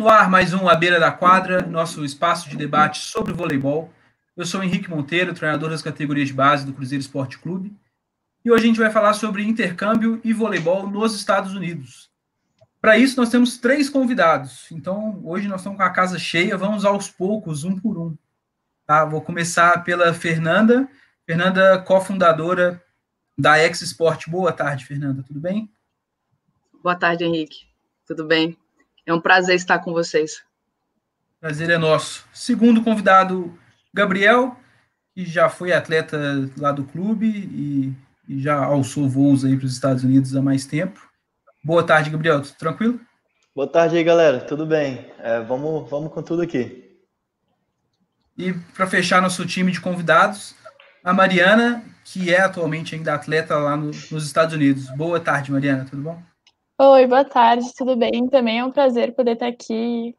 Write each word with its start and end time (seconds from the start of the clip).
No 0.00 0.08
ar, 0.08 0.30
mais 0.30 0.54
um 0.54 0.66
À 0.66 0.74
Beira 0.74 0.98
da 0.98 1.12
Quadra, 1.12 1.60
nosso 1.60 2.02
espaço 2.06 2.48
de 2.48 2.56
debate 2.56 3.00
sobre 3.00 3.34
voleibol. 3.34 3.92
Eu 4.34 4.46
sou 4.46 4.64
Henrique 4.64 4.88
Monteiro, 4.88 5.34
treinador 5.34 5.68
das 5.68 5.82
categorias 5.82 6.28
de 6.28 6.32
base 6.32 6.64
do 6.64 6.72
Cruzeiro 6.72 7.02
Esporte 7.02 7.38
Clube. 7.38 7.76
E 8.42 8.50
hoje 8.50 8.64
a 8.64 8.66
gente 8.66 8.80
vai 8.80 8.90
falar 8.90 9.12
sobre 9.12 9.42
intercâmbio 9.42 10.18
e 10.24 10.32
voleibol 10.32 10.88
nos 10.88 11.14
Estados 11.14 11.52
Unidos. 11.52 12.10
Para 12.80 12.96
isso, 12.96 13.20
nós 13.20 13.28
temos 13.28 13.58
três 13.58 13.90
convidados. 13.90 14.72
Então, 14.72 15.20
hoje 15.22 15.46
nós 15.46 15.60
estamos 15.60 15.76
com 15.76 15.84
a 15.84 15.90
casa 15.90 16.18
cheia, 16.18 16.56
vamos 16.56 16.86
aos 16.86 17.10
poucos, 17.10 17.64
um 17.64 17.78
por 17.78 17.98
um. 17.98 18.16
Tá? 18.86 19.04
Vou 19.04 19.20
começar 19.20 19.84
pela 19.84 20.14
Fernanda. 20.14 20.88
Fernanda, 21.26 21.78
cofundadora 21.78 22.82
da 23.36 23.62
Ex 23.62 23.82
Sport. 23.82 24.30
Boa 24.30 24.50
tarde, 24.50 24.86
Fernanda, 24.86 25.22
tudo 25.22 25.38
bem? 25.38 25.70
Boa 26.82 26.96
tarde, 26.96 27.22
Henrique. 27.22 27.66
Tudo 28.06 28.24
bem? 28.24 28.56
É 29.06 29.12
um 29.12 29.20
prazer 29.20 29.56
estar 29.56 29.78
com 29.78 29.92
vocês. 29.92 30.42
Prazer 31.40 31.70
é 31.70 31.78
nosso. 31.78 32.26
Segundo 32.32 32.82
convidado, 32.82 33.58
Gabriel, 33.92 34.56
que 35.14 35.24
já 35.24 35.48
foi 35.48 35.72
atleta 35.72 36.50
lá 36.56 36.70
do 36.70 36.84
clube 36.84 37.26
e, 37.26 37.94
e 38.28 38.40
já 38.40 38.56
alçou 38.56 39.08
voos 39.08 39.44
aí 39.44 39.56
para 39.56 39.66
os 39.66 39.72
Estados 39.72 40.04
Unidos 40.04 40.36
há 40.36 40.42
mais 40.42 40.66
tempo. 40.66 41.00
Boa 41.64 41.82
tarde, 41.82 42.10
Gabriel. 42.10 42.42
Tudo 42.42 42.56
tranquilo? 42.56 43.00
Boa 43.54 43.66
tarde 43.66 43.96
aí, 43.96 44.04
galera. 44.04 44.40
Tudo 44.40 44.64
bem? 44.64 45.10
É, 45.18 45.40
vamos, 45.40 45.88
vamos 45.90 46.12
com 46.12 46.22
tudo 46.22 46.42
aqui. 46.42 46.88
E 48.36 48.52
para 48.52 48.86
fechar 48.86 49.20
nosso 49.20 49.44
time 49.44 49.72
de 49.72 49.80
convidados, 49.80 50.54
a 51.04 51.12
Mariana, 51.12 51.84
que 52.04 52.32
é 52.32 52.40
atualmente 52.40 52.94
ainda 52.94 53.14
atleta 53.14 53.56
lá 53.56 53.76
no, 53.76 53.86
nos 53.86 54.24
Estados 54.24 54.54
Unidos. 54.54 54.88
Boa 54.96 55.20
tarde, 55.20 55.52
Mariana. 55.52 55.84
Tudo 55.84 56.02
bom? 56.02 56.22
Oi, 56.82 57.06
boa 57.06 57.26
tarde, 57.26 57.66
tudo 57.76 57.94
bem? 57.94 58.26
Também 58.26 58.60
é 58.60 58.64
um 58.64 58.72
prazer 58.72 59.14
poder 59.14 59.32
estar 59.32 59.48
aqui 59.48 60.16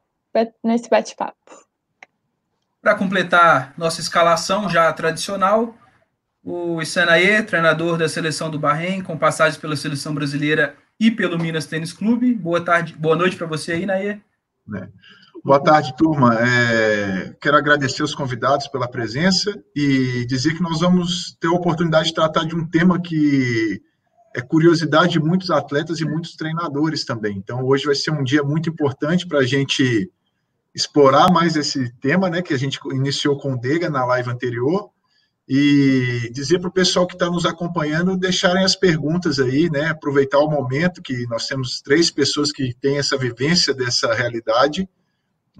nesse 0.63 0.87
bate-papo. 0.87 1.35
Para 2.79 2.93
completar 2.93 3.73
nossa 3.75 3.99
escalação 3.99 4.69
já 4.69 4.93
tradicional, 4.93 5.73
o 6.43 6.79
Isanaê, 6.79 7.41
treinador 7.41 7.97
da 7.97 8.07
seleção 8.07 8.47
do 8.47 8.59
Bahrein, 8.59 9.01
com 9.01 9.17
passagens 9.17 9.57
pela 9.57 9.75
seleção 9.75 10.13
brasileira 10.13 10.75
e 10.99 11.09
pelo 11.09 11.39
Minas 11.39 11.65
Tênis 11.65 11.91
Clube. 11.91 12.35
Boa 12.35 12.63
tarde, 12.63 12.93
boa 12.93 13.15
noite 13.15 13.35
para 13.35 13.47
você 13.47 13.71
aí, 13.71 13.87
Naê. 13.87 14.09
É. 14.09 14.87
Boa 15.43 15.63
tarde, 15.63 15.97
turma. 15.97 16.37
É, 16.39 17.35
quero 17.41 17.57
agradecer 17.57 18.03
os 18.03 18.13
convidados 18.13 18.67
pela 18.67 18.87
presença 18.87 19.51
e 19.75 20.27
dizer 20.27 20.53
que 20.53 20.61
nós 20.61 20.81
vamos 20.81 21.35
ter 21.41 21.47
a 21.47 21.53
oportunidade 21.53 22.09
de 22.09 22.13
tratar 22.13 22.45
de 22.45 22.55
um 22.55 22.69
tema 22.69 23.01
que 23.01 23.81
é 24.35 24.41
curiosidade 24.41 25.13
de 25.13 25.19
muitos 25.19 25.51
atletas 25.51 25.99
e 25.99 26.05
muitos 26.05 26.35
treinadores 26.35 27.03
também. 27.03 27.37
Então, 27.37 27.63
hoje 27.63 27.85
vai 27.85 27.95
ser 27.95 28.11
um 28.11 28.23
dia 28.23 28.43
muito 28.43 28.69
importante 28.69 29.27
para 29.27 29.39
a 29.39 29.45
gente 29.45 30.09
explorar 30.73 31.31
mais 31.31 31.55
esse 31.55 31.91
tema, 31.99 32.29
né, 32.29 32.41
que 32.41 32.53
a 32.53 32.57
gente 32.57 32.79
iniciou 32.91 33.37
com 33.37 33.53
o 33.53 33.57
Dega 33.59 33.89
na 33.89 34.05
live 34.05 34.29
anterior, 34.29 34.89
e 35.47 36.31
dizer 36.33 36.59
para 36.59 36.69
o 36.69 36.73
pessoal 36.73 37.05
que 37.05 37.13
está 37.13 37.29
nos 37.29 37.45
acompanhando 37.45 38.15
deixarem 38.15 38.63
as 38.63 38.73
perguntas 38.73 39.37
aí, 39.37 39.69
né, 39.69 39.87
aproveitar 39.89 40.39
o 40.39 40.49
momento 40.49 41.01
que 41.01 41.27
nós 41.27 41.45
temos 41.45 41.81
três 41.81 42.09
pessoas 42.09 42.53
que 42.53 42.73
têm 42.79 42.99
essa 42.99 43.17
vivência 43.17 43.73
dessa 43.73 44.13
realidade, 44.13 44.87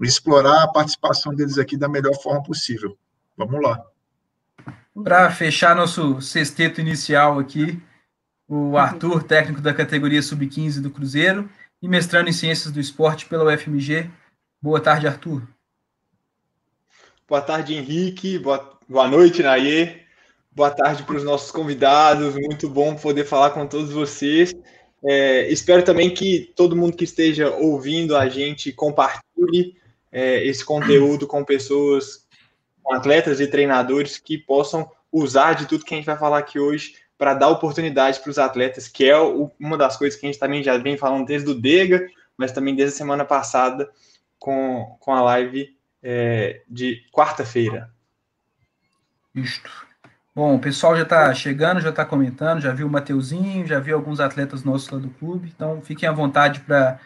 explorar 0.00 0.62
a 0.62 0.68
participação 0.68 1.34
deles 1.34 1.58
aqui 1.58 1.76
da 1.76 1.88
melhor 1.88 2.14
forma 2.22 2.42
possível. 2.42 2.96
Vamos 3.36 3.60
lá. 3.60 3.82
Para 5.04 5.30
fechar 5.30 5.76
nosso 5.76 6.20
sexteto 6.22 6.80
inicial 6.80 7.38
aqui, 7.38 7.80
o 8.54 8.76
Arthur, 8.76 9.22
técnico 9.22 9.62
da 9.62 9.72
categoria 9.72 10.20
sub-15 10.20 10.82
do 10.82 10.90
Cruzeiro 10.90 11.48
e 11.80 11.88
mestrando 11.88 12.28
em 12.28 12.34
Ciências 12.34 12.70
do 12.70 12.78
Esporte 12.78 13.24
pela 13.24 13.50
UFMG. 13.50 14.10
Boa 14.60 14.78
tarde, 14.78 15.06
Arthur. 15.06 15.42
Boa 17.26 17.40
tarde, 17.40 17.74
Henrique. 17.74 18.38
Boa, 18.38 18.78
boa 18.86 19.08
noite, 19.08 19.42
Naye. 19.42 20.02
Boa 20.50 20.70
tarde 20.70 21.02
para 21.02 21.16
os 21.16 21.24
nossos 21.24 21.50
convidados. 21.50 22.34
Muito 22.34 22.68
bom 22.68 22.94
poder 22.94 23.24
falar 23.24 23.52
com 23.52 23.66
todos 23.66 23.90
vocês. 23.90 24.52
É, 25.02 25.48
espero 25.50 25.82
também 25.82 26.12
que 26.12 26.52
todo 26.54 26.76
mundo 26.76 26.94
que 26.94 27.04
esteja 27.04 27.48
ouvindo 27.56 28.14
a 28.14 28.28
gente 28.28 28.70
compartilhe 28.70 29.78
é, 30.12 30.46
esse 30.46 30.62
conteúdo 30.62 31.26
com 31.26 31.42
pessoas, 31.42 32.26
com 32.82 32.92
atletas 32.92 33.40
e 33.40 33.46
treinadores 33.46 34.18
que 34.18 34.36
possam 34.36 34.90
usar 35.10 35.54
de 35.54 35.66
tudo 35.66 35.86
que 35.86 35.94
a 35.94 35.96
gente 35.96 36.06
vai 36.06 36.18
falar 36.18 36.36
aqui 36.36 36.58
hoje 36.58 37.01
para 37.22 37.34
dar 37.34 37.50
oportunidade 37.50 38.18
para 38.18 38.30
os 38.30 38.38
atletas, 38.38 38.88
que 38.88 39.08
é 39.08 39.16
o, 39.16 39.48
uma 39.56 39.78
das 39.78 39.96
coisas 39.96 40.18
que 40.18 40.26
a 40.26 40.28
gente 40.28 40.40
também 40.40 40.60
já 40.60 40.76
vem 40.76 40.96
falando 40.96 41.24
desde 41.24 41.48
o 41.48 41.54
Dega, 41.54 42.04
mas 42.36 42.50
também 42.50 42.74
desde 42.74 42.96
a 42.96 42.98
semana 42.98 43.24
passada 43.24 43.88
com, 44.40 44.96
com 44.98 45.14
a 45.14 45.22
live 45.22 45.68
é, 46.02 46.62
de 46.68 47.00
quarta-feira. 47.12 47.92
Isto. 49.32 49.70
Bom, 50.34 50.56
o 50.56 50.58
pessoal 50.58 50.96
já 50.96 51.04
está 51.04 51.32
chegando, 51.32 51.80
já 51.80 51.90
está 51.90 52.04
comentando, 52.04 52.60
já 52.60 52.72
viu 52.72 52.88
o 52.88 52.90
Mateuzinho, 52.90 53.68
já 53.68 53.78
viu 53.78 53.94
alguns 53.94 54.18
atletas 54.18 54.64
nossos 54.64 54.90
lá 54.90 54.98
do 54.98 55.10
clube, 55.10 55.52
então 55.54 55.80
fiquem 55.80 56.08
à 56.08 56.12
vontade 56.12 56.58
para 56.58 56.98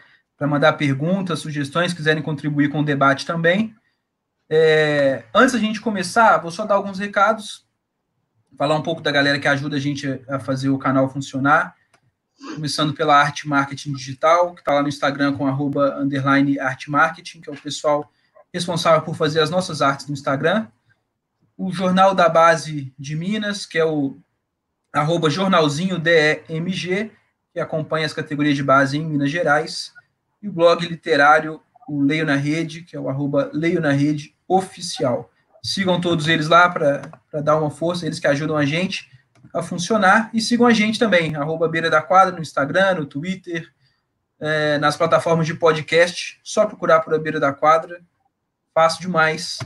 mandar 0.47 0.73
perguntas, 0.73 1.41
sugestões, 1.41 1.93
quiserem 1.93 2.23
contribuir 2.23 2.69
com 2.69 2.79
o 2.79 2.83
debate 2.83 3.23
também. 3.23 3.75
É, 4.49 5.25
antes 5.31 5.53
da 5.53 5.59
gente 5.59 5.79
começar, 5.79 6.39
vou 6.39 6.49
só 6.49 6.65
dar 6.65 6.73
alguns 6.73 6.97
recados 6.97 7.66
falar 8.55 8.75
um 8.75 8.81
pouco 8.81 9.01
da 9.01 9.11
galera 9.11 9.39
que 9.39 9.47
ajuda 9.47 9.77
a 9.77 9.79
gente 9.79 10.21
a 10.27 10.39
fazer 10.39 10.69
o 10.69 10.77
canal 10.77 11.09
funcionar. 11.09 11.75
Começando 12.53 12.93
pela 12.93 13.15
Arte 13.15 13.47
Marketing 13.47 13.93
Digital, 13.93 14.53
que 14.53 14.61
está 14.61 14.73
lá 14.73 14.81
no 14.81 14.87
Instagram 14.87 15.35
com 15.35 15.47
arroba 15.47 15.99
underline 15.99 16.59
Arte 16.59 16.89
Marketing, 16.91 17.41
que 17.41 17.49
é 17.49 17.53
o 17.53 17.57
pessoal 17.57 18.11
responsável 18.53 19.01
por 19.01 19.15
fazer 19.15 19.41
as 19.41 19.49
nossas 19.49 19.81
artes 19.81 20.07
no 20.07 20.13
Instagram. 20.13 20.67
O 21.57 21.71
Jornal 21.71 22.13
da 22.13 22.29
Base 22.29 22.93
de 22.97 23.15
Minas, 23.15 23.65
que 23.65 23.77
é 23.77 23.85
o 23.85 24.17
arroba 24.93 25.29
jornalzinho 25.29 25.99
DEMG, 25.99 27.11
que 27.53 27.59
acompanha 27.59 28.05
as 28.05 28.13
categorias 28.13 28.55
de 28.55 28.63
base 28.63 28.97
em 28.97 29.05
Minas 29.05 29.31
Gerais. 29.31 29.91
E 30.41 30.47
o 30.47 30.51
blog 30.51 30.85
literário, 30.85 31.59
o 31.87 32.01
Leio 32.01 32.25
na 32.25 32.35
Rede, 32.35 32.83
que 32.83 32.95
é 32.95 32.99
o 32.99 33.09
arroba 33.09 33.49
Leio 33.53 33.81
na 33.81 33.91
Rede 33.91 34.35
Oficial. 34.47 35.31
Sigam 35.67 35.99
todos 35.99 36.29
eles 36.29 36.47
lá 36.47 36.69
para 36.69 37.01
dar 37.43 37.57
uma 37.57 37.69
força, 37.69 38.05
eles 38.05 38.21
que 38.21 38.27
ajudam 38.27 38.55
a 38.55 38.65
gente 38.65 39.11
a 39.53 39.61
funcionar. 39.61 40.29
E 40.33 40.39
sigam 40.39 40.65
a 40.65 40.71
gente 40.71 40.97
também, 40.97 41.35
arroba 41.35 41.67
Beira 41.67 41.89
da 41.89 42.01
Quadra, 42.01 42.33
no 42.33 42.41
Instagram, 42.41 42.95
no 42.95 43.05
Twitter, 43.05 43.69
é, 44.39 44.77
nas 44.77 44.95
plataformas 44.95 45.45
de 45.45 45.53
podcast. 45.53 46.39
Só 46.41 46.65
procurar 46.65 47.01
por 47.01 47.13
a 47.13 47.19
Beira 47.19 47.37
da 47.37 47.51
Quadra. 47.51 47.99
Fácil 48.73 49.01
demais. 49.01 49.59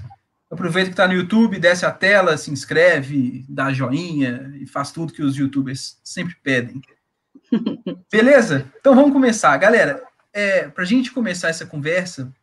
Aproveita 0.50 0.90
que 0.90 0.94
está 0.94 1.08
no 1.08 1.14
YouTube, 1.14 1.60
desce 1.60 1.86
a 1.86 1.92
tela, 1.92 2.36
se 2.36 2.50
inscreve, 2.50 3.46
dá 3.48 3.72
joinha 3.72 4.52
e 4.60 4.66
faz 4.66 4.92
tudo 4.92 5.14
que 5.14 5.22
os 5.22 5.38
youtubers 5.38 6.00
sempre 6.04 6.36
pedem. 6.42 6.82
Beleza? 8.12 8.66
Então 8.80 8.96
vamos 8.96 9.14
começar. 9.14 9.56
Galera, 9.58 10.02
é, 10.34 10.68
para 10.68 10.84
a 10.84 10.88
gente 10.88 11.12
começar 11.12 11.50
essa 11.50 11.68
conversa, 11.68 12.34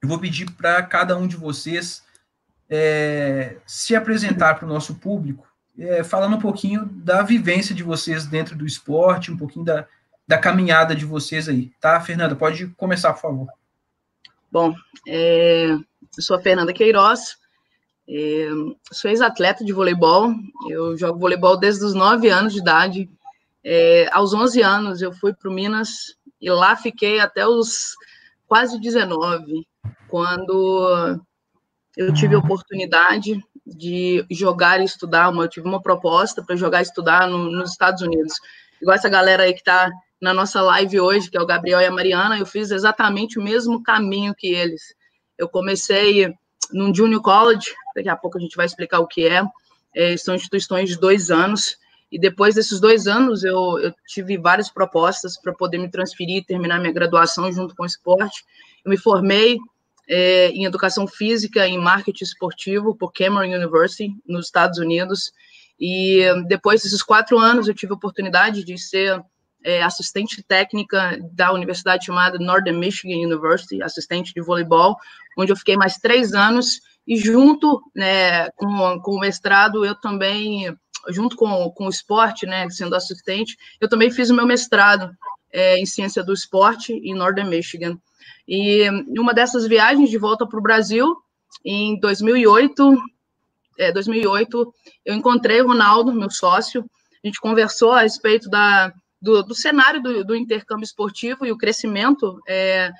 eu 0.00 0.08
vou 0.08 0.18
pedir 0.18 0.50
para 0.52 0.82
cada 0.82 1.14
um 1.14 1.26
de 1.26 1.36
vocês 1.36 2.05
é, 2.68 3.56
se 3.66 3.94
apresentar 3.94 4.54
para 4.54 4.66
o 4.66 4.68
nosso 4.68 4.96
público, 4.96 5.46
é, 5.78 6.02
falando 6.02 6.36
um 6.36 6.40
pouquinho 6.40 6.86
da 6.86 7.22
vivência 7.22 7.74
de 7.74 7.82
vocês 7.82 8.26
dentro 8.26 8.56
do 8.56 8.66
esporte, 8.66 9.30
um 9.30 9.36
pouquinho 9.36 9.64
da, 9.64 9.86
da 10.26 10.38
caminhada 10.38 10.94
de 10.94 11.04
vocês 11.04 11.48
aí, 11.48 11.70
tá? 11.80 12.00
Fernanda, 12.00 12.34
pode 12.34 12.68
começar, 12.68 13.12
por 13.12 13.20
favor. 13.20 13.48
Bom, 14.50 14.74
é, 15.06 15.70
eu 15.70 16.22
sou 16.22 16.36
a 16.36 16.40
Fernanda 16.40 16.72
Queiroz, 16.72 17.36
é, 18.08 18.48
sou 18.92 19.10
ex-atleta 19.10 19.64
de 19.64 19.72
voleibol, 19.72 20.32
eu 20.68 20.96
jogo 20.96 21.18
voleibol 21.18 21.58
desde 21.58 21.84
os 21.84 21.94
9 21.94 22.28
anos 22.28 22.52
de 22.52 22.60
idade. 22.60 23.10
É, 23.62 24.08
aos 24.12 24.32
11 24.32 24.62
anos 24.62 25.02
eu 25.02 25.12
fui 25.12 25.34
para 25.34 25.50
o 25.50 25.52
Minas 25.52 26.16
e 26.40 26.48
lá 26.50 26.76
fiquei 26.76 27.18
até 27.18 27.46
os 27.46 27.94
quase 28.46 28.80
19, 28.80 29.66
quando 30.08 31.20
eu 31.96 32.12
tive 32.12 32.34
a 32.34 32.38
oportunidade 32.38 33.42
de 33.66 34.24
jogar 34.30 34.80
e 34.80 34.84
estudar, 34.84 35.30
uma, 35.30 35.44
eu 35.44 35.48
tive 35.48 35.66
uma 35.66 35.80
proposta 35.80 36.42
para 36.44 36.54
jogar 36.54 36.80
e 36.80 36.82
estudar 36.82 37.26
no, 37.28 37.50
nos 37.50 37.70
Estados 37.70 38.02
Unidos. 38.02 38.34
Igual 38.80 38.94
essa 38.94 39.08
galera 39.08 39.44
aí 39.44 39.52
que 39.52 39.60
está 39.60 39.90
na 40.20 40.34
nossa 40.34 40.60
live 40.60 41.00
hoje, 41.00 41.30
que 41.30 41.36
é 41.36 41.40
o 41.40 41.46
Gabriel 41.46 41.80
e 41.80 41.86
a 41.86 41.90
Mariana, 41.90 42.38
eu 42.38 42.46
fiz 42.46 42.70
exatamente 42.70 43.38
o 43.38 43.42
mesmo 43.42 43.82
caminho 43.82 44.34
que 44.34 44.48
eles. 44.48 44.94
Eu 45.38 45.48
comecei 45.48 46.32
num 46.72 46.94
junior 46.94 47.22
college, 47.22 47.74
daqui 47.94 48.08
a 48.08 48.16
pouco 48.16 48.38
a 48.38 48.40
gente 48.40 48.56
vai 48.56 48.66
explicar 48.66 49.00
o 49.00 49.06
que 49.06 49.26
é, 49.26 49.42
é 49.94 50.16
são 50.16 50.34
instituições 50.34 50.90
de 50.90 50.98
dois 50.98 51.30
anos, 51.30 51.76
e 52.10 52.18
depois 52.18 52.54
desses 52.54 52.78
dois 52.78 53.06
anos 53.06 53.42
eu, 53.42 53.78
eu 53.78 53.92
tive 54.06 54.38
várias 54.38 54.70
propostas 54.70 55.40
para 55.40 55.52
poder 55.52 55.78
me 55.78 55.90
transferir 55.90 56.36
e 56.36 56.44
terminar 56.44 56.78
minha 56.78 56.92
graduação 56.92 57.50
junto 57.50 57.74
com 57.74 57.82
o 57.82 57.86
esporte. 57.86 58.44
Eu 58.84 58.90
me 58.90 58.96
formei 58.96 59.58
é, 60.08 60.48
em 60.50 60.64
educação 60.64 61.06
física 61.06 61.66
e 61.66 61.76
marketing 61.76 62.24
esportivo 62.24 62.96
por 62.96 63.12
Cameron 63.12 63.54
University, 63.54 64.10
nos 64.26 64.46
Estados 64.46 64.78
Unidos. 64.78 65.32
E 65.78 66.24
depois 66.46 66.82
desses 66.82 67.02
quatro 67.02 67.38
anos, 67.38 67.68
eu 67.68 67.74
tive 67.74 67.92
a 67.92 67.96
oportunidade 67.96 68.64
de 68.64 68.78
ser 68.78 69.22
é, 69.66 69.82
assistente 69.82 70.42
técnica 70.42 71.18
da 71.32 71.52
universidade 71.52 72.06
chamada 72.06 72.38
Northern 72.38 72.78
Michigan 72.78 73.16
University, 73.16 73.82
assistente 73.82 74.32
de 74.32 74.40
voleibol, 74.40 74.96
onde 75.36 75.50
eu 75.50 75.56
fiquei 75.56 75.76
mais 75.76 75.96
três 75.96 76.32
anos, 76.32 76.80
e 77.06 77.16
junto 77.16 77.82
né, 77.94 78.48
com, 78.50 79.00
com 79.00 79.12
o 79.12 79.20
mestrado, 79.20 79.84
eu 79.84 79.94
também, 79.94 80.74
junto 81.08 81.36
com, 81.36 81.70
com 81.70 81.86
o 81.86 81.90
esporte, 81.90 82.46
né, 82.46 82.70
sendo 82.70 82.94
assistente, 82.94 83.56
eu 83.80 83.88
também 83.88 84.10
fiz 84.10 84.30
o 84.30 84.34
meu 84.34 84.46
mestrado 84.46 85.10
é, 85.52 85.78
em 85.78 85.86
ciência 85.86 86.22
do 86.22 86.32
esporte 86.32 86.92
em 86.92 87.14
Northern 87.14 87.50
Michigan. 87.50 87.98
E 88.48 88.88
uma 89.18 89.34
dessas 89.34 89.66
viagens 89.66 90.10
de 90.10 90.18
volta 90.18 90.46
para 90.46 90.58
o 90.58 90.62
Brasil, 90.62 91.16
em 91.64 91.98
2008, 92.00 92.96
é, 93.78 93.92
2008, 93.92 94.74
eu 95.04 95.14
encontrei 95.14 95.60
o 95.60 95.66
Ronaldo, 95.66 96.12
meu 96.12 96.30
sócio, 96.30 96.84
a 97.22 97.26
gente 97.26 97.40
conversou 97.40 97.92
a 97.92 98.02
respeito 98.02 98.48
da, 98.48 98.92
do, 99.20 99.42
do 99.42 99.54
cenário 99.54 100.02
do, 100.02 100.24
do, 100.24 100.36
intercâmbio 100.36 100.84
esportivo 100.84 101.44
e 101.44 101.52
o 101.52 101.58
crescimento. 101.58 102.40
É, 102.48 102.90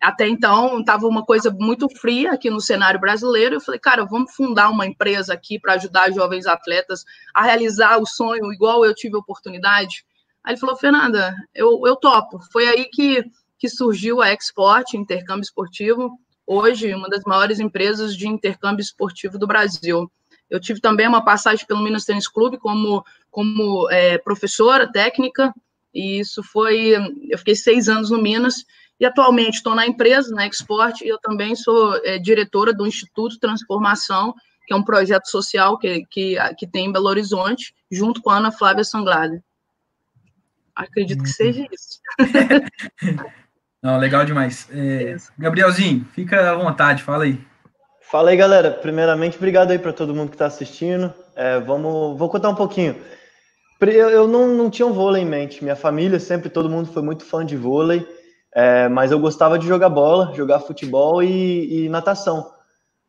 até 0.00 0.28
então, 0.28 0.80
estava 0.80 1.06
uma 1.06 1.24
coisa 1.24 1.50
muito 1.50 1.88
fria 1.88 2.32
aqui 2.32 2.50
no 2.50 2.60
cenário 2.60 3.00
brasileiro. 3.00 3.56
Eu 3.56 3.60
falei, 3.60 3.80
cara, 3.80 4.04
vamos 4.04 4.34
fundar 4.34 4.70
uma 4.70 4.86
empresa 4.86 5.32
aqui 5.32 5.58
para 5.58 5.74
ajudar 5.74 6.12
jovens 6.12 6.46
atletas 6.46 7.04
a 7.34 7.42
realizar 7.42 7.98
o 7.98 8.06
sonho 8.06 8.52
igual 8.52 8.84
eu 8.84 8.94
tive 8.94 9.16
a 9.16 9.20
oportunidade. 9.20 10.04
Aí 10.44 10.52
ele 10.52 10.60
falou, 10.60 10.76
Fernanda, 10.76 11.34
eu, 11.54 11.80
eu 11.86 11.96
topo. 11.96 12.38
Foi 12.52 12.68
aí 12.68 12.84
que, 12.84 13.24
que 13.58 13.68
surgiu 13.68 14.20
a 14.20 14.32
Export, 14.32 14.94
Intercâmbio 14.94 15.42
Esportivo, 15.42 16.18
hoje 16.46 16.94
uma 16.94 17.08
das 17.08 17.24
maiores 17.24 17.60
empresas 17.60 18.16
de 18.16 18.28
intercâmbio 18.28 18.82
esportivo 18.82 19.38
do 19.38 19.46
Brasil. 19.46 20.10
Eu 20.50 20.60
tive 20.60 20.80
também 20.80 21.08
uma 21.08 21.24
passagem 21.24 21.66
pelo 21.66 21.82
Minas 21.82 22.04
Tênis 22.04 22.28
Clube 22.28 22.58
como, 22.58 23.04
como 23.30 23.88
é, 23.90 24.18
professora 24.18 24.90
técnica, 24.90 25.54
e 25.92 26.18
isso 26.18 26.42
foi. 26.42 26.94
Eu 27.30 27.38
fiquei 27.38 27.54
seis 27.54 27.88
anos 27.88 28.10
no 28.10 28.20
Minas, 28.20 28.64
e 28.98 29.04
atualmente 29.06 29.56
estou 29.56 29.74
na 29.74 29.86
empresa, 29.86 30.34
na 30.34 30.46
Export, 30.46 31.00
e 31.00 31.08
eu 31.08 31.18
também 31.18 31.56
sou 31.56 31.96
é, 32.04 32.18
diretora 32.18 32.72
do 32.72 32.86
Instituto 32.86 33.38
Transformação, 33.38 34.34
que 34.66 34.72
é 34.72 34.76
um 34.76 34.82
projeto 34.82 35.26
social 35.26 35.78
que, 35.78 36.04
que, 36.06 36.36
que 36.56 36.66
tem 36.66 36.86
em 36.86 36.92
Belo 36.92 37.08
Horizonte, 37.08 37.74
junto 37.90 38.22
com 38.22 38.30
a 38.30 38.36
Ana 38.36 38.52
Flávia 38.52 38.84
Sanglada. 38.84 39.42
Acredito 40.74 41.22
que 41.22 41.28
seja 41.28 41.66
isso. 41.70 42.00
Não, 43.84 43.98
legal 43.98 44.24
demais. 44.24 44.66
É, 44.72 45.14
Gabrielzinho, 45.38 46.06
fica 46.14 46.50
à 46.50 46.54
vontade, 46.54 47.02
fala 47.02 47.24
aí. 47.24 47.38
Fala 48.10 48.30
aí, 48.30 48.36
galera. 48.36 48.70
Primeiramente, 48.70 49.36
obrigado 49.36 49.72
aí 49.72 49.78
para 49.78 49.92
todo 49.92 50.14
mundo 50.14 50.30
que 50.30 50.36
está 50.36 50.46
assistindo. 50.46 51.12
É, 51.36 51.60
vamos, 51.60 52.18
vou 52.18 52.30
contar 52.30 52.48
um 52.48 52.54
pouquinho. 52.54 52.96
Eu, 53.82 54.08
eu 54.08 54.26
não, 54.26 54.48
não, 54.48 54.70
tinha 54.70 54.86
um 54.86 54.92
vôlei 54.94 55.22
em 55.22 55.26
mente. 55.26 55.62
Minha 55.62 55.76
família 55.76 56.18
sempre, 56.18 56.48
todo 56.48 56.70
mundo 56.70 56.90
foi 56.90 57.02
muito 57.02 57.26
fã 57.26 57.44
de 57.44 57.58
vôlei, 57.58 58.08
é, 58.54 58.88
mas 58.88 59.12
eu 59.12 59.18
gostava 59.18 59.58
de 59.58 59.68
jogar 59.68 59.90
bola, 59.90 60.32
jogar 60.34 60.60
futebol 60.60 61.22
e, 61.22 61.84
e 61.84 61.88
natação. 61.90 62.50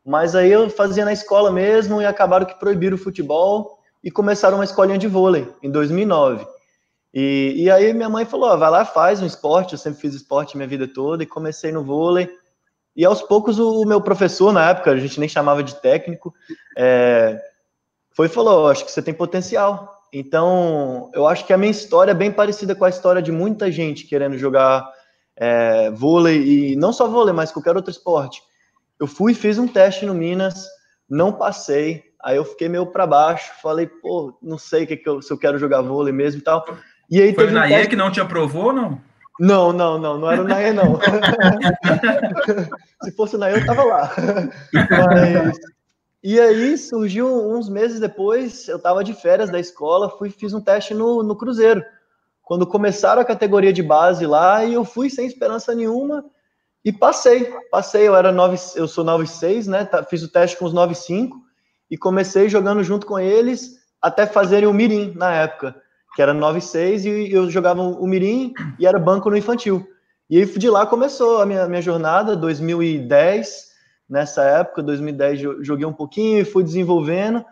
Mas 0.04 0.34
aí 0.34 0.52
eu 0.52 0.68
fazia 0.68 1.06
na 1.06 1.12
escola 1.14 1.50
mesmo 1.50 2.02
e 2.02 2.04
acabaram 2.04 2.44
que 2.44 2.60
proibiram 2.60 2.96
o 2.96 3.00
futebol 3.00 3.78
e 4.04 4.10
começaram 4.10 4.58
uma 4.58 4.64
escolinha 4.64 4.98
de 4.98 5.08
vôlei 5.08 5.50
em 5.62 5.70
2009. 5.70 6.46
E, 7.18 7.62
e 7.62 7.70
aí 7.70 7.94
minha 7.94 8.10
mãe 8.10 8.26
falou, 8.26 8.58
vai 8.58 8.70
lá, 8.70 8.84
faz 8.84 9.22
um 9.22 9.26
esporte, 9.26 9.72
eu 9.72 9.78
sempre 9.78 9.98
fiz 9.98 10.12
esporte 10.12 10.54
minha 10.54 10.68
vida 10.68 10.86
toda, 10.86 11.22
e 11.22 11.26
comecei 11.26 11.72
no 11.72 11.82
vôlei, 11.82 12.28
e 12.94 13.06
aos 13.06 13.22
poucos 13.22 13.58
o, 13.58 13.86
meu 13.86 14.02
professor, 14.02 14.52
na 14.52 14.68
época, 14.68 14.90
a 14.90 14.98
gente 14.98 15.18
nem 15.18 15.26
chamava 15.26 15.62
de 15.62 15.76
técnico, 15.76 16.34
é, 16.76 17.40
foi 18.14 18.26
e 18.26 18.28
falou, 18.28 18.68
acho 18.68 18.84
que 18.84 18.92
você 18.92 19.00
tem 19.00 19.14
potencial, 19.14 19.98
então 20.12 21.10
eu 21.14 21.26
acho 21.26 21.46
que 21.46 21.54
a 21.54 21.56
minha 21.56 21.70
história 21.70 22.10
é 22.10 22.14
bem 22.14 22.30
parecida 22.30 22.74
com 22.74 22.84
a 22.84 22.90
história 22.90 23.22
de 23.22 23.32
muita 23.32 23.72
gente 23.72 24.04
querendo 24.04 24.36
jogar 24.36 24.86
é, 25.38 25.90
vôlei, 25.92 26.42
e 26.42 26.76
não 26.76 26.92
só 26.92 27.08
vôlei, 27.08 27.32
mas 27.32 27.50
qualquer 27.50 27.74
outro 27.76 27.90
esporte. 27.90 28.42
Eu 29.00 29.06
fui 29.06 29.32
fiz 29.32 29.56
um 29.56 29.66
teste 29.66 30.04
no 30.04 30.12
Minas, 30.12 30.66
não 31.08 31.32
passei, 31.32 32.04
aí 32.22 32.36
eu 32.36 32.44
fiquei 32.44 32.68
meio 32.68 32.84
para 32.84 33.06
baixo, 33.06 33.54
falei, 33.62 33.86
pô, 33.86 34.36
não 34.42 34.58
sei 34.58 34.84
que 34.84 34.98
que 34.98 35.08
eu, 35.08 35.22
se 35.22 35.32
eu 35.32 35.38
quero 35.38 35.56
jogar 35.58 35.80
vôlei 35.80 36.12
mesmo 36.12 36.42
e 36.42 36.44
tal. 36.44 36.62
E 37.10 37.20
aí 37.20 37.34
Foi 37.34 37.46
o 37.46 37.48
um 37.48 37.88
que 37.88 37.96
não 37.96 38.10
te 38.10 38.20
aprovou, 38.20 38.72
não? 38.72 39.00
Não, 39.38 39.72
não, 39.72 39.98
não, 39.98 40.18
não 40.18 40.30
era 40.30 40.42
o 40.42 40.48
Naê, 40.48 40.72
não. 40.72 40.98
Se 43.02 43.12
fosse 43.12 43.36
o 43.36 43.38
Naê, 43.38 43.54
eu 43.54 43.66
tava 43.66 43.84
lá. 43.84 44.10
Mas... 44.72 45.58
E 46.22 46.40
aí 46.40 46.76
surgiu 46.78 47.28
uns 47.28 47.68
meses 47.68 48.00
depois, 48.00 48.66
eu 48.66 48.80
tava 48.80 49.04
de 49.04 49.12
férias 49.12 49.50
da 49.50 49.60
escola, 49.60 50.10
fui 50.10 50.30
fiz 50.30 50.54
um 50.54 50.60
teste 50.60 50.94
no, 50.94 51.22
no 51.22 51.36
Cruzeiro. 51.36 51.84
Quando 52.42 52.66
começaram 52.66 53.20
a 53.20 53.24
categoria 53.24 53.72
de 53.72 53.82
base 53.82 54.26
lá, 54.26 54.64
e 54.64 54.74
eu 54.74 54.84
fui 54.84 55.10
sem 55.10 55.26
esperança 55.26 55.74
nenhuma 55.74 56.24
e 56.84 56.92
passei. 56.92 57.52
Passei, 57.70 58.08
eu 58.08 58.16
era 58.16 58.32
9, 58.32 58.56
eu 58.76 58.88
sou 58.88 59.04
9,6, 59.04 59.66
né? 59.66 59.84
Tá, 59.84 60.02
fiz 60.02 60.22
o 60.22 60.28
teste 60.28 60.56
com 60.56 60.64
os 60.64 60.74
9,5 60.74 61.32
e 61.90 61.98
comecei 61.98 62.48
jogando 62.48 62.82
junto 62.82 63.06
com 63.06 63.18
eles 63.18 63.76
até 64.00 64.26
fazerem 64.26 64.68
o 64.68 64.74
Mirim 64.74 65.12
na 65.14 65.32
época 65.32 65.74
que 66.16 66.22
era 66.22 66.32
9-6, 66.32 67.04
e 67.04 67.30
eu 67.30 67.50
jogava 67.50 67.82
o 67.82 68.06
Mirim 68.06 68.54
e 68.78 68.86
era 68.86 68.98
banco 68.98 69.28
no 69.28 69.36
infantil. 69.36 69.86
E 70.30 70.38
aí 70.38 70.46
de 70.46 70.70
lá 70.70 70.86
começou 70.86 71.42
a 71.42 71.46
minha, 71.46 71.68
minha 71.68 71.82
jornada, 71.82 72.34
2010, 72.34 73.66
nessa 74.08 74.42
época, 74.42 74.82
2010 74.82 75.38
joguei 75.60 75.84
um 75.84 75.92
pouquinho 75.92 76.40
e 76.40 76.44
fui 76.46 76.64
desenvolvendo, 76.64 77.44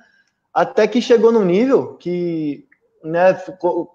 até 0.52 0.88
que 0.88 1.02
chegou 1.02 1.30
num 1.30 1.44
nível 1.44 1.94
que 1.98 2.66
né, 3.04 3.38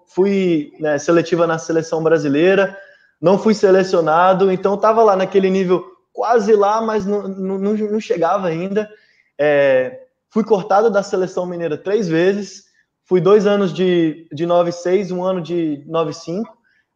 fui 0.06 0.72
né, 0.78 0.98
seletiva 0.98 1.48
na 1.48 1.58
seleção 1.58 2.00
brasileira, 2.00 2.78
não 3.20 3.36
fui 3.36 3.54
selecionado, 3.54 4.52
então 4.52 4.76
estava 4.76 5.02
lá 5.02 5.16
naquele 5.16 5.50
nível 5.50 5.84
quase 6.12 6.54
lá, 6.54 6.80
mas 6.80 7.04
não, 7.04 7.26
não, 7.26 7.58
não 7.58 8.00
chegava 8.00 8.46
ainda. 8.46 8.88
É, 9.36 10.04
fui 10.28 10.44
cortado 10.44 10.88
da 10.88 11.02
seleção 11.02 11.44
mineira 11.44 11.76
três 11.76 12.06
vezes, 12.06 12.69
Fui 13.10 13.20
dois 13.20 13.44
anos 13.44 13.74
de, 13.74 14.28
de 14.30 14.46
9,6, 14.46 15.10
um 15.12 15.24
ano 15.24 15.42
de 15.42 15.84
9,5. 15.88 16.44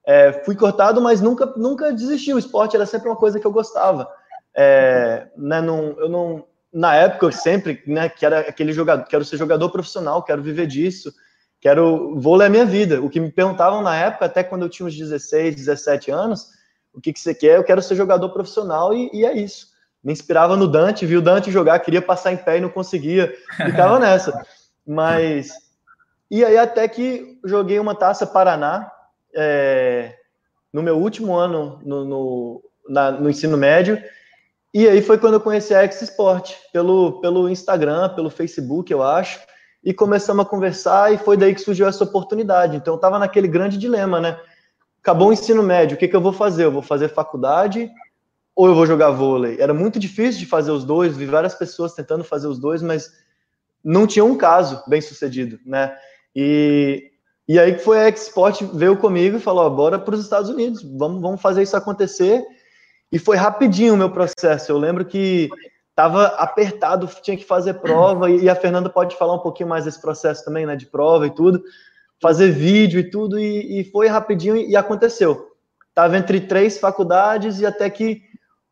É, 0.06 0.44
fui 0.44 0.55
cortado, 0.55 1.00
mas 1.00 1.20
nunca, 1.20 1.44
nunca 1.56 1.93
desisti. 1.93 2.32
O 2.32 2.38
esporte 2.38 2.76
era 2.76 2.87
sempre 2.87 3.08
uma 3.08 3.16
coisa 3.16 3.40
que 3.40 3.44
eu 3.44 3.50
gostava. 3.50 4.08
É, 4.56 5.26
né, 5.37 5.61
não, 5.61 5.99
eu 5.99 6.08
não, 6.08 6.44
na 6.72 6.94
época, 6.94 7.26
eu 7.26 7.32
sempre, 7.32 7.82
né, 7.84 8.08
que 8.08 8.25
era 8.25 8.43
aquele 8.43 8.72
jogador, 8.72 9.05
quero 9.06 9.25
ser 9.25 9.37
jogador 9.37 9.69
profissional, 9.70 10.22
quero 10.22 10.40
viver 10.40 10.69
disso, 10.69 11.12
quero, 11.61 12.14
vôlei 12.20 12.44
é 12.44 12.46
a 12.46 12.52
minha 12.52 12.64
vida. 12.64 13.02
O 13.02 13.10
que 13.10 13.19
me 13.19 13.32
perguntavam 13.32 13.82
na 13.82 13.96
época, 13.96 14.26
até 14.26 14.44
quando 14.44 14.62
eu 14.62 14.69
tinha 14.69 14.87
uns 14.87 14.96
16, 14.96 15.56
17 15.56 16.12
anos, 16.12 16.46
o 16.93 17.00
que, 17.00 17.12
que 17.12 17.19
você 17.19 17.34
quer? 17.34 17.56
Eu 17.56 17.64
quero 17.64 17.82
ser 17.82 17.96
jogador 17.96 18.28
profissional 18.28 18.94
e, 18.94 19.10
e 19.12 19.26
é 19.26 19.37
isso. 19.37 19.67
Me 20.00 20.12
inspirava 20.12 20.56
no 20.56 20.69
Dante, 20.69 21.06
vi 21.06 21.17
o 21.17 21.22
Dante 21.22 21.50
jogar, 21.50 21.81
queria 21.81 22.00
passar 22.00 22.32
em 22.32 22.36
pé 22.36 22.58
e 22.58 22.60
não 22.60 22.69
conseguia, 22.69 23.34
ficava 23.56 23.98
nessa. 23.98 24.41
Mas 24.86 25.63
e 26.38 26.44
aí 26.44 26.58
até 26.58 26.88
que 26.88 27.38
joguei 27.44 27.79
uma 27.79 27.94
taça 27.94 28.26
Paraná 28.26 28.91
é, 29.32 30.17
no 30.72 30.82
meu 30.82 30.98
último 30.98 31.36
ano 31.36 31.81
no, 31.84 32.05
no, 32.05 32.62
na, 32.88 33.12
no, 33.12 33.31
ensino 33.31 33.56
médio. 33.56 34.03
E 34.74 34.88
aí 34.88 35.00
foi 35.00 35.17
quando 35.17 35.34
eu 35.34 35.41
conheci 35.41 35.72
a 35.72 35.84
X 35.84 36.03
Sport, 36.03 36.55
pelo, 36.72 37.20
pelo 37.20 37.48
Instagram, 37.48 38.08
pelo 38.17 38.31
Facebook, 38.31 38.93
eu 38.93 39.00
acho. 39.00 39.38
E 39.84 39.94
começamos 39.94 40.44
a 40.44 40.48
conversar 40.48 41.12
e 41.12 41.19
foi 41.19 41.36
daí 41.36 41.55
que 41.55 41.60
surgiu 41.60 41.86
essa 41.86 42.03
oportunidade. 42.03 42.76
Então 42.76 42.94
eu 42.94 42.96
estava 42.96 43.17
naquele 43.17 43.46
grande 43.46 43.79
dilema, 43.79 44.20
né? 44.20 44.36
Acabou 45.00 45.29
o 45.29 45.32
ensino 45.32 45.62
médio, 45.62 45.94
o 45.94 45.98
que, 45.98 46.08
que 46.08 46.17
eu 46.17 46.20
vou 46.20 46.32
fazer? 46.32 46.64
Eu 46.64 46.72
vou 46.72 46.82
fazer 46.82 47.10
faculdade 47.10 47.88
ou 48.56 48.67
eu 48.67 48.74
vou 48.74 48.86
jogar 48.86 49.10
vôlei? 49.10 49.60
Era 49.60 49.72
muito 49.72 50.00
difícil 50.00 50.41
de 50.41 50.46
fazer 50.46 50.72
os 50.72 50.84
dois, 50.84 51.17
vi 51.17 51.26
várias 51.26 51.55
pessoas 51.55 51.94
tentando 51.94 52.24
fazer 52.24 52.48
os 52.48 52.58
dois, 52.58 52.82
mas 52.82 53.12
não 53.84 54.05
tinha 54.05 54.24
um 54.24 54.36
caso 54.36 54.82
bem 54.88 55.00
sucedido, 55.00 55.60
né? 55.64 55.96
E, 56.34 57.10
e 57.48 57.58
aí 57.58 57.79
foi 57.79 57.98
a 57.98 58.08
Export 58.08 58.62
veio 58.74 58.96
comigo 58.96 59.36
e 59.36 59.41
falou: 59.41 59.69
bora 59.70 59.98
para 59.98 60.14
os 60.14 60.22
Estados 60.22 60.50
Unidos, 60.50 60.82
vamos, 60.82 61.20
vamos 61.20 61.41
fazer 61.41 61.62
isso 61.62 61.76
acontecer. 61.76 62.44
E 63.12 63.19
foi 63.19 63.36
rapidinho 63.36 63.94
o 63.94 63.96
meu 63.96 64.10
processo. 64.10 64.72
Eu 64.72 64.79
lembro 64.79 65.05
que 65.05 65.48
estava 65.91 66.26
apertado, 66.26 67.08
tinha 67.22 67.36
que 67.36 67.44
fazer 67.44 67.74
prova, 67.74 68.29
e, 68.29 68.48
a 68.48 68.56
Fernanda 68.56 68.91
pode 68.91 69.17
falar 69.17 69.34
um 69.34 69.38
pouquinho 69.38 69.69
mais 69.69 69.84
desse 69.84 70.00
processo 70.00 70.44
também, 70.44 70.67
né, 70.67 70.74
de 70.74 70.86
prova 70.86 71.24
e 71.24 71.31
tudo, 71.31 71.62
fazer 72.20 72.50
vídeo 72.50 72.98
e 72.98 73.08
tudo, 73.08 73.38
e, 73.38 73.81
e 73.81 73.84
foi 73.84 74.08
rapidinho 74.08 74.56
e 74.56 74.74
aconteceu. 74.74 75.53
Estava 75.88 76.19
entre 76.19 76.41
três 76.41 76.79
faculdades 76.79 77.60
e 77.60 77.67
até 77.67 77.88
que 77.88 78.22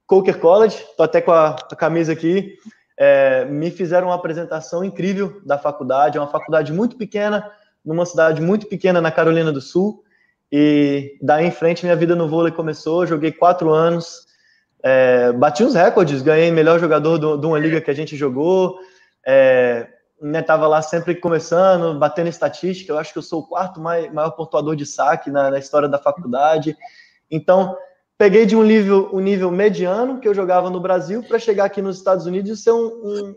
Coker 0.09 0.41
College, 0.41 0.85
tô 0.97 1.05
até 1.05 1.21
com 1.21 1.31
a, 1.31 1.51
a 1.51 1.77
camisa 1.77 2.13
aqui, 2.13 2.59
é, 2.99 3.45
me 3.45 3.71
fizeram 3.71 4.09
uma 4.09 4.15
apresentação 4.15 4.85
incrível 4.85 5.41
da 5.45 5.59
faculdade. 5.59 6.19
É 6.19 6.21
uma 6.21 6.31
faculdade 6.31 6.73
muito 6.73 6.97
pequena, 6.97 7.51
numa 7.85 8.07
cidade 8.07 8.41
muito 8.41 8.67
pequena 8.67 9.01
na 9.01 9.11
Carolina 9.11 9.53
do 9.53 9.61
Sul. 9.61 10.05
E 10.51 11.17
daí 11.23 11.47
em 11.47 11.51
frente 11.51 11.85
minha 11.85 11.97
vida 11.97 12.15
no 12.15 12.29
vôlei 12.29 12.53
começou. 12.53 13.07
Joguei 13.07 13.33
quatro 13.33 13.73
anos, 13.73 14.27
é, 14.83 15.33
bati 15.33 15.65
uns 15.65 15.75
recordes, 15.75 16.23
ganhei 16.23 16.51
melhor 16.51 16.79
jogador 16.79 17.19
de 17.39 17.47
uma 17.47 17.59
liga 17.59 17.81
que 17.81 17.91
a 17.91 17.95
gente 17.95 18.17
jogou. 18.17 18.79
É, 19.27 19.89
né, 20.23 20.45
lá 20.49 20.81
sempre 20.81 21.17
começando, 21.17 21.99
batendo 21.99 22.29
estatística. 22.29 22.93
Eu 22.93 22.99
acho 22.99 23.13
que 23.13 23.19
eu 23.19 23.23
sou 23.23 23.41
o 23.41 23.47
quarto 23.47 23.81
maior 23.81 24.31
pontuador 24.31 24.77
de 24.77 24.87
saque 24.87 25.31
na, 25.31 25.51
na 25.51 25.59
história 25.59 25.89
da 25.89 25.99
faculdade. 25.99 26.77
Então, 27.29 27.77
peguei 28.23 28.47
de 28.47 28.55
um 28.55 28.63
nível, 28.63 29.11
um 29.13 29.19
nível 29.19 29.51
mediano 29.51 30.21
que 30.21 30.29
eu 30.29 30.33
jogava 30.33 30.71
no 30.71 30.79
Brasil 30.79 31.25
para 31.25 31.41
chegar 31.41 31.65
aqui 31.65 31.83
nos 31.83 31.97
Estados 31.97 32.25
Unidos 32.25 32.53
e 32.53 32.63
ser 32.63 32.71
um, 32.71 32.87
um, 32.87 33.37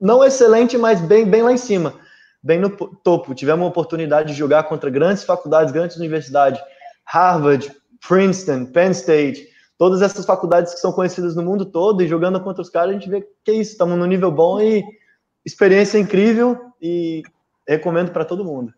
não 0.00 0.24
excelente, 0.24 0.76
mas 0.76 1.00
bem, 1.00 1.24
bem 1.24 1.40
lá 1.40 1.52
em 1.52 1.56
cima, 1.56 1.94
bem 2.42 2.58
no 2.58 2.68
topo. 2.68 3.32
Tivemos 3.32 3.62
uma 3.62 3.68
oportunidade 3.68 4.32
de 4.32 4.34
jogar 4.36 4.64
contra 4.64 4.90
grandes 4.90 5.22
faculdades, 5.22 5.72
grandes 5.72 5.96
universidades, 5.98 6.60
Harvard, 7.04 7.72
Princeton, 8.08 8.66
Penn 8.66 8.90
State, 8.90 9.46
todas 9.78 10.02
essas 10.02 10.26
faculdades 10.26 10.74
que 10.74 10.80
são 10.80 10.90
conhecidas 10.90 11.36
no 11.36 11.42
mundo 11.44 11.64
todo 11.64 12.02
e 12.02 12.08
jogando 12.08 12.40
contra 12.40 12.60
os 12.60 12.68
caras, 12.68 12.90
a 12.90 12.94
gente 12.94 13.08
vê 13.08 13.24
que 13.44 13.52
é 13.52 13.54
isso, 13.54 13.70
estamos 13.70 13.96
no 13.96 14.04
nível 14.04 14.32
bom 14.32 14.60
e 14.60 14.82
experiência 15.46 15.96
incrível 15.96 16.72
e 16.82 17.22
recomendo 17.68 18.10
para 18.10 18.24
todo 18.24 18.44
mundo. 18.44 18.74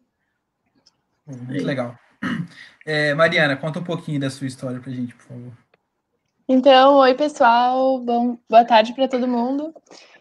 Muito 1.27 1.65
legal. 1.65 1.97
É, 2.89 3.13
Mariana, 3.15 3.57
conta 3.57 3.81
um 3.81 3.83
pouquinho 3.83 4.21
da 4.21 4.31
sua 4.31 4.47
história 4.47 4.79
para 4.79 4.93
a 4.93 4.95
gente, 4.95 5.13
por 5.13 5.25
favor. 5.25 5.53
Então, 6.49 6.99
oi 6.99 7.15
pessoal, 7.15 7.99
bom, 7.99 8.39
boa 8.49 8.65
tarde 8.65 8.93
para 8.93 9.09
todo 9.09 9.27
mundo. 9.27 9.75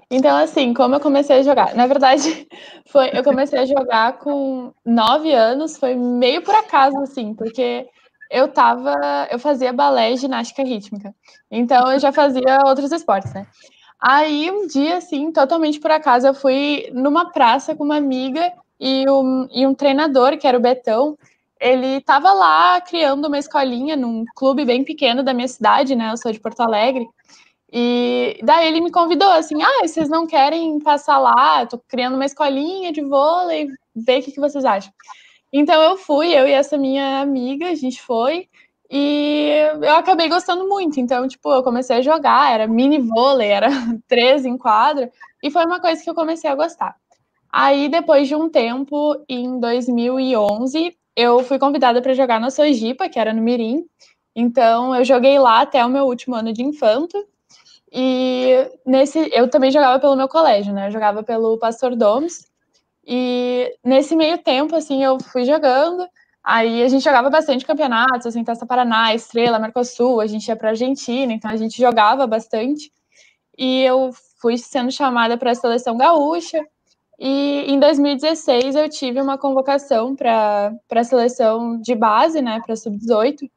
Então, 0.10 0.36
assim, 0.36 0.74
como 0.74 0.96
eu 0.96 1.00
comecei 1.00 1.38
a 1.38 1.44
jogar? 1.44 1.76
Na 1.76 1.86
verdade, 1.86 2.48
foi, 2.90 3.12
eu 3.14 3.24
comecei 3.24 3.60
a 3.60 3.66
jogar 3.66 4.14
com 4.18 4.74
nove 4.84 5.32
anos, 5.32 5.78
foi 5.78 5.94
meio 5.94 6.42
por 6.42 6.56
acaso, 6.56 6.98
assim, 7.04 7.36
porque 7.36 7.88
eu 8.32 8.48
tava, 8.48 8.96
eu 9.32 9.38
fazia 9.38 9.72
balé 9.72 10.14
e 10.14 10.18
ginástica 10.18 10.64
rítmica. 10.64 11.14
Então, 11.52 11.92
eu 11.92 12.00
já 12.00 12.12
fazia 12.12 12.62
outros 12.66 12.92
esportes, 12.92 13.32
né? 13.34 13.46
Aí, 14.00 14.50
um 14.50 14.68
dia, 14.68 14.98
assim, 14.98 15.32
totalmente 15.32 15.80
por 15.80 15.92
acaso, 15.92 16.28
eu 16.28 16.34
fui 16.34 16.90
numa 16.94 17.32
praça 17.32 17.76
com 17.76 17.84
uma 17.84 17.98
amiga 17.98 18.52
e 18.80 19.06
um, 19.10 19.48
e 19.52 19.66
um 19.66 19.74
treinador, 19.74 20.38
que 20.38 20.48
era 20.48 20.58
o 20.58 20.62
Betão, 20.62 21.18
ele 21.66 21.98
estava 21.98 22.32
lá 22.32 22.80
criando 22.82 23.26
uma 23.28 23.40
escolinha 23.40 23.96
num 23.96 24.24
clube 24.36 24.64
bem 24.64 24.84
pequeno 24.84 25.24
da 25.24 25.34
minha 25.34 25.48
cidade, 25.48 25.96
né? 25.96 26.12
Eu 26.12 26.18
sou 26.18 26.32
de 26.32 26.40
Porto 26.40 26.62
Alegre. 26.62 27.08
E 27.74 28.40
daí 28.44 28.68
ele 28.68 28.82
me 28.82 28.92
convidou 28.92 29.30
assim: 29.30 29.62
ah, 29.64 29.88
vocês 29.88 30.08
não 30.08 30.28
querem 30.28 30.80
passar 30.80 31.18
lá? 31.18 31.64
Eu 31.64 31.68
tô 31.68 31.80
criando 31.88 32.16
uma 32.16 32.26
escolinha 32.26 32.92
de 32.92 33.02
vôlei, 33.02 33.68
ver 33.96 34.20
o 34.20 34.24
que, 34.24 34.32
que 34.32 34.40
vocês 34.40 34.64
acham. 34.64 34.94
Então 35.52 35.82
eu 35.82 35.98
fui, 35.98 36.28
eu 36.34 36.48
e 36.48 36.52
essa 36.52 36.78
minha 36.78 37.22
amiga, 37.22 37.70
a 37.70 37.76
gente 37.76 38.02
foi. 38.02 38.48
E 38.92 39.50
eu 39.82 39.96
acabei 39.96 40.30
gostando 40.30 40.68
muito. 40.70 41.00
Então, 41.00 41.28
tipo, 41.28 41.52
eu 41.52 41.64
comecei 41.64 41.98
a 41.98 42.02
jogar, 42.02 42.54
era 42.54 42.68
mini 42.68 43.00
vôlei, 43.00 43.50
era 43.50 43.70
três 44.08 44.46
em 44.46 44.58
quadra, 44.58 45.12
e 45.44 45.50
foi 45.50 45.66
uma 45.66 45.80
coisa 45.82 46.04
que 46.04 46.10
eu 46.10 46.16
comecei 46.16 46.50
a 46.50 46.56
gostar. 46.56 46.96
Aí, 47.52 47.90
depois 47.90 48.28
de 48.28 48.36
um 48.36 48.50
tempo, 48.50 49.16
em 49.30 49.60
2011, 49.60 50.96
eu 51.16 51.44
fui 51.44 51.58
convidada 51.60 52.02
para 52.02 52.14
jogar 52.14 52.40
na 52.40 52.50
Sojipa, 52.50 53.10
que 53.10 53.20
era 53.20 53.34
no 53.34 53.42
Mirim. 53.42 53.86
Então, 54.36 54.96
eu 54.96 55.06
joguei 55.06 55.40
lá 55.40 55.62
até 55.62 55.86
o 55.86 55.90
meu 55.90 56.06
último 56.06 56.36
ano 56.36 56.52
de 56.52 56.62
infanto. 56.62 57.26
E 57.92 58.70
nesse, 58.86 59.30
eu 59.34 59.50
também 59.50 59.72
jogava 59.72 60.00
pelo 60.00 60.16
meu 60.16 60.28
colégio, 60.28 60.74
né? 60.74 60.88
Eu 60.88 60.92
jogava 60.92 61.24
pelo 61.24 61.58
Pastor 61.58 61.96
Domes. 61.96 62.46
E 63.08 63.74
nesse 63.84 64.16
meio 64.16 64.38
tempo, 64.40 64.76
assim, 64.76 65.04
eu 65.04 65.18
fui 65.20 65.46
jogando. 65.46 66.06
Aí 66.44 66.84
a 66.84 66.88
gente 66.90 67.04
jogava 67.04 67.30
bastante 67.30 67.66
campeonatos, 67.66 68.28
assim, 68.28 68.44
Taça 68.44 68.66
Paraná, 68.66 69.16
Estrela, 69.16 69.58
Mercosul, 69.60 70.20
a 70.22 70.28
gente 70.28 70.48
ia 70.48 70.56
para 70.56 70.70
Argentina, 70.70 71.34
então 71.34 71.50
a 71.50 71.56
gente 71.56 71.78
jogava 71.82 72.28
bastante. 72.28 72.92
E 73.58 73.82
eu 73.82 74.12
fui 74.42 74.58
sendo 74.58 74.92
chamada 74.92 75.38
para 75.38 75.52
a 75.52 75.56
seleção 75.56 75.98
gaúcha. 75.98 76.64
E 77.20 77.72
em 77.72 77.80
2016 77.80 78.76
eu 78.76 78.90
tive 78.90 79.22
uma 79.22 79.38
convocação 79.38 80.16
para 80.16 80.72
a 80.92 81.04
seleção 81.04 81.80
de 81.82 81.96
base, 81.96 82.42
né, 82.42 82.62
para 82.66 82.76
sub-18. 82.76 83.50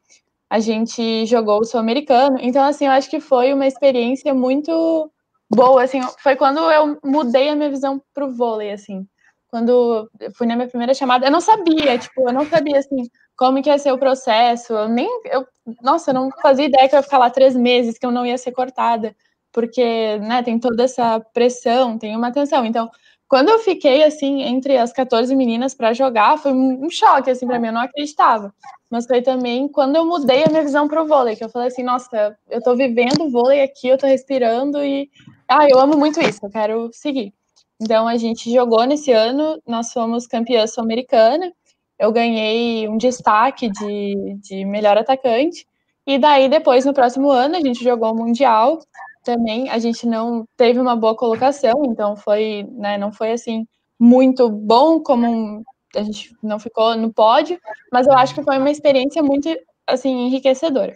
A 0.51 0.61
gente 0.61 1.27
jogou 1.27 1.61
o 1.61 1.65
Sul-Americano. 1.65 2.39
Então, 2.41 2.65
assim, 2.65 2.87
eu 2.87 2.93
acho 2.93 3.11
que 3.11 3.21
foi 3.21 3.53
uma 3.53 3.67
experiência 3.67 4.35
muito 4.35 5.11
boa, 5.51 5.83
assim, 5.85 6.01
foi 6.23 6.37
quando 6.37 6.59
eu 6.73 6.99
mudei 7.05 7.49
a 7.51 7.57
minha 7.57 7.71
visão 7.71 8.03
para 8.15 8.27
o 8.27 8.33
vôlei, 8.35 8.73
assim. 8.73 9.07
Quando 9.51 10.11
fui 10.37 10.47
na 10.47 10.57
minha 10.57 10.69
primeira 10.69 10.95
chamada, 10.95 11.27
eu 11.27 11.31
não 11.33 11.41
sabia, 11.41 11.99
tipo, 11.99 12.29
eu 12.29 12.33
não 12.35 12.47
sabia, 12.47 12.79
assim, 12.79 13.09
como 13.37 13.63
que 13.63 13.71
ia 13.71 13.79
ser 13.79 13.93
o 13.93 13.99
processo, 13.99 14.75
eu 14.75 14.89
nem, 14.89 15.09
eu, 15.27 15.47
nossa, 15.83 16.11
eu 16.11 16.15
não 16.15 16.31
fazia 16.43 16.67
ideia 16.67 16.89
que 16.89 16.95
eu 16.95 16.99
ia 16.99 17.03
ficar 17.03 17.19
lá 17.19 17.31
três 17.31 17.57
meses, 17.57 17.99
que 17.99 18.05
eu 18.07 18.11
não 18.13 18.27
ia 18.27 18.37
ser 18.39 18.53
cortada, 18.53 19.15
porque, 19.53 20.19
né, 20.21 20.43
tem 20.43 20.59
toda 20.59 20.85
essa 20.85 21.21
pressão, 21.33 21.99
tem 21.99 22.17
uma 22.17 22.33
tensão, 22.33 22.65
então, 22.67 22.91
quando 23.29 23.51
eu 23.51 23.59
fiquei 23.59 24.03
assim 24.03 24.43
entre 24.43 24.79
as 24.79 24.93
14 24.93 25.35
meninas 25.37 25.75
para 25.75 25.93
jogar, 25.93 26.39
foi 26.39 26.53
um 26.53 26.89
choque 26.89 27.31
assim 27.31 27.47
para 27.47 27.59
mim, 27.59 27.69
eu 27.69 27.73
não 27.75 27.83
acreditava. 27.83 28.55
Mas 28.91 29.07
foi 29.07 29.21
também 29.21 29.69
quando 29.69 29.97
eu 29.97 30.07
mudei 30.07 30.45
a 30.45 30.49
minha 30.49 30.63
visão 30.63 30.89
para 30.89 31.03
o 31.03 31.07
vôlei, 31.07 31.37
que 31.37 31.45
eu 31.45 31.51
falei 31.51 31.69
assim, 31.69 31.83
nossa, 31.83 32.37
eu 32.49 32.59
estou 32.59 32.75
vivendo 32.75 33.31
vôlei 33.31 33.63
aqui, 33.63 33.89
eu 33.89 33.97
estou 33.97 34.09
respirando 34.09 34.83
e 34.83 35.11
ah, 35.47 35.67
eu 35.69 35.79
amo 35.79 35.99
muito 35.99 36.21
isso, 36.21 36.41
eu 36.43 36.51
quero 36.51 36.91
seguir. 36.93 37.33
Então 37.81 38.09
a 38.09 38.17
gente 38.17 38.53
jogou 38.53 38.85
nesse 38.85 39.13
ano, 39.13 39.61
nós 39.67 39.93
fomos 39.93 40.27
campeã 40.27 40.67
sul-americana. 40.67 41.53
Eu 41.99 42.13
ganhei 42.13 42.89
um 42.89 42.97
destaque 42.97 43.69
de, 43.71 44.37
de 44.41 44.65
melhor 44.65 44.97
atacante. 44.97 45.67
E 46.07 46.19
daí, 46.19 46.49
depois, 46.49 46.85
no 46.85 46.95
próximo 46.95 47.31
ano, 47.31 47.57
a 47.57 47.61
gente 47.61 47.85
jogou 47.85 48.13
o 48.13 48.17
Mundial 48.17 48.79
também 49.25 49.69
a 49.71 49.79
gente 49.79 50.07
não 50.07 50.47
teve 50.57 50.79
uma 50.81 50.97
boa 50.97 51.17
colocação, 51.17 51.83
então 51.87 52.17
foi, 52.17 52.67
né, 52.73 52.99
não 52.99 53.13
foi 53.13 53.33
assim 53.33 53.67
muito 53.99 54.49
bom 54.49 55.01
como 55.01 55.63
a 55.97 56.03
gente 56.03 56.35
não 56.43 56.59
ficou 56.59 56.97
no 56.97 57.13
pódio, 57.13 57.59
mas 57.93 58.07
eu 58.07 58.13
acho 58.15 58.35
que 58.35 58.43
foi 58.43 58.59
uma 58.59 58.71
experiência 58.71 59.23
muito 59.23 59.49
assim 59.87 60.27
enriquecedora. 60.27 60.95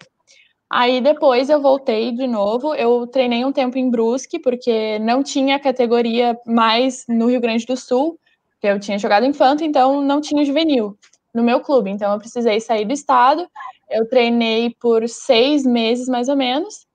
Aí 0.70 1.00
depois 1.02 1.50
eu 1.50 1.60
voltei 1.60 2.12
de 2.12 2.26
novo, 2.26 2.74
eu 2.74 3.06
treinei 3.06 3.44
um 3.44 3.52
tempo 3.52 3.76
em 3.78 3.90
Brusque, 3.90 4.38
porque 4.38 4.98
não 5.00 5.22
tinha 5.22 5.60
categoria 5.60 6.38
mais 6.46 7.04
no 7.08 7.26
Rio 7.26 7.40
Grande 7.40 7.66
do 7.66 7.76
Sul, 7.76 8.18
que 8.60 8.66
eu 8.66 8.80
tinha 8.80 8.98
jogado 8.98 9.26
infanto, 9.26 9.64
então 9.64 10.00
não 10.00 10.20
tinha 10.20 10.44
juvenil 10.44 10.96
no 11.34 11.42
meu 11.42 11.60
clube, 11.60 11.90
então 11.90 12.12
eu 12.12 12.18
precisei 12.18 12.60
sair 12.60 12.86
do 12.86 12.92
estado. 12.92 13.46
Eu 13.90 14.08
treinei 14.08 14.74
por 14.80 15.06
seis 15.08 15.66
meses 15.66 16.08
mais 16.08 16.28
ou 16.28 16.36
menos, 16.36 16.86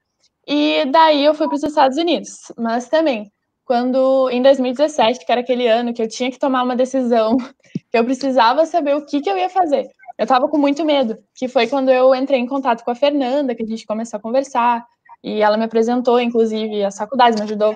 e 0.48 0.86
daí 0.86 1.26
eu 1.26 1.34
fui 1.34 1.48
para 1.48 1.56
os 1.56 1.64
Estados 1.64 1.98
Unidos. 1.98 2.30
Mas 2.58 2.88
também, 2.88 3.30
quando 3.66 4.30
em 4.30 4.42
2017, 4.42 5.26
que 5.26 5.32
era 5.32 5.42
aquele 5.42 5.68
ano 5.68 5.94
que 5.94 6.02
eu 6.02 6.08
tinha 6.08 6.32
que 6.32 6.40
tomar 6.40 6.64
uma 6.64 6.76
decisão, 6.76 7.36
que 7.92 7.98
eu 7.98 8.06
precisava 8.06 8.66
saber 8.66 8.96
o 8.96 9.06
que, 9.06 9.20
que 9.20 9.30
eu 9.30 9.38
ia 9.38 9.50
fazer. 9.50 9.86
Eu 10.18 10.24
estava 10.24 10.48
com 10.48 10.58
muito 10.58 10.86
medo, 10.86 11.18
que 11.36 11.48
foi 11.50 11.68
quando 11.68 11.90
eu 11.90 12.16
entrei 12.16 12.40
em 12.40 12.48
contato 12.48 12.84
com 12.84 12.90
a 12.92 12.96
Fernanda, 12.96 13.54
que 13.54 13.64
a 13.64 13.68
gente 13.68 13.86
começou 13.86 14.18
a 14.18 14.22
conversar, 14.22 14.86
e 15.24 15.42
ela 15.42 15.58
me 15.58 15.66
apresentou, 15.66 16.20
inclusive, 16.20 16.84
as 16.84 16.98
faculdades, 16.98 17.40
me 17.40 17.46
ajudou 17.46 17.76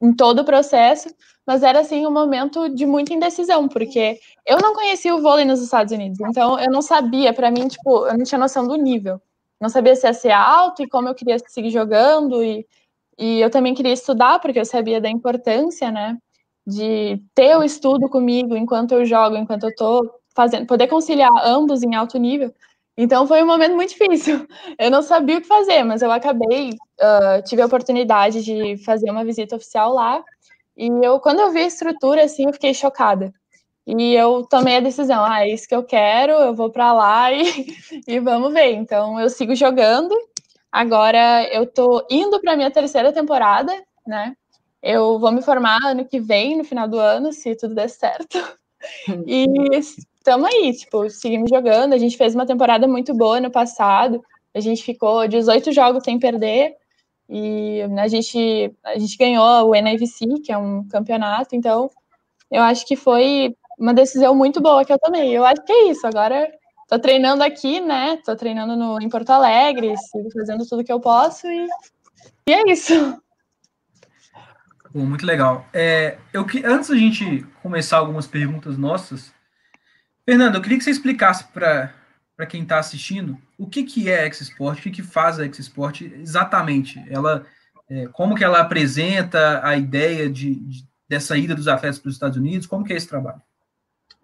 em 0.00 0.14
todo 0.14 0.40
o 0.40 0.44
processo, 0.44 1.08
mas 1.46 1.62
era 1.62 1.80
assim 1.80 2.06
um 2.06 2.10
momento 2.10 2.68
de 2.68 2.86
muita 2.86 3.12
indecisão, 3.12 3.68
porque 3.68 4.18
eu 4.46 4.58
não 4.58 4.74
conhecia 4.74 5.14
o 5.14 5.20
vôlei 5.20 5.44
nos 5.44 5.60
Estados 5.60 5.92
Unidos, 5.92 6.18
então 6.20 6.58
eu 6.58 6.70
não 6.70 6.82
sabia, 6.82 7.32
para 7.32 7.50
mim, 7.50 7.66
tipo, 7.68 8.06
eu 8.06 8.16
não 8.16 8.24
tinha 8.24 8.38
noção 8.38 8.66
do 8.66 8.76
nível 8.76 9.20
não 9.60 9.68
sabia 9.68 9.96
se 9.96 10.06
ia 10.06 10.12
ser 10.12 10.30
alto 10.32 10.82
e 10.82 10.88
como 10.88 11.08
eu 11.08 11.14
queria 11.14 11.38
seguir 11.48 11.70
jogando 11.70 12.42
e, 12.42 12.66
e 13.18 13.40
eu 13.40 13.50
também 13.50 13.74
queria 13.74 13.92
estudar 13.92 14.38
porque 14.40 14.58
eu 14.60 14.64
sabia 14.64 15.00
da 15.00 15.08
importância, 15.08 15.90
né, 15.90 16.18
de 16.66 17.22
ter 17.34 17.56
o 17.56 17.62
estudo 17.64 18.08
comigo 18.08 18.56
enquanto 18.56 18.92
eu 18.92 19.04
jogo, 19.04 19.36
enquanto 19.36 19.64
eu 19.64 19.74
tô 19.74 20.20
fazendo, 20.34 20.66
poder 20.66 20.88
conciliar 20.88 21.30
ambos 21.44 21.82
em 21.82 21.94
alto 21.94 22.18
nível. 22.18 22.52
Então 22.98 23.26
foi 23.26 23.42
um 23.42 23.46
momento 23.46 23.74
muito 23.74 23.90
difícil. 23.90 24.46
Eu 24.78 24.90
não 24.90 25.02
sabia 25.02 25.36
o 25.38 25.40
que 25.42 25.46
fazer, 25.46 25.82
mas 25.84 26.00
eu 26.00 26.10
acabei, 26.10 26.70
uh, 26.70 27.42
tive 27.44 27.60
a 27.60 27.66
oportunidade 27.66 28.42
de 28.42 28.78
fazer 28.84 29.10
uma 29.10 29.24
visita 29.24 29.54
oficial 29.56 29.92
lá. 29.92 30.24
E 30.76 30.88
eu, 31.02 31.20
quando 31.20 31.40
eu 31.40 31.50
vi 31.50 31.60
a 31.60 31.66
estrutura, 31.66 32.24
assim, 32.24 32.46
eu 32.46 32.52
fiquei 32.52 32.72
chocada. 32.74 33.32
E 33.86 34.14
eu 34.14 34.44
tomei 34.44 34.76
a 34.76 34.80
decisão, 34.80 35.24
ah, 35.24 35.42
é 35.46 35.52
isso 35.52 35.68
que 35.68 35.74
eu 35.74 35.84
quero, 35.84 36.32
eu 36.32 36.54
vou 36.54 36.70
para 36.70 36.92
lá 36.92 37.32
e, 37.32 37.42
e 38.06 38.18
vamos 38.18 38.52
ver. 38.52 38.72
Então 38.74 39.20
eu 39.20 39.30
sigo 39.30 39.54
jogando. 39.54 40.14
Agora 40.72 41.44
eu 41.52 41.66
tô 41.66 42.04
indo 42.10 42.40
para 42.40 42.56
minha 42.56 42.70
terceira 42.70 43.12
temporada, 43.12 43.72
né? 44.06 44.36
Eu 44.82 45.18
vou 45.18 45.32
me 45.32 45.42
formar 45.42 45.78
ano 45.84 46.04
que 46.04 46.20
vem, 46.20 46.56
no 46.56 46.64
final 46.64 46.88
do 46.88 46.98
ano, 46.98 47.32
se 47.32 47.54
tudo 47.56 47.74
der 47.74 47.88
certo. 47.88 48.38
E 49.26 49.46
estamos 49.76 50.48
aí, 50.48 50.72
tipo, 50.72 51.08
seguimos 51.10 51.50
jogando. 51.50 51.92
A 51.92 51.98
gente 51.98 52.16
fez 52.16 52.34
uma 52.34 52.46
temporada 52.46 52.86
muito 52.86 53.14
boa 53.14 53.40
no 53.40 53.50
passado. 53.50 54.22
A 54.54 54.60
gente 54.60 54.82
ficou 54.82 55.26
18 55.26 55.72
jogos 55.72 56.04
sem 56.04 56.18
perder. 56.20 56.76
E 57.28 57.80
a 57.98 58.06
gente, 58.06 58.72
a 58.84 58.98
gente 58.98 59.16
ganhou 59.16 59.70
o 59.70 59.74
NIVC, 59.74 60.40
que 60.44 60.52
é 60.52 60.58
um 60.58 60.86
campeonato. 60.88 61.56
Então, 61.56 61.90
eu 62.50 62.62
acho 62.62 62.86
que 62.86 62.94
foi 62.94 63.56
uma 63.78 63.94
decisão 63.94 64.34
muito 64.34 64.60
boa 64.60 64.84
que 64.84 64.92
eu 64.92 64.98
tomei. 64.98 65.36
Eu 65.36 65.44
acho 65.44 65.62
que 65.64 65.72
é 65.72 65.90
isso. 65.90 66.06
Agora 66.06 66.50
tô 66.88 66.98
treinando 66.98 67.42
aqui, 67.42 67.80
né? 67.80 68.18
Tô 68.24 68.34
treinando 68.34 68.76
no, 68.76 69.00
em 69.00 69.08
Porto 69.08 69.30
Alegre, 69.30 69.94
fazendo 70.32 70.66
tudo 70.66 70.84
que 70.84 70.92
eu 70.92 71.00
posso 71.00 71.46
e, 71.46 71.66
e 72.48 72.52
é 72.52 72.70
isso. 72.70 73.20
Muito 74.94 75.26
legal. 75.26 75.66
É, 75.74 76.16
eu 76.32 76.44
que 76.46 76.64
antes 76.64 76.88
da 76.88 76.96
gente 76.96 77.44
começar 77.62 77.98
algumas 77.98 78.26
perguntas 78.26 78.78
nossas, 78.78 79.32
Fernando, 80.24 80.54
eu 80.54 80.62
queria 80.62 80.78
que 80.78 80.84
você 80.84 80.90
explicasse 80.90 81.44
para 81.44 81.92
para 82.36 82.44
quem 82.44 82.62
está 82.62 82.78
assistindo 82.78 83.38
o 83.56 83.66
que 83.66 83.82
que 83.82 84.10
é 84.10 84.20
a 84.20 84.26
X-Sport, 84.26 84.78
o 84.78 84.82
que 84.82 84.90
que 84.90 85.02
faz 85.02 85.40
a 85.40 85.44
X-Sport 85.44 86.02
exatamente. 86.02 87.02
Ela 87.08 87.46
é, 87.88 88.06
como 88.08 88.34
que 88.34 88.44
ela 88.44 88.60
apresenta 88.60 89.66
a 89.66 89.76
ideia 89.76 90.28
de, 90.28 90.54
de, 90.54 90.84
dessa 91.08 91.36
ida 91.38 91.54
dos 91.54 91.66
atletas 91.66 91.98
para 91.98 92.08
os 92.08 92.14
Estados 92.14 92.36
Unidos? 92.36 92.66
Como 92.66 92.84
que 92.84 92.92
é 92.92 92.96
esse 92.96 93.08
trabalho? 93.08 93.40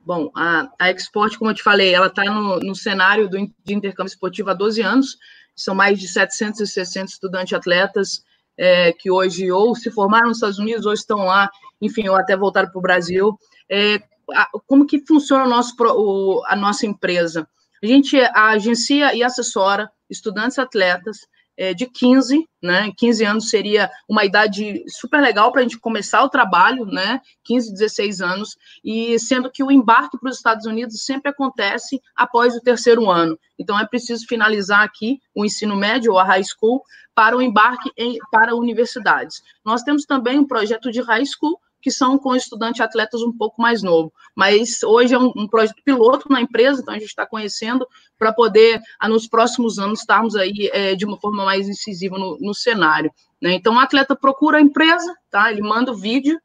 Bom, 0.05 0.31
a, 0.35 0.69
a 0.79 0.91
Export, 0.91 1.39
como 1.39 1.51
eu 1.51 1.55
te 1.55 1.63
falei, 1.63 1.95
ela 1.95 2.09
está 2.09 2.25
no, 2.25 2.59
no 2.59 2.75
cenário 2.75 3.29
do, 3.29 3.39
de 3.39 3.75
intercâmbio 3.75 4.11
esportivo 4.11 4.51
há 4.51 4.55
12 4.55 4.83
anos, 4.83 5.17
são 5.55 5.75
mais 5.75 5.99
de 5.99 6.09
760 6.09 7.07
estudantes 7.07 7.53
atletas 7.53 8.25
é, 8.57 8.93
que 8.93 9.11
hoje 9.11 9.51
ou 9.51 9.75
se 9.75 9.91
formaram 9.91 10.29
nos 10.29 10.39
Estados 10.39 10.59
Unidos 10.59 10.87
ou 10.87 10.93
estão 10.93 11.19
lá, 11.19 11.51
enfim, 11.81 12.09
ou 12.09 12.17
até 12.17 12.37
voltaram 12.37 12.71
para 12.71 12.79
o 12.79 12.83
Brasil. 12.83 13.39
É, 13.71 14.03
a, 14.35 14.49
como 14.67 14.87
que 14.87 15.05
funciona 15.07 15.45
o 15.45 15.49
nosso, 15.49 15.75
o, 15.81 16.43
a 16.47 16.57
nossa 16.57 16.87
empresa? 16.87 17.49
A 17.83 17.87
gente 17.87 18.17
agencia 18.35 19.15
e 19.15 19.23
assessora 19.23 19.91
estudantes 20.09 20.59
atletas 20.59 21.27
é, 21.57 21.75
de 21.75 21.87
15, 21.87 22.49
né? 22.63 22.93
15 22.97 23.25
anos 23.25 23.51
seria 23.51 23.91
uma 24.09 24.25
idade 24.25 24.83
super 24.89 25.21
legal 25.21 25.53
para 25.53 25.61
a 25.61 25.63
gente 25.63 25.79
começar 25.79 26.23
o 26.23 26.29
trabalho, 26.29 26.87
né? 26.87 27.21
15, 27.45 27.73
16 27.73 28.21
anos, 28.21 28.57
e 28.85 29.19
sendo 29.19 29.51
que 29.51 29.63
o 29.63 29.71
embarque 29.71 30.19
para 30.19 30.31
os 30.31 30.37
Estados 30.37 30.67
Unidos 30.67 31.05
sempre 31.05 31.31
acontece 31.31 32.01
após 32.17 32.55
o 32.55 32.61
terceiro 32.61 33.11
ano. 33.11 33.39
Então 33.59 33.79
é 33.79 33.87
preciso 33.87 34.27
finalizar 34.27 34.83
aqui 34.83 35.21
o 35.35 35.45
ensino 35.45 35.77
médio 35.77 36.13
ou 36.13 36.19
a 36.19 36.25
high 36.25 36.45
school 36.45 36.83
para 37.15 37.37
o 37.37 37.43
embarque 37.43 37.91
em, 37.97 38.19
para 38.31 38.57
universidades. 38.57 39.43
Nós 39.65 39.83
temos 39.83 40.05
também 40.05 40.39
um 40.39 40.47
projeto 40.47 40.91
de 40.91 41.01
high 41.03 41.27
school 41.27 41.59
que 41.83 41.91
são 41.91 42.17
com 42.17 42.35
estudantes 42.35 42.81
atletas 42.81 43.21
um 43.21 43.37
pouco 43.37 43.61
mais 43.61 43.83
novo. 43.83 44.13
Mas 44.35 44.83
hoje 44.83 45.15
é 45.15 45.19
um, 45.19 45.33
um 45.37 45.49
projeto 45.49 45.83
piloto 45.85 46.29
na 46.31 46.41
empresa, 46.41 46.81
então 46.81 46.95
a 46.95 46.99
gente 46.99 47.09
está 47.09 47.27
conhecendo 47.27 47.87
para 48.19 48.33
poder, 48.33 48.81
ah, 49.01 49.09
nos 49.09 49.27
próximos 49.27 49.79
anos, 49.79 50.01
estarmos 50.01 50.37
aí 50.37 50.71
é, 50.73 50.95
de 50.95 51.05
uma 51.05 51.19
forma 51.21 51.45
mais 51.45 51.69
incisiva 51.69 52.17
no, 52.17 52.39
no 52.41 52.55
cenário. 52.55 53.13
Né? 53.41 53.55
Então, 53.55 53.75
o 53.75 53.79
atleta 53.79 54.15
procura 54.15 54.59
a 54.59 54.63
empresa, 54.63 55.13
tá? 55.29 55.51
ele 55.51 55.61
manda 55.61 55.91
o 55.91 55.97
vídeo, 55.97 56.39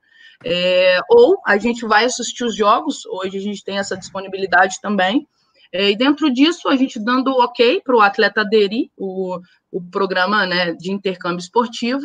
é, 0.43 0.99
ou 1.09 1.39
a 1.45 1.57
gente 1.57 1.85
vai 1.85 2.05
assistir 2.05 2.43
os 2.43 2.55
jogos, 2.55 3.05
hoje 3.05 3.37
a 3.37 3.41
gente 3.41 3.63
tem 3.63 3.77
essa 3.77 3.95
disponibilidade 3.95 4.75
também, 4.81 5.27
é, 5.71 5.91
e 5.91 5.97
dentro 5.97 6.31
disso, 6.31 6.69
a 6.69 6.75
gente 6.75 6.99
dando 6.99 7.31
ok 7.31 7.81
para 7.83 7.95
o 7.95 8.01
atleta 8.01 8.41
aderir 8.41 8.89
o, 8.97 9.39
o 9.71 9.81
programa 9.81 10.45
né, 10.45 10.73
de 10.73 10.91
intercâmbio 10.91 11.39
esportivo, 11.39 12.01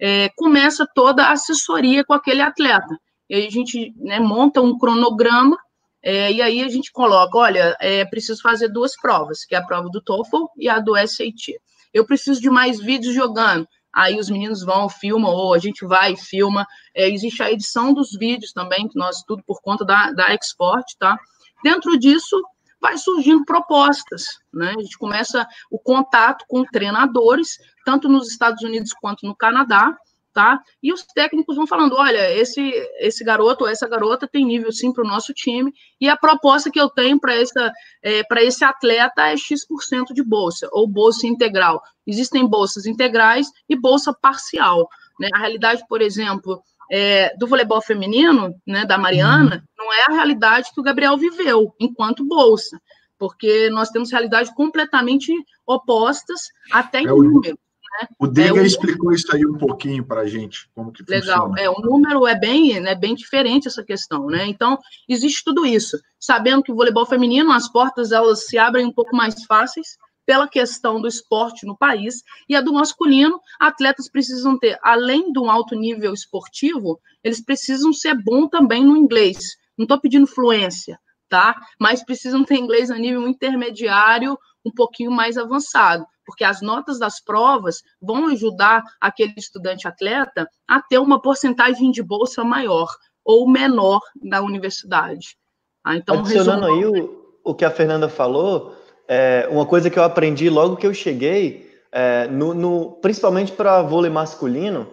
é, 0.00 0.28
começa 0.36 0.86
toda 0.94 1.24
a 1.24 1.32
assessoria 1.32 2.04
com 2.04 2.12
aquele 2.12 2.40
atleta. 2.40 2.98
E 3.28 3.34
aí 3.34 3.46
a 3.46 3.50
gente 3.50 3.92
né, 3.96 4.18
monta 4.18 4.60
um 4.60 4.78
cronograma 4.78 5.58
é, 6.02 6.32
e 6.32 6.40
aí 6.40 6.62
a 6.62 6.68
gente 6.68 6.92
coloca, 6.92 7.36
olha, 7.36 7.76
é 7.80 8.04
preciso 8.04 8.40
fazer 8.40 8.68
duas 8.68 8.96
provas, 8.96 9.44
que 9.44 9.54
é 9.54 9.58
a 9.58 9.64
prova 9.64 9.88
do 9.90 10.00
TOEFL 10.00 10.46
e 10.56 10.68
a 10.68 10.78
do 10.78 10.94
SAT. 10.96 11.54
Eu 11.92 12.06
preciso 12.06 12.40
de 12.40 12.48
mais 12.48 12.78
vídeos 12.80 13.14
jogando. 13.14 13.66
Aí 13.92 14.18
os 14.18 14.30
meninos 14.30 14.62
vão, 14.62 14.88
filmam, 14.88 15.32
ou 15.32 15.54
a 15.54 15.58
gente 15.58 15.84
vai 15.84 16.12
e 16.12 16.16
filma. 16.16 16.66
É, 16.94 17.08
existe 17.08 17.42
a 17.42 17.50
edição 17.50 17.92
dos 17.92 18.12
vídeos 18.12 18.52
também, 18.52 18.86
que 18.86 18.96
nós, 18.98 19.22
tudo 19.26 19.42
por 19.44 19.60
conta 19.60 19.84
da, 19.84 20.12
da 20.12 20.34
Export, 20.34 20.86
tá? 20.98 21.18
Dentro 21.64 21.98
disso, 21.98 22.40
vai 22.80 22.96
surgindo 22.96 23.44
propostas, 23.44 24.24
né? 24.52 24.74
A 24.76 24.80
gente 24.80 24.98
começa 24.98 25.46
o 25.70 25.78
contato 25.78 26.44
com 26.48 26.64
treinadores, 26.64 27.58
tanto 27.84 28.08
nos 28.08 28.30
Estados 28.30 28.62
Unidos 28.62 28.92
quanto 28.92 29.26
no 29.26 29.34
Canadá, 29.34 29.96
tá? 30.32 30.62
E 30.80 30.92
os 30.92 31.02
técnicos 31.02 31.56
vão 31.56 31.66
falando, 31.66 31.96
olha, 31.96 32.30
esse 32.30 32.60
esse 33.00 33.24
garoto 33.24 33.64
ou 33.64 33.70
essa 33.70 33.88
garota 33.88 34.28
tem 34.28 34.44
nível 34.44 34.70
sim 34.70 34.92
para 34.92 35.04
o 35.04 35.08
nosso 35.08 35.34
time 35.34 35.72
e 36.00 36.08
a 36.08 36.16
proposta 36.16 36.70
que 36.70 36.80
eu 36.80 36.88
tenho 36.88 37.18
para 37.18 37.34
é, 37.34 38.22
esse 38.42 38.64
atleta 38.64 39.28
é 39.28 39.36
x% 39.36 40.14
de 40.14 40.22
bolsa 40.22 40.68
ou 40.70 40.86
bolsa 40.86 41.26
integral. 41.26 41.82
Existem 42.06 42.46
bolsas 42.46 42.86
integrais 42.86 43.50
e 43.68 43.74
bolsa 43.74 44.12
parcial, 44.12 44.88
né? 45.18 45.28
A 45.34 45.38
realidade, 45.38 45.82
por 45.88 46.00
exemplo, 46.00 46.62
é, 46.90 47.36
do 47.36 47.46
voleibol 47.46 47.82
feminino, 47.82 48.54
né, 48.66 48.84
da 48.84 48.98
Mariana, 48.98 49.56
uhum. 49.56 49.84
não 49.84 49.92
é 49.92 50.04
a 50.08 50.14
realidade 50.14 50.70
que 50.72 50.80
o 50.80 50.82
Gabriel 50.82 51.16
viveu 51.16 51.74
enquanto 51.78 52.24
bolsa, 52.24 52.80
porque 53.18 53.68
nós 53.70 53.90
temos 53.90 54.10
realidades 54.10 54.52
completamente 54.52 55.32
opostas, 55.66 56.40
até 56.72 57.00
em 57.00 57.06
é 57.06 57.10
número. 57.10 57.58
Né? 58.00 58.08
O 58.18 58.26
Dega 58.26 58.60
é, 58.60 58.66
explicou 58.66 59.12
isso 59.12 59.34
aí 59.34 59.44
um 59.44 59.56
pouquinho 59.56 60.04
para 60.04 60.20
a 60.20 60.26
gente, 60.26 60.68
como 60.74 60.92
que 60.92 61.02
Legal, 61.08 61.48
funciona. 61.48 61.60
é, 61.60 61.70
o 61.70 61.80
número 61.80 62.26
é 62.26 62.38
bem, 62.38 62.80
né, 62.80 62.94
bem 62.94 63.14
diferente 63.14 63.66
essa 63.66 63.82
questão, 63.82 64.26
né? 64.26 64.46
Então, 64.46 64.78
existe 65.08 65.42
tudo 65.44 65.66
isso. 65.66 65.98
Sabendo 66.18 66.62
que 66.62 66.70
o 66.70 66.74
voleibol 66.74 67.06
feminino, 67.06 67.50
as 67.50 67.70
portas 67.70 68.12
elas 68.12 68.46
se 68.46 68.58
abrem 68.58 68.86
um 68.86 68.92
pouco 68.92 69.16
mais 69.16 69.44
fáceis, 69.44 69.96
pela 70.28 70.46
questão 70.46 71.00
do 71.00 71.08
esporte 71.08 71.64
no 71.64 71.74
país, 71.74 72.22
e 72.46 72.54
a 72.54 72.60
do 72.60 72.70
masculino, 72.70 73.40
atletas 73.58 74.10
precisam 74.10 74.58
ter, 74.58 74.78
além 74.82 75.32
de 75.32 75.38
um 75.38 75.50
alto 75.50 75.74
nível 75.74 76.12
esportivo, 76.12 77.00
eles 77.24 77.42
precisam 77.42 77.94
ser 77.94 78.14
bom 78.14 78.46
também 78.46 78.84
no 78.84 78.94
inglês. 78.94 79.56
Não 79.74 79.84
estou 79.84 79.98
pedindo 79.98 80.26
fluência, 80.26 81.00
tá? 81.30 81.56
Mas 81.80 82.04
precisam 82.04 82.44
ter 82.44 82.56
inglês 82.56 82.90
a 82.90 82.98
nível 82.98 83.26
intermediário, 83.26 84.38
um 84.62 84.70
pouquinho 84.70 85.10
mais 85.10 85.38
avançado, 85.38 86.04
porque 86.26 86.44
as 86.44 86.60
notas 86.60 86.98
das 86.98 87.24
provas 87.24 87.82
vão 87.98 88.26
ajudar 88.26 88.82
aquele 89.00 89.32
estudante 89.34 89.88
atleta 89.88 90.46
a 90.68 90.82
ter 90.82 90.98
uma 90.98 91.22
porcentagem 91.22 91.90
de 91.90 92.02
bolsa 92.02 92.44
maior 92.44 92.88
ou 93.24 93.48
menor 93.48 94.02
na 94.22 94.42
universidade. 94.42 95.38
Ah, 95.82 95.96
então, 95.96 96.18
Adicionando 96.18 96.66
aí 96.66 96.84
o, 96.84 97.40
o 97.42 97.54
que 97.54 97.64
a 97.64 97.70
Fernanda 97.70 98.10
falou, 98.10 98.76
é, 99.08 99.48
uma 99.50 99.64
coisa 99.64 99.88
que 99.88 99.98
eu 99.98 100.02
aprendi 100.04 100.50
logo 100.50 100.76
que 100.76 100.86
eu 100.86 100.92
cheguei, 100.92 101.68
é, 101.90 102.26
no, 102.26 102.52
no, 102.52 102.92
principalmente 103.00 103.52
para 103.52 103.82
vôlei 103.82 104.10
masculino, 104.10 104.86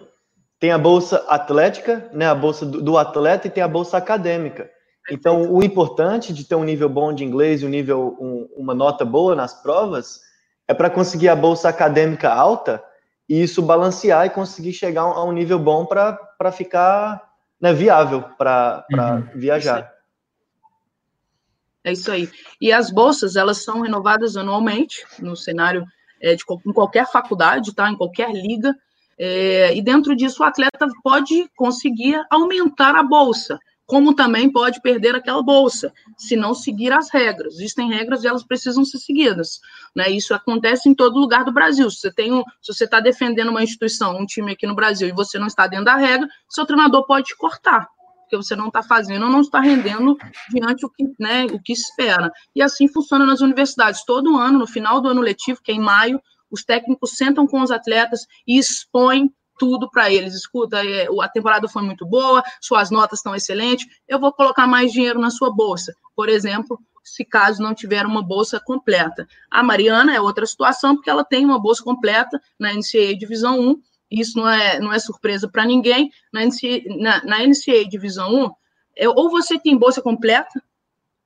tem 0.58 0.72
a 0.72 0.78
bolsa 0.78 1.24
atlética, 1.28 2.08
né, 2.12 2.26
a 2.26 2.34
bolsa 2.34 2.64
do, 2.64 2.80
do, 2.80 2.96
atleta 2.96 3.46
e 3.46 3.50
tem 3.50 3.62
a 3.62 3.68
bolsa 3.68 3.98
acadêmica. 3.98 4.70
Então, 5.10 5.52
o 5.52 5.62
importante 5.62 6.32
de 6.32 6.44
ter 6.44 6.54
um 6.54 6.64
nível 6.64 6.88
bom 6.88 7.12
de 7.12 7.24
inglês 7.24 7.62
um 7.62 7.68
nível, 7.68 8.16
um, 8.18 8.48
uma 8.56 8.74
nota 8.74 9.04
boa 9.04 9.34
nas 9.34 9.52
provas 9.62 10.20
é 10.66 10.74
para 10.74 10.90
conseguir 10.90 11.28
a 11.28 11.36
bolsa 11.36 11.68
acadêmica 11.68 12.32
alta 12.32 12.82
e 13.28 13.42
isso 13.42 13.62
balancear 13.62 14.26
e 14.26 14.30
conseguir 14.30 14.72
chegar 14.72 15.02
a 15.02 15.22
um 15.22 15.32
nível 15.32 15.58
bom 15.58 15.84
para 15.84 16.50
ficar 16.50 17.22
né, 17.60 17.72
viável 17.72 18.24
para 18.36 18.84
uhum. 18.90 19.28
viajar. 19.34 19.95
É 21.86 21.92
isso 21.92 22.10
aí. 22.10 22.28
E 22.60 22.72
as 22.72 22.90
bolsas, 22.90 23.36
elas 23.36 23.62
são 23.62 23.82
renovadas 23.82 24.36
anualmente 24.36 25.06
no 25.20 25.36
cenário 25.36 25.86
é, 26.20 26.34
de 26.34 26.42
em 26.66 26.72
qualquer 26.72 27.06
faculdade, 27.06 27.72
tá? 27.72 27.88
Em 27.88 27.96
qualquer 27.96 28.32
liga. 28.32 28.74
É, 29.16 29.72
e 29.72 29.80
dentro 29.80 30.16
disso, 30.16 30.42
o 30.42 30.46
atleta 30.46 30.88
pode 31.00 31.48
conseguir 31.54 32.20
aumentar 32.28 32.96
a 32.96 33.04
bolsa, 33.04 33.56
como 33.86 34.16
também 34.16 34.50
pode 34.50 34.82
perder 34.82 35.14
aquela 35.14 35.40
bolsa, 35.44 35.92
se 36.18 36.34
não 36.34 36.54
seguir 36.54 36.92
as 36.92 37.08
regras. 37.08 37.54
Existem 37.54 37.88
regras 37.88 38.24
e 38.24 38.26
elas 38.26 38.42
precisam 38.42 38.84
ser 38.84 38.98
seguidas. 38.98 39.60
Né? 39.94 40.10
Isso 40.10 40.34
acontece 40.34 40.88
em 40.88 40.94
todo 40.94 41.20
lugar 41.20 41.44
do 41.44 41.52
Brasil. 41.52 41.88
Se 41.88 42.00
você 42.00 42.12
tem 42.12 42.32
um, 42.32 42.42
se 42.60 42.74
você 42.74 42.82
está 42.82 42.98
defendendo 42.98 43.50
uma 43.50 43.62
instituição, 43.62 44.18
um 44.18 44.26
time 44.26 44.50
aqui 44.50 44.66
no 44.66 44.74
Brasil, 44.74 45.06
e 45.06 45.12
você 45.12 45.38
não 45.38 45.46
está 45.46 45.68
dentro 45.68 45.84
da 45.84 45.94
regra, 45.94 46.26
seu 46.48 46.66
treinador 46.66 47.06
pode 47.06 47.26
te 47.26 47.36
cortar 47.36 47.86
porque 48.26 48.36
você 48.36 48.56
não 48.56 48.66
está 48.66 48.82
fazendo 48.82 49.24
ou 49.24 49.30
não 49.30 49.40
está 49.40 49.60
rendendo 49.60 50.16
diante 50.50 50.84
o 50.84 50.90
que, 50.90 51.04
né, 51.18 51.46
o 51.46 51.62
que 51.62 51.72
espera. 51.72 52.30
E 52.54 52.60
assim 52.60 52.88
funciona 52.88 53.24
nas 53.24 53.40
universidades. 53.40 54.04
Todo 54.04 54.36
ano, 54.36 54.58
no 54.58 54.66
final 54.66 55.00
do 55.00 55.08
ano 55.08 55.20
letivo, 55.20 55.60
que 55.62 55.70
é 55.70 55.74
em 55.74 55.80
maio, 55.80 56.20
os 56.50 56.64
técnicos 56.64 57.12
sentam 57.12 57.46
com 57.46 57.60
os 57.62 57.70
atletas 57.70 58.26
e 58.46 58.58
expõem 58.58 59.32
tudo 59.58 59.88
para 59.88 60.10
eles. 60.10 60.34
Escuta, 60.34 60.84
é, 60.84 61.06
a 61.20 61.28
temporada 61.28 61.68
foi 61.68 61.82
muito 61.82 62.04
boa, 62.04 62.42
suas 62.60 62.90
notas 62.90 63.20
estão 63.20 63.34
excelentes, 63.34 63.86
eu 64.08 64.18
vou 64.18 64.32
colocar 64.32 64.66
mais 64.66 64.92
dinheiro 64.92 65.20
na 65.20 65.30
sua 65.30 65.50
bolsa. 65.50 65.94
Por 66.14 66.28
exemplo, 66.28 66.78
se 67.02 67.24
caso 67.24 67.62
não 67.62 67.74
tiver 67.74 68.04
uma 68.04 68.22
bolsa 68.22 68.60
completa. 68.60 69.26
A 69.50 69.62
Mariana 69.62 70.14
é 70.14 70.20
outra 70.20 70.44
situação, 70.44 70.96
porque 70.96 71.08
ela 71.08 71.24
tem 71.24 71.44
uma 71.44 71.60
bolsa 71.60 71.82
completa 71.82 72.40
na 72.58 72.72
NCAA 72.72 73.16
Divisão 73.16 73.60
1, 73.60 73.80
isso 74.10 74.38
não 74.38 74.48
é, 74.48 74.78
não 74.78 74.92
é 74.92 74.98
surpresa 74.98 75.48
para 75.48 75.64
ninguém, 75.64 76.10
na 76.32 76.44
NCAA, 76.44 76.96
na, 76.98 77.24
na 77.24 77.38
NCAA 77.46 77.88
Divisão 77.88 78.46
1, 78.46 78.50
é, 78.96 79.08
ou 79.08 79.30
você 79.30 79.58
tem 79.58 79.76
bolsa 79.76 80.00
completa, 80.00 80.62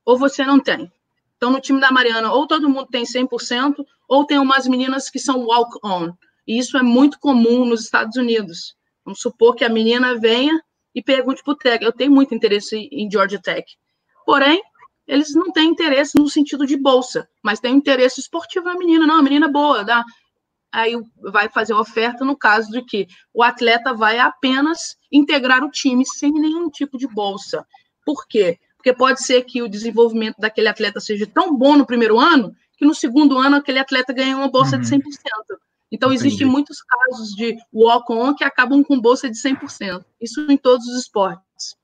ou 0.05 0.17
você 0.17 0.43
não 0.43 0.59
tem. 0.59 0.91
Então, 1.37 1.51
no 1.51 1.61
time 1.61 1.79
da 1.79 1.91
Mariana, 1.91 2.31
ou 2.31 2.45
todo 2.45 2.69
mundo 2.69 2.87
tem 2.91 3.03
100%, 3.03 3.85
ou 4.07 4.25
tem 4.25 4.37
umas 4.37 4.67
meninas 4.67 5.09
que 5.09 5.19
são 5.19 5.45
walk-on. 5.45 6.13
E 6.47 6.59
isso 6.59 6.77
é 6.77 6.83
muito 6.83 7.19
comum 7.19 7.65
nos 7.65 7.81
Estados 7.81 8.17
Unidos. 8.17 8.75
Vamos 9.05 9.21
supor 9.21 9.55
que 9.55 9.63
a 9.63 9.69
menina 9.69 10.19
venha 10.19 10.61
e 10.93 11.01
pergunte 11.01 11.43
para 11.43 11.53
o 11.53 11.55
Tech. 11.55 11.83
Eu 11.83 11.91
tenho 11.91 12.11
muito 12.11 12.35
interesse 12.35 12.89
em 12.91 13.09
Georgia 13.09 13.39
Tech. 13.41 13.65
Porém, 14.25 14.61
eles 15.07 15.33
não 15.33 15.51
têm 15.51 15.69
interesse 15.69 16.17
no 16.17 16.29
sentido 16.29 16.65
de 16.65 16.77
bolsa, 16.77 17.27
mas 17.41 17.59
têm 17.59 17.75
interesse 17.75 18.19
esportivo 18.19 18.65
na 18.65 18.75
menina. 18.75 19.07
Não, 19.07 19.15
a 19.15 19.23
menina 19.23 19.47
é 19.47 19.51
boa, 19.51 19.83
dá 19.83 20.03
aí 20.71 20.93
vai 21.21 21.49
fazer 21.49 21.73
oferta 21.73 22.23
no 22.23 22.37
caso 22.37 22.71
de 22.71 22.81
que 22.83 23.07
o 23.33 23.43
atleta 23.43 23.93
vai 23.93 24.19
apenas 24.19 24.95
integrar 25.11 25.63
o 25.63 25.69
time 25.69 26.05
sem 26.05 26.31
nenhum 26.31 26.69
tipo 26.69 26.97
de 26.97 27.07
bolsa. 27.07 27.65
Por 28.05 28.27
quê? 28.27 28.59
Porque 28.77 28.93
pode 28.93 29.21
ser 29.21 29.43
que 29.43 29.61
o 29.61 29.69
desenvolvimento 29.69 30.37
daquele 30.39 30.67
atleta 30.67 30.99
seja 30.99 31.27
tão 31.27 31.55
bom 31.55 31.75
no 31.75 31.85
primeiro 31.85 32.19
ano 32.19 32.55
que 32.77 32.85
no 32.85 32.95
segundo 32.95 33.37
ano 33.37 33.57
aquele 33.57 33.77
atleta 33.77 34.11
ganha 34.11 34.35
uma 34.35 34.49
bolsa 34.49 34.75
uhum. 34.75 34.81
de 34.81 34.87
100%. 34.87 35.01
Então, 35.91 36.11
existem 36.11 36.47
muitos 36.47 36.81
casos 36.81 37.35
de 37.35 37.57
walk-on 37.71 38.33
que 38.33 38.45
acabam 38.45 38.81
com 38.81 38.99
bolsa 38.99 39.29
de 39.29 39.35
100%. 39.37 40.03
Isso 40.21 40.49
em 40.49 40.57
todos 40.57 40.87
os 40.87 41.01
esportes. 41.01 41.75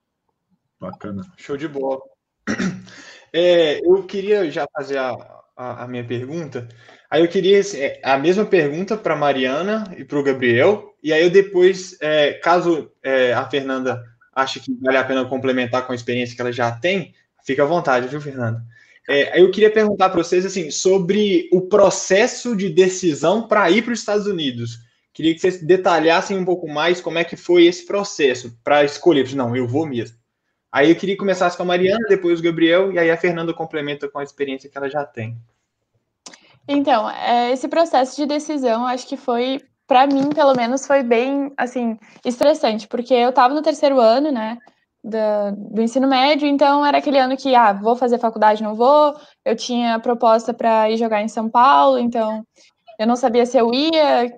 Bacana. 0.80 1.24
Show 1.36 1.58
de 1.58 1.68
bola. 1.68 2.02
É, 3.34 3.86
eu 3.86 4.04
queria 4.06 4.50
já 4.50 4.66
fazer 4.74 4.98
a, 4.98 5.12
a, 5.58 5.84
a, 5.84 5.88
minha 5.88 6.04
pergunta. 6.04 6.68
Aí 7.10 7.22
eu 7.22 7.28
queria 7.28 7.60
é, 7.60 8.00
a 8.04 8.18
mesma 8.18 8.46
pergunta 8.46 8.96
para 8.96 9.16
Mariana 9.16 9.94
e 9.98 10.06
para 10.06 10.20
o 10.20 10.24
Gabriel. 10.24 10.96
E 11.02 11.12
aí 11.12 11.24
eu 11.24 11.30
depois, 11.30 11.98
é, 12.00 12.34
caso 12.34 12.92
é, 13.04 13.34
a 13.34 13.50
Fernanda 13.50 14.04
ache 14.34 14.60
que 14.60 14.72
vale 14.82 14.98
a 14.98 15.04
pena 15.04 15.26
complementar 15.26 15.86
com 15.86 15.92
a 15.92 15.96
experiência 15.96 16.36
que 16.36 16.42
ela 16.42 16.52
já 16.52 16.72
tem, 16.72 17.14
fica 17.44 17.64
à 17.64 17.66
vontade, 17.66 18.08
viu, 18.08 18.22
Fernanda? 18.22 18.62
É, 19.10 19.42
eu 19.42 19.50
queria 19.50 19.72
perguntar 19.72 20.10
para 20.10 20.22
vocês 20.22 20.46
assim 20.46 20.70
sobre 20.70 21.50
o 21.52 21.62
processo 21.62 22.56
de 22.56 22.70
decisão 22.70 23.48
para 23.48 23.70
ir 23.72 23.82
para 23.82 23.94
os 23.94 24.00
Estados 24.00 24.28
Unidos. 24.28 24.80
Queria 25.14 25.34
que 25.34 25.40
vocês 25.40 25.64
detalhassem 25.64 26.38
um 26.38 26.46
pouco 26.46 26.68
mais 26.68 27.02
como 27.02 27.18
é 27.18 27.24
que 27.24 27.36
foi 27.36 27.66
esse 27.66 27.86
processo 27.86 28.56
para 28.64 28.84
escolher. 28.84 29.34
Não, 29.34 29.56
eu 29.56 29.68
vou 29.68 29.88
mesmo. 29.88 30.16
Aí 30.72 30.90
eu 30.90 30.96
queria 30.96 31.16
que 31.16 31.20
começasse 31.20 31.56
com 31.56 31.64
a 31.64 31.66
Mariana, 31.66 32.06
depois 32.10 32.40
o 32.40 32.44
Gabriel, 32.44 32.92
e 32.92 33.00
aí 33.00 33.10
a 33.10 33.18
Fernanda 33.18 33.54
complementa 33.54 34.10
com 34.10 34.20
a 34.20 34.24
experiência 34.24 34.70
que 34.70 34.78
ela 34.78 34.90
já 34.90 35.06
tem. 35.06 35.38
Então, 36.68 37.10
é, 37.10 37.52
esse 37.52 37.68
processo 37.68 38.16
de 38.18 38.26
decisão, 38.26 38.86
acho 38.86 39.08
que 39.08 39.16
foi, 39.16 39.62
para 39.88 40.06
mim, 40.06 40.30
pelo 40.30 40.54
menos, 40.54 40.86
foi 40.86 41.02
bem, 41.02 41.54
assim, 41.56 41.98
estressante, 42.26 42.88
porque 42.88 43.14
eu 43.14 43.30
estava 43.30 43.54
no 43.54 43.62
terceiro 43.62 44.00
ano, 44.02 44.32
né, 44.32 44.58
do, 45.02 45.74
do, 45.76 45.82
ensino 45.82 46.08
médio, 46.08 46.46
então 46.46 46.86
era 46.86 46.98
aquele 46.98 47.18
ano 47.18 47.38
que, 47.38 47.56
ah, 47.56 47.72
vou 47.72 47.96
fazer 47.96 48.20
faculdade, 48.20 48.62
não 48.62 48.76
vou, 48.76 49.16
eu 49.46 49.56
tinha 49.56 50.00
proposta 50.00 50.54
para 50.54 50.90
ir 50.92 50.98
jogar 50.98 51.22
em 51.22 51.30
São 51.30 51.50
Paulo, 51.50 51.98
então 51.98 52.46
eu 53.00 53.08
não 53.08 53.16
sabia 53.16 53.46
se 53.46 53.58
eu 53.58 53.74
ia, 53.74 54.30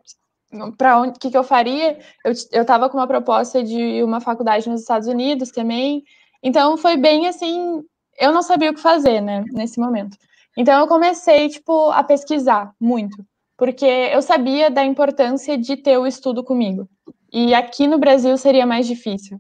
para 0.77 1.01
onde, 1.01 1.17
o 1.17 1.19
que, 1.19 1.31
que 1.31 1.37
eu 1.37 1.43
faria, 1.43 1.97
eu, 2.23 2.31
eu 2.51 2.65
tava 2.65 2.87
com 2.89 2.97
uma 2.97 3.07
proposta 3.07 3.63
de 3.63 4.03
uma 4.03 4.21
faculdade 4.21 4.69
nos 4.69 4.81
Estados 4.81 5.07
Unidos 5.07 5.49
também, 5.49 6.03
então 6.43 6.77
foi 6.77 6.97
bem 6.97 7.27
assim, 7.27 7.83
eu 8.17 8.31
não 8.33 8.41
sabia 8.41 8.71
o 8.71 8.73
que 8.73 8.81
fazer, 8.81 9.21
né, 9.21 9.43
nesse 9.51 9.79
momento. 9.79 10.17
Então 10.57 10.79
eu 10.79 10.87
comecei, 10.87 11.49
tipo, 11.49 11.91
a 11.91 12.03
pesquisar 12.03 12.73
muito, 12.79 13.17
porque 13.57 13.85
eu 13.85 14.21
sabia 14.21 14.69
da 14.69 14.83
importância 14.83 15.57
de 15.57 15.77
ter 15.77 15.97
o 15.97 16.07
estudo 16.07 16.43
comigo. 16.43 16.89
E 17.31 17.53
aqui 17.53 17.87
no 17.87 17.97
Brasil 17.97 18.37
seria 18.37 18.65
mais 18.65 18.87
difícil. 18.87 19.39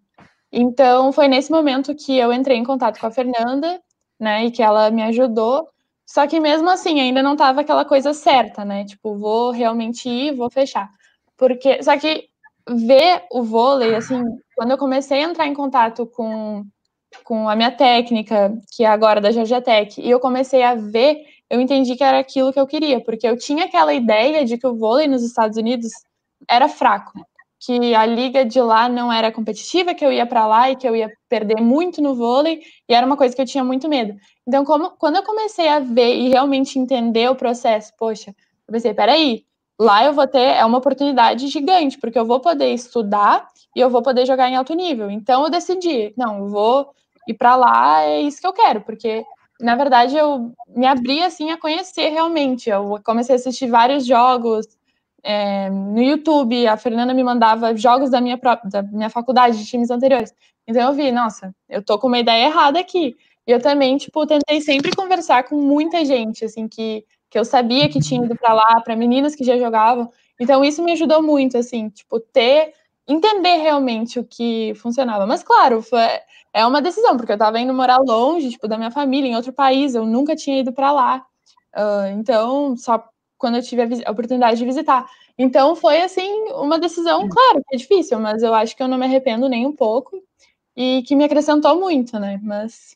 Então 0.51 1.11
foi 1.11 1.27
nesse 1.27 1.51
momento 1.51 1.95
que 1.95 2.17
eu 2.17 2.33
entrei 2.33 2.57
em 2.57 2.63
contato 2.63 2.99
com 2.99 3.07
a 3.07 3.11
Fernanda, 3.11 3.81
né, 4.19 4.45
e 4.45 4.51
que 4.51 4.61
ela 4.61 4.91
me 4.91 5.01
ajudou. 5.03 5.67
Só 6.05 6.27
que 6.27 6.39
mesmo 6.39 6.69
assim 6.69 6.99
ainda 6.99 7.21
não 7.21 7.33
estava 7.33 7.61
aquela 7.61 7.85
coisa 7.85 8.13
certa, 8.13 8.65
né? 8.65 8.83
Tipo, 8.83 9.15
vou 9.17 9.51
realmente 9.51 10.09
ir, 10.09 10.35
vou 10.35 10.49
fechar. 10.49 10.89
Porque 11.37 11.81
só 11.83 11.97
que 11.97 12.27
ver 12.67 13.23
o 13.31 13.43
vôlei, 13.43 13.95
assim, 13.95 14.23
quando 14.55 14.71
eu 14.71 14.77
comecei 14.77 15.23
a 15.23 15.29
entrar 15.29 15.47
em 15.47 15.53
contato 15.53 16.05
com 16.07 16.65
com 17.23 17.49
a 17.49 17.55
minha 17.55 17.71
técnica, 17.71 18.53
que 18.71 18.83
é 18.83 18.87
agora 18.87 19.21
da 19.21 19.31
Georgia 19.31 19.61
Tech, 19.61 19.99
e 19.99 20.09
eu 20.09 20.19
comecei 20.19 20.63
a 20.63 20.75
ver, 20.75 21.23
eu 21.49 21.59
entendi 21.59 21.95
que 21.95 22.03
era 22.03 22.19
aquilo 22.19 22.53
que 22.53 22.59
eu 22.59 22.67
queria, 22.67 23.01
porque 23.03 23.27
eu 23.27 23.37
tinha 23.37 23.65
aquela 23.65 23.93
ideia 23.93 24.45
de 24.45 24.57
que 24.57 24.67
o 24.67 24.75
vôlei 24.75 25.07
nos 25.07 25.23
Estados 25.23 25.57
Unidos 25.57 25.91
era 26.47 26.67
fraco, 26.67 27.13
que 27.59 27.93
a 27.93 28.05
liga 28.05 28.45
de 28.45 28.61
lá 28.61 28.87
não 28.87 29.11
era 29.11 29.31
competitiva, 29.31 29.93
que 29.93 30.05
eu 30.05 30.11
ia 30.11 30.25
para 30.25 30.47
lá 30.47 30.71
e 30.71 30.75
que 30.75 30.87
eu 30.87 30.95
ia 30.95 31.11
perder 31.27 31.59
muito 31.59 32.01
no 32.01 32.15
vôlei, 32.15 32.61
e 32.87 32.93
era 32.93 33.05
uma 33.05 33.17
coisa 33.17 33.35
que 33.35 33.41
eu 33.41 33.45
tinha 33.45 33.63
muito 33.63 33.89
medo. 33.89 34.15
Então, 34.47 34.63
como, 34.63 34.91
quando 34.91 35.17
eu 35.17 35.23
comecei 35.23 35.67
a 35.67 35.79
ver 35.79 36.15
e 36.15 36.29
realmente 36.29 36.79
entender 36.79 37.29
o 37.29 37.35
processo, 37.35 37.91
poxa, 37.97 38.33
eu 38.67 38.71
pensei, 38.71 38.93
peraí, 38.93 39.43
lá 39.79 40.03
eu 40.03 40.13
vou 40.13 40.27
ter 40.27 40.39
é 40.39 40.65
uma 40.65 40.77
oportunidade 40.77 41.47
gigante, 41.47 41.97
porque 41.97 42.19
eu 42.19 42.25
vou 42.25 42.39
poder 42.39 42.73
estudar 42.73 43.47
e 43.75 43.79
eu 43.79 43.89
vou 43.89 44.01
poder 44.01 44.25
jogar 44.25 44.49
em 44.49 44.55
alto 44.55 44.73
nível. 44.73 45.09
Então 45.09 45.43
eu 45.43 45.49
decidi, 45.49 46.13
não, 46.17 46.39
eu 46.39 46.47
vou 46.49 46.89
ir 47.27 47.33
para 47.35 47.55
lá, 47.55 48.03
é 48.03 48.21
isso 48.21 48.41
que 48.41 48.47
eu 48.47 48.53
quero, 48.53 48.81
porque 48.81 49.23
na 49.59 49.75
verdade 49.75 50.15
eu 50.17 50.51
me 50.75 50.85
abri 50.85 51.23
assim 51.23 51.51
a 51.51 51.57
conhecer 51.57 52.09
realmente. 52.09 52.69
Eu 52.69 52.99
comecei 53.03 53.35
a 53.35 53.37
assistir 53.37 53.67
vários 53.67 54.05
jogos 54.05 54.67
é, 55.23 55.69
no 55.69 56.01
YouTube, 56.01 56.67
a 56.67 56.77
Fernanda 56.77 57.13
me 57.13 57.23
mandava 57.23 57.75
jogos 57.75 58.09
da 58.09 58.21
minha 58.21 58.37
própria, 58.37 58.69
da 58.69 58.83
minha 58.83 59.09
faculdade, 59.09 59.57
de 59.57 59.65
times 59.65 59.91
anteriores. 59.91 60.33
Então 60.67 60.81
eu 60.87 60.93
vi, 60.93 61.11
nossa, 61.11 61.53
eu 61.67 61.83
tô 61.83 61.97
com 61.99 62.07
uma 62.07 62.19
ideia 62.19 62.45
errada 62.47 62.79
aqui. 62.79 63.15
E 63.47 63.51
eu 63.51 63.59
também, 63.59 63.97
tipo, 63.97 64.25
tentei 64.27 64.61
sempre 64.61 64.95
conversar 64.95 65.43
com 65.43 65.55
muita 65.55 66.05
gente, 66.05 66.45
assim, 66.45 66.67
que, 66.67 67.03
que 67.29 67.37
eu 67.37 67.45
sabia 67.45 67.89
que 67.89 67.99
tinha 67.99 68.23
ido 68.25 68.35
para 68.35 68.53
lá, 68.53 68.81
para 68.81 68.95
meninas 68.95 69.35
que 69.35 69.43
já 69.43 69.57
jogavam. 69.57 70.11
Então 70.39 70.63
isso 70.63 70.83
me 70.83 70.91
ajudou 70.93 71.21
muito, 71.21 71.57
assim, 71.57 71.89
tipo, 71.89 72.19
ter 72.19 72.73
entender 73.07 73.57
realmente 73.57 74.19
o 74.19 74.23
que 74.23 74.73
funcionava. 74.75 75.25
Mas, 75.25 75.41
claro, 75.41 75.81
foi, 75.81 76.01
é 76.53 76.65
uma 76.65 76.81
decisão, 76.81 77.17
porque 77.17 77.31
eu 77.31 77.35
estava 77.35 77.59
indo 77.59 77.73
morar 77.73 77.97
longe, 77.97 78.51
tipo, 78.51 78.67
da 78.67 78.77
minha 78.77 78.91
família, 78.91 79.27
em 79.27 79.35
outro 79.35 79.51
país, 79.51 79.95
eu 79.95 80.05
nunca 80.05 80.35
tinha 80.35 80.59
ido 80.59 80.71
para 80.71 80.91
lá. 80.91 81.25
Uh, 81.75 82.19
então, 82.19 82.77
só 82.77 83.03
quando 83.37 83.55
eu 83.55 83.63
tive 83.63 83.81
a, 83.81 84.09
a, 84.09 84.11
oportunidade 84.11 84.59
de 84.59 84.65
visitar. 84.65 85.09
Então, 85.37 85.75
foi, 85.75 86.01
assim, 86.01 86.29
uma 86.51 86.77
decisão, 86.77 87.27
claro, 87.27 87.63
que 87.67 87.75
é 87.75 87.77
difícil, 87.77 88.19
mas 88.19 88.43
eu 88.43 88.53
acho 88.53 88.75
que 88.75 88.83
eu 88.83 88.87
não 88.87 88.97
me 88.97 89.05
arrependo 89.05 89.49
nem 89.49 89.65
um 89.65 89.75
pouco 89.75 90.21
e 90.75 91.03
que 91.07 91.15
me 91.15 91.23
acrescentou 91.23 91.79
muito, 91.79 92.19
né? 92.19 92.39
Mas 92.43 92.95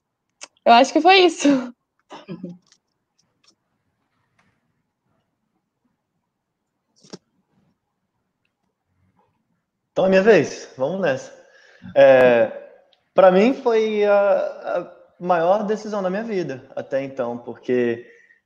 eu 0.65 0.73
acho 0.73 0.93
que 0.93 1.01
foi 1.01 1.19
isso. 1.19 1.73
Então 9.93 10.07
é 10.07 10.09
minha 10.09 10.23
vez, 10.23 10.69
vamos 10.75 10.99
nessa. 10.99 11.31
É, 11.95 12.51
para 13.13 13.31
mim 13.31 13.53
foi 13.53 14.03
a, 14.03 14.11
a, 14.11 14.91
maior 15.19 15.63
decisão 15.63 16.01
da 16.01 16.09
minha 16.09 16.23
vida 16.23 16.63
até 16.75 17.03
então, 17.03 17.37
porque 17.37 18.03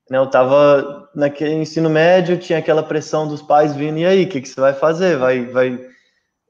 né, 0.09 0.17
eu 0.17 0.25
estava 0.25 1.09
naquele 1.15 1.53
ensino 1.53 1.89
médio, 1.89 2.37
tinha 2.37 2.59
aquela 2.59 2.83
pressão 2.83 3.25
dos 3.25 3.41
pais 3.41 3.73
vindo, 3.73 3.97
e 3.97 4.05
aí, 4.05 4.25
o 4.25 4.29
que, 4.29 4.41
que 4.41 4.49
você 4.49 4.59
vai 4.59 4.73
fazer? 4.73 5.17
Vai, 5.17 5.45
vai 5.45 5.79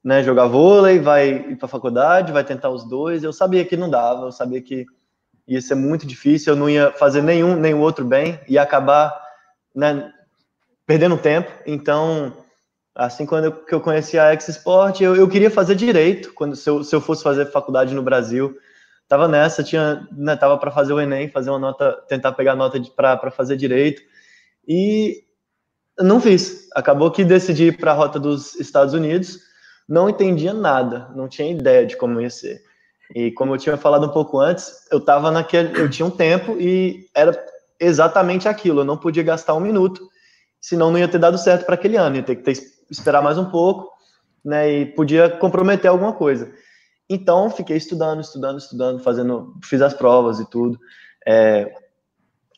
né, 0.04 0.24
jogar 0.24 0.48
vôlei, 0.48 0.98
vai 0.98 1.30
ir 1.30 1.56
para 1.58 1.68
a 1.68 1.70
faculdade, 1.70 2.32
vai 2.32 2.44
tentar 2.44 2.72
os 2.72 2.84
dois? 2.84 3.24
Eu 3.24 3.32
sabia 3.32 3.64
que 3.66 3.78
não 3.78 3.92
dava, 3.92 4.26
eu 4.26 4.32
sabia 4.32 4.64
que 4.64 4.84
ia 5.48 5.62
ser 5.62 5.76
muito 5.76 6.08
difícil, 6.08 6.54
eu 6.54 6.58
não 6.58 6.68
ia 6.68 6.92
fazer 6.92 7.22
nenhum 7.22 7.56
nem 7.56 7.76
o 7.76 7.82
outro 7.82 8.04
bem, 8.04 8.40
ia 8.48 8.64
acabar 8.64 9.16
né, 9.76 10.12
perdendo 10.88 11.20
tempo, 11.20 11.52
então 11.68 12.34
Assim, 12.98 13.28
quando 13.28 13.46
eu, 13.46 13.52
que 13.52 13.76
eu 13.76 13.80
conheci 13.80 14.18
a 14.18 14.32
X-Sport, 14.32 15.02
eu, 15.02 15.16
eu 15.16 15.30
queria 15.30 15.52
fazer 15.52 15.76
direito, 15.76 16.34
quando 16.34 16.56
se 16.56 16.68
eu, 16.68 16.84
se 16.84 16.96
eu 16.96 17.00
fosse 17.00 17.22
fazer 17.22 17.46
faculdade 17.46 17.94
no 17.94 18.02
Brasil. 18.02 18.58
Tava 19.08 19.28
nessa, 19.28 19.64
tinha, 19.64 20.08
né, 20.12 20.36
tava 20.36 20.58
para 20.58 20.72
fazer 20.72 20.94
o 20.94 21.00
Enem, 21.00 21.30
fazer 21.30 21.52
uma 21.52 21.60
nota, 21.60 21.94
tentar 22.10 22.32
pegar 22.32 22.56
nota 22.56 22.82
para 22.96 23.30
fazer 23.30 23.56
direito. 23.56 24.02
E 24.68 25.24
não 26.00 26.20
fiz. 26.20 26.70
Acabou 26.74 27.12
que 27.12 27.24
decidi 27.24 27.66
ir 27.66 27.78
para 27.78 27.92
a 27.92 27.94
rota 27.94 28.20
dos 28.20 28.56
Estados 28.56 28.96
Unidos. 28.96 29.42
Não 29.88 30.10
entendia 30.10 30.52
nada, 30.52 31.08
não 31.16 31.28
tinha 31.28 31.52
ideia 31.52 31.86
de 31.86 31.96
como 31.96 32.20
ia 32.20 32.32
ser. 32.32 32.64
E 33.14 33.32
como 33.32 33.54
eu 33.54 33.60
tinha 33.60 33.78
falado 33.78 34.08
um 34.08 34.12
pouco 34.12 34.40
antes, 34.40 34.88
eu 34.92 35.00
tava 35.00 35.30
naquele, 35.30 35.80
eu 35.80 35.88
tinha 35.88 36.06
um 36.06 36.12
tempo 36.12 36.58
e 36.60 37.08
era 37.14 37.32
exatamente 37.80 38.48
aquilo. 38.50 38.82
Eu 38.82 38.86
não 38.86 38.98
podia 38.98 39.22
gastar 39.22 39.54
um 39.54 39.60
minuto, 39.60 40.10
senão 40.60 40.90
não 40.90 40.98
ia 40.98 41.08
ter 41.08 41.20
dado 41.20 41.38
certo 41.38 41.64
para 41.64 41.76
aquele 41.76 41.96
ano. 41.96 42.16
Ia 42.16 42.24
ter 42.24 42.36
que 42.36 42.42
ter 42.42 42.77
esperar 42.90 43.22
mais 43.22 43.38
um 43.38 43.50
pouco, 43.50 43.92
né? 44.44 44.72
E 44.72 44.86
podia 44.86 45.30
comprometer 45.30 45.90
alguma 45.90 46.14
coisa. 46.14 46.52
Então, 47.10 47.50
fiquei 47.50 47.78
estudando, 47.78 48.22
estudando, 48.22 48.58
estudando, 48.58 49.00
fazendo, 49.00 49.54
fiz 49.64 49.82
as 49.82 49.94
provas 49.94 50.40
e 50.40 50.50
tudo. 50.50 50.78
É, 51.26 51.74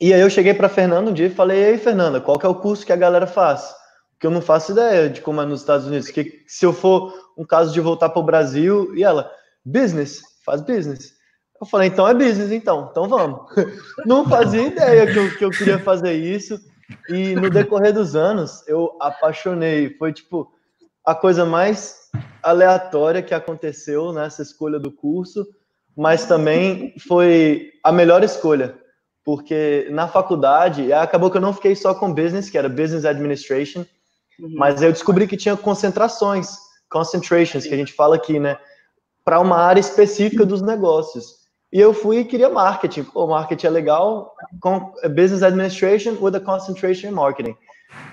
e 0.01 0.13
aí 0.13 0.21
eu 0.21 0.29
cheguei 0.29 0.53
para 0.53 0.69
Fernanda 0.69 1.11
um 1.11 1.13
dia 1.13 1.27
e 1.27 1.31
falei: 1.31 1.63
"Ei, 1.63 1.77
Fernanda, 1.77 2.21
qual 2.21 2.39
que 2.39 2.45
é 2.45 2.49
o 2.49 2.55
curso 2.55 2.85
que 2.85 2.93
a 2.93 2.97
galera 2.97 3.27
faz?" 3.27 3.73
Porque 4.13 4.27
eu 4.27 4.31
não 4.31 4.41
faço 4.41 4.73
ideia 4.73 5.09
de 5.09 5.21
como 5.21 5.41
é 5.41 5.45
nos 5.45 5.61
Estados 5.61 5.87
Unidos. 5.87 6.09
Que 6.09 6.43
se 6.45 6.65
eu 6.65 6.73
for 6.73 7.13
um 7.37 7.45
caso 7.45 7.71
de 7.71 7.79
voltar 7.79 8.09
para 8.09 8.19
o 8.19 8.25
Brasil, 8.25 8.93
e 8.93 9.01
ela, 9.01 9.31
business, 9.63 10.21
faz 10.45 10.61
business. 10.61 11.13
Eu 11.59 11.65
falei, 11.65 11.87
então 11.87 12.05
é 12.05 12.13
business, 12.13 12.51
então, 12.51 12.89
então 12.91 13.07
vamos. 13.07 13.41
Não 14.05 14.27
fazia 14.27 14.67
ideia 14.67 15.07
que 15.07 15.17
eu, 15.17 15.37
que 15.37 15.45
eu 15.45 15.49
queria 15.49 15.79
fazer 15.79 16.13
isso. 16.13 16.59
E 17.09 17.35
no 17.35 17.49
decorrer 17.49 17.93
dos 17.93 18.15
anos, 18.15 18.67
eu 18.67 18.95
apaixonei. 18.99 19.95
Foi 19.97 20.13
tipo 20.13 20.51
a 21.05 21.15
coisa 21.15 21.45
mais 21.45 22.09
aleatória 22.41 23.21
que 23.21 23.33
aconteceu 23.33 24.11
nessa 24.13 24.41
escolha 24.41 24.79
do 24.79 24.91
curso, 24.91 25.45
mas 25.95 26.25
também 26.25 26.93
foi 27.07 27.71
a 27.83 27.91
melhor 27.91 28.23
escolha, 28.23 28.77
porque 29.23 29.87
na 29.91 30.07
faculdade 30.07 30.91
acabou 30.93 31.29
que 31.29 31.37
eu 31.37 31.41
não 31.41 31.53
fiquei 31.53 31.75
só 31.75 31.93
com 31.93 32.13
business, 32.13 32.49
que 32.49 32.57
era 32.57 32.69
business 32.69 33.05
administration, 33.05 33.85
Uhum. 34.39 34.53
Mas 34.55 34.81
eu 34.81 34.91
descobri 34.91 35.27
que 35.27 35.37
tinha 35.37 35.55
concentrações, 35.55 36.57
concentrations, 36.89 37.65
que 37.65 37.73
a 37.73 37.77
gente 37.77 37.93
fala 37.93 38.15
aqui, 38.15 38.39
né? 38.39 38.57
Para 39.23 39.39
uma 39.39 39.57
área 39.57 39.79
específica 39.79 40.45
dos 40.45 40.61
negócios. 40.61 41.38
E 41.71 41.79
eu 41.79 41.93
fui 41.93 42.19
e 42.19 42.25
queria 42.25 42.49
marketing. 42.49 43.03
Pô, 43.03 43.27
marketing 43.27 43.67
é 43.67 43.69
legal, 43.69 44.35
com 44.59 44.91
business 45.15 45.43
administration 45.43 46.17
with 46.19 46.35
a 46.35 46.39
concentration 46.39 47.09
in 47.09 47.11
marketing. 47.11 47.55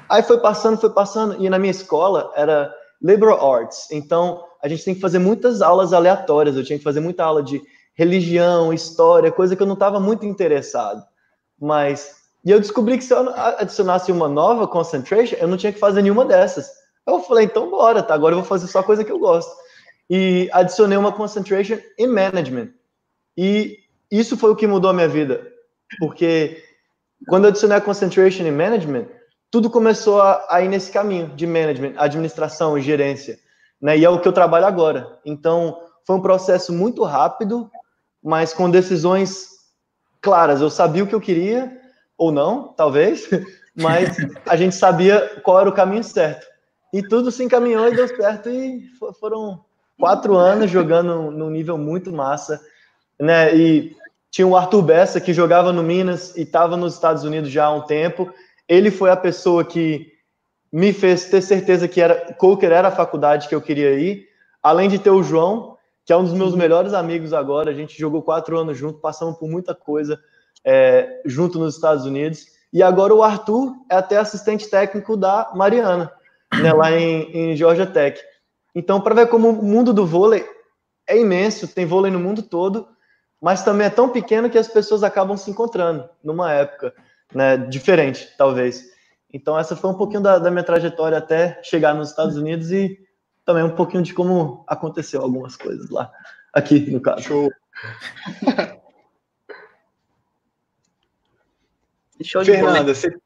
Aí 0.09 0.23
foi 0.23 0.39
passando, 0.39 0.79
foi 0.79 0.91
passando, 0.91 1.43
e 1.43 1.49
na 1.49 1.59
minha 1.59 1.71
escola 1.71 2.33
era 2.37 2.73
liberal 3.03 3.55
arts. 3.55 3.91
Então, 3.91 4.45
a 4.63 4.69
gente 4.69 4.85
tem 4.85 4.95
que 4.95 5.01
fazer 5.01 5.19
muitas 5.19 5.63
aulas 5.63 5.93
aleatórias. 5.93 6.57
Eu 6.57 6.65
tinha 6.65 6.79
que 6.79 6.85
fazer 6.85 7.01
muita 7.01 7.25
aula 7.25 7.43
de 7.43 7.63
religião, 7.95 8.73
história, 8.73 9.33
coisa 9.33 9.57
que 9.57 9.63
eu 9.63 9.67
não 9.67 9.75
estava 9.75 9.99
muito 9.99 10.27
interessado. 10.27 11.03
Mas 11.59 12.15
e 12.47 12.51
eu 12.53 12.61
descobri 12.61 12.97
que 12.97 13.03
se 13.03 13.13
eu 13.13 13.29
adicionasse 13.59 14.13
uma 14.13 14.29
nova 14.29 14.69
concentration, 14.69 15.35
eu 15.41 15.49
não 15.49 15.57
tinha 15.57 15.73
que 15.73 15.81
fazer 15.81 16.01
nenhuma 16.01 16.25
dessas. 16.25 16.71
Eu 17.05 17.19
falei, 17.19 17.47
então 17.47 17.69
bora, 17.69 18.05
tá? 18.05 18.15
Agora 18.15 18.35
eu 18.35 18.39
vou 18.39 18.47
fazer 18.47 18.69
só 18.69 18.85
coisa 18.85 19.03
que 19.03 19.11
eu 19.11 19.19
gosto. 19.19 19.51
E 20.09 20.49
adicionei 20.53 20.97
uma 20.97 21.11
concentration 21.11 21.79
em 21.99 22.07
management. 22.07 22.69
E 23.37 23.79
isso 24.11 24.37
foi 24.37 24.51
o 24.51 24.57
que 24.57 24.67
mudou 24.67 24.91
a 24.91 24.95
minha 24.95 25.09
vida. 25.09 25.47
Porque 25.99 26.63
quando 27.29 27.45
eu 27.45 27.51
adicionei 27.51 27.77
a 27.77 27.81
concentration 27.81 28.45
em 28.45 28.53
management, 28.53 29.07
tudo 29.51 29.71
começou 29.71 30.21
a 30.21 30.61
ir 30.63 30.69
nesse 30.69 30.91
caminho 30.91 31.29
de 31.29 31.47
management, 31.47 31.95
administração 31.97 32.77
e 32.77 32.83
gerência. 32.83 33.39
Né? 33.81 33.99
E 33.99 34.05
é 34.05 34.11
o 34.11 34.21
que 34.21 34.29
eu 34.29 34.33
trabalho 34.33 34.67
agora. 34.67 35.19
Então, 35.25 35.81
foi 36.07 36.17
um 36.17 36.23
processo 36.23 36.73
muito 36.73 37.03
rápido, 37.05 37.71
mas 38.23 38.53
com 38.53 38.71
decisões 38.71 39.49
claras. 40.21 40.61
Eu 40.61 40.71
sabia 40.71 41.05
o 41.05 41.07
que 41.07 41.15
eu 41.15 41.21
queria, 41.21 41.81
ou 42.17 42.33
não, 42.33 42.69
talvez, 42.77 43.29
mas 43.75 44.17
a 44.47 44.57
gente 44.57 44.75
sabia 44.75 45.41
qual 45.43 45.61
era 45.61 45.69
o 45.69 45.75
caminho 45.75 46.05
certo. 46.05 46.47
E 46.93 47.03
tudo 47.03 47.31
se 47.31 47.45
encaminhou 47.45 47.89
e 47.89 47.97
deu 47.97 48.09
certo, 48.09 48.49
e 48.49 48.89
foram 49.21 49.65
quatro 49.99 50.37
anos 50.37 50.71
jogando 50.71 51.31
num 51.31 51.51
nível 51.51 51.77
muito 51.77 52.13
massa, 52.13 52.61
né? 53.21 53.55
E 53.57 53.97
tinha 54.31 54.47
o 54.47 54.57
Arthur 54.57 54.83
Bessa, 54.83 55.21
que 55.21 55.33
jogava 55.33 55.73
no 55.73 55.83
Minas 55.83 56.37
e 56.37 56.43
estava 56.43 56.77
nos 56.77 56.95
Estados 56.95 57.25
Unidos 57.25 57.51
já 57.51 57.67
há 57.67 57.73
um 57.73 57.83
tempo. 57.83 58.33
Ele 58.69 58.91
foi 58.91 59.11
a 59.11 59.17
pessoa 59.17 59.65
que 59.65 60.13
me 60.73 60.93
fez 60.93 61.27
ter 61.27 61.41
certeza 61.41 61.89
que 61.89 62.01
era 62.01 62.35
Coker 62.35 62.71
era 62.71 62.89
a 62.89 62.93
faculdade 62.93 63.49
que 63.49 63.55
eu 63.55 63.63
queria 63.63 63.99
ir, 63.99 64.27
além 64.63 64.89
de 64.89 64.99
ter 64.99 65.11
o 65.11 65.23
João, 65.23 65.77
que 66.05 66.13
é 66.13 66.17
um 66.17 66.25
dos 66.25 66.35
meus 66.35 66.55
melhores 66.55 66.93
amigos 66.93 67.33
agora. 67.33 67.71
A 67.71 67.75
gente 67.75 67.99
jogou 67.99 68.23
quatro 68.23 68.59
anos 68.59 68.77
junto, 68.77 69.01
passamos 69.01 69.39
por 69.39 69.49
muita 69.49 69.75
coisa 69.75 70.21
é, 70.65 71.23
junto 71.25 71.59
nos 71.59 71.75
Estados 71.77 72.05
Unidos. 72.05 72.47
E 72.73 72.83
agora 72.83 73.15
o 73.15 73.23
Arthur 73.23 73.75
é 73.91 73.97
até 73.97 74.19
assistente 74.19 74.69
técnico 74.69 75.17
da 75.17 75.51
Mariana, 75.55 76.13
né, 76.61 76.73
lá 76.73 76.93
em, 76.93 77.53
em 77.53 77.57
Georgia 77.57 77.87
Tech. 77.87 78.21
Então, 78.75 79.01
para 79.01 79.15
ver 79.15 79.29
como 79.29 79.49
o 79.49 79.65
mundo 79.65 79.95
do 79.95 80.05
vôlei 80.05 80.45
é 81.09 81.19
imenso, 81.19 81.69
tem 81.69 81.87
vôlei 81.87 82.11
no 82.11 82.21
mundo 82.21 82.43
todo, 82.43 82.87
mas 83.47 83.63
também 83.63 83.87
é 83.87 83.91
tão 83.91 84.09
pequeno 84.09 84.51
que 84.51 84.59
as 84.59 84.67
pessoas 84.67 85.05
acabam 85.05 85.37
se 85.37 85.49
encontrando 85.49 86.11
numa 86.25 86.53
época 86.53 86.93
né, 87.33 87.57
diferente, 87.57 88.29
talvez. 88.37 88.91
Então, 89.33 89.57
essa 89.57 89.77
foi 89.77 89.89
um 89.89 89.95
pouquinho 89.95 90.21
da, 90.21 90.41
da 90.41 90.51
minha 90.51 90.65
trajetória 90.65 91.17
até 91.17 91.63
chegar 91.63 91.95
nos 91.95 92.11
Estados 92.11 92.37
Unidos 92.37 92.73
e 92.73 92.99
também 93.45 93.63
um 93.63 93.77
pouquinho 93.77 94.03
de 94.03 94.13
como 94.13 94.65
aconteceu 94.67 95.23
algumas 95.23 95.55
coisas 95.55 95.89
lá, 95.91 96.11
aqui 96.53 96.91
no 96.91 97.01
caso. 97.01 97.23
Show. 97.23 97.49
Show 102.21 102.45
Fernanda, 102.45 102.93
você, 102.93 103.17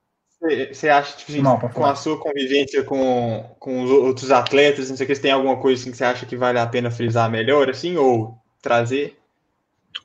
você 0.70 0.90
acha, 0.90 1.16
tipo, 1.16 1.32
assim, 1.32 1.40
não, 1.40 1.58
com 1.58 1.86
a 1.86 1.94
sua 1.94 2.18
convivência 2.18 2.84
com, 2.84 3.56
com 3.58 3.84
os 3.84 3.90
outros 3.90 4.30
atletas, 4.30 4.90
não 4.90 4.98
sei 4.98 5.04
o 5.04 5.06
que, 5.06 5.14
se 5.14 5.22
tem 5.22 5.32
alguma 5.32 5.56
coisa 5.56 5.80
assim 5.80 5.90
que 5.90 5.96
você 5.96 6.04
acha 6.04 6.26
que 6.26 6.36
vale 6.36 6.58
a 6.58 6.66
pena 6.66 6.90
frisar 6.90 7.30
melhor, 7.30 7.70
assim, 7.70 7.96
ou 7.96 8.36
trazer? 8.60 9.18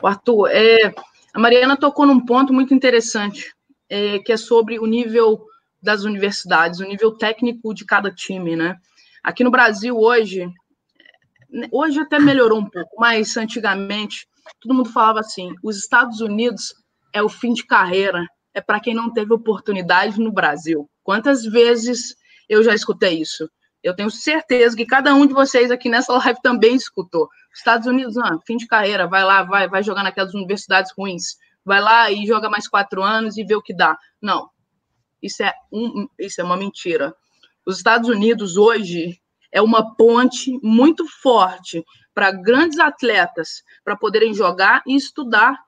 Arthur, 0.04 0.50
é, 0.52 0.93
a 1.34 1.39
Mariana 1.39 1.78
tocou 1.78 2.06
num 2.06 2.26
ponto 2.26 2.54
muito 2.54 2.74
interessante, 2.74 3.54
é, 3.89 4.19
que 4.19 4.32
é 4.32 4.38
sobre 4.38 4.80
o 4.80 4.86
nível 4.86 5.45
das 5.82 6.04
universidades, 6.04 6.80
o 6.80 6.86
nível 6.86 7.12
técnico 7.17 7.74
de 7.74 7.86
cada 7.86 8.12
time, 8.12 8.56
né? 8.56 8.76
Aqui 9.24 9.43
no 9.43 9.52
Brasil, 9.52 9.98
hoje, 9.98 10.48
hoje 11.71 12.00
até 12.00 12.19
melhorou 12.19 12.60
um 12.60 12.69
pouco, 12.69 12.95
mas 13.00 13.36
antigamente, 13.38 14.28
todo 14.62 14.76
mundo 14.76 14.91
falava 14.91 15.19
assim, 15.19 15.54
os 15.63 15.78
Estados 15.78 16.21
Unidos 16.21 16.74
é 17.13 17.21
o 17.21 17.30
fim 17.30 17.54
de 17.54 17.65
carreira 17.65 18.26
é 18.56 18.62
para 18.62 18.80
quem 18.80 18.95
não 18.95 19.12
teve 19.12 19.34
oportunidade 19.34 20.19
no 20.19 20.32
Brasil. 20.32 20.89
Quantas 21.04 21.43
vezes 21.43 22.15
eu 22.48 22.63
já 22.63 22.74
escutei 22.74 23.19
isso? 23.19 23.50
Eu 23.86 23.95
tenho 23.95 24.10
certeza 24.10 24.76
que 24.76 24.84
cada 24.84 25.13
um 25.13 25.28
de 25.28 25.34
vocês 25.36 25.69
aqui 25.69 25.89
nessa 25.89 26.12
live 26.17 26.41
também 26.41 26.76
escutou. 26.76 27.30
Estados 27.54 27.86
Unidos, 27.86 28.17
ah, 28.17 28.39
fim 28.43 28.58
de 28.58 28.65
carreira, 28.65 29.06
vai 29.06 29.24
lá, 29.24 29.43
vai, 29.43 29.69
vai 29.69 29.84
jogar 29.84 30.02
naquelas 30.02 30.34
universidades 30.34 30.91
ruins. 30.98 31.36
Vai 31.63 31.80
lá 31.80 32.10
e 32.10 32.26
joga 32.26 32.50
mais 32.50 32.67
quatro 32.67 33.04
anos 33.04 33.38
e 33.38 33.43
vê 33.43 33.56
o 33.56 33.62
que 33.62 33.76
dá. 33.76 33.95
Não, 34.19 34.50
isso 35.21 35.43
é, 35.43 35.54
um, 35.71 36.08
isso 36.17 36.41
é 36.41 36.43
uma 36.43 36.58
mentira. 36.58 37.15
Os 37.63 37.78
Estados 37.78 38.10
Unidos 38.10 38.58
hoje 38.58 39.21
é 39.52 39.62
uma 39.62 39.95
ponte 39.95 40.60
muito 40.63 41.08
forte 41.21 41.86
para 42.12 42.32
grandes 42.32 42.80
atletas 42.80 43.62
para 43.84 43.95
poderem 43.95 44.34
jogar 44.34 44.82
e 44.88 44.95
estudar 44.95 45.60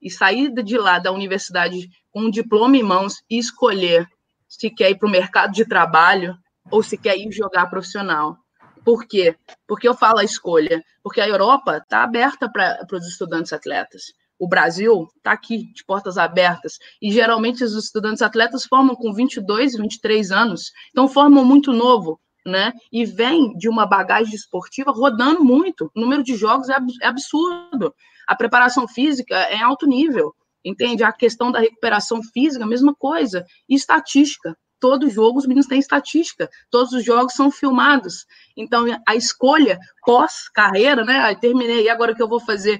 e 0.00 0.10
sair 0.10 0.50
de 0.50 0.78
lá 0.78 0.98
da 0.98 1.12
universidade 1.12 1.90
com 2.10 2.22
um 2.22 2.30
diploma 2.30 2.78
em 2.78 2.82
mãos 2.82 3.22
e 3.28 3.36
escolher 3.36 4.08
se 4.48 4.70
quer 4.70 4.92
ir 4.92 4.98
para 4.98 5.08
o 5.08 5.10
mercado 5.10 5.52
de 5.52 5.66
trabalho 5.66 6.34
ou 6.70 6.82
se 6.82 6.96
quer 6.96 7.16
ir 7.16 7.30
jogar 7.32 7.66
profissional. 7.66 8.36
Por 8.84 9.04
quê? 9.04 9.36
Porque 9.66 9.88
eu 9.88 9.94
falo 9.94 10.18
a 10.18 10.24
escolha. 10.24 10.82
Porque 11.02 11.20
a 11.20 11.28
Europa 11.28 11.78
está 11.78 12.02
aberta 12.02 12.48
para 12.48 12.86
os 12.92 13.06
estudantes 13.06 13.52
atletas. 13.52 14.12
O 14.38 14.46
Brasil 14.46 15.08
está 15.16 15.32
aqui, 15.32 15.72
de 15.72 15.84
portas 15.84 16.18
abertas. 16.18 16.78
E 17.00 17.10
geralmente 17.10 17.64
os 17.64 17.74
estudantes 17.74 18.22
atletas 18.22 18.64
formam 18.64 18.94
com 18.94 19.12
22, 19.12 19.76
23 19.76 20.30
anos. 20.30 20.70
Então 20.90 21.08
formam 21.08 21.44
muito 21.44 21.72
novo, 21.72 22.20
né? 22.44 22.72
E 22.92 23.04
vem 23.04 23.56
de 23.56 23.68
uma 23.68 23.86
bagagem 23.86 24.34
esportiva 24.34 24.92
rodando 24.92 25.42
muito. 25.42 25.90
O 25.94 26.00
número 26.00 26.22
de 26.22 26.36
jogos 26.36 26.68
é, 26.68 26.76
é 27.02 27.06
absurdo. 27.06 27.94
A 28.26 28.36
preparação 28.36 28.86
física 28.86 29.34
é 29.34 29.60
alto 29.60 29.86
nível 29.86 30.34
entende? 30.68 31.04
A 31.04 31.12
questão 31.12 31.52
da 31.52 31.60
recuperação 31.60 32.20
física, 32.22 32.66
mesma 32.66 32.92
coisa. 32.94 33.46
E 33.68 33.74
estatística. 33.76 34.56
Todo 34.78 35.08
jogo 35.08 35.38
os 35.38 35.46
meninos 35.46 35.66
têm 35.66 35.78
estatística, 35.78 36.48
todos 36.70 36.92
os 36.92 37.04
jogos 37.04 37.32
são 37.32 37.50
filmados. 37.50 38.26
Então, 38.56 38.84
a 39.06 39.14
escolha 39.14 39.78
pós-carreira, 40.04 41.04
né? 41.04 41.18
Aí 41.20 41.36
terminei, 41.36 41.84
e 41.84 41.88
agora 41.88 42.12
o 42.12 42.14
que 42.14 42.22
eu 42.22 42.28
vou 42.28 42.40
fazer? 42.40 42.78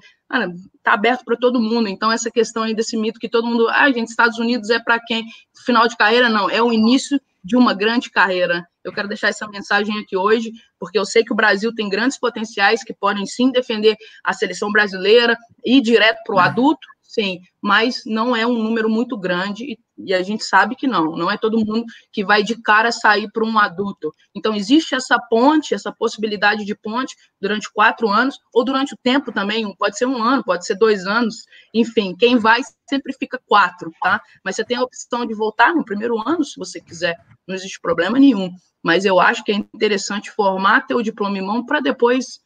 Tá 0.83 0.93
aberto 0.93 1.25
para 1.25 1.37
todo 1.37 1.61
mundo. 1.61 1.89
Então, 1.89 2.13
essa 2.13 2.31
questão 2.31 2.65
aí 2.65 2.75
desse 2.75 2.97
mito 2.97 3.19
que 3.19 3.29
todo 3.29 3.47
mundo, 3.47 3.69
ah, 3.69 3.91
gente, 3.91 4.09
Estados 4.09 4.39
Unidos 4.39 4.71
é 4.71 4.79
para 4.79 5.01
quem? 5.01 5.25
Final 5.65 5.89
de 5.89 5.97
carreira, 5.97 6.29
não, 6.29 6.51
é 6.51 6.63
o 6.63 6.73
início 6.73 7.21
de 7.43 7.57
uma 7.57 7.73
grande 7.73 8.11
carreira. 8.11 8.67
Eu 8.83 8.93
quero 8.93 9.07
deixar 9.07 9.29
essa 9.29 9.47
mensagem 9.49 9.97
aqui 10.01 10.17
hoje, 10.17 10.53
porque 10.81 10.99
eu 10.99 11.05
sei 11.05 11.25
que 11.25 11.33
o 11.33 11.37
Brasil 11.37 11.73
tem 11.73 11.89
grandes 11.89 12.19
potenciais 12.19 12.83
que 12.83 12.93
podem 12.93 13.25
sim 13.25 13.53
defender 13.53 13.97
a 14.23 14.33
seleção 14.33 14.71
brasileira 14.71 15.37
e 15.65 15.79
ir 15.79 15.81
direto 15.81 16.19
para 16.25 16.35
o 16.35 16.39
adulto, 16.41 16.87
sim, 17.17 17.41
mas 17.63 18.03
não 18.05 18.37
é 18.37 18.47
um 18.47 18.63
número 18.63 18.91
muito 18.91 19.17
grande 19.17 19.79
e, 19.99 20.13
a 20.13 20.23
gente 20.23 20.45
sabe 20.45 20.77
que 20.77 20.87
não, 20.87 21.13
não 21.13 21.31
é 21.31 21.39
todo 21.39 21.65
mundo 21.65 21.87
que 22.13 22.23
vai 22.23 22.43
de 22.43 22.61
cara 22.61 22.93
sair 22.93 23.31
para 23.33 23.43
um 23.43 23.59
adulto. 23.59 24.13
Então, 24.35 24.55
existe 24.55 24.95
essa 24.95 25.19
ponte, 25.19 25.73
essa 25.73 25.91
possibilidade 25.91 26.67
de 26.67 26.75
ponte 26.75 27.17
durante 27.41 27.73
quatro 27.73 28.11
anos, 28.11 28.39
ou 28.53 28.63
durante 28.63 28.93
o 28.93 28.99
tempo 29.03 29.33
também, 29.33 29.75
pode 29.77 29.97
ser 29.97 30.05
um 30.05 30.23
ano, 30.23 30.45
pode 30.45 30.67
ser 30.67 30.75
dois 30.75 31.07
anos, 31.07 31.47
enfim, 31.73 32.15
quem 32.15 32.37
vai 32.37 32.61
sempre 32.87 33.15
fica 33.15 33.41
quatro, 33.47 33.91
tá? 34.03 34.21
Mas 34.45 34.57
você 34.57 34.65
tem 34.65 34.77
a 34.77 34.83
opção 34.83 35.25
de 35.25 35.35
voltar 35.35 35.75
no 35.75 35.85
primeiro 35.85 36.17
ano, 36.29 36.45
se 36.45 36.59
você 36.59 36.79
quiser, 36.79 37.17
não 37.49 37.55
existe 37.55 37.81
problema 37.81 38.19
nenhum. 38.19 38.51
Mas 38.83 39.07
eu 39.07 39.19
acho 39.19 39.43
que 39.43 39.51
é 39.51 39.55
interessante 39.55 40.31
formar 40.31 40.87
teu 40.87 41.01
diploma 41.01 41.39
em 41.39 41.43
mão 41.43 41.65
para 41.65 41.81
depois 41.81 42.39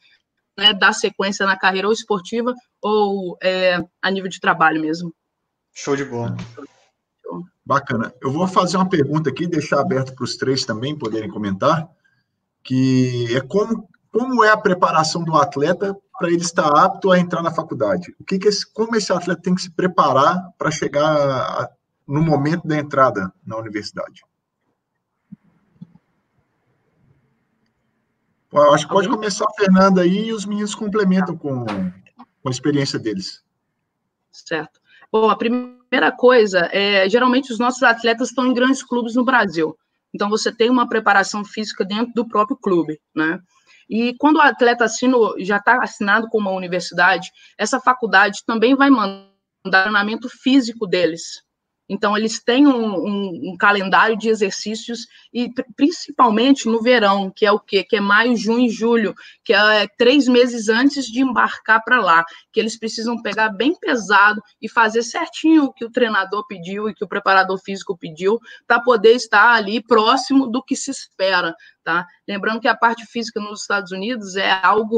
né, 0.57 0.73
dar 0.73 0.93
sequência 0.93 1.45
na 1.45 1.57
carreira 1.57 1.87
ou 1.87 1.93
esportiva 1.93 2.53
ou 2.81 3.37
é, 3.41 3.83
a 4.01 4.11
nível 4.11 4.29
de 4.29 4.39
trabalho 4.39 4.81
mesmo. 4.81 5.13
Show 5.73 5.95
de 5.95 6.05
bola. 6.05 6.35
Bacana. 7.65 8.13
Eu 8.21 8.31
vou 8.31 8.47
fazer 8.47 8.77
uma 8.77 8.89
pergunta 8.89 9.29
aqui, 9.29 9.47
deixar 9.47 9.79
aberto 9.79 10.13
para 10.13 10.23
os 10.23 10.35
três 10.35 10.65
também 10.65 10.97
poderem 10.97 11.29
comentar, 11.29 11.87
que 12.63 13.33
é 13.35 13.39
como, 13.39 13.87
como 14.11 14.43
é 14.43 14.49
a 14.49 14.57
preparação 14.57 15.23
do 15.23 15.35
atleta 15.35 15.95
para 16.19 16.29
ele 16.29 16.41
estar 16.41 16.67
apto 16.67 17.11
a 17.11 17.19
entrar 17.19 17.41
na 17.41 17.51
faculdade? 17.51 18.13
O 18.19 18.23
que, 18.23 18.37
que 18.37 18.47
esse, 18.47 18.71
como 18.71 18.95
esse 18.95 19.11
atleta 19.11 19.41
tem 19.41 19.55
que 19.55 19.61
se 19.61 19.71
preparar 19.71 20.51
para 20.57 20.69
chegar 20.69 21.03
a, 21.03 21.69
no 22.07 22.21
momento 22.21 22.67
da 22.67 22.77
entrada 22.77 23.31
na 23.45 23.57
universidade? 23.57 24.21
Acho 28.53 28.85
que 28.85 28.93
pode 28.93 29.07
começar 29.07 29.45
a 29.45 29.53
Fernanda 29.53 30.01
aí 30.01 30.27
e 30.27 30.33
os 30.33 30.45
meninos 30.45 30.75
complementam 30.75 31.37
com, 31.37 31.65
com 31.65 32.47
a 32.47 32.51
experiência 32.51 32.99
deles. 32.99 33.43
Certo. 34.31 34.79
Bom, 35.11 35.29
a 35.29 35.35
primeira 35.35 36.11
coisa 36.11 36.69
é, 36.71 37.07
geralmente 37.09 37.51
os 37.51 37.59
nossos 37.59 37.83
atletas 37.83 38.29
estão 38.29 38.47
em 38.47 38.53
grandes 38.53 38.83
clubes 38.83 39.15
no 39.15 39.25
Brasil, 39.25 39.77
Então, 40.13 40.29
você 40.29 40.51
tem 40.51 40.69
uma 40.69 40.87
preparação 40.87 41.43
física 41.43 41.85
dentro 41.85 42.13
do 42.13 42.27
próprio 42.27 42.57
clube, 42.57 42.99
né? 43.15 43.39
E 43.89 44.15
quando 44.17 44.37
o 44.37 44.41
atleta 44.41 44.85
assina, 44.85 45.17
já 45.39 45.57
está 45.57 45.83
assinado 45.83 46.29
com 46.29 46.37
uma 46.37 46.51
universidade, 46.51 47.29
essa 47.57 47.79
faculdade 47.79 48.39
também 48.45 48.73
vai 48.75 48.89
mandar 48.89 49.27
treinamento 49.83 50.29
físico 50.29 50.87
deles, 50.87 51.43
então, 51.93 52.17
eles 52.17 52.41
têm 52.41 52.65
um, 52.65 52.95
um, 52.95 53.51
um, 53.51 53.57
calendário 53.57 54.17
de 54.17 54.29
exercícios, 54.29 55.07
e 55.33 55.51
principalmente 55.75 56.65
no 56.65 56.81
verão, 56.81 57.29
que 57.29 57.45
é 57.45 57.51
o 57.51 57.59
quê? 57.59 57.83
Que 57.83 57.97
é 57.97 57.99
maio, 57.99 58.37
junho 58.37 58.65
e 58.65 58.69
julho, 58.69 59.13
que 59.43 59.53
é 59.53 59.85
três 59.97 60.25
meses 60.25 60.69
antes 60.69 61.05
de 61.05 61.19
embarcar 61.19 61.83
para 61.83 61.99
lá, 61.99 62.23
que 62.53 62.61
eles 62.61 62.79
precisam 62.79 63.21
pegar 63.21 63.49
bem 63.49 63.75
pesado 63.77 64.41
e 64.61 64.69
fazer 64.69 65.03
certinho 65.03 65.65
o 65.65 65.73
que 65.73 65.83
o 65.83 65.91
treinador 65.91 66.47
pediu 66.47 66.87
e 66.87 66.93
que 66.93 67.03
o 67.03 67.09
preparador 67.09 67.59
físico 67.59 67.97
pediu, 67.97 68.39
para 68.65 68.79
poder 68.79 69.11
estar 69.11 69.51
ali 69.53 69.83
próximo 69.83 70.47
do 70.47 70.63
que 70.63 70.77
se 70.77 70.91
espera, 70.91 71.53
tá? 71.83 72.07
Lembrando 72.25 72.61
que 72.61 72.69
a 72.69 72.77
parte 72.77 73.05
física 73.05 73.41
nos 73.41 73.63
Estados 73.63 73.91
Unidos 73.91 74.37
é 74.37 74.49
algo 74.49 74.97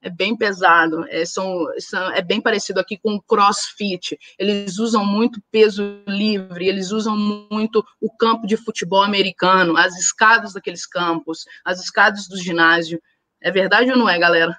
é 0.00 0.08
bem 0.08 0.36
pesado, 0.36 1.04
é, 1.08 1.24
são, 1.24 1.66
são, 1.78 2.12
é 2.12 2.22
bem 2.22 2.40
parecido 2.40 2.78
aqui 2.78 2.96
com 2.96 3.14
o 3.14 3.22
crossfit. 3.22 4.18
Eles 4.38 4.78
usam 4.78 5.04
muito 5.04 5.42
peso 5.50 6.02
livre, 6.06 6.68
eles 6.68 6.92
usam 6.92 7.16
muito 7.50 7.84
o 8.00 8.10
campo 8.16 8.46
de 8.46 8.56
futebol 8.56 9.02
americano, 9.02 9.76
as 9.76 9.96
escadas 9.98 10.52
daqueles 10.52 10.86
campos, 10.86 11.44
as 11.64 11.80
escadas 11.80 12.28
do 12.28 12.36
ginásio. 12.36 13.00
É 13.40 13.50
verdade 13.50 13.90
ou 13.90 13.96
não 13.96 14.08
é, 14.08 14.18
galera? 14.18 14.58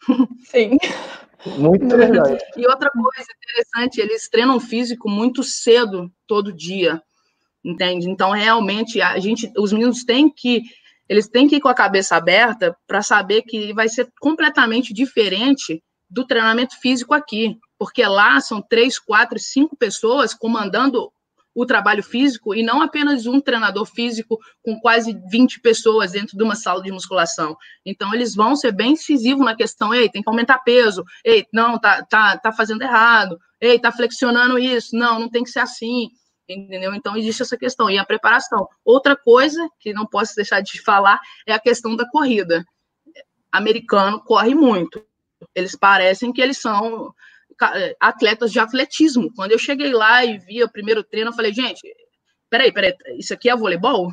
Sim. 0.46 0.76
Muito 1.58 1.86
verdade. 1.86 2.42
E 2.56 2.66
outra 2.66 2.90
coisa 2.90 3.28
interessante, 3.36 4.00
eles 4.00 4.28
treinam 4.28 4.58
físico 4.58 5.10
muito 5.10 5.42
cedo, 5.42 6.10
todo 6.26 6.52
dia, 6.52 7.02
entende? 7.62 8.08
Então, 8.08 8.30
realmente, 8.30 9.00
a 9.00 9.18
gente, 9.18 9.52
os 9.56 9.72
meninos 9.72 10.04
têm 10.04 10.30
que 10.30 10.62
eles 11.08 11.28
têm 11.28 11.48
que 11.48 11.56
ir 11.56 11.60
com 11.60 11.68
a 11.68 11.74
cabeça 11.74 12.16
aberta 12.16 12.76
para 12.86 13.02
saber 13.02 13.42
que 13.42 13.72
vai 13.72 13.88
ser 13.88 14.08
completamente 14.20 14.92
diferente 14.92 15.82
do 16.08 16.26
treinamento 16.26 16.78
físico 16.80 17.12
aqui, 17.14 17.58
porque 17.78 18.04
lá 18.06 18.40
são 18.40 18.62
três, 18.62 18.98
quatro, 18.98 19.38
cinco 19.38 19.76
pessoas 19.76 20.32
comandando 20.32 21.10
o 21.54 21.64
trabalho 21.64 22.02
físico 22.02 22.54
e 22.54 22.62
não 22.62 22.82
apenas 22.82 23.26
um 23.26 23.40
treinador 23.40 23.86
físico 23.86 24.38
com 24.62 24.78
quase 24.80 25.16
20 25.30 25.60
pessoas 25.60 26.12
dentro 26.12 26.36
de 26.36 26.42
uma 26.42 26.56
sala 26.56 26.82
de 26.82 26.90
musculação. 26.90 27.56
Então, 27.86 28.12
eles 28.12 28.34
vão 28.34 28.56
ser 28.56 28.72
bem 28.72 28.92
incisivos 28.92 29.44
na 29.44 29.54
questão, 29.54 29.94
ei, 29.94 30.08
tem 30.08 30.22
que 30.22 30.28
aumentar 30.28 30.58
peso, 30.58 31.04
ei, 31.24 31.46
não, 31.52 31.78
tá, 31.78 32.02
tá, 32.04 32.36
tá 32.38 32.52
fazendo 32.52 32.82
errado, 32.82 33.38
ei, 33.60 33.78
tá 33.78 33.92
flexionando 33.92 34.58
isso, 34.58 34.96
não, 34.96 35.20
não 35.20 35.28
tem 35.28 35.44
que 35.44 35.50
ser 35.50 35.60
assim 35.60 36.08
entendeu? 36.48 36.94
Então 36.94 37.16
existe 37.16 37.42
essa 37.42 37.56
questão 37.56 37.90
e 37.90 37.98
a 37.98 38.04
preparação. 38.04 38.68
Outra 38.84 39.16
coisa 39.16 39.68
que 39.78 39.92
não 39.92 40.06
posso 40.06 40.34
deixar 40.34 40.60
de 40.60 40.80
falar 40.82 41.20
é 41.46 41.52
a 41.52 41.58
questão 41.58 41.96
da 41.96 42.08
corrida. 42.08 42.64
Americano 43.50 44.20
corre 44.20 44.54
muito. 44.54 45.04
Eles 45.54 45.76
parecem 45.76 46.32
que 46.32 46.42
eles 46.42 46.58
são 46.58 47.14
atletas 48.00 48.52
de 48.52 48.58
atletismo. 48.58 49.32
Quando 49.34 49.52
eu 49.52 49.58
cheguei 49.58 49.92
lá 49.92 50.24
e 50.24 50.38
vi 50.38 50.62
o 50.62 50.70
primeiro 50.70 51.04
treino, 51.04 51.30
eu 51.30 51.34
falei, 51.34 51.52
gente, 51.52 51.80
peraí, 52.50 52.72
peraí, 52.72 52.94
isso 53.18 53.32
aqui 53.32 53.48
é 53.48 53.56
voleibol? 53.56 54.10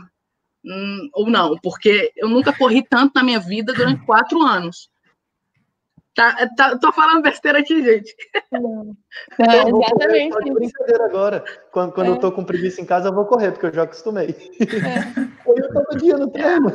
Hum, 0.63 1.10
ou 1.13 1.30
não? 1.30 1.58
Porque 1.58 2.12
eu 2.15 2.30
nunca 2.30 2.56
corri 2.56 2.86
tanto 2.88 3.13
na 3.15 3.24
minha 3.24 3.39
vida 3.39 3.74
durante 3.74 4.06
quatro 4.06 4.41
anos. 4.41 4.89
Tá, 6.13 6.47
tá, 6.58 6.78
tô 6.78 6.91
falando 6.91 7.21
besteira 7.21 7.60
aqui, 7.60 7.84
gente. 7.84 8.15
Não. 8.52 8.95
É, 9.39 9.69
exatamente. 9.69 10.47
Eu 10.47 10.54
brincadeira 10.54 11.06
agora. 11.06 11.43
Quando, 11.71 11.93
quando 11.93 12.08
é. 12.08 12.10
eu 12.12 12.17
tô 12.17 12.32
com 12.32 12.43
preguiça 12.43 12.82
em 12.82 12.86
casa, 12.86 13.10
eu 13.10 13.13
vou 13.13 13.26
correr, 13.26 13.52
porque 13.52 13.65
eu 13.67 13.74
já 13.74 13.84
acostumei. 13.84 14.36
É. 14.60 15.19
eu 15.47 15.74
todo 15.74 15.97
dia 15.97 16.17
no 16.17 16.30
treino. 16.30 16.69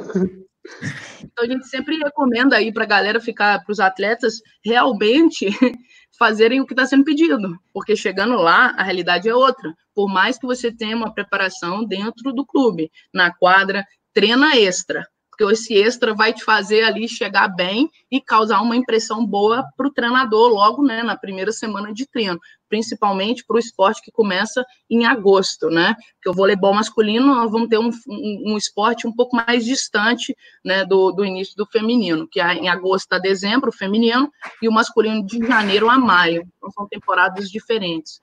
Então 1.22 1.44
a 1.44 1.46
gente 1.46 1.66
sempre 1.66 1.96
recomenda 1.96 2.56
aí 2.56 2.72
para 2.72 2.84
a 2.84 2.88
galera 2.88 3.20
ficar, 3.20 3.62
para 3.62 3.72
os 3.72 3.80
atletas 3.80 4.40
realmente 4.64 5.46
fazerem 6.18 6.60
o 6.60 6.66
que 6.66 6.72
está 6.72 6.86
sendo 6.86 7.04
pedido, 7.04 7.58
porque 7.72 7.94
chegando 7.94 8.36
lá 8.36 8.74
a 8.76 8.82
realidade 8.82 9.28
é 9.28 9.34
outra. 9.34 9.72
Por 9.94 10.08
mais 10.08 10.38
que 10.38 10.46
você 10.46 10.72
tenha 10.72 10.96
uma 10.96 11.12
preparação 11.12 11.84
dentro 11.84 12.32
do 12.32 12.44
clube, 12.44 12.90
na 13.14 13.32
quadra, 13.32 13.84
treina 14.12 14.56
extra 14.56 15.06
porque 15.36 15.52
esse 15.52 15.74
extra 15.74 16.14
vai 16.14 16.32
te 16.32 16.42
fazer 16.42 16.82
ali 16.84 17.06
chegar 17.06 17.48
bem 17.48 17.90
e 18.10 18.20
causar 18.20 18.62
uma 18.62 18.74
impressão 18.74 19.24
boa 19.24 19.64
para 19.76 19.86
o 19.86 19.92
treinador 19.92 20.48
logo 20.48 20.82
né, 20.82 21.02
na 21.02 21.14
primeira 21.14 21.52
semana 21.52 21.92
de 21.92 22.06
treino, 22.06 22.40
principalmente 22.68 23.44
para 23.44 23.56
o 23.56 23.58
esporte 23.58 24.00
que 24.00 24.10
começa 24.10 24.64
em 24.88 25.04
agosto, 25.04 25.68
né? 25.68 25.94
Porque 26.14 26.30
o 26.30 26.32
voleibol 26.32 26.72
masculino 26.72 27.26
nós 27.26 27.50
vamos 27.50 27.68
ter 27.68 27.78
um, 27.78 27.90
um, 28.08 28.52
um 28.52 28.56
esporte 28.56 29.06
um 29.06 29.12
pouco 29.12 29.36
mais 29.36 29.64
distante 29.64 30.34
né, 30.64 30.84
do, 30.86 31.12
do 31.12 31.24
início 31.24 31.54
do 31.54 31.66
feminino, 31.66 32.26
que 32.26 32.40
é 32.40 32.54
em 32.54 32.68
agosto 32.68 33.12
a 33.12 33.18
dezembro, 33.18 33.68
o 33.68 33.76
feminino, 33.76 34.32
e 34.62 34.68
o 34.68 34.72
masculino 34.72 35.24
de 35.24 35.38
janeiro 35.46 35.90
a 35.90 35.98
maio. 35.98 36.48
Então 36.56 36.70
são 36.70 36.88
temporadas 36.88 37.50
diferentes. 37.50 38.22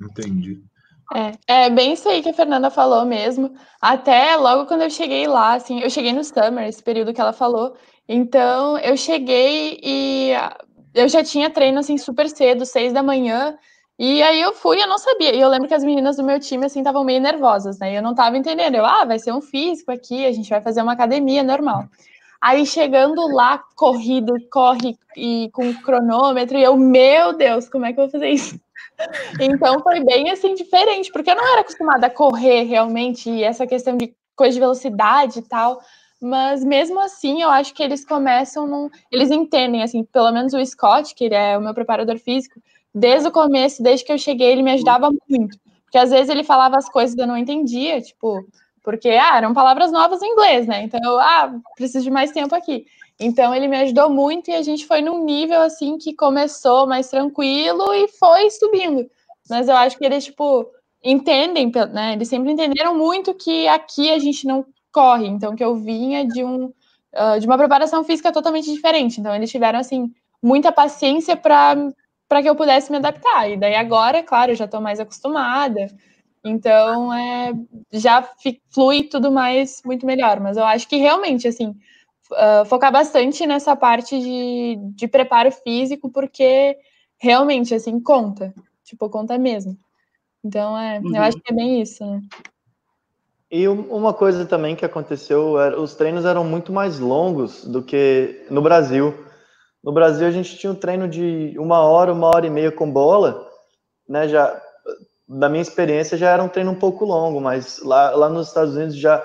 Entendi. 0.00 0.60
É, 1.12 1.64
é 1.66 1.70
bem 1.70 1.92
isso 1.92 2.08
aí 2.08 2.22
que 2.22 2.30
a 2.30 2.34
Fernanda 2.34 2.70
falou 2.70 3.04
mesmo. 3.04 3.52
Até 3.80 4.36
logo 4.36 4.66
quando 4.66 4.82
eu 4.82 4.90
cheguei 4.90 5.26
lá, 5.26 5.54
assim, 5.54 5.80
eu 5.80 5.90
cheguei 5.90 6.12
no 6.12 6.24
Summer, 6.24 6.66
esse 6.66 6.82
período 6.82 7.12
que 7.12 7.20
ela 7.20 7.32
falou. 7.32 7.76
Então, 8.08 8.78
eu 8.78 8.96
cheguei 8.96 9.78
e 9.82 10.32
eu 10.94 11.08
já 11.08 11.22
tinha 11.22 11.50
treino, 11.50 11.78
assim, 11.78 11.98
super 11.98 12.28
cedo, 12.28 12.64
seis 12.64 12.92
da 12.92 13.02
manhã. 13.02 13.56
E 13.98 14.22
aí 14.22 14.40
eu 14.40 14.52
fui, 14.52 14.80
eu 14.82 14.88
não 14.88 14.98
sabia. 14.98 15.34
E 15.34 15.40
eu 15.40 15.48
lembro 15.48 15.68
que 15.68 15.74
as 15.74 15.84
meninas 15.84 16.16
do 16.16 16.24
meu 16.24 16.40
time, 16.40 16.66
assim, 16.66 16.80
estavam 16.80 17.04
meio 17.04 17.20
nervosas, 17.20 17.78
né? 17.78 17.92
E 17.92 17.96
eu 17.96 18.02
não 18.02 18.14
tava 18.14 18.36
entendendo. 18.36 18.74
Eu, 18.76 18.84
ah, 18.84 19.04
vai 19.04 19.18
ser 19.18 19.32
um 19.32 19.40
físico 19.40 19.92
aqui, 19.92 20.26
a 20.26 20.32
gente 20.32 20.50
vai 20.50 20.60
fazer 20.60 20.82
uma 20.82 20.92
academia 20.92 21.42
normal. 21.42 21.84
Aí 22.40 22.66
chegando 22.66 23.26
lá, 23.34 23.62
corrido, 23.76 24.34
corre 24.50 24.98
e 25.16 25.50
com 25.52 25.72
cronômetro, 25.74 26.58
e 26.58 26.62
eu, 26.62 26.76
meu 26.76 27.32
Deus, 27.32 27.68
como 27.68 27.86
é 27.86 27.92
que 27.92 28.00
eu 28.00 28.04
vou 28.04 28.10
fazer 28.12 28.28
isso? 28.30 28.60
Então 29.40 29.80
foi 29.80 30.04
bem 30.04 30.30
assim 30.30 30.54
diferente, 30.54 31.10
porque 31.12 31.30
eu 31.30 31.36
não 31.36 31.52
era 31.52 31.60
acostumada 31.60 32.06
a 32.06 32.10
correr 32.10 32.64
realmente, 32.64 33.30
e 33.30 33.42
essa 33.42 33.66
questão 33.66 33.96
de 33.96 34.14
coisa 34.36 34.54
de 34.54 34.60
velocidade 34.60 35.38
e 35.38 35.42
tal. 35.42 35.80
Mas 36.20 36.64
mesmo 36.64 37.00
assim, 37.00 37.42
eu 37.42 37.50
acho 37.50 37.74
que 37.74 37.82
eles 37.82 38.04
começam 38.04 38.66
num. 38.66 38.88
Eles 39.10 39.30
entendem, 39.30 39.82
assim, 39.82 40.04
pelo 40.04 40.32
menos 40.32 40.54
o 40.54 40.64
Scott, 40.64 41.14
que 41.14 41.24
ele 41.24 41.34
é 41.34 41.58
o 41.58 41.60
meu 41.60 41.74
preparador 41.74 42.18
físico, 42.18 42.60
desde 42.94 43.28
o 43.28 43.32
começo, 43.32 43.82
desde 43.82 44.06
que 44.06 44.12
eu 44.12 44.18
cheguei, 44.18 44.52
ele 44.52 44.62
me 44.62 44.72
ajudava 44.72 45.10
muito. 45.28 45.58
Porque 45.84 45.98
às 45.98 46.10
vezes 46.10 46.28
ele 46.28 46.42
falava 46.42 46.76
as 46.76 46.88
coisas 46.88 47.14
que 47.14 47.20
eu 47.20 47.26
não 47.26 47.36
entendia, 47.36 48.00
tipo, 48.00 48.44
porque 48.82 49.08
ah, 49.10 49.36
eram 49.36 49.52
palavras 49.52 49.92
novas 49.92 50.22
em 50.22 50.32
inglês, 50.32 50.66
né? 50.66 50.82
Então 50.82 51.00
ah, 51.18 51.54
preciso 51.76 52.04
de 52.04 52.10
mais 52.10 52.30
tempo 52.30 52.54
aqui. 52.54 52.86
Então 53.20 53.54
ele 53.54 53.68
me 53.68 53.76
ajudou 53.76 54.10
muito 54.10 54.50
e 54.50 54.54
a 54.54 54.62
gente 54.62 54.86
foi 54.86 55.00
num 55.00 55.24
nível 55.24 55.60
assim 55.62 55.98
que 55.98 56.14
começou 56.14 56.86
mais 56.86 57.08
tranquilo 57.08 57.94
e 57.94 58.08
foi 58.08 58.50
subindo. 58.50 59.08
Mas 59.48 59.68
eu 59.68 59.76
acho 59.76 59.96
que 59.98 60.04
eles 60.04 60.24
tipo 60.24 60.66
entendem, 61.02 61.70
né? 61.92 62.14
Eles 62.14 62.28
sempre 62.28 62.52
entenderam 62.52 62.96
muito 62.96 63.34
que 63.34 63.68
aqui 63.68 64.10
a 64.10 64.18
gente 64.18 64.46
não 64.46 64.64
corre, 64.92 65.26
então 65.26 65.54
que 65.54 65.64
eu 65.64 65.76
vinha 65.76 66.26
de 66.26 66.42
um 66.44 66.66
uh, 66.66 67.40
de 67.40 67.46
uma 67.46 67.58
preparação 67.58 68.04
física 68.04 68.32
totalmente 68.32 68.72
diferente. 68.72 69.20
Então 69.20 69.34
eles 69.34 69.50
tiveram 69.50 69.78
assim 69.78 70.12
muita 70.42 70.72
paciência 70.72 71.36
para 71.36 71.76
para 72.28 72.42
que 72.42 72.48
eu 72.48 72.56
pudesse 72.56 72.90
me 72.90 72.96
adaptar. 72.98 73.50
E 73.50 73.56
daí 73.56 73.74
agora, 73.74 74.22
claro, 74.22 74.52
eu 74.52 74.56
já 74.56 74.64
estou 74.64 74.80
mais 74.80 74.98
acostumada. 75.00 75.86
Então, 76.44 77.12
é, 77.14 77.52
já 77.92 78.28
flui 78.72 79.04
tudo 79.04 79.30
mais 79.30 79.80
muito 79.84 80.04
melhor. 80.06 80.40
Mas 80.40 80.56
eu 80.56 80.64
acho 80.64 80.88
que 80.88 80.96
realmente, 80.96 81.48
assim, 81.48 81.74
uh, 82.32 82.64
focar 82.66 82.92
bastante 82.92 83.46
nessa 83.46 83.74
parte 83.76 84.18
de, 84.18 84.76
de 84.94 85.08
preparo 85.08 85.50
físico, 85.50 86.10
porque 86.10 86.76
realmente, 87.18 87.74
assim, 87.74 87.98
conta. 88.00 88.52
Tipo, 88.84 89.08
conta 89.08 89.38
mesmo. 89.38 89.76
Então, 90.44 90.78
é, 90.78 91.00
uhum. 91.00 91.16
eu 91.16 91.22
acho 91.22 91.38
que 91.38 91.52
é 91.52 91.56
bem 91.56 91.80
isso, 91.80 92.04
né? 92.04 92.20
E 93.50 93.68
uma 93.68 94.12
coisa 94.12 94.44
também 94.44 94.74
que 94.74 94.84
aconteceu, 94.84 95.60
era, 95.60 95.80
os 95.80 95.94
treinos 95.94 96.24
eram 96.24 96.44
muito 96.44 96.72
mais 96.72 96.98
longos 96.98 97.64
do 97.64 97.82
que 97.82 98.44
no 98.50 98.60
Brasil. 98.60 99.14
No 99.82 99.92
Brasil 99.92 100.26
a 100.26 100.30
gente 100.30 100.56
tinha 100.58 100.72
um 100.72 100.74
treino 100.74 101.08
de 101.08 101.54
uma 101.58 101.80
hora, 101.80 102.12
uma 102.12 102.26
hora 102.28 102.46
e 102.46 102.50
meia 102.50 102.72
com 102.72 102.90
bola, 102.90 103.48
né? 104.08 104.26
Já 104.28 104.60
da 105.28 105.48
minha 105.48 105.62
experiência 105.62 106.18
já 106.18 106.30
era 106.30 106.42
um 106.42 106.48
treino 106.48 106.72
um 106.72 106.78
pouco 106.78 107.04
longo, 107.04 107.40
mas 107.40 107.80
lá, 107.82 108.10
lá 108.10 108.28
nos 108.28 108.48
Estados 108.48 108.74
Unidos 108.74 108.96
já 108.96 109.24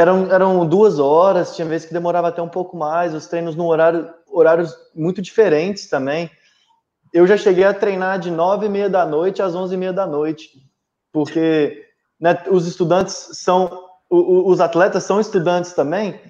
eram, 0.00 0.32
eram 0.32 0.66
duas 0.66 0.98
horas, 0.98 1.54
tinha 1.54 1.68
vezes 1.68 1.86
que 1.86 1.92
demorava 1.92 2.28
até 2.28 2.40
um 2.40 2.48
pouco 2.48 2.76
mais, 2.76 3.14
os 3.14 3.26
treinos 3.26 3.54
no 3.54 3.66
horário, 3.66 4.08
horários 4.28 4.74
muito 4.94 5.20
diferentes 5.20 5.88
também. 5.88 6.30
Eu 7.12 7.26
já 7.26 7.36
cheguei 7.36 7.64
a 7.64 7.74
treinar 7.74 8.18
de 8.18 8.30
nove 8.30 8.66
e 8.66 8.68
meia 8.68 8.88
da 8.88 9.04
noite 9.04 9.42
às 9.42 9.54
onze 9.54 9.74
e 9.74 9.78
meia 9.78 9.92
da 9.92 10.06
noite, 10.06 10.50
porque 11.12 11.84
né, 12.20 12.42
os 12.50 12.66
estudantes 12.66 13.28
são, 13.32 13.88
os 14.08 14.60
atletas 14.60 15.04
são 15.04 15.20
estudantes 15.20 15.72
também, 15.72 16.20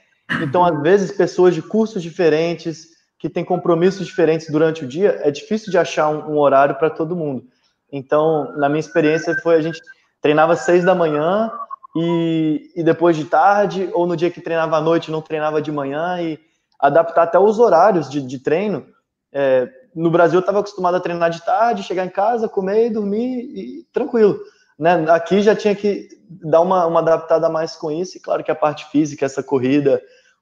então 0.43 0.65
às 0.65 0.81
vezes 0.83 1.13
pessoas 1.13 1.55
de 1.55 1.63
cursos 1.63 2.03
diferentes, 2.03 2.89
que 3.19 3.29
têm 3.29 3.45
compromissos 3.45 4.07
diferentes 4.07 4.51
durante 4.51 4.85
o 4.85 4.89
dia, 4.89 5.21
é 5.23 5.31
difícil 5.31 5.71
de 5.71 5.77
achar 5.77 6.09
um, 6.09 6.33
um 6.33 6.39
horário 6.39 6.75
para 6.77 6.89
todo 6.89 7.15
mundo. 7.15 7.45
Então, 7.93 8.51
na 8.57 8.69
minha 8.69 8.81
experiência, 8.81 9.37
foi 9.43 9.57
a 9.57 9.61
gente 9.61 9.79
treinava 10.23 10.57
seis 10.57 10.85
da 10.85 10.95
manhã, 10.95 11.53
e, 11.97 12.71
e 12.77 12.83
depois 12.83 13.17
de 13.17 13.25
tarde, 13.25 13.91
ou 13.93 14.07
no 14.07 14.17
dia 14.17 14.31
que 14.31 14.41
treinava 14.41 14.77
à 14.77 14.81
noite, 14.81 15.11
não 15.11 15.21
treinava 15.21 15.61
de 15.61 15.73
manhã, 15.73 16.21
e 16.21 16.39
adaptar 16.79 17.25
até 17.25 17.39
os 17.39 17.59
horários 17.59 18.09
de, 18.09 18.21
de 18.21 18.39
treino. 18.39 18.87
É, 19.33 19.69
no 19.95 20.11
Brasil, 20.11 20.39
eu 20.39 20.41
estava 20.41 20.61
acostumado 20.61 20.97
a 20.97 21.01
treinar 21.01 21.31
de 21.31 21.45
tarde, 21.45 21.83
chegar 21.83 22.05
em 22.05 22.11
casa, 22.11 22.49
comer, 22.49 22.91
dormir 22.91 23.41
e 23.55 23.87
tranquilo. 23.93 24.39
Né? 24.79 25.05
Aqui 25.11 25.43
já 25.43 25.55
tinha 25.55 25.75
que 25.75 26.09
dar 26.29 26.61
uma, 26.61 26.87
uma 26.87 27.01
adaptada 27.01 27.49
mais 27.49 27.77
com 27.77 27.91
isso, 27.91 28.17
e 28.17 28.21
claro 28.21 28.45
que 28.45 28.51
a 28.51 28.57
parte 28.57 28.87
física, 28.91 29.27
essa 29.27 29.43
corrida, 29.43 30.01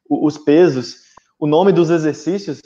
os 0.09 0.38
pesos, 0.38 1.09
o 1.38 1.46
nome 1.46 1.72
dos 1.72 1.90
exercícios, 1.90 2.61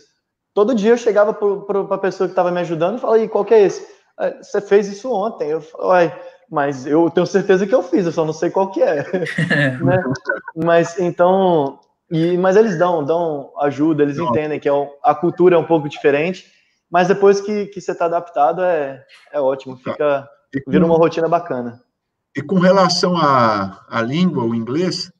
todo 0.55 0.75
dia 0.75 0.91
eu 0.91 0.99
chegava 0.99 1.33
para 1.33 1.95
a 1.95 1.99
pessoa 1.99 2.27
que 2.27 2.33
estava 2.33 2.51
me 2.51 2.61
ajudando 2.61 2.99
e 2.99 3.01
falava, 3.01 3.23
e 3.23 3.29
qual 3.29 3.45
que 3.45 3.55
é 3.55 3.63
esse? 3.63 3.87
Ah, 4.19 4.35
você 4.43 4.61
fez 4.61 4.89
isso 4.89 5.11
ontem. 5.13 5.51
Eu 5.51 5.61
falei, 5.61 6.13
mas 6.53 6.85
eu 6.87 7.09
tenho 7.09 7.27
certeza 7.27 7.67
que 7.67 7.75
eu 7.75 7.83
fiz, 7.83 8.05
eu 8.05 8.13
só 8.13 8.27
não 8.27 8.33
sei 8.35 8.51
qual 8.51 8.71
que 8.71 8.83
é. 8.83 9.03
né? 9.83 10.05
Mas 10.55 11.01
então, 11.01 11.81
e, 12.11 12.37
mas 12.37 12.57
eles 12.57 12.79
dão, 12.79 13.03
dão 13.03 13.51
ajuda, 13.59 14.03
eles 14.03 14.19
entendem 14.19 14.61
que 14.61 14.69
é, 14.69 14.73
a 15.03 15.15
cultura 15.15 15.57
é 15.57 15.59
um 15.59 15.65
pouco 15.65 15.89
diferente, 15.89 16.45
mas 16.91 17.09
depois 17.09 17.41
que, 17.41 17.65
que 17.69 17.81
você 17.81 17.93
está 17.93 18.05
adaptado 18.05 18.61
é, 18.61 19.03
é 19.33 19.41
ótimo, 19.41 19.79
fica, 19.79 20.29
vira 20.69 20.85
uma 20.85 20.99
rotina 20.99 21.27
bacana. 21.27 21.81
E 22.37 22.43
com 22.43 22.59
relação 22.59 23.17
à, 23.17 23.87
à 23.89 24.03
língua, 24.03 24.45
o 24.45 24.55
inglês, 24.55 25.11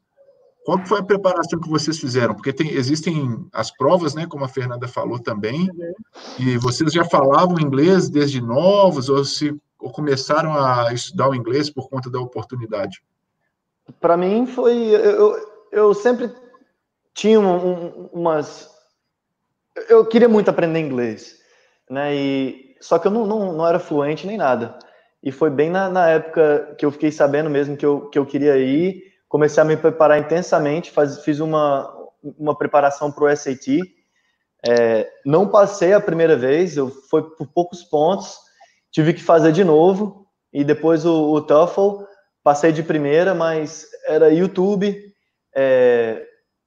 qual 0.67 0.85
foi 0.85 1.01
a 1.01 1.05
preparação 1.05 1.59
que 1.59 1.71
vocês 1.71 1.99
fizeram? 1.99 2.35
Porque 2.35 2.53
tem, 2.53 2.73
existem 2.73 3.43
as 3.55 3.71
provas, 3.71 4.15
né, 4.15 4.27
como 4.27 4.45
a 4.45 4.49
Fernanda 4.49 4.87
falou 4.87 5.19
também, 5.19 5.71
e 6.39 6.59
vocês 6.59 6.93
já 6.93 7.07
falavam 7.07 7.59
inglês 7.59 8.11
desde 8.11 8.39
novos, 8.39 9.09
ou 9.09 9.25
se 9.25 9.59
ou 9.83 9.91
começaram 9.91 10.57
a 10.57 10.93
estudar 10.93 11.29
o 11.29 11.35
inglês 11.35 11.69
por 11.69 11.89
conta 11.89 12.09
da 12.09 12.21
oportunidade? 12.21 13.03
Para 14.01 14.17
mim 14.17 14.47
foi, 14.47 14.77
eu, 14.77 15.37
eu 15.73 15.93
sempre 15.93 16.33
tinha 17.13 17.41
um, 17.41 18.09
umas, 18.13 18.71
eu 19.89 20.07
queria 20.07 20.29
muito 20.29 20.49
aprender 20.49 20.79
inglês, 20.79 21.37
né, 21.91 22.15
e 22.15 22.77
só 22.81 22.99
que 22.99 23.09
eu 23.09 23.11
não, 23.11 23.27
não, 23.27 23.53
não 23.53 23.67
era 23.67 23.81
fluente 23.81 24.27
nem 24.27 24.37
nada, 24.37 24.79
e 25.23 25.31
foi 25.31 25.51
bem 25.51 25.69
na, 25.69 25.89
na 25.89 26.09
época 26.09 26.75
que 26.79 26.87
eu 26.87 26.93
fiquei 26.93 27.11
sabendo 27.11 27.51
mesmo 27.51 27.77
que 27.77 27.85
eu, 27.85 28.09
que 28.09 28.19
eu 28.19 28.25
queria 28.25 28.57
ir, 28.57 29.13
comecei 29.29 29.63
a 29.63 29.65
me 29.67 29.77
preparar 29.77 30.19
intensamente, 30.19 30.91
faz, 30.91 31.25
fiz 31.25 31.41
uma, 31.41 31.91
uma 32.23 32.57
preparação 32.57 33.11
para 33.11 33.25
o 33.25 33.37
SAT. 33.37 33.81
É, 34.69 35.11
não 35.25 35.49
passei 35.49 35.93
a 35.93 36.01
primeira 36.01 36.37
vez, 36.37 36.77
eu 36.77 36.89
foi 36.89 37.23
por 37.23 37.47
poucos 37.49 37.83
pontos, 37.83 38.37
tive 38.93 39.15
que 39.15 39.23
fazer 39.23 39.53
de 39.53 39.65
novo, 39.65 40.27
e 40.53 40.63
depois 40.63 41.05
o, 41.05 41.33
o 41.33 41.41
TOEFL, 41.41 42.05
passei 42.45 42.73
de 42.73 42.83
primeira, 42.83 43.35
mas 43.35 43.87
era 44.07 44.33
YouTube, 44.33 44.95
é, 45.57 46.25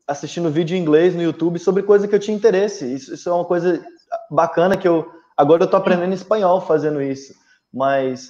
assistindo 0.08 0.50
vídeo 0.50 0.76
em 0.76 0.82
inglês 0.82 1.16
no 1.16 1.22
YouTube 1.22 1.60
sobre 1.60 1.84
coisa 1.84 2.08
que 2.08 2.16
eu 2.16 2.20
tinha 2.20 2.36
interesse. 2.36 2.92
Isso, 2.92 3.14
isso 3.14 3.30
é 3.30 3.34
uma 3.34 3.46
coisa 3.46 3.84
bacana 4.30 4.78
que 4.78 4.88
eu 4.88 5.10
agora 5.38 5.64
eu 5.64 5.70
tô 5.70 5.78
aprendendo 5.78 6.14
espanhol 6.14 6.62
fazendo 6.62 7.02
isso, 7.02 7.34
mas 7.74 8.30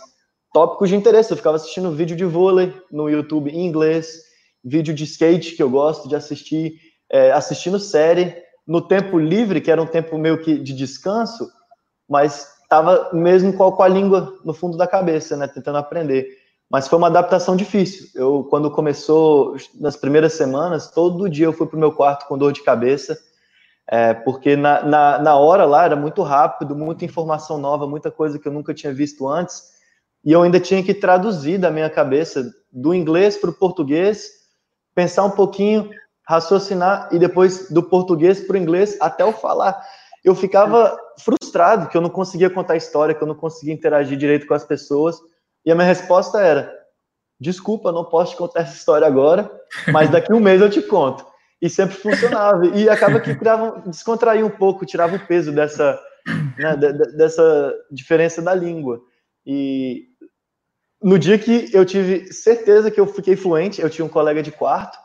tópicos 0.53 0.89
de 0.89 0.95
interesse. 0.95 1.31
Eu 1.31 1.37
ficava 1.37 1.57
assistindo 1.57 1.91
vídeo 1.91 2.15
de 2.15 2.25
vôlei 2.25 2.73
no 2.91 3.09
YouTube 3.09 3.51
em 3.51 3.65
inglês, 3.65 4.21
vídeo 4.63 4.93
de 4.93 5.03
skate 5.03 5.55
que 5.55 5.61
eu 5.61 5.69
gosto 5.69 6.09
de 6.09 6.15
assistir, 6.15 6.79
é, 7.11 7.31
assistindo 7.31 7.79
série 7.79 8.43
no 8.67 8.81
tempo 8.81 9.19
livre, 9.19 9.61
que 9.61 9.69
era 9.69 9.81
um 9.81 9.87
tempo 9.87 10.17
meio 10.17 10.41
que 10.41 10.57
de 10.57 10.73
descanso, 10.73 11.47
mas 12.09 12.54
estava 12.65 13.09
mesmo 13.13 13.53
com 13.53 13.63
a, 13.63 13.71
com 13.71 13.83
a 13.83 13.87
língua 13.87 14.37
no 14.43 14.53
fundo 14.53 14.77
da 14.77 14.85
cabeça, 14.85 15.37
né, 15.37 15.47
tentando 15.47 15.77
aprender. 15.77 16.27
Mas 16.69 16.87
foi 16.87 16.97
uma 16.97 17.07
adaptação 17.07 17.55
difícil. 17.55 18.09
Eu, 18.13 18.43
quando 18.49 18.69
começou, 18.69 19.55
nas 19.79 19.95
primeiras 19.95 20.33
semanas, 20.33 20.89
todo 20.91 21.29
dia 21.29 21.45
eu 21.45 21.53
fui 21.53 21.67
para 21.67 21.77
o 21.77 21.79
meu 21.79 21.91
quarto 21.91 22.27
com 22.27 22.37
dor 22.37 22.51
de 22.51 22.63
cabeça, 22.63 23.17
é, 23.87 24.13
porque 24.13 24.55
na, 24.55 24.83
na, 24.83 25.19
na 25.19 25.35
hora 25.35 25.63
lá 25.63 25.85
era 25.85 25.95
muito 25.95 26.23
rápido, 26.23 26.75
muita 26.75 27.05
informação 27.05 27.57
nova, 27.57 27.87
muita 27.87 28.09
coisa 28.11 28.39
que 28.39 28.47
eu 28.47 28.51
nunca 28.51 28.73
tinha 28.73 28.91
visto 28.91 29.27
antes 29.27 29.75
e 30.25 30.31
eu 30.31 30.41
ainda 30.41 30.59
tinha 30.59 30.81
que 30.81 30.93
traduzir 30.93 31.59
da 31.59 31.69
minha 31.69 31.89
cabeça 31.89 32.51
do 32.71 32.95
inglês 32.95 33.37
para 33.37 33.51
o 33.51 33.53
português, 33.53 34.31
pensar 34.95 35.23
um 35.23 35.29
pouquinho, 35.29 35.87
raciocinar 36.27 37.09
e 37.11 37.19
depois 37.19 37.69
do 37.69 37.83
português 37.83 38.41
para 38.41 38.55
o 38.55 38.57
inglês 38.57 38.97
até 38.99 39.21
eu 39.21 39.31
falar. 39.31 39.79
Eu 40.25 40.33
ficava 40.33 40.97
frustrado 41.19 41.87
que 41.87 41.95
eu 41.95 42.01
não 42.01 42.09
conseguia 42.09 42.49
contar 42.49 42.75
história, 42.75 43.13
que 43.13 43.21
eu 43.21 43.27
não 43.27 43.35
conseguia 43.35 43.73
interagir 43.73 44.17
direito 44.17 44.47
com 44.47 44.55
as 44.55 44.65
pessoas. 44.65 45.17
E 45.63 45.71
a 45.71 45.75
minha 45.75 45.87
resposta 45.87 46.41
era: 46.41 46.73
desculpa, 47.39 47.91
não 47.91 48.03
posso 48.03 48.31
te 48.31 48.37
contar 48.37 48.61
essa 48.61 48.75
história 48.75 49.05
agora, 49.05 49.49
mas 49.93 50.09
daqui 50.09 50.33
a 50.33 50.35
um 50.35 50.39
mês 50.39 50.59
eu 50.59 50.69
te 50.69 50.81
conto. 50.81 51.23
E 51.61 51.69
sempre 51.69 51.95
funcionava. 51.95 52.65
E 52.75 52.89
acaba 52.89 53.19
que 53.19 53.35
criava, 53.35 53.83
descontrair 53.85 54.43
um 54.43 54.49
pouco, 54.49 54.83
tirava 54.83 55.15
o 55.15 55.27
peso 55.27 55.51
dessa, 55.51 55.99
né, 56.57 56.75
dessa 57.15 57.73
diferença 57.91 58.41
da 58.41 58.53
língua. 58.55 58.99
E 59.45 60.07
no 61.01 61.19
dia 61.19 61.37
que 61.37 61.69
eu 61.71 61.85
tive 61.85 62.33
certeza 62.33 62.89
que 62.89 62.99
eu 62.99 63.05
fiquei 63.05 63.35
fluente, 63.35 63.79
eu 63.79 63.91
tinha 63.91 64.03
um 64.03 64.09
colega 64.09 64.41
de 64.41 64.51
quarto 64.51 64.97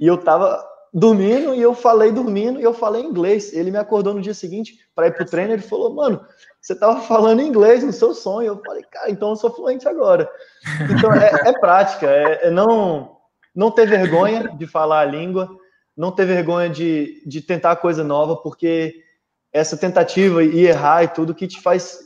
e 0.00 0.06
eu 0.06 0.16
tava 0.16 0.66
dormindo 0.92 1.54
e 1.54 1.60
eu 1.60 1.74
falei 1.74 2.12
dormindo 2.12 2.60
e 2.60 2.62
eu 2.62 2.72
falei 2.72 3.02
inglês. 3.02 3.52
Ele 3.52 3.70
me 3.70 3.78
acordou 3.78 4.14
no 4.14 4.20
dia 4.20 4.34
seguinte 4.34 4.78
para 4.94 5.08
ir 5.08 5.12
pro 5.12 5.24
treino, 5.24 5.52
ele 5.52 5.62
falou: 5.62 5.94
"Mano, 5.94 6.24
você 6.60 6.74
tava 6.74 7.00
falando 7.00 7.42
inglês 7.42 7.82
no 7.82 7.92
seu 7.92 8.14
sonho". 8.14 8.48
Eu 8.48 8.62
falei: 8.64 8.82
"Cara, 8.90 9.10
então 9.10 9.30
eu 9.30 9.36
sou 9.36 9.50
fluente 9.50 9.88
agora". 9.88 10.28
Então 10.90 11.12
é, 11.12 11.48
é 11.48 11.52
prática, 11.58 12.06
é, 12.06 12.48
é, 12.48 12.50
não 12.50 13.16
não 13.54 13.70
ter 13.70 13.86
vergonha 13.86 14.54
de 14.56 14.66
falar 14.66 15.00
a 15.00 15.04
língua, 15.06 15.48
não 15.96 16.12
ter 16.12 16.26
vergonha 16.26 16.68
de, 16.68 17.22
de 17.26 17.40
tentar 17.40 17.76
coisa 17.76 18.04
nova, 18.04 18.36
porque 18.36 19.02
essa 19.50 19.78
tentativa 19.78 20.44
e 20.44 20.66
errar 20.66 21.04
e 21.04 21.08
tudo 21.08 21.34
que 21.34 21.46
te 21.46 21.62
faz 21.62 21.98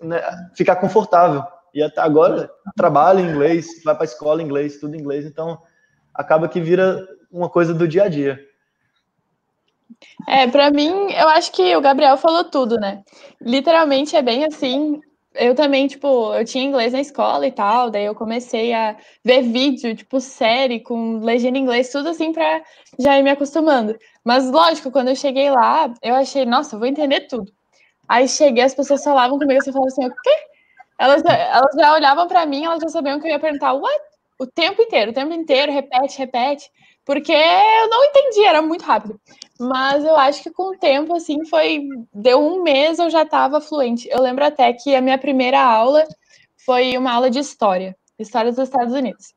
né, 0.00 0.22
ficar 0.54 0.76
confortável. 0.76 1.42
E 1.74 1.82
até 1.82 2.00
agora 2.00 2.48
trabalha 2.76 3.20
em 3.20 3.28
inglês, 3.28 3.82
vai 3.84 3.94
para 3.94 4.04
a 4.04 4.06
escola 4.06 4.40
em 4.40 4.44
inglês, 4.44 4.78
tudo 4.78 4.94
em 4.94 5.00
inglês, 5.00 5.24
então 5.26 5.60
acaba 6.14 6.48
que 6.48 6.60
vira 6.60 7.04
uma 7.34 7.50
coisa 7.50 7.74
do 7.74 7.88
dia 7.88 8.04
a 8.04 8.08
dia. 8.08 8.40
É, 10.28 10.46
para 10.46 10.70
mim, 10.70 11.10
eu 11.12 11.28
acho 11.28 11.52
que 11.52 11.74
o 11.76 11.80
Gabriel 11.80 12.16
falou 12.16 12.44
tudo, 12.44 12.76
né? 12.76 13.02
Literalmente 13.40 14.14
é 14.16 14.22
bem 14.22 14.44
assim. 14.44 15.00
Eu 15.34 15.54
também, 15.54 15.88
tipo, 15.88 16.32
eu 16.32 16.44
tinha 16.44 16.64
inglês 16.64 16.92
na 16.92 17.00
escola 17.00 17.44
e 17.44 17.50
tal, 17.50 17.90
daí 17.90 18.04
eu 18.04 18.14
comecei 18.14 18.72
a 18.72 18.96
ver 19.24 19.42
vídeo, 19.42 19.96
tipo, 19.96 20.20
série 20.20 20.78
com 20.78 21.18
legenda 21.18 21.58
em 21.58 21.62
inglês, 21.62 21.90
tudo 21.90 22.10
assim 22.10 22.32
para 22.32 22.62
já 23.00 23.18
ir 23.18 23.22
me 23.24 23.30
acostumando. 23.30 23.98
Mas 24.24 24.48
lógico, 24.48 24.92
quando 24.92 25.08
eu 25.08 25.16
cheguei 25.16 25.50
lá, 25.50 25.92
eu 26.00 26.14
achei, 26.14 26.46
nossa, 26.46 26.76
eu 26.76 26.78
vou 26.78 26.86
entender 26.86 27.26
tudo. 27.26 27.52
Aí 28.08 28.28
cheguei, 28.28 28.62
as 28.62 28.74
pessoas 28.74 29.02
falavam 29.02 29.38
comigo, 29.38 29.60
você 29.60 29.72
falava 29.72 29.88
assim, 29.88 30.06
o 30.06 30.10
quê? 30.10 30.36
Elas, 31.00 31.24
elas 31.24 31.74
já 31.76 31.94
olhavam 31.94 32.28
para 32.28 32.46
mim, 32.46 32.64
elas 32.64 32.80
já 32.80 32.88
sabiam 32.88 33.18
que 33.18 33.26
eu 33.26 33.32
ia 33.32 33.40
perguntar 33.40 33.72
what? 33.72 34.14
o 34.38 34.46
tempo 34.46 34.82
inteiro, 34.82 35.10
o 35.10 35.14
tempo 35.14 35.32
inteiro, 35.32 35.72
repete, 35.72 36.18
repete, 36.18 36.70
porque 37.04 37.32
eu 37.32 37.88
não 37.88 38.04
entendi, 38.04 38.44
era 38.44 38.62
muito 38.62 38.82
rápido. 38.84 39.20
Mas 39.60 40.04
eu 40.04 40.16
acho 40.16 40.42
que 40.42 40.50
com 40.50 40.70
o 40.74 40.78
tempo, 40.78 41.14
assim, 41.14 41.44
foi. 41.46 41.86
Deu 42.12 42.40
um 42.40 42.62
mês 42.62 42.98
eu 42.98 43.10
já 43.10 43.22
estava 43.22 43.60
fluente. 43.60 44.08
Eu 44.10 44.20
lembro 44.20 44.44
até 44.44 44.72
que 44.72 44.94
a 44.94 45.00
minha 45.00 45.18
primeira 45.18 45.60
aula 45.60 46.04
foi 46.64 46.96
uma 46.96 47.12
aula 47.12 47.30
de 47.30 47.38
história, 47.38 47.96
história 48.18 48.50
dos 48.50 48.60
Estados 48.60 48.94
Unidos. 48.94 49.34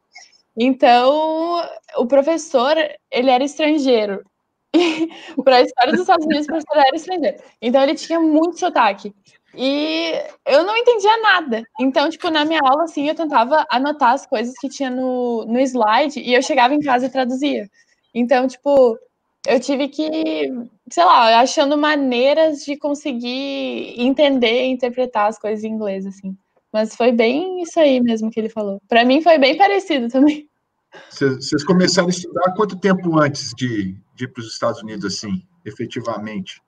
Então, 0.57 1.61
o 1.97 2.07
professor, 2.07 2.76
ele 3.11 3.30
era 3.30 3.43
estrangeiro. 3.43 4.24
para 5.43 5.57
a 5.57 5.61
história 5.61 5.91
dos 5.91 6.01
Estados 6.01 6.26
Unidos, 6.26 6.45
o 6.45 6.47
professor 6.47 6.78
era 6.78 6.95
estrangeiro. 6.95 7.38
Então, 7.61 7.84
ele 7.84 7.95
tinha 7.95 8.20
muito 8.20 8.59
sotaque. 8.59 9.13
E 9.58 10.14
eu 10.45 10.64
não 10.64 10.78
entendia 10.78 11.18
nada. 11.18 11.64
Então, 11.82 12.08
tipo, 12.10 12.30
na 12.30 12.45
minha 12.45 12.60
aula, 12.64 12.84
assim, 12.84 13.10
eu 13.10 13.16
tentava 13.16 13.66
anotar 13.72 14.14
as 14.14 14.24
coisas 14.26 14.53
que 14.60 14.70
tinha 14.70 14.91
no, 14.91 15.45
no 15.45 15.60
slide 15.60 16.20
e 16.20 16.36
eu 16.36 16.43
chegava 16.43 16.76
em 16.76 16.80
casa 16.80 17.08
e 17.08 17.10
traduzia. 17.10 17.68
Então, 18.14 18.47
tipo, 18.47 18.97
eu 19.47 19.60
tive 19.60 19.88
que, 19.88 20.51
sei 20.91 21.03
lá, 21.03 21.39
achando 21.39 21.76
maneiras 21.76 22.60
de 22.60 22.78
conseguir 22.78 23.99
entender 23.99 24.66
e 24.66 24.72
interpretar 24.72 25.28
as 25.28 25.39
coisas 25.39 25.64
em 25.64 25.72
inglês, 25.72 26.05
assim. 26.05 26.38
Mas 26.72 26.95
foi 26.95 27.12
bem 27.12 27.64
isso 27.64 27.80
aí 27.80 27.99
mesmo 27.99 28.30
que 28.30 28.39
ele 28.39 28.49
falou. 28.49 28.80
Para 28.88 29.03
mim 29.03 29.24
foi 29.24 29.39
bem 29.39 29.58
parecido 29.58 30.08
também. 30.08 30.47
Vocês 31.10 31.64
começaram 31.64 32.08
a 32.08 32.12
estudar 32.12 32.53
quanto 32.55 32.80
tempo 32.80 33.20
antes 33.20 33.53
de, 33.55 33.95
de 34.16 34.26
ir 34.26 34.28
para 34.28 34.41
os 34.41 34.51
Estados 34.51 34.84
Unidos, 34.84 35.05
assim, 35.05 35.43
efetivamente? 35.66 36.62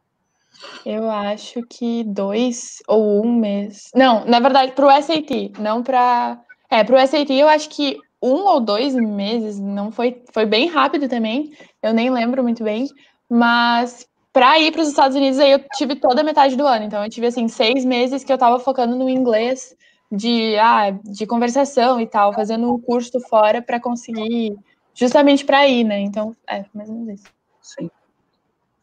Eu 0.85 1.09
acho 1.09 1.61
que 1.63 2.03
dois 2.03 2.77
ou 2.87 3.25
um 3.25 3.33
mês. 3.33 3.89
Não, 3.95 4.25
na 4.25 4.39
verdade, 4.39 4.71
para 4.73 4.87
o 4.87 5.01
SAT, 5.01 5.53
não 5.59 5.83
para. 5.83 6.39
É, 6.69 6.83
para 6.83 6.95
o 6.95 7.07
SAT 7.07 7.31
eu 7.31 7.47
acho 7.47 7.69
que 7.69 7.97
um 8.21 8.45
ou 8.45 8.59
dois 8.59 8.93
meses, 8.95 9.59
não 9.59 9.91
foi, 9.91 10.21
foi 10.33 10.45
bem 10.45 10.67
rápido 10.67 11.07
também, 11.07 11.51
eu 11.81 11.93
nem 11.93 12.09
lembro 12.09 12.43
muito 12.43 12.63
bem, 12.63 12.85
mas 13.29 14.05
para 14.33 14.59
ir 14.59 14.71
para 14.71 14.81
os 14.81 14.89
Estados 14.89 15.15
Unidos 15.15 15.39
aí 15.39 15.51
eu 15.51 15.59
tive 15.75 15.95
toda 15.95 16.21
a 16.21 16.23
metade 16.23 16.55
do 16.55 16.67
ano, 16.67 16.85
então 16.85 17.03
eu 17.03 17.09
tive 17.09 17.27
assim 17.27 17.47
seis 17.47 17.85
meses 17.85 18.23
que 18.23 18.31
eu 18.31 18.35
estava 18.35 18.59
focando 18.59 18.95
no 18.95 19.09
inglês 19.09 19.73
de, 20.11 20.57
ah, 20.57 20.91
de 20.91 21.25
conversação 21.25 21.99
e 21.99 22.07
tal, 22.07 22.33
fazendo 22.33 22.73
um 22.73 22.79
curso 22.79 23.19
fora 23.29 23.61
para 23.61 23.79
conseguir, 23.79 24.57
justamente 24.93 25.45
para 25.45 25.67
ir, 25.67 25.83
né? 25.83 25.99
Então, 25.99 26.35
é 26.47 26.65
mais 26.73 26.89
ou 26.89 26.95
menos 26.95 27.21
isso. 27.21 27.31
Sim. 27.61 27.89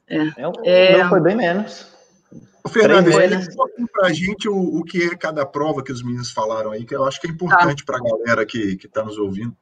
É. 0.08 0.18
é, 0.64 0.92
é... 0.92 1.08
foi 1.08 1.20
bem 1.20 1.36
menos. 1.36 1.94
Fernando, 2.68 3.08
explica 3.08 3.62
um 3.78 3.86
para 3.86 4.08
a 4.08 4.12
gente 4.12 4.48
o, 4.48 4.56
o 4.56 4.84
que 4.84 5.02
é 5.02 5.16
cada 5.16 5.46
prova 5.46 5.82
que 5.82 5.92
os 5.92 6.02
meninos 6.02 6.32
falaram 6.32 6.72
aí, 6.72 6.84
que 6.84 6.94
eu 6.94 7.04
acho 7.04 7.20
que 7.20 7.28
é 7.28 7.30
importante 7.30 7.84
tá. 7.84 7.92
para 7.92 7.98
a 7.98 8.10
galera 8.10 8.46
que 8.46 8.78
está 8.82 9.04
nos 9.04 9.18
ouvindo. 9.18 9.56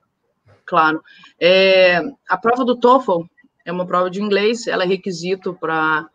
Claro. 0.64 1.02
É, 1.38 2.00
a 2.28 2.36
prova 2.36 2.64
do 2.64 2.76
TOEFL 2.76 3.22
é 3.64 3.72
uma 3.72 3.86
prova 3.86 4.10
de 4.10 4.22
inglês, 4.22 4.66
ela 4.66 4.84
é 4.84 4.86
requisito 4.86 5.54
para. 5.54 6.08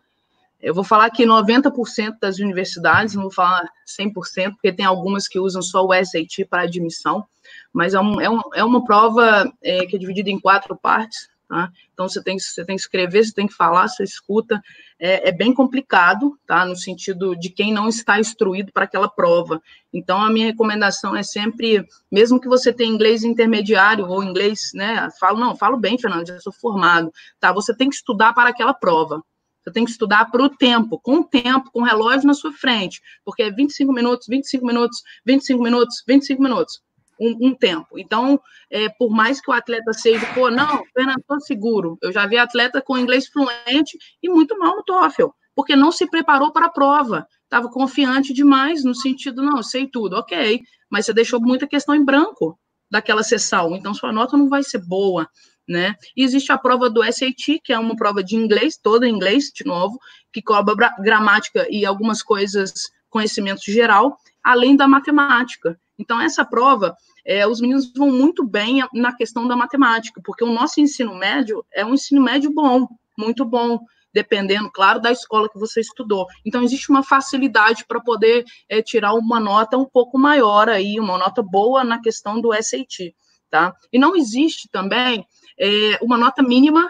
Eu 0.62 0.74
vou 0.74 0.84
falar 0.84 1.10
que 1.10 1.26
90% 1.26 2.18
das 2.20 2.38
universidades, 2.38 3.16
não 3.16 3.24
vou 3.24 3.32
falar 3.32 3.66
100%, 3.98 4.52
porque 4.54 4.74
tem 4.74 4.86
algumas 4.86 5.26
que 5.26 5.40
usam 5.40 5.62
só 5.62 5.86
o 5.86 5.94
SAT 5.94 6.46
para 6.50 6.64
admissão, 6.64 7.26
mas 7.72 7.94
é, 7.94 8.00
um, 8.00 8.20
é, 8.20 8.30
um, 8.30 8.42
é 8.54 8.64
uma 8.64 8.84
prova 8.84 9.50
é, 9.64 9.86
que 9.86 9.96
é 9.96 10.00
dividida 10.00 10.30
em 10.30 10.40
quatro 10.40 10.76
partes. 10.76 11.30
Tá? 11.50 11.72
Então, 11.92 12.08
você 12.08 12.24
tem, 12.24 12.38
você 12.38 12.64
tem 12.64 12.76
que 12.76 12.82
escrever, 12.84 13.26
você 13.26 13.34
tem 13.34 13.48
que 13.48 13.56
falar, 13.56 13.88
você 13.88 14.04
escuta. 14.04 14.62
É, 15.00 15.30
é 15.30 15.32
bem 15.32 15.52
complicado, 15.52 16.38
tá? 16.46 16.64
no 16.64 16.76
sentido 16.76 17.36
de 17.36 17.50
quem 17.50 17.74
não 17.74 17.90
está 17.90 18.20
instruído 18.20 18.72
para 18.72 18.84
aquela 18.84 19.10
prova. 19.10 19.60
Então, 19.92 20.22
a 20.22 20.30
minha 20.30 20.46
recomendação 20.46 21.16
é 21.16 21.24
sempre, 21.24 21.84
mesmo 22.12 22.40
que 22.40 22.48
você 22.48 22.72
tenha 22.72 22.94
inglês 22.94 23.24
intermediário 23.24 24.06
ou 24.08 24.24
inglês, 24.24 24.70
né? 24.76 25.10
Falo, 25.20 25.40
não, 25.40 25.56
falo 25.56 25.76
bem, 25.76 25.98
Fernando, 25.98 26.28
já 26.28 26.40
sou 26.40 26.54
formado. 26.54 27.12
Tá? 27.40 27.52
Você 27.52 27.76
tem 27.76 27.90
que 27.90 27.96
estudar 27.96 28.32
para 28.34 28.52
aquela 28.52 28.74
prova. 28.74 29.24
Você 29.64 29.72
tem 29.72 29.84
que 29.84 29.92
estudar 29.92 30.30
para 30.30 30.44
o 30.44 30.50
tempo, 30.50 31.00
com 31.00 31.22
o 31.22 31.24
tempo, 31.24 31.72
com 31.72 31.82
o 31.82 31.84
relógio 31.84 32.28
na 32.28 32.36
sua 32.36 32.54
frente, 32.54 33.02
porque 33.26 33.44
é 33.44 33.52
25 33.52 33.92
minutos, 33.92 34.28
25 34.28 34.66
minutos, 34.66 35.02
25 35.26 35.64
minutos, 35.64 36.04
25 36.08 36.42
minutos 36.44 36.82
um, 37.20 37.50
um 37.50 37.56
tempo. 37.56 38.00
Então, 38.00 38.40
é, 38.70 38.90
por 38.90 39.10
mais 39.10 39.42
que 39.42 39.50
o 39.52 39.54
atleta 39.54 39.94
seja, 39.94 40.26
pô, 40.34 40.50
não, 40.50 40.84
Fernando, 40.94 41.20
estou 41.20 41.40
seguro. 41.42 41.98
Eu 42.02 42.12
já 42.12 42.26
vi 42.26 42.38
atleta 42.38 42.82
com 42.82 42.98
inglês 42.98 43.28
fluente 43.28 43.98
e 44.22 44.30
muito 44.30 44.58
mal 44.58 44.76
no 44.76 44.84
TOEFL, 44.84 45.28
porque 45.56 45.76
não 45.76 45.92
se 45.92 46.08
preparou 46.10 46.52
para 46.52 46.68
a 46.68 46.72
prova. 46.72 47.28
Estava 47.44 47.70
confiante 47.70 48.34
demais 48.34 48.84
no 48.84 48.96
sentido, 48.96 49.42
não, 49.42 49.62
sei 49.64 49.88
tudo, 49.88 50.16
ok, 50.16 50.62
mas 50.90 51.06
você 51.06 51.14
deixou 51.14 51.42
muita 51.42 51.68
questão 51.68 51.96
em 51.96 52.06
branco 52.06 52.58
daquela 52.92 53.24
sessão, 53.24 53.76
então 53.76 53.94
sua 53.94 54.12
nota 54.12 54.36
não 54.36 54.50
vai 54.50 54.64
ser 54.64 54.80
boa, 54.80 55.28
né? 55.68 55.96
E 56.18 56.24
existe 56.24 56.52
a 56.52 56.58
prova 56.58 56.90
do 56.90 57.04
SAT, 57.04 57.60
que 57.64 57.72
é 57.72 57.78
uma 57.78 57.96
prova 57.96 58.24
de 58.24 58.36
inglês, 58.36 58.78
toda 58.82 59.08
em 59.08 59.14
inglês, 59.14 59.52
de 59.54 59.64
novo, 59.64 60.00
que 60.34 60.42
cobra 60.42 60.76
gramática 61.00 61.68
e 61.70 61.86
algumas 61.86 62.24
coisas, 62.24 62.72
conhecimento 63.10 63.62
geral, 63.72 64.18
além 64.44 64.76
da 64.76 64.88
matemática. 64.88 65.80
Então, 66.00 66.22
essa 66.22 66.46
prova, 66.46 66.96
é, 67.26 67.46
os 67.46 67.60
meninos 67.60 67.92
vão 67.94 68.10
muito 68.10 68.48
bem 68.48 68.82
na 68.94 69.14
questão 69.14 69.46
da 69.46 69.56
matemática, 69.56 70.22
porque 70.24 70.46
o 70.46 70.54
nosso 70.54 70.80
ensino 70.80 71.14
médio 71.14 71.66
é 71.74 71.86
um 71.86 71.94
ensino 71.94 72.22
médio 72.22 72.52
bom, 72.52 72.88
muito 73.18 73.44
bom, 73.44 73.80
dependendo, 74.14 74.72
claro, 74.72 75.02
da 75.02 75.12
escola 75.12 75.50
que 75.50 75.60
você 75.60 75.82
estudou. 75.82 76.26
Então, 76.46 76.64
existe 76.64 76.90
uma 76.90 77.04
facilidade 77.04 77.86
para 77.86 78.00
poder 78.00 78.46
é, 78.70 78.82
tirar 78.82 79.14
uma 79.14 79.40
nota 79.40 79.78
um 79.78 79.86
pouco 79.86 80.18
maior 80.18 80.70
aí, 80.70 80.98
uma 81.00 81.18
nota 81.18 81.44
boa 81.44 81.84
na 81.84 82.02
questão 82.02 82.40
do 82.40 82.54
SAT, 82.54 83.14
tá? 83.50 83.76
E 83.92 84.00
não 84.00 84.16
existe 84.16 84.70
também 84.72 85.26
é, 85.60 86.00
uma 86.02 86.18
nota 86.18 86.42
mínima 86.42 86.90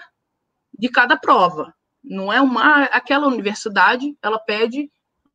de 0.78 0.88
cada 0.88 1.18
prova. 1.18 1.74
Não 2.04 2.32
é 2.32 2.40
uma 2.40 2.84
aquela 2.86 3.28
universidade, 3.28 4.16
ela 4.22 4.40
pede 4.40 4.90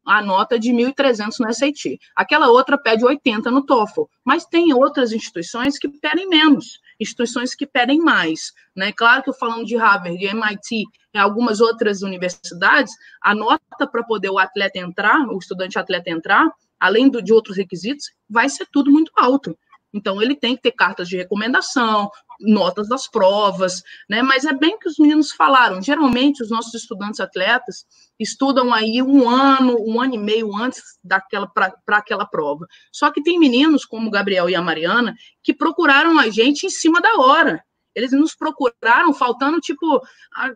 a 0.04 0.22
nota 0.22 0.58
de 0.58 0.70
1.300 0.70 1.34
no 1.40 1.52
SAT. 1.52 1.98
Aquela 2.14 2.48
outra 2.48 2.76
pede 2.76 3.04
80 3.04 3.50
no 3.50 3.64
TOEFL, 3.64 4.02
mas 4.24 4.44
tem 4.44 4.72
outras 4.74 5.12
instituições 5.12 5.78
que 5.78 5.88
pedem 5.88 6.28
menos, 6.28 6.80
instituições 7.00 7.54
que 7.54 7.66
pedem 7.66 7.98
mais. 8.00 8.52
Né? 8.76 8.92
Claro 8.92 9.22
que 9.22 9.30
eu 9.30 9.34
falando 9.34 9.64
de 9.64 9.76
Harvard, 9.76 10.18
de 10.18 10.26
MIT 10.26 10.84
e 11.14 11.18
algumas 11.18 11.60
outras 11.60 12.02
universidades, 12.02 12.92
a 13.22 13.34
nota 13.34 13.86
para 13.86 14.02
poder 14.04 14.30
o 14.30 14.38
atleta 14.38 14.78
entrar, 14.78 15.26
o 15.28 15.38
estudante 15.38 15.78
atleta 15.78 16.10
entrar, 16.10 16.50
além 16.78 17.08
do, 17.08 17.22
de 17.22 17.32
outros 17.32 17.56
requisitos, 17.56 18.10
vai 18.28 18.48
ser 18.48 18.66
tudo 18.70 18.90
muito 18.90 19.10
alto. 19.16 19.56
Então, 19.94 20.20
ele 20.20 20.34
tem 20.34 20.56
que 20.56 20.62
ter 20.62 20.72
cartas 20.72 21.08
de 21.08 21.16
recomendação, 21.16 22.10
notas 22.40 22.88
das 22.88 23.08
provas, 23.08 23.80
né? 24.10 24.22
Mas 24.22 24.44
é 24.44 24.52
bem 24.52 24.76
que 24.78 24.88
os 24.88 24.98
meninos 24.98 25.30
falaram. 25.30 25.80
Geralmente, 25.80 26.42
os 26.42 26.50
nossos 26.50 26.74
estudantes 26.74 27.20
atletas 27.20 27.86
estudam 28.18 28.74
aí 28.74 29.00
um 29.00 29.28
ano, 29.28 29.76
um 29.86 30.00
ano 30.00 30.14
e 30.14 30.18
meio 30.18 30.54
antes 30.56 30.82
daquela 31.02 31.46
para 31.46 31.72
aquela 31.88 32.26
prova. 32.26 32.66
Só 32.92 33.10
que 33.10 33.22
tem 33.22 33.38
meninos, 33.38 33.84
como 33.84 34.08
o 34.08 34.10
Gabriel 34.10 34.50
e 34.50 34.54
a 34.56 34.62
Mariana, 34.62 35.14
que 35.42 35.54
procuraram 35.54 36.18
a 36.18 36.28
gente 36.28 36.66
em 36.66 36.70
cima 36.70 37.00
da 37.00 37.16
hora. 37.18 37.62
Eles 37.94 38.10
nos 38.10 38.34
procuraram 38.34 39.14
faltando, 39.14 39.60
tipo, 39.60 40.00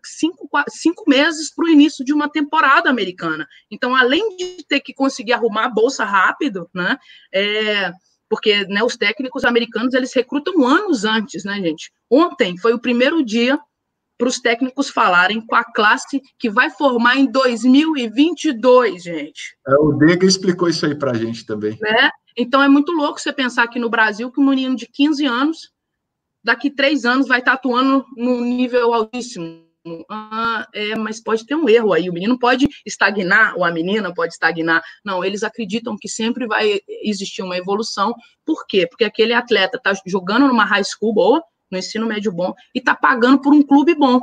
cinco, 0.05 0.49
cinco 0.69 1.05
meses 1.07 1.55
para 1.55 1.67
o 1.67 1.69
início 1.69 2.05
de 2.05 2.13
uma 2.13 2.29
temporada 2.29 2.91
americana. 2.91 3.47
Então, 3.71 3.95
além 3.95 4.37
de 4.37 4.65
ter 4.67 4.81
que 4.81 4.93
conseguir 4.93 5.35
arrumar 5.35 5.67
a 5.67 5.71
bolsa 5.71 6.05
rápido, 6.05 6.69
né? 6.75 6.99
É, 7.33 7.93
porque 8.29 8.65
né, 8.67 8.83
os 8.83 8.97
técnicos 8.97 9.45
americanos 9.45 9.95
eles 9.95 10.13
recrutam 10.13 10.67
anos 10.67 11.05
antes, 11.05 11.45
né, 11.45 11.61
gente? 11.61 11.91
Ontem 12.11 12.57
foi 12.59 12.75
o 12.75 12.81
primeiro 12.81 13.25
dia 13.25 13.59
para 14.19 14.29
os 14.29 14.41
técnicos 14.41 14.91
falarem 14.91 15.41
com 15.41 15.55
a 15.55 15.65
classe 15.65 16.21
que 16.39 16.51
vai 16.51 16.71
formar 16.71 17.17
em 17.17 17.31
2022, 17.31 19.05
gente. 19.05 19.57
É, 19.67 19.75
o 19.77 19.93
Dega 19.93 20.27
explicou 20.27 20.69
isso 20.69 20.85
aí 20.85 20.95
para 20.95 21.13
a 21.13 21.15
gente 21.15 21.47
também. 21.47 21.79
Né? 21.81 22.11
Então 22.37 22.61
é 22.61 22.69
muito 22.69 22.93
louco 22.93 23.21
você 23.21 23.33
pensar 23.33 23.63
aqui 23.63 23.79
no 23.79 23.89
Brasil 23.89 24.31
que 24.31 24.41
um 24.41 24.49
menino 24.49 24.75
de 24.75 24.89
15 24.89 25.25
anos, 25.25 25.71
daqui 26.43 26.69
três 26.69 27.05
anos, 27.05 27.29
vai 27.29 27.39
estar 27.39 27.53
atuando 27.53 28.05
num 28.17 28.41
nível 28.41 28.93
altíssimo 28.93 29.68
ah, 30.11 30.67
é, 30.75 30.95
mas 30.97 31.23
pode 31.23 31.45
ter 31.47 31.55
um 31.55 31.69
erro 31.69 31.93
aí. 31.93 32.09
O 32.09 32.13
menino 32.13 32.39
pode 32.39 32.69
estagnar, 32.85 33.57
ou 33.57 33.65
a 33.65 33.71
menina 33.71 34.13
pode 34.13 34.33
estagnar. 34.33 34.83
Não, 35.05 35.25
eles 35.25 35.43
acreditam 35.43 35.97
que 35.99 36.09
sempre 36.09 36.47
vai 36.47 36.81
existir 37.03 37.43
uma 37.43 37.57
evolução. 37.57 38.15
Por 38.45 38.67
quê? 38.67 38.87
Porque 38.87 39.05
aquele 39.05 39.33
atleta 39.33 39.77
está 39.77 39.93
jogando 40.07 40.47
numa 40.47 40.65
high 40.65 40.85
school 40.85 41.15
boa, 41.15 41.43
no 41.71 41.79
ensino 41.79 42.07
médio 42.07 42.33
bom, 42.33 42.55
e 42.75 42.79
está 42.79 42.95
pagando 42.95 43.41
por 43.41 43.53
um 43.53 43.63
clube 43.63 43.95
bom. 43.95 44.21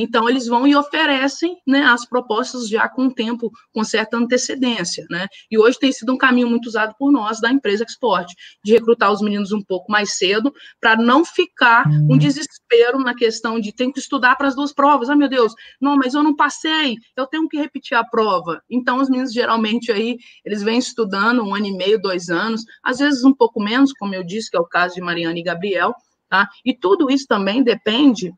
Então, 0.00 0.28
eles 0.28 0.46
vão 0.46 0.66
e 0.66 0.74
oferecem 0.74 1.56
né, 1.66 1.82
as 1.82 2.04
propostas 2.04 2.68
já 2.68 2.88
com 2.88 3.10
tempo, 3.10 3.50
com 3.72 3.84
certa 3.84 4.16
antecedência. 4.16 5.06
Né? 5.10 5.26
E 5.50 5.58
hoje 5.58 5.78
tem 5.78 5.92
sido 5.92 6.12
um 6.12 6.18
caminho 6.18 6.48
muito 6.48 6.66
usado 6.66 6.94
por 6.98 7.10
nós, 7.10 7.40
da 7.40 7.50
empresa 7.50 7.84
Export, 7.84 8.32
de 8.64 8.72
recrutar 8.72 9.12
os 9.12 9.20
meninos 9.20 9.52
um 9.52 9.62
pouco 9.62 9.90
mais 9.90 10.16
cedo, 10.16 10.52
para 10.80 10.96
não 10.96 11.24
ficar 11.24 11.86
um 11.88 12.12
uhum. 12.12 12.18
desespero 12.18 12.98
na 12.98 13.14
questão 13.14 13.58
de 13.60 13.72
tem 13.72 13.92
que 13.92 13.98
estudar 13.98 14.36
para 14.36 14.48
as 14.48 14.54
duas 14.54 14.72
provas. 14.72 15.08
Ah, 15.10 15.16
meu 15.16 15.28
Deus, 15.28 15.52
não, 15.80 15.96
mas 15.96 16.14
eu 16.14 16.22
não 16.22 16.34
passei, 16.34 16.96
eu 17.16 17.26
tenho 17.26 17.48
que 17.48 17.56
repetir 17.56 17.96
a 17.96 18.04
prova. 18.04 18.62
Então, 18.70 19.00
os 19.00 19.08
meninos 19.08 19.32
geralmente 19.32 19.90
aí, 19.92 20.18
eles 20.44 20.62
vêm 20.62 20.78
estudando 20.78 21.42
um 21.42 21.54
ano 21.54 21.66
e 21.66 21.76
meio, 21.76 22.00
dois 22.00 22.28
anos, 22.28 22.64
às 22.82 22.98
vezes 22.98 23.24
um 23.24 23.32
pouco 23.32 23.60
menos, 23.60 23.92
como 23.92 24.14
eu 24.14 24.24
disse, 24.24 24.50
que 24.50 24.56
é 24.56 24.60
o 24.60 24.64
caso 24.64 24.94
de 24.94 25.00
Mariana 25.00 25.38
e 25.38 25.42
Gabriel, 25.42 25.94
tá? 26.28 26.48
E 26.64 26.74
tudo 26.74 27.10
isso 27.10 27.26
também 27.26 27.62
depende 27.62 28.32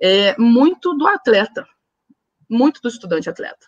é, 0.00 0.36
muito 0.38 0.94
do 0.94 1.06
atleta, 1.06 1.66
muito 2.48 2.80
do 2.80 2.88
estudante 2.88 3.28
atleta. 3.28 3.66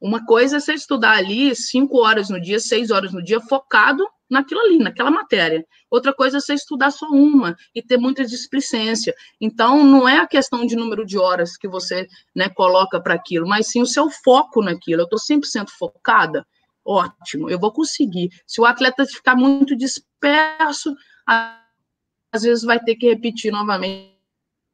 Uma 0.00 0.24
coisa 0.26 0.56
é 0.56 0.60
você 0.60 0.74
estudar 0.74 1.16
ali 1.16 1.54
cinco 1.56 1.98
horas 2.04 2.28
no 2.28 2.40
dia, 2.40 2.60
seis 2.60 2.90
horas 2.90 3.12
no 3.12 3.22
dia, 3.22 3.40
focado 3.40 4.06
naquilo 4.28 4.60
ali, 4.60 4.78
naquela 4.78 5.10
matéria. 5.10 5.64
Outra 5.90 6.12
coisa 6.12 6.38
é 6.38 6.40
você 6.40 6.54
estudar 6.54 6.90
só 6.90 7.06
uma 7.06 7.56
e 7.74 7.82
ter 7.82 7.96
muita 7.96 8.24
displicência. 8.24 9.14
Então, 9.40 9.84
não 9.84 10.08
é 10.08 10.18
a 10.18 10.26
questão 10.26 10.66
de 10.66 10.76
número 10.76 11.06
de 11.06 11.18
horas 11.18 11.56
que 11.56 11.68
você 11.68 12.06
né, 12.34 12.48
coloca 12.48 13.00
para 13.00 13.14
aquilo, 13.14 13.46
mas 13.46 13.68
sim 13.68 13.80
o 13.80 13.86
seu 13.86 14.10
foco 14.10 14.62
naquilo. 14.62 15.02
Eu 15.02 15.04
estou 15.04 15.18
100% 15.18 15.70
focada, 15.70 16.46
ótimo, 16.84 17.48
eu 17.48 17.58
vou 17.58 17.72
conseguir. 17.72 18.30
Se 18.46 18.60
o 18.60 18.66
atleta 18.66 19.06
ficar 19.06 19.36
muito 19.36 19.76
disperso, 19.76 20.94
às 21.26 22.42
vezes 22.42 22.64
vai 22.64 22.78
ter 22.80 22.96
que 22.96 23.08
repetir 23.08 23.52
novamente 23.52 24.13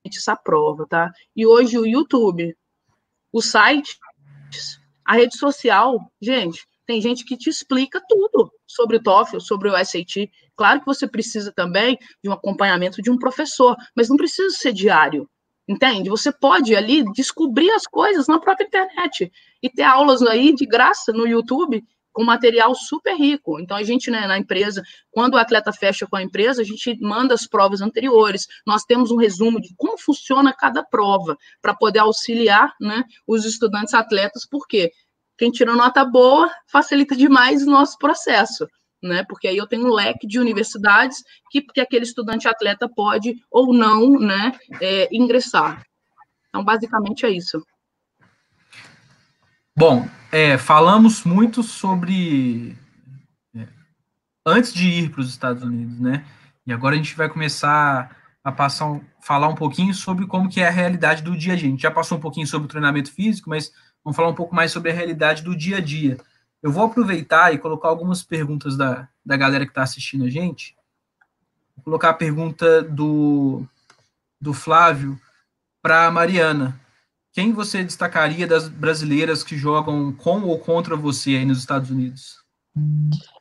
essa 0.05 0.37
prova, 0.37 0.87
tá? 0.87 1.13
E 1.37 1.47
hoje 1.47 1.79
o 1.79 1.87
YouTube, 1.87 2.57
o 3.33 3.43
site, 3.43 3.99
a 5.05 5.15
rede 5.15 5.37
social, 5.37 6.11
gente, 6.21 6.67
tem 6.87 7.01
gente 7.01 7.25
que 7.25 7.37
te 7.37 7.49
explica 7.49 8.03
tudo 8.09 8.51
sobre 8.67 8.97
o 8.97 9.03
TOEFL, 9.03 9.41
sobre 9.41 9.69
o 9.69 9.85
SAT. 9.85 10.31
Claro 10.57 10.81
que 10.81 10.87
você 10.87 11.07
precisa 11.07 11.53
também 11.53 11.99
de 12.23 12.29
um 12.29 12.33
acompanhamento 12.33 13.01
de 13.01 13.11
um 13.11 13.19
professor, 13.19 13.77
mas 13.95 14.09
não 14.09 14.17
precisa 14.17 14.51
ser 14.57 14.73
diário. 14.73 15.29
Entende? 15.69 16.11
Você 16.11 16.33
pode 16.33 16.75
ali 16.75 17.05
descobrir 17.13 17.71
as 17.71 17.87
coisas 17.87 18.27
na 18.27 18.41
própria 18.41 18.67
internet 18.67 19.31
e 19.63 19.71
ter 19.71 19.85
aulas 19.85 20.21
aí 20.23 20.53
de 20.53 20.67
graça 20.67 21.13
no 21.13 21.29
YouTube 21.29 21.85
com 22.21 22.25
material 22.25 22.75
super 22.75 23.17
rico. 23.17 23.59
Então, 23.59 23.75
a 23.75 23.83
gente, 23.83 24.11
né, 24.11 24.27
na 24.27 24.37
empresa, 24.37 24.83
quando 25.11 25.35
o 25.35 25.37
atleta 25.39 25.73
fecha 25.73 26.07
com 26.07 26.17
a 26.17 26.23
empresa, 26.23 26.61
a 26.61 26.65
gente 26.65 26.95
manda 27.01 27.33
as 27.33 27.47
provas 27.47 27.81
anteriores. 27.81 28.47
Nós 28.67 28.85
temos 28.85 29.11
um 29.11 29.17
resumo 29.17 29.59
de 29.59 29.75
como 29.75 29.97
funciona 29.97 30.53
cada 30.53 30.85
prova, 30.85 31.39
para 31.63 31.73
poder 31.73 32.01
auxiliar 32.01 32.75
né, 32.79 33.05
os 33.27 33.47
estudantes 33.47 33.95
atletas, 33.95 34.47
porque 34.47 34.93
quem 35.39 35.51
tira 35.51 35.75
nota 35.75 36.05
boa 36.05 36.51
facilita 36.71 37.17
demais 37.17 37.67
o 37.67 37.71
nosso 37.71 37.97
processo. 37.97 38.69
né? 39.03 39.25
Porque 39.27 39.49
aí 39.49 39.57
eu 39.57 39.67
tenho 39.67 39.87
um 39.87 39.95
leque 39.95 40.27
de 40.27 40.39
universidades 40.39 41.25
que, 41.51 41.63
que 41.63 41.81
aquele 41.81 42.05
estudante 42.05 42.47
atleta 42.47 42.87
pode 42.87 43.35
ou 43.51 43.73
não, 43.73 44.11
né, 44.21 44.53
é, 44.79 45.09
ingressar. 45.11 45.83
Então, 46.51 46.63
basicamente 46.63 47.25
é 47.25 47.31
isso. 47.31 47.65
Bom, 49.81 50.07
é, 50.31 50.59
falamos 50.59 51.25
muito 51.25 51.63
sobre 51.63 52.77
é, 53.57 53.67
antes 54.45 54.75
de 54.75 54.87
ir 54.87 55.11
para 55.11 55.23
os 55.23 55.31
Estados 55.31 55.63
Unidos, 55.63 55.99
né? 55.99 56.23
E 56.67 56.73
agora 56.75 56.95
a 56.95 56.99
gente 56.99 57.17
vai 57.17 57.31
começar 57.31 58.15
a 58.45 58.53
passar 58.53 58.91
um, 58.91 59.01
falar 59.23 59.49
um 59.49 59.55
pouquinho 59.55 59.95
sobre 59.95 60.27
como 60.27 60.51
que 60.51 60.61
é 60.61 60.69
a 60.69 60.71
realidade 60.71 61.23
do 61.23 61.35
dia 61.35 61.55
a 61.55 61.57
dia. 61.57 61.67
A 61.67 61.71
gente 61.71 61.81
já 61.81 61.91
passou 61.91 62.19
um 62.19 62.21
pouquinho 62.21 62.47
sobre 62.47 62.67
o 62.67 62.69
treinamento 62.69 63.11
físico, 63.11 63.49
mas 63.49 63.73
vamos 64.05 64.15
falar 64.15 64.29
um 64.29 64.35
pouco 64.35 64.55
mais 64.55 64.71
sobre 64.71 64.91
a 64.91 64.95
realidade 64.95 65.43
do 65.43 65.57
dia 65.57 65.79
a 65.79 65.81
dia. 65.81 66.19
Eu 66.63 66.71
vou 66.71 66.85
aproveitar 66.85 67.55
e 67.55 67.59
colocar 67.59 67.89
algumas 67.89 68.23
perguntas 68.23 68.77
da, 68.77 69.09
da 69.25 69.35
galera 69.35 69.65
que 69.65 69.71
está 69.71 69.83
assistindo 69.83 70.27
a 70.27 70.29
gente. 70.29 70.77
Vou 71.75 71.85
colocar 71.85 72.11
a 72.11 72.15
pergunta 72.15 72.83
do, 72.83 73.65
do 74.39 74.53
Flávio 74.53 75.19
para 75.81 76.07
a 76.07 76.11
Mariana. 76.11 76.79
Quem 77.33 77.53
você 77.53 77.85
destacaria 77.85 78.47
das 78.47 78.69
brasileiras 78.69 79.45
que 79.45 79.57
jogam 79.57 80.13
com 80.13 80.43
ou 80.43 80.59
contra 80.59 80.97
você 80.97 81.31
aí 81.31 81.45
nos 81.45 81.59
Estados 81.59 81.91
Unidos? 81.91 82.41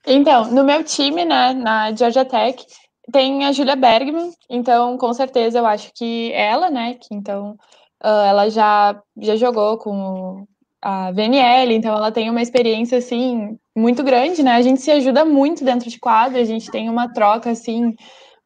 Então, 0.06 0.52
no 0.52 0.64
meu 0.64 0.84
time, 0.84 1.26
né, 1.26 1.54
na 1.54 1.94
Georgia 1.94 2.26
Tech, 2.26 2.64
tem 3.12 3.46
a 3.46 3.52
Julia 3.52 3.76
Bergman, 3.76 4.32
então 4.50 4.98
com 4.98 5.14
certeza 5.14 5.60
eu 5.60 5.66
acho 5.66 5.92
que 5.94 6.32
ela, 6.34 6.70
né, 6.70 6.96
que 6.96 7.14
então 7.14 7.58
uh, 8.04 8.08
ela 8.28 8.50
já, 8.50 9.02
já 9.18 9.36
jogou 9.36 9.78
com 9.78 10.46
a 10.82 11.12
VNL, 11.12 11.74
então 11.74 11.96
ela 11.96 12.12
tem 12.12 12.30
uma 12.30 12.42
experiência 12.42 12.98
assim 12.98 13.58
muito 13.76 14.04
grande, 14.04 14.42
né? 14.44 14.52
A 14.52 14.62
gente 14.62 14.82
se 14.82 14.92
ajuda 14.92 15.26
muito 15.26 15.64
dentro 15.66 15.90
de 15.90 16.00
quadra, 16.00 16.40
a 16.40 16.46
gente 16.46 16.72
tem 16.72 16.90
uma 16.90 17.12
troca 17.12 17.50
assim 17.52 17.96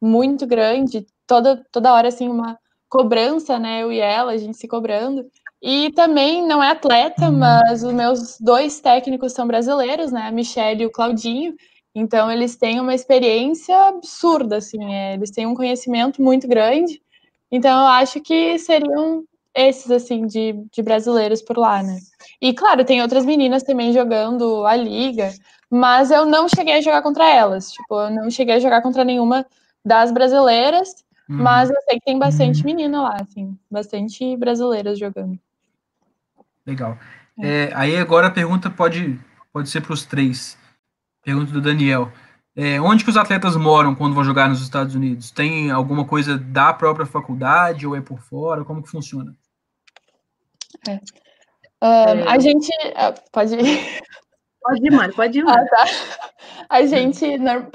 muito 0.01 0.47
grande, 0.47 1.05
toda 1.27 1.63
toda 1.71 1.93
hora 1.93 2.07
assim 2.07 2.27
uma 2.27 2.57
cobrança, 2.93 3.57
né? 3.57 3.81
Eu 3.81 3.91
e 3.91 3.99
ela, 3.99 4.33
a 4.33 4.37
gente 4.37 4.55
se 4.55 4.67
cobrando. 4.67 5.25
E 5.59 5.91
também 5.93 6.45
não 6.45 6.61
é 6.61 6.69
atleta, 6.69 7.25
uhum. 7.25 7.39
mas 7.39 7.83
os 7.83 7.91
meus 7.91 8.37
dois 8.39 8.79
técnicos 8.79 9.33
são 9.33 9.47
brasileiros, 9.47 10.11
né? 10.11 10.27
A 10.27 10.31
Michelle 10.31 10.83
e 10.83 10.85
o 10.85 10.91
Claudinho. 10.91 11.55
Então 11.95 12.31
eles 12.31 12.55
têm 12.55 12.79
uma 12.79 12.93
experiência 12.93 13.75
absurda, 13.87 14.57
assim, 14.57 14.83
é, 14.93 15.15
eles 15.15 15.31
têm 15.31 15.47
um 15.47 15.55
conhecimento 15.55 16.21
muito 16.21 16.47
grande. 16.47 17.01
Então 17.51 17.81
eu 17.81 17.87
acho 17.87 18.21
que 18.21 18.59
seriam 18.59 19.23
esses, 19.55 19.89
assim, 19.89 20.27
de, 20.27 20.53
de 20.71 20.81
brasileiros 20.83 21.41
por 21.41 21.57
lá, 21.57 21.81
né? 21.81 21.97
E, 22.41 22.53
claro, 22.53 22.85
tem 22.85 23.01
outras 23.01 23.25
meninas 23.25 23.63
também 23.63 23.93
jogando 23.93 24.65
a 24.65 24.75
liga, 24.75 25.31
mas 25.69 26.11
eu 26.11 26.25
não 26.25 26.47
cheguei 26.47 26.75
a 26.75 26.81
jogar 26.81 27.01
contra 27.01 27.27
elas. 27.29 27.71
Tipo, 27.71 28.01
eu 28.01 28.11
não 28.11 28.29
cheguei 28.29 28.55
a 28.55 28.59
jogar 28.59 28.81
contra 28.81 29.03
nenhuma 29.03 29.45
das 29.85 30.11
brasileiras, 30.11 31.02
uhum. 31.29 31.37
mas 31.37 31.69
eu 31.69 31.81
sei 31.81 31.99
que 31.99 32.05
tem 32.05 32.19
bastante 32.19 32.59
uhum. 32.59 32.65
menina 32.65 33.01
lá, 33.01 33.17
assim, 33.21 33.57
bastante 33.69 34.35
brasileiras 34.37 34.99
jogando. 34.99 35.39
Legal. 36.65 36.97
É. 37.39 37.65
É, 37.65 37.71
aí 37.73 37.97
agora 37.97 38.27
a 38.27 38.31
pergunta 38.31 38.69
pode, 38.69 39.19
pode 39.51 39.69
ser 39.69 39.81
para 39.81 39.93
os 39.93 40.05
três. 40.05 40.57
Pergunta 41.23 41.51
do 41.51 41.61
Daniel. 41.61 42.11
É, 42.55 42.79
onde 42.79 43.03
que 43.03 43.09
os 43.09 43.17
atletas 43.17 43.55
moram 43.55 43.95
quando 43.95 44.13
vão 44.13 44.23
jogar 44.23 44.47
nos 44.47 44.61
Estados 44.61 44.93
Unidos? 44.93 45.31
Tem 45.31 45.71
alguma 45.71 46.05
coisa 46.05 46.37
da 46.37 46.71
própria 46.71 47.05
faculdade 47.05 47.87
ou 47.87 47.95
é 47.95 48.01
por 48.01 48.19
fora? 48.19 48.63
Como 48.63 48.83
que 48.83 48.89
funciona? 48.89 49.35
É. 50.87 50.99
Um, 51.81 52.29
a 52.29 52.39
gente. 52.39 52.69
Uh, 52.69 53.31
pode 53.31 53.55
ir. 53.55 54.01
Pode 54.61 54.87
ir, 54.87 54.91
mano, 54.91 55.13
pode 55.13 55.39
ir. 55.39 55.43
Ah, 55.47 55.65
tá. 55.65 55.85
A 56.69 56.85
gente, 56.85 57.37
no, 57.37 57.69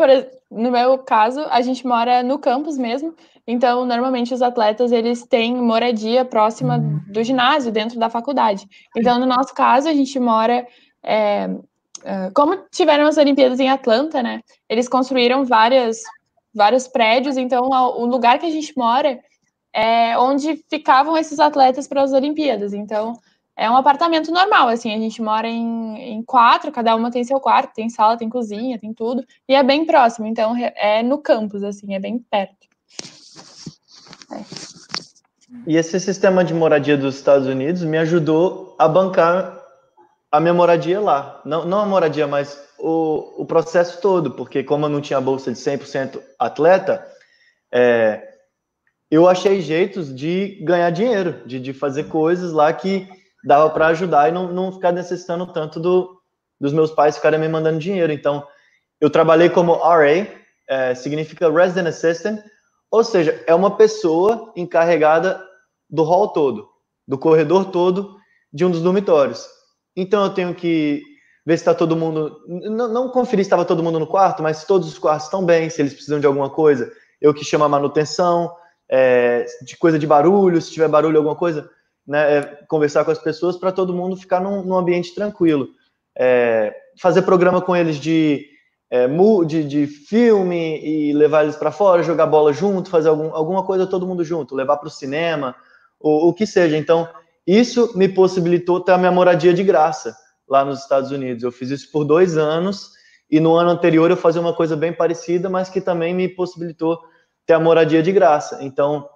no 0.50 0.70
meu 0.70 0.98
caso, 0.98 1.40
a 1.50 1.60
gente 1.60 1.86
mora 1.86 2.22
no 2.22 2.38
campus 2.38 2.78
mesmo. 2.78 3.14
Então, 3.50 3.86
normalmente 3.86 4.34
os 4.34 4.42
atletas 4.42 4.92
eles 4.92 5.24
têm 5.26 5.56
moradia 5.56 6.22
próxima 6.22 6.76
uhum. 6.76 7.00
do 7.10 7.24
ginásio, 7.24 7.72
dentro 7.72 7.98
da 7.98 8.10
faculdade. 8.10 8.68
Então, 8.94 9.18
no 9.18 9.24
nosso 9.24 9.54
caso, 9.54 9.88
a 9.88 9.94
gente 9.94 10.20
mora. 10.20 10.66
É, 11.02 11.48
como 12.34 12.58
tiveram 12.70 13.06
as 13.06 13.16
Olimpíadas 13.16 13.58
em 13.58 13.70
Atlanta, 13.70 14.22
né? 14.22 14.42
Eles 14.68 14.86
construíram 14.86 15.46
várias, 15.46 16.02
vários 16.54 16.86
prédios. 16.86 17.38
Então, 17.38 17.70
o 17.70 18.04
lugar 18.04 18.38
que 18.38 18.44
a 18.44 18.50
gente 18.50 18.76
mora 18.76 19.18
é 19.72 20.18
onde 20.18 20.62
ficavam 20.68 21.16
esses 21.16 21.40
atletas 21.40 21.88
para 21.88 22.02
as 22.02 22.12
Olimpíadas. 22.12 22.74
Então, 22.74 23.14
é 23.56 23.70
um 23.70 23.76
apartamento 23.76 24.30
normal, 24.30 24.68
assim, 24.68 24.94
a 24.94 24.98
gente 24.98 25.22
mora 25.22 25.48
em, 25.48 25.96
em, 26.12 26.22
quatro, 26.22 26.70
cada 26.70 26.94
uma 26.94 27.10
tem 27.10 27.24
seu 27.24 27.40
quarto, 27.40 27.74
tem 27.74 27.88
sala, 27.88 28.16
tem 28.16 28.28
cozinha, 28.28 28.78
tem 28.78 28.94
tudo, 28.94 29.24
e 29.48 29.54
é 29.54 29.64
bem 29.64 29.84
próximo, 29.84 30.28
então 30.28 30.54
é 30.56 31.02
no 31.02 31.18
campus, 31.18 31.64
assim, 31.64 31.92
é 31.92 31.98
bem 31.98 32.20
perto. 32.30 32.68
É. 34.32 34.44
E 35.66 35.76
esse 35.76 35.98
sistema 35.98 36.44
de 36.44 36.52
moradia 36.52 36.96
dos 36.96 37.16
Estados 37.16 37.46
Unidos 37.46 37.82
me 37.82 37.98
ajudou 37.98 38.76
a 38.78 38.86
bancar 38.86 39.58
a 40.30 40.40
minha 40.40 40.52
moradia 40.52 41.00
lá. 41.00 41.40
Não, 41.44 41.64
não 41.64 41.80
a 41.80 41.86
moradia, 41.86 42.26
mas 42.26 42.58
o, 42.78 43.42
o 43.42 43.46
processo 43.46 44.00
todo, 44.00 44.32
porque 44.32 44.62
como 44.62 44.86
eu 44.86 44.90
não 44.90 45.00
tinha 45.00 45.20
bolsa 45.20 45.50
de 45.50 45.58
100% 45.58 46.20
atleta, 46.38 47.06
é, 47.72 48.28
eu 49.10 49.26
achei 49.26 49.60
jeitos 49.60 50.14
de 50.14 50.58
ganhar 50.62 50.90
dinheiro, 50.90 51.42
de, 51.46 51.58
de 51.58 51.72
fazer 51.72 52.04
coisas 52.04 52.52
lá 52.52 52.72
que 52.72 53.08
dava 53.44 53.70
para 53.70 53.88
ajudar 53.88 54.28
e 54.28 54.32
não, 54.32 54.52
não 54.52 54.72
ficar 54.72 54.92
necessitando 54.92 55.46
tanto 55.46 55.80
do, 55.80 56.20
dos 56.60 56.72
meus 56.72 56.90
pais 56.90 57.16
ficarem 57.16 57.40
me 57.40 57.48
mandando 57.48 57.78
dinheiro. 57.78 58.12
Então, 58.12 58.46
eu 59.00 59.08
trabalhei 59.08 59.48
como 59.48 59.74
RA, 59.74 60.26
é, 60.68 60.94
significa 60.94 61.50
Resident 61.50 61.88
Assistant, 61.88 62.40
ou 62.90 63.04
seja, 63.04 63.42
é 63.46 63.54
uma 63.54 63.76
pessoa 63.76 64.52
encarregada 64.56 65.42
do 65.88 66.02
hall 66.02 66.28
todo, 66.28 66.68
do 67.06 67.18
corredor 67.18 67.66
todo 67.66 68.16
de 68.52 68.64
um 68.64 68.70
dos 68.70 68.82
dormitórios. 68.82 69.46
Então, 69.96 70.24
eu 70.24 70.30
tenho 70.30 70.54
que 70.54 71.02
ver 71.44 71.56
se 71.56 71.62
está 71.62 71.74
todo 71.74 71.96
mundo. 71.96 72.38
Não, 72.46 72.88
não 72.88 73.08
conferir 73.10 73.44
se 73.44 73.48
estava 73.48 73.64
todo 73.64 73.82
mundo 73.82 73.98
no 73.98 74.06
quarto, 74.06 74.42
mas 74.42 74.58
se 74.58 74.66
todos 74.66 74.88
os 74.88 74.98
quartos 74.98 75.24
estão 75.24 75.44
bem, 75.44 75.68
se 75.68 75.80
eles 75.82 75.92
precisam 75.92 76.20
de 76.20 76.26
alguma 76.26 76.50
coisa. 76.50 76.90
Eu 77.20 77.34
que 77.34 77.44
chamo 77.44 77.64
a 77.64 77.68
manutenção, 77.68 78.54
é, 78.88 79.44
de 79.62 79.76
coisa 79.76 79.98
de 79.98 80.06
barulho, 80.06 80.60
se 80.60 80.70
tiver 80.70 80.88
barulho, 80.88 81.18
alguma 81.18 81.36
coisa, 81.36 81.68
né, 82.06 82.38
é, 82.38 82.42
conversar 82.68 83.04
com 83.04 83.10
as 83.10 83.18
pessoas 83.18 83.56
para 83.56 83.72
todo 83.72 83.94
mundo 83.94 84.16
ficar 84.16 84.40
num, 84.40 84.62
num 84.62 84.76
ambiente 84.76 85.14
tranquilo. 85.14 85.68
É, 86.16 86.74
fazer 87.00 87.22
programa 87.22 87.60
com 87.60 87.76
eles 87.76 87.96
de, 87.96 88.46
é, 88.90 89.06
de, 89.46 89.64
de, 89.64 89.86
filme 89.86 90.80
e 90.82 91.12
levar 91.12 91.42
eles 91.42 91.56
para 91.56 91.70
fora, 91.70 92.02
jogar 92.02 92.26
bola 92.26 92.52
junto, 92.52 92.90
fazer 92.90 93.08
algum, 93.08 93.34
alguma 93.34 93.62
coisa 93.62 93.86
todo 93.86 94.06
mundo 94.06 94.24
junto, 94.24 94.54
levar 94.54 94.78
para 94.78 94.88
o 94.88 94.90
cinema, 94.90 95.54
o, 96.00 96.28
o 96.28 96.34
que 96.34 96.46
seja. 96.46 96.76
Então, 96.76 97.08
isso 97.46 97.96
me 97.96 98.08
possibilitou 98.08 98.80
ter 98.80 98.92
a 98.92 98.98
minha 98.98 99.12
moradia 99.12 99.52
de 99.52 99.62
graça 99.62 100.16
lá 100.48 100.64
nos 100.64 100.80
Estados 100.80 101.10
Unidos. 101.10 101.42
Eu 101.42 101.52
fiz 101.52 101.70
isso 101.70 101.92
por 101.92 102.04
dois 102.04 102.36
anos 102.36 102.92
e 103.30 103.40
no 103.40 103.54
ano 103.54 103.70
anterior 103.70 104.10
eu 104.10 104.16
fazia 104.16 104.40
uma 104.40 104.54
coisa 104.54 104.74
bem 104.74 104.92
parecida, 104.92 105.50
mas 105.50 105.68
que 105.68 105.80
também 105.80 106.14
me 106.14 106.28
possibilitou 106.28 106.98
ter 107.46 107.54
a 107.54 107.60
moradia 107.60 108.02
de 108.02 108.12
graça. 108.12 108.58
Então, 108.62 109.08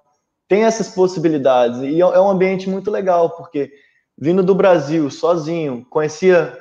tem 0.47 0.65
essas 0.65 0.89
possibilidades. 0.89 1.79
E 1.81 1.95
é, 1.95 2.05
é 2.05 2.19
um 2.19 2.29
ambiente 2.29 2.69
muito 2.69 2.91
legal, 2.91 3.31
porque 3.31 3.71
vindo 4.17 4.43
do 4.43 4.53
Brasil, 4.53 5.09
sozinho, 5.09 5.85
conhecia. 5.89 6.57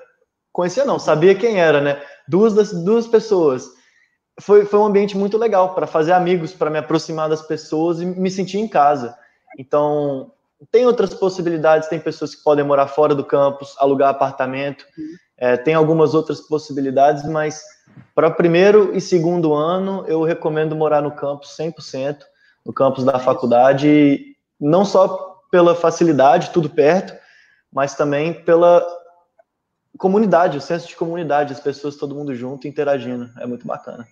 Conhecia 0.50 0.84
não, 0.84 0.98
sabia 0.98 1.34
quem 1.34 1.58
era, 1.60 1.80
né? 1.80 2.02
Duas, 2.26 2.54
das, 2.54 2.72
duas 2.72 3.06
pessoas. 3.06 3.68
Foi, 4.40 4.64
foi 4.64 4.78
um 4.78 4.86
ambiente 4.86 5.16
muito 5.16 5.36
legal 5.36 5.74
para 5.74 5.86
fazer 5.86 6.12
amigos, 6.12 6.52
para 6.52 6.70
me 6.70 6.78
aproximar 6.78 7.28
das 7.28 7.42
pessoas 7.42 8.00
e 8.00 8.06
me 8.06 8.30
sentir 8.30 8.58
em 8.58 8.68
casa. 8.68 9.16
Então, 9.58 10.32
tem 10.70 10.86
outras 10.86 11.12
possibilidades, 11.12 11.88
tem 11.88 11.98
pessoas 11.98 12.34
que 12.34 12.42
podem 12.42 12.64
morar 12.64 12.86
fora 12.86 13.14
do 13.14 13.24
campus, 13.24 13.74
alugar 13.78 14.10
apartamento, 14.10 14.84
é, 15.36 15.56
tem 15.56 15.74
algumas 15.74 16.14
outras 16.14 16.40
possibilidades, 16.40 17.24
mas 17.24 17.62
para 18.14 18.30
primeiro 18.30 18.96
e 18.96 19.00
segundo 19.00 19.54
ano, 19.54 20.04
eu 20.06 20.22
recomendo 20.22 20.76
morar 20.76 21.02
no 21.02 21.10
campus 21.10 21.56
100%, 21.58 22.18
no 22.64 22.72
campus 22.72 23.04
da 23.04 23.18
faculdade, 23.18 24.36
não 24.60 24.84
só 24.84 25.40
pela 25.50 25.74
facilidade, 25.74 26.50
tudo 26.50 26.70
perto, 26.70 27.12
mas 27.72 27.94
também 27.94 28.32
pela 28.32 28.86
comunidade, 29.98 30.58
o 30.58 30.60
senso 30.60 30.88
de 30.88 30.96
comunidade, 30.96 31.52
as 31.52 31.60
pessoas 31.60 31.96
todo 31.96 32.14
mundo 32.14 32.34
junto 32.34 32.66
interagindo, 32.66 33.30
é 33.40 33.46
muito 33.46 33.66
bacana. 33.66 34.06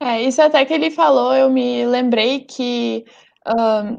É, 0.00 0.22
isso 0.22 0.42
até 0.42 0.64
que 0.64 0.74
ele 0.74 0.90
falou, 0.90 1.34
eu 1.34 1.48
me 1.48 1.86
lembrei 1.86 2.40
que 2.40 3.04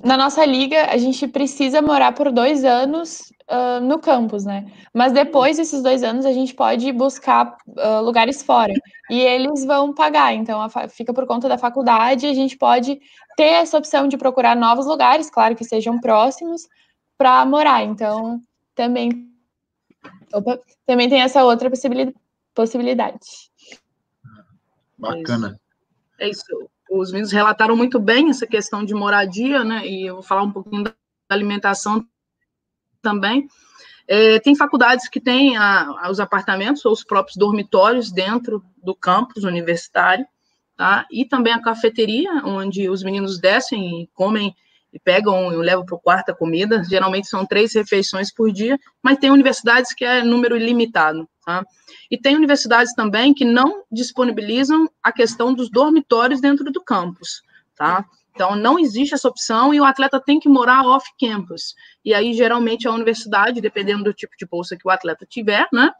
na 0.04 0.18
nossa 0.18 0.44
liga 0.46 0.88
a 0.92 0.98
gente 0.98 1.28
precisa 1.28 1.82
morar 1.82 2.12
por 2.12 2.32
dois 2.32 2.66
anos 2.66 3.22
uh, 3.50 3.80
no 3.82 3.98
campus, 4.00 4.44
né? 4.44 4.66
Mas 4.94 5.14
depois 5.14 5.56
desses 5.56 5.82
dois 5.82 6.04
anos 6.04 6.26
a 6.26 6.34
gente 6.34 6.54
pode 6.54 6.92
buscar 6.92 7.56
uh, 7.68 8.02
lugares 8.02 8.44
fora 8.44 8.74
e 9.10 9.22
eles 9.22 9.64
vão 9.64 9.94
pagar. 9.94 10.34
Então 10.34 10.60
fica 10.90 11.14
por 11.14 11.26
conta 11.26 11.48
da 11.48 11.58
faculdade. 11.58 12.28
A 12.28 12.34
gente 12.34 12.58
pode 12.58 13.00
ter 13.38 13.44
essa 13.44 13.78
opção 13.78 14.08
de 14.08 14.18
procurar 14.18 14.56
novos 14.56 14.86
lugares, 14.86 15.30
claro 15.30 15.56
que 15.56 15.64
sejam 15.64 16.00
próximos, 16.00 16.64
para 17.18 17.46
morar. 17.46 17.84
Então 17.84 18.42
também, 18.76 19.30
opa, 20.34 20.60
também 20.86 21.10
tem 21.10 21.22
essa 21.22 21.44
outra 21.44 21.70
possibilidade. 22.54 23.20
Bacana. 24.98 25.60
É 26.20 26.30
isso. 26.30 26.44
É 26.50 26.56
isso. 26.56 26.70
Os 26.90 27.12
meninos 27.12 27.32
relataram 27.32 27.76
muito 27.76 28.00
bem 28.00 28.30
essa 28.30 28.48
questão 28.48 28.84
de 28.84 28.94
moradia, 28.94 29.64
né? 29.64 29.86
E 29.86 30.06
eu 30.06 30.16
vou 30.16 30.24
falar 30.24 30.44
um 30.44 30.52
pouquinho 30.52 30.84
da 30.84 30.94
alimentação 31.30 32.06
também. 33.02 33.48
É, 34.08 34.40
tem 34.40 34.56
faculdades 34.56 35.10
que 35.10 35.20
têm 35.20 35.58
a, 35.58 36.10
os 36.10 36.20
apartamentos 36.20 36.86
ou 36.86 36.94
os 36.94 37.04
próprios 37.04 37.36
dormitórios 37.36 38.10
dentro 38.10 38.64
do 38.82 38.96
campus 38.96 39.44
universitário, 39.44 40.26
tá? 40.78 41.06
E 41.12 41.26
também 41.26 41.52
a 41.52 41.62
cafeteria, 41.62 42.32
onde 42.46 42.90
os 42.90 43.04
meninos 43.04 43.38
descem 43.38 44.04
e 44.04 44.08
comem 44.14 44.56
e 44.92 45.00
pegam 45.00 45.52
e 45.52 45.56
levam 45.58 45.86
para 45.86 45.96
o 45.96 46.00
quarto 46.00 46.30
a 46.30 46.36
comida. 46.36 46.84
Geralmente 46.84 47.28
são 47.28 47.46
três 47.46 47.74
refeições 47.74 48.34
por 48.34 48.52
dia, 48.52 48.80
mas 49.02 49.18
tem 49.18 49.32
universidades 49.32 49.94
que 49.94 50.06
é 50.06 50.24
número 50.24 50.56
ilimitado, 50.56 51.28
tá? 51.46 51.64
E 52.10 52.18
tem 52.18 52.36
universidades 52.36 52.94
também 52.94 53.34
que 53.34 53.46
não 53.46 53.84
disponibilizam 53.92 54.90
a 55.04 55.12
questão 55.12 55.54
dos 55.54 55.70
dormitórios 55.70 56.42
dentro 56.42 56.72
do 56.72 56.84
campus, 56.84 57.42
tá? 57.76 58.06
Então, 58.38 58.56
não 58.56 58.78
existe 58.78 59.16
essa 59.16 59.28
opção 59.28 59.74
e 59.74 59.82
o 59.82 59.84
atleta 59.84 60.20
tem 60.20 60.40
que 60.40 60.48
morar 60.48 60.86
off-campus. 60.86 61.74
E 62.06 62.14
aí, 62.14 62.34
geralmente, 62.34 62.88
a 62.88 62.92
universidade, 62.92 63.60
dependendo 63.60 64.04
do 64.04 64.14
tipo 64.14 64.34
de 64.38 64.46
bolsa 64.46 64.78
que 64.78 64.88
o 64.88 64.92
atleta 64.92 65.26
tiver, 65.28 65.68
né, 65.74 65.92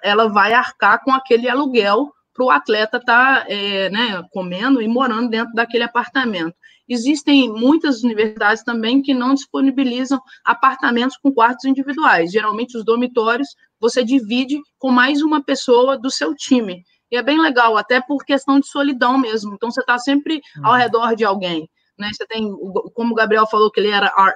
ela 0.00 0.28
vai 0.28 0.52
arcar 0.52 1.02
com 1.02 1.10
aquele 1.10 1.48
aluguel 1.48 2.12
para 2.32 2.44
o 2.44 2.50
atleta 2.50 2.98
estar 2.98 3.44
tá, 3.44 3.46
é, 3.48 3.90
né, 3.90 4.24
comendo 4.32 4.80
e 4.80 4.86
morando 4.86 5.28
dentro 5.28 5.52
daquele 5.52 5.82
apartamento. 5.82 6.54
Existem 6.88 7.48
muitas 7.48 8.02
universidades 8.02 8.62
também 8.62 9.00
que 9.00 9.14
não 9.14 9.34
disponibilizam 9.34 10.20
apartamentos 10.44 11.16
com 11.16 11.32
quartos 11.32 11.64
individuais. 11.64 12.30
Geralmente, 12.30 12.76
os 12.76 12.84
dormitórios 12.84 13.48
você 13.80 14.04
divide 14.04 14.60
com 14.78 14.90
mais 14.90 15.22
uma 15.22 15.42
pessoa 15.42 15.98
do 15.98 16.10
seu 16.10 16.34
time. 16.34 16.84
E 17.10 17.16
é 17.16 17.22
bem 17.22 17.40
legal, 17.40 17.76
até 17.76 18.00
por 18.00 18.24
questão 18.24 18.58
de 18.58 18.66
solidão 18.66 19.18
mesmo. 19.18 19.54
Então, 19.54 19.70
você 19.70 19.80
está 19.80 19.98
sempre 19.98 20.40
ao 20.62 20.72
uhum. 20.72 20.78
redor 20.78 21.14
de 21.14 21.24
alguém. 21.24 21.68
Né? 21.98 22.10
Você 22.12 22.26
tem, 22.26 22.50
como 22.94 23.12
o 23.12 23.14
Gabriel 23.14 23.46
falou 23.46 23.70
que 23.70 23.80
ele 23.80 23.90
era 23.90 24.12
RA, 24.16 24.34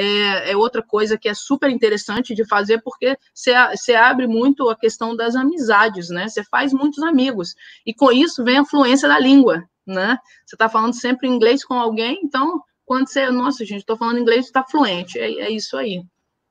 é, 0.00 0.52
é, 0.52 0.56
outra 0.56 0.80
coisa 0.80 1.18
que 1.18 1.28
é 1.28 1.34
super 1.34 1.68
interessante 1.68 2.34
de 2.34 2.46
fazer, 2.46 2.80
porque 2.82 3.16
você, 3.34 3.52
você 3.70 3.94
abre 3.94 4.28
muito 4.28 4.68
a 4.68 4.76
questão 4.76 5.16
das 5.16 5.34
amizades, 5.34 6.08
né? 6.08 6.28
Você 6.28 6.44
faz 6.44 6.72
muitos 6.72 7.02
amigos. 7.02 7.54
E 7.84 7.92
com 7.92 8.12
isso 8.12 8.44
vem 8.44 8.58
a 8.58 8.64
fluência 8.64 9.08
da 9.08 9.18
língua, 9.18 9.68
né? 9.88 10.18
Você 10.44 10.54
está 10.54 10.68
falando 10.68 10.94
sempre 10.94 11.28
inglês 11.28 11.64
com 11.64 11.74
alguém, 11.74 12.20
então, 12.22 12.62
quando 12.84 13.08
você, 13.08 13.30
nossa, 13.30 13.64
gente, 13.64 13.80
estou 13.80 13.96
falando 13.96 14.18
inglês, 14.18 14.46
está 14.46 14.62
fluente. 14.62 15.18
É, 15.18 15.30
é 15.40 15.50
isso 15.50 15.76
aí. 15.76 16.04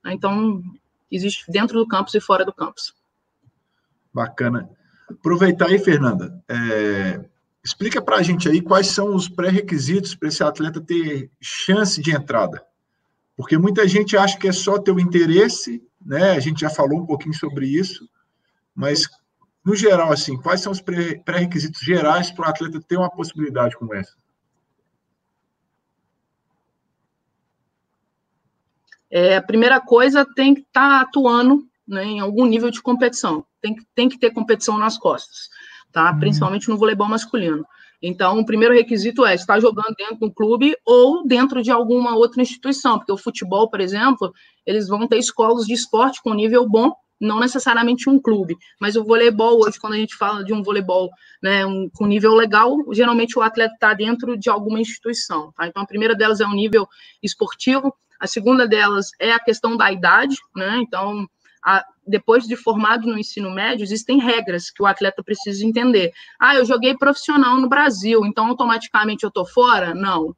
Então, 0.06 0.62
existe 1.12 1.50
dentro 1.52 1.80
do 1.80 1.88
campus 1.88 2.14
e 2.16 2.20
fora 2.20 2.44
do 2.44 2.54
campus. 2.54 2.94
Bacana. 4.14 4.70
Aproveitar 5.10 5.68
aí, 5.68 5.80
Fernanda, 5.80 6.44
é, 6.50 7.24
explica 7.64 8.02
para 8.02 8.18
a 8.18 8.22
gente 8.22 8.50
aí 8.50 8.62
quais 8.62 8.88
são 8.88 9.16
os 9.16 9.30
pré-requisitos 9.30 10.16
para 10.16 10.28
esse 10.28 10.44
atleta 10.44 10.82
ter 10.82 11.32
chance 11.40 12.02
de 12.02 12.12
entrada. 12.12 12.66
Porque 13.36 13.58
muita 13.58 13.88
gente 13.88 14.18
acha 14.18 14.38
que 14.38 14.48
é 14.48 14.52
só 14.52 14.80
ter 14.80 14.92
o 14.92 15.00
interesse, 15.00 15.82
né? 16.04 16.32
A 16.32 16.40
gente 16.40 16.62
já 16.62 16.70
falou 16.70 17.00
um 17.00 17.06
pouquinho 17.06 17.36
sobre 17.36 17.68
isso, 17.68 18.10
mas 18.76 19.08
no 19.68 19.76
geral, 19.76 20.13
assim, 20.13 20.38
quais 20.38 20.61
são 20.61 20.72
os 20.72 20.80
pré-requisitos 20.80 21.82
gerais 21.82 22.32
para 22.32 22.47
o 22.47 22.49
atleta 22.49 22.80
ter 22.80 22.95
uma 22.95 23.09
possibilidade 23.09 23.76
como 23.76 23.93
essa? 23.93 24.13
É, 29.11 29.36
a 29.36 29.41
primeira 29.41 29.82
coisa 29.82 30.26
tem 30.36 30.53
que 30.53 30.61
estar 30.61 30.99
tá 30.99 31.01
atuando 31.01 31.68
né, 31.86 32.05
em 32.05 32.22
algum 32.22 32.45
nível 32.45 32.72
de 32.72 32.82
competição. 32.82 33.45
Tem, 33.59 33.76
tem 33.93 34.07
que 34.07 34.18
ter 34.18 34.32
competição 34.32 34.78
nas 34.78 34.97
costas, 34.97 35.49
tá? 35.91 36.13
Uhum. 36.13 36.20
Principalmente 36.20 36.70
no 36.70 36.78
voleibol 36.78 37.09
masculino. 37.09 37.65
Então, 38.01 38.39
o 38.39 38.45
primeiro 38.45 38.74
requisito 38.74 39.26
é 39.26 39.36
estar 39.36 39.59
jogando 39.59 39.95
dentro 39.97 40.15
do 40.15 40.32
clube 40.32 40.78
ou 40.86 41.28
dentro 41.28 41.61
de 41.61 41.72
alguma 41.72 42.15
outra 42.15 42.41
instituição, 42.41 42.99
porque 42.99 43.11
o 43.11 43.18
futebol, 43.18 43.70
por 43.70 43.82
exemplo, 43.82 44.32
eles 44.65 44.88
vão 44.88 45.05
ter 45.09 45.18
escolas 45.18 45.65
de 45.65 45.74
esporte 45.74 46.24
com 46.24 46.34
nível 46.34 46.65
bom, 46.70 46.93
não 47.20 47.39
necessariamente 47.39 48.09
um 48.09 48.20
clube, 48.20 48.55
mas 48.80 48.95
o 48.95 49.03
voleibol, 49.03 49.63
hoje, 49.65 49.80
quando 49.80 49.93
a 49.93 49.97
gente 49.97 50.15
fala 50.15 50.43
de 50.43 50.53
um 50.53 50.61
voleibol 50.61 51.09
né, 51.41 51.65
um, 51.65 51.89
com 51.89 52.05
nível 52.05 52.34
legal, 52.34 52.76
geralmente 52.91 53.38
o 53.38 53.41
atleta 53.41 53.74
está 53.74 53.93
dentro 53.93 54.38
de 54.38 54.49
alguma 54.49 54.80
instituição. 54.80 55.51
Tá? 55.53 55.68
Então, 55.68 55.82
a 55.82 55.88
primeira 55.88 56.15
delas 56.15 56.39
é 56.39 56.45
o 56.45 56.53
nível 56.53 56.88
esportivo, 57.22 57.93
a 58.20 58.28
segunda 58.28 58.68
delas 58.68 59.07
é 59.20 59.32
a 59.32 59.39
questão 59.39 59.78
da 59.78 59.91
idade, 59.91 60.36
né? 60.55 60.80
Então, 60.80 61.28
a, 61.63 61.86
depois 62.05 62.45
de 62.45 62.55
formado 62.55 63.05
no 63.07 63.18
ensino 63.18 63.51
médio, 63.51 63.84
existem 63.84 64.20
regras 64.20 64.72
que 64.72 64.82
o 64.82 64.86
atleta 64.86 65.24
precisa 65.24 65.65
entender. 65.65 66.11
Ah, 66.39 66.55
eu 66.55 66.65
joguei 66.65 66.97
profissional 66.97 67.57
no 67.57 67.70
Brasil, 67.70 68.26
então 68.26 68.47
automaticamente 68.47 69.24
eu 69.24 69.28
estou 69.28 69.45
fora? 69.45 69.93
Não. 69.93 70.36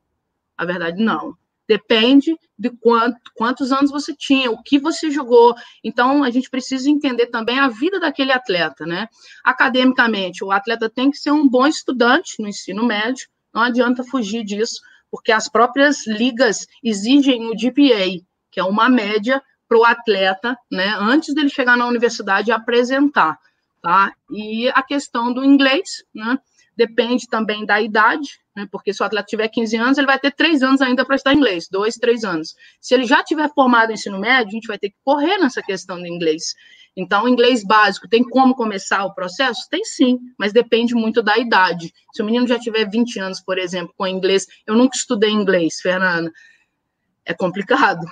A 0.57 0.65
verdade, 0.65 1.01
não. 1.01 1.37
Depende 1.69 2.35
de 2.57 2.71
quanto, 2.71 3.19
quantos 3.35 3.71
anos 3.71 3.91
você 3.91 4.11
tinha, 4.15 4.49
o 4.49 4.59
que 4.63 4.79
você 4.79 5.11
jogou. 5.11 5.53
Então, 5.83 6.23
a 6.23 6.31
gente 6.31 6.49
precisa 6.49 6.89
entender 6.89 7.27
também 7.27 7.59
a 7.59 7.67
vida 7.67 7.99
daquele 7.99 8.31
atleta, 8.31 8.87
né? 8.87 9.07
Academicamente, 9.45 10.43
o 10.43 10.51
atleta 10.51 10.89
tem 10.89 11.11
que 11.11 11.17
ser 11.17 11.29
um 11.29 11.47
bom 11.47 11.67
estudante 11.67 12.41
no 12.41 12.47
ensino 12.47 12.83
médio, 12.83 13.29
não 13.53 13.61
adianta 13.61 14.03
fugir 14.03 14.43
disso, 14.43 14.81
porque 15.11 15.31
as 15.31 15.47
próprias 15.47 16.07
ligas 16.07 16.65
exigem 16.83 17.45
o 17.45 17.53
GPA, 17.53 18.19
que 18.49 18.59
é 18.59 18.63
uma 18.63 18.89
média 18.89 19.39
para 19.67 19.77
o 19.77 19.85
atleta, 19.85 20.57
né, 20.71 20.95
antes 20.99 21.35
dele 21.35 21.49
chegar 21.49 21.77
na 21.77 21.85
universidade 21.85 22.51
apresentar, 22.51 23.37
tá? 23.79 24.11
E 24.31 24.67
a 24.69 24.81
questão 24.81 25.31
do 25.31 25.45
inglês, 25.45 26.03
né, 26.15 26.39
depende 26.79 27.27
também 27.27 27.65
da 27.65 27.81
idade, 27.81 28.39
né, 28.55 28.65
porque 28.71 28.93
se 28.93 29.03
o 29.03 29.05
atleta 29.05 29.27
tiver 29.27 29.49
15 29.49 29.75
anos, 29.75 29.97
ele 29.97 30.07
vai 30.07 30.17
ter 30.17 30.31
três 30.31 30.63
anos 30.63 30.79
ainda 30.79 31.03
para 31.03 31.17
estudar 31.17 31.35
inglês, 31.35 31.67
dois, 31.69 31.95
três 31.95 32.23
anos. 32.23 32.55
Se 32.79 32.93
ele 32.93 33.03
já 33.03 33.21
tiver 33.21 33.51
formado 33.53 33.91
em 33.91 33.95
ensino 33.95 34.17
médio, 34.17 34.47
a 34.47 34.51
gente 34.51 34.67
vai 34.67 34.79
ter 34.79 34.91
que 34.91 34.95
correr 35.03 35.37
nessa 35.39 35.61
questão 35.61 35.99
do 35.99 36.07
inglês. 36.07 36.55
Então, 36.95 37.27
inglês 37.27 37.65
básico, 37.65 38.07
tem 38.07 38.23
como 38.23 38.55
começar 38.55 39.03
o 39.03 39.13
processo? 39.13 39.67
Tem 39.69 39.83
sim, 39.83 40.19
mas 40.37 40.53
depende 40.53 40.95
muito 40.95 41.21
da 41.21 41.37
idade. 41.37 41.93
Se 42.13 42.21
o 42.21 42.25
menino 42.25 42.47
já 42.47 42.57
tiver 42.57 42.89
20 42.89 43.19
anos, 43.19 43.41
por 43.41 43.57
exemplo, 43.57 43.93
com 43.97 44.07
inglês, 44.07 44.47
eu 44.65 44.73
nunca 44.73 44.95
estudei 44.95 45.29
inglês, 45.29 45.81
Fernanda, 45.81 46.31
é 47.25 47.33
complicado, 47.33 48.05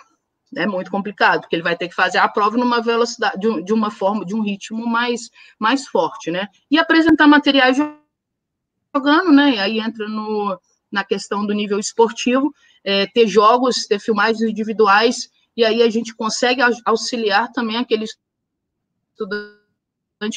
é 0.57 0.67
muito 0.67 0.91
complicado, 0.91 1.41
porque 1.41 1.55
ele 1.55 1.63
vai 1.63 1.77
ter 1.77 1.87
que 1.87 1.95
fazer 1.95 2.17
a 2.17 2.27
prova 2.27 2.57
numa 2.57 2.81
velocidade, 2.81 3.39
de, 3.39 3.63
de 3.63 3.73
uma 3.73 3.89
forma, 3.89 4.25
de 4.25 4.35
um 4.35 4.41
ritmo 4.41 4.85
mais, 4.85 5.29
mais 5.57 5.87
forte, 5.87 6.31
né? 6.31 6.49
E 6.69 6.77
apresentar 6.77 7.27
materiais 7.27 7.77
jogando, 8.97 9.31
né? 9.31 9.55
E 9.55 9.59
aí 9.59 9.79
entra 9.79 10.07
no, 10.07 10.59
na 10.91 11.03
questão 11.03 11.45
do 11.45 11.53
nível 11.53 11.79
esportivo, 11.79 12.53
é, 12.83 13.05
ter 13.07 13.27
jogos, 13.27 13.85
ter 13.85 13.99
filmagens 13.99 14.41
individuais, 14.41 15.29
e 15.55 15.63
aí 15.63 15.81
a 15.81 15.89
gente 15.89 16.15
consegue 16.15 16.61
auxiliar 16.85 17.51
também 17.51 17.77
aquele 17.77 18.05
estudante 19.11 19.57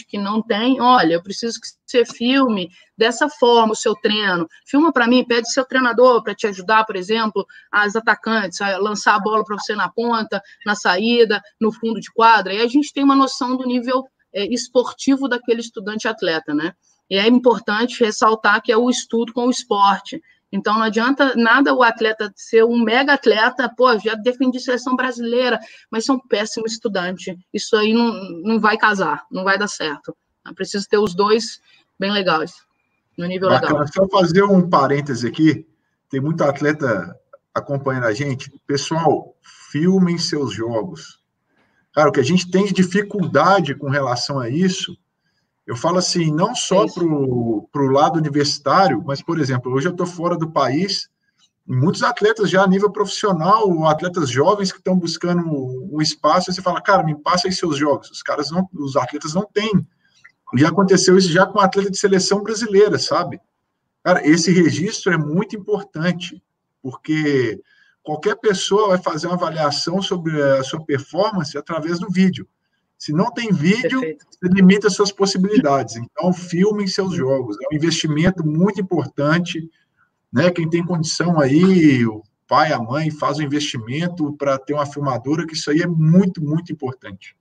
que 0.07 0.19
não 0.19 0.43
tem, 0.43 0.79
olha, 0.81 1.15
eu 1.15 1.23
preciso 1.23 1.59
que 1.59 1.67
você 1.87 2.05
filme 2.05 2.71
dessa 2.97 3.31
forma 3.31 3.73
o 3.73 3.77
seu 3.77 3.95
treino. 3.95 4.47
Filma 4.67 4.93
para 4.93 5.07
mim, 5.07 5.25
pede 5.25 5.51
seu 5.51 5.65
treinador 5.65 6.23
para 6.23 6.35
te 6.35 6.47
ajudar, 6.47 6.85
por 6.85 6.97
exemplo, 6.97 7.47
as 7.73 7.97
atacantes, 7.97 8.61
a 8.61 8.77
lançar 8.77 9.15
a 9.15 9.21
bola 9.21 9.43
para 9.43 9.57
você 9.57 9.75
na 9.75 9.89
ponta, 9.89 10.43
na 10.67 10.75
saída, 10.75 11.41
no 11.59 11.73
fundo 11.73 11.99
de 11.99 12.13
quadra. 12.13 12.53
E 12.53 12.61
a 12.61 12.67
gente 12.67 12.93
tem 12.93 13.03
uma 13.03 13.17
noção 13.17 13.57
do 13.57 13.65
nível 13.65 14.07
é, 14.35 14.45
esportivo 14.53 15.29
daquele 15.29 15.61
estudante 15.61 16.07
atleta, 16.07 16.55
né? 16.55 16.75
E 17.11 17.17
é 17.17 17.27
importante 17.27 18.05
ressaltar 18.05 18.63
que 18.63 18.71
é 18.71 18.77
o 18.77 18.89
estudo 18.89 19.33
com 19.33 19.47
o 19.47 19.51
esporte. 19.51 20.23
Então 20.53 20.75
não 20.75 20.83
adianta 20.83 21.35
nada 21.37 21.75
o 21.75 21.83
atleta 21.83 22.33
ser 22.37 22.65
um 22.65 22.79
mega 22.79 23.15
atleta, 23.15 23.69
pô, 23.77 23.99
já 23.99 24.15
defendi 24.15 24.61
seleção 24.61 24.97
brasileira, 24.97 25.59
mas 25.91 26.05
ser 26.05 26.13
um 26.13 26.21
péssimo 26.21 26.67
estudante. 26.67 27.37
Isso 27.53 27.77
aí 27.77 27.93
não, 27.93 28.13
não 28.43 28.61
vai 28.61 28.77
casar, 28.77 29.25
não 29.31 29.45
vai 29.45 29.59
dar 29.59 29.69
certo. 29.69 30.17
Precisa 30.55 30.87
ter 30.89 30.99
os 30.99 31.15
dois 31.15 31.61
bem 31.99 32.11
legais, 32.11 32.53
no 33.17 33.27
nível 33.27 33.51
Bacana. 33.51 33.73
legal. 33.73 33.93
Só 33.93 34.09
fazer 34.09 34.43
um 34.43 34.69
parêntese 34.69 35.27
aqui, 35.27 35.67
tem 36.09 36.21
muito 36.21 36.43
atleta 36.43 37.15
acompanhando 37.55 38.07
a 38.07 38.15
gente. 38.15 38.51
Pessoal, 38.67 39.37
filmem 39.71 40.19
seus 40.19 40.53
jogos. 40.53 41.21
Cara, 41.93 42.09
o 42.09 42.13
que 42.13 42.21
a 42.21 42.25
gente 42.25 42.51
tem 42.51 42.65
de 42.65 42.73
dificuldade 42.73 43.75
com 43.75 43.89
relação 43.89 44.39
a 44.41 44.49
isso 44.49 44.97
eu 45.67 45.77
falo 45.77 45.99
assim, 45.99 46.33
não 46.33 46.55
só 46.55 46.87
para 46.87 47.05
o 47.05 47.91
lado 47.91 48.19
universitário, 48.19 49.03
mas, 49.07 49.23
por 49.23 49.39
exemplo, 49.39 49.73
hoje 49.73 49.89
eu 49.89 49.93
estou 49.93 50.07
fora 50.07 50.37
do 50.37 50.51
país, 50.51 51.09
e 51.67 51.73
muitos 51.73 52.03
atletas 52.03 52.51
já 52.51 52.65
a 52.65 52.67
nível 52.67 52.91
profissional, 52.91 53.87
atletas 53.87 54.29
jovens 54.29 54.73
que 54.73 54.79
estão 54.79 54.99
buscando 54.99 55.45
um 55.47 56.03
espaço, 56.03 56.53
você 56.53 56.61
fala, 56.61 56.81
cara, 56.81 57.05
me 57.05 57.15
passa 57.15 57.47
aí 57.47 57.53
seus 57.53 57.77
jogos. 57.77 58.11
Os 58.11 58.23
caras 58.23 58.51
não, 58.51 58.69
os 58.75 58.97
atletas 58.97 59.35
não 59.35 59.45
têm. 59.45 59.87
Já 60.57 60.69
aconteceu 60.69 61.17
isso 61.17 61.31
já 61.31 61.47
com 61.47 61.61
atleta 61.61 61.91
de 61.91 61.99
seleção 61.99 62.43
brasileira, 62.43 62.99
sabe? 62.99 63.41
Cara, 64.03 64.27
esse 64.27 64.51
registro 64.51 65.13
é 65.13 65.17
muito 65.17 65.55
importante, 65.55 66.43
porque 66.83 67.61
qualquer 68.03 68.35
pessoa 68.37 68.89
vai 68.89 68.99
fazer 68.99 69.29
uma 69.29 69.37
avaliação 69.37 70.03
sobre 70.03 70.43
a 70.43 70.65
sua 70.65 70.85
performance 70.85 71.57
através 71.57 72.01
do 72.01 72.11
vídeo. 72.11 72.49
Se 73.01 73.15
não 73.15 73.33
tem 73.33 73.51
vídeo, 73.51 73.99
Perfeito. 73.99 74.27
você 74.31 74.53
limita 74.53 74.91
suas 74.91 75.11
possibilidades. 75.11 75.97
Então, 75.97 76.35
filmem 76.35 76.87
seus 76.87 77.15
jogos. 77.15 77.57
É 77.63 77.75
um 77.75 77.77
investimento 77.77 78.47
muito 78.47 78.79
importante. 78.79 79.71
Né? 80.31 80.51
Quem 80.51 80.69
tem 80.69 80.85
condição 80.85 81.41
aí, 81.41 82.05
o 82.05 82.23
pai, 82.47 82.75
a 82.75 82.79
mãe, 82.79 83.11
faz 83.11 83.39
um 83.39 83.43
investimento 83.43 84.37
para 84.37 84.59
ter 84.59 84.75
uma 84.75 84.85
filmadora, 84.85 85.47
que 85.47 85.55
isso 85.55 85.71
aí 85.71 85.81
é 85.81 85.87
muito, 85.87 86.45
muito 86.45 86.71
importante. 86.71 87.35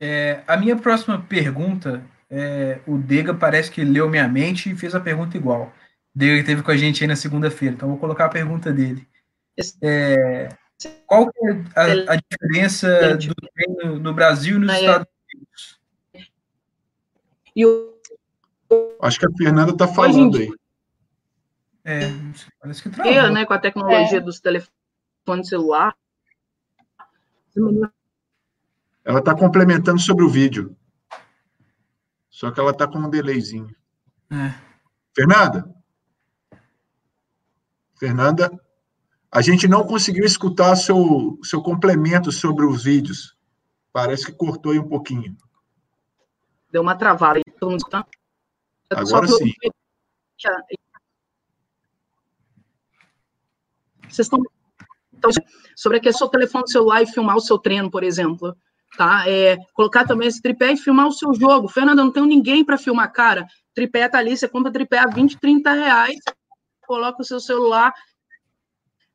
É, 0.00 0.42
a 0.46 0.56
minha 0.56 0.74
próxima 0.74 1.20
pergunta, 1.20 2.02
é, 2.30 2.80
o 2.86 2.96
Dega 2.96 3.34
parece 3.34 3.70
que 3.70 3.84
leu 3.84 4.08
minha 4.08 4.26
mente 4.26 4.70
e 4.70 4.74
fez 4.74 4.94
a 4.94 5.00
pergunta 5.00 5.36
igual. 5.36 5.70
O 6.14 6.18
Dega 6.18 6.40
esteve 6.40 6.62
com 6.62 6.70
a 6.70 6.76
gente 6.78 7.04
aí 7.04 7.08
na 7.08 7.14
segunda-feira, 7.14 7.74
então 7.74 7.90
vou 7.90 7.98
colocar 7.98 8.24
a 8.24 8.30
pergunta 8.30 8.72
dele. 8.72 9.06
É, 9.82 10.48
qual 11.06 11.28
é 11.28 11.50
a, 11.76 12.12
a 12.12 12.16
diferença 12.16 13.16
do 13.16 13.34
treino 13.34 13.98
no 13.98 14.14
Brasil 14.14 14.56
e 14.56 14.60
nos 14.60 14.74
Estados 14.74 15.06
Unidos? 15.32 15.80
E 17.54 17.66
o... 17.66 17.92
Acho 19.02 19.18
que 19.18 19.26
a 19.26 19.36
Fernanda 19.36 19.72
está 19.72 19.86
falando 19.86 20.38
aí. 20.38 20.50
É, 21.84 22.00
parece 22.60 22.82
que 22.82 22.90
travou. 22.90 23.12
Eu, 23.12 23.30
né, 23.32 23.44
com 23.44 23.52
a 23.52 23.58
tecnologia 23.58 24.18
é. 24.18 24.20
dos 24.20 24.40
telefones 24.40 25.48
celular. 25.48 25.96
Ela 29.04 29.18
está 29.18 29.34
complementando 29.34 29.98
sobre 29.98 30.24
o 30.24 30.28
vídeo. 30.28 30.76
Só 32.30 32.50
que 32.50 32.58
ela 32.58 32.70
está 32.70 32.86
com 32.86 32.98
um 32.98 33.10
delayzinho. 33.10 33.74
É. 34.30 34.54
Fernanda? 35.14 35.70
Fernanda, 37.98 38.50
a 39.32 39.40
gente 39.40 39.66
não 39.66 39.82
conseguiu 39.86 40.26
escutar 40.26 40.76
seu, 40.76 41.38
seu 41.42 41.62
complemento 41.62 42.30
sobre 42.30 42.66
os 42.66 42.84
vídeos. 42.84 43.34
Parece 43.90 44.26
que 44.26 44.32
cortou 44.32 44.72
aí 44.72 44.78
um 44.78 44.86
pouquinho. 44.86 45.34
Deu 46.70 46.82
uma 46.82 46.94
travada. 46.94 47.40
Agora 48.90 49.26
sim. 49.26 49.50
Vocês 54.06 54.26
estão 54.26 54.38
então, 55.14 55.30
sobre 55.74 55.96
a 55.96 56.00
questão 56.00 56.26
do 56.26 56.32
telefone 56.32 56.70
celular 56.70 57.00
e 57.02 57.06
filmar 57.06 57.36
o 57.36 57.40
seu 57.40 57.58
treino, 57.58 57.90
por 57.90 58.02
exemplo, 58.02 58.54
tá? 58.98 59.26
É, 59.26 59.56
colocar 59.72 60.04
também 60.04 60.28
esse 60.28 60.42
tripé 60.42 60.72
e 60.72 60.76
filmar 60.76 61.06
o 61.06 61.12
seu 61.12 61.32
jogo. 61.32 61.68
Fernanda, 61.68 62.04
não 62.04 62.12
tenho 62.12 62.26
ninguém 62.26 62.62
para 62.62 62.76
filmar, 62.76 63.10
cara. 63.10 63.46
Tripé 63.74 64.08
tá 64.08 64.18
ali, 64.18 64.36
você 64.36 64.46
compra 64.46 64.70
tripé 64.70 64.98
a 64.98 65.06
20, 65.06 65.38
30 65.38 65.72
reais, 65.72 66.18
coloca 66.86 67.22
o 67.22 67.24
seu 67.24 67.40
celular 67.40 67.94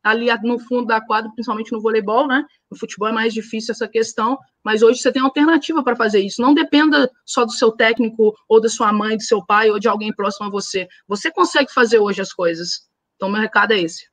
ali 0.10 0.28
no 0.44 0.60
fundo 0.60 0.88
da 0.88 1.02
quadra, 1.02 1.32
principalmente 1.32 1.72
no 1.72 1.82
voleibol, 1.82 2.28
né? 2.28 2.46
No 2.70 2.78
futebol 2.78 3.10
é 3.10 3.12
mais 3.12 3.34
difícil 3.34 3.72
essa 3.72 3.88
questão, 3.88 4.38
mas 4.64 4.82
hoje 4.82 5.00
você 5.00 5.12
tem 5.12 5.22
alternativa 5.22 5.84
para 5.84 5.96
fazer 5.96 6.20
isso. 6.20 6.42
Não 6.42 6.54
dependa 6.54 7.10
só 7.26 7.46
do 7.46 7.52
seu 7.52 7.72
técnico, 7.72 8.34
ou 8.48 8.62
da 8.62 8.70
sua 8.70 8.92
mãe, 8.92 9.18
do 9.18 9.24
seu 9.24 9.46
pai, 9.46 9.70
ou 9.70 9.80
de 9.80 9.88
alguém 9.88 10.14
próximo 10.14 10.48
a 10.48 10.50
você. 10.50 10.88
Você 11.08 11.32
consegue 11.32 11.72
fazer 11.72 12.00
hoje 12.00 12.22
as 12.22 12.34
coisas. 12.34 12.88
Então, 13.16 13.30
meu 13.30 13.42
recado 13.42 13.74
é 13.74 13.80
esse. 13.80 14.08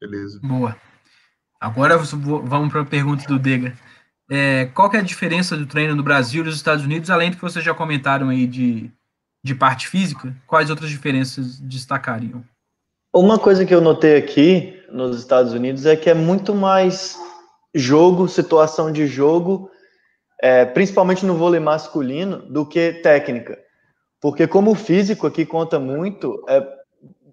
Beleza. 0.00 0.40
Boa. 0.42 0.76
Agora 1.60 1.98
vamos 1.98 2.70
para 2.70 2.82
a 2.82 2.86
pergunta 2.86 3.26
do 3.26 3.38
Dega. 3.38 3.76
É, 4.30 4.66
qual 4.66 4.92
é 4.92 4.98
a 4.98 5.02
diferença 5.02 5.56
do 5.56 5.66
treino 5.66 5.96
no 5.96 6.02
Brasil 6.02 6.42
e 6.42 6.46
nos 6.46 6.56
Estados 6.56 6.84
Unidos, 6.84 7.10
além 7.10 7.30
do 7.30 7.36
que 7.36 7.42
vocês 7.42 7.64
já 7.64 7.74
comentaram 7.74 8.28
aí 8.28 8.46
de, 8.46 8.92
de 9.42 9.54
parte 9.54 9.88
física? 9.88 10.36
Quais 10.46 10.70
outras 10.70 10.90
diferenças 10.90 11.58
destacariam? 11.58 12.44
Uma 13.12 13.38
coisa 13.38 13.64
que 13.64 13.74
eu 13.74 13.80
notei 13.80 14.18
aqui 14.18 14.82
nos 14.90 15.18
Estados 15.18 15.54
Unidos 15.54 15.86
é 15.86 15.96
que 15.96 16.10
é 16.10 16.14
muito 16.14 16.54
mais 16.54 17.18
jogo, 17.74 18.28
situação 18.28 18.92
de 18.92 19.06
jogo, 19.06 19.70
é, 20.42 20.66
principalmente 20.66 21.24
no 21.24 21.34
vôlei 21.34 21.58
masculino, 21.58 22.42
do 22.50 22.66
que 22.66 22.92
técnica. 22.92 23.58
Porque 24.20 24.46
como 24.46 24.72
o 24.72 24.74
físico 24.74 25.26
aqui 25.26 25.46
conta 25.46 25.78
muito, 25.78 26.44
é 26.46 26.62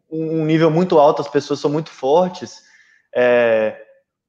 um 0.10 0.46
nível 0.46 0.72
muito 0.72 0.98
alto, 0.98 1.22
as 1.22 1.28
pessoas 1.28 1.60
são 1.60 1.70
muito 1.70 1.90
fortes. 1.90 2.64
É, 3.14 3.76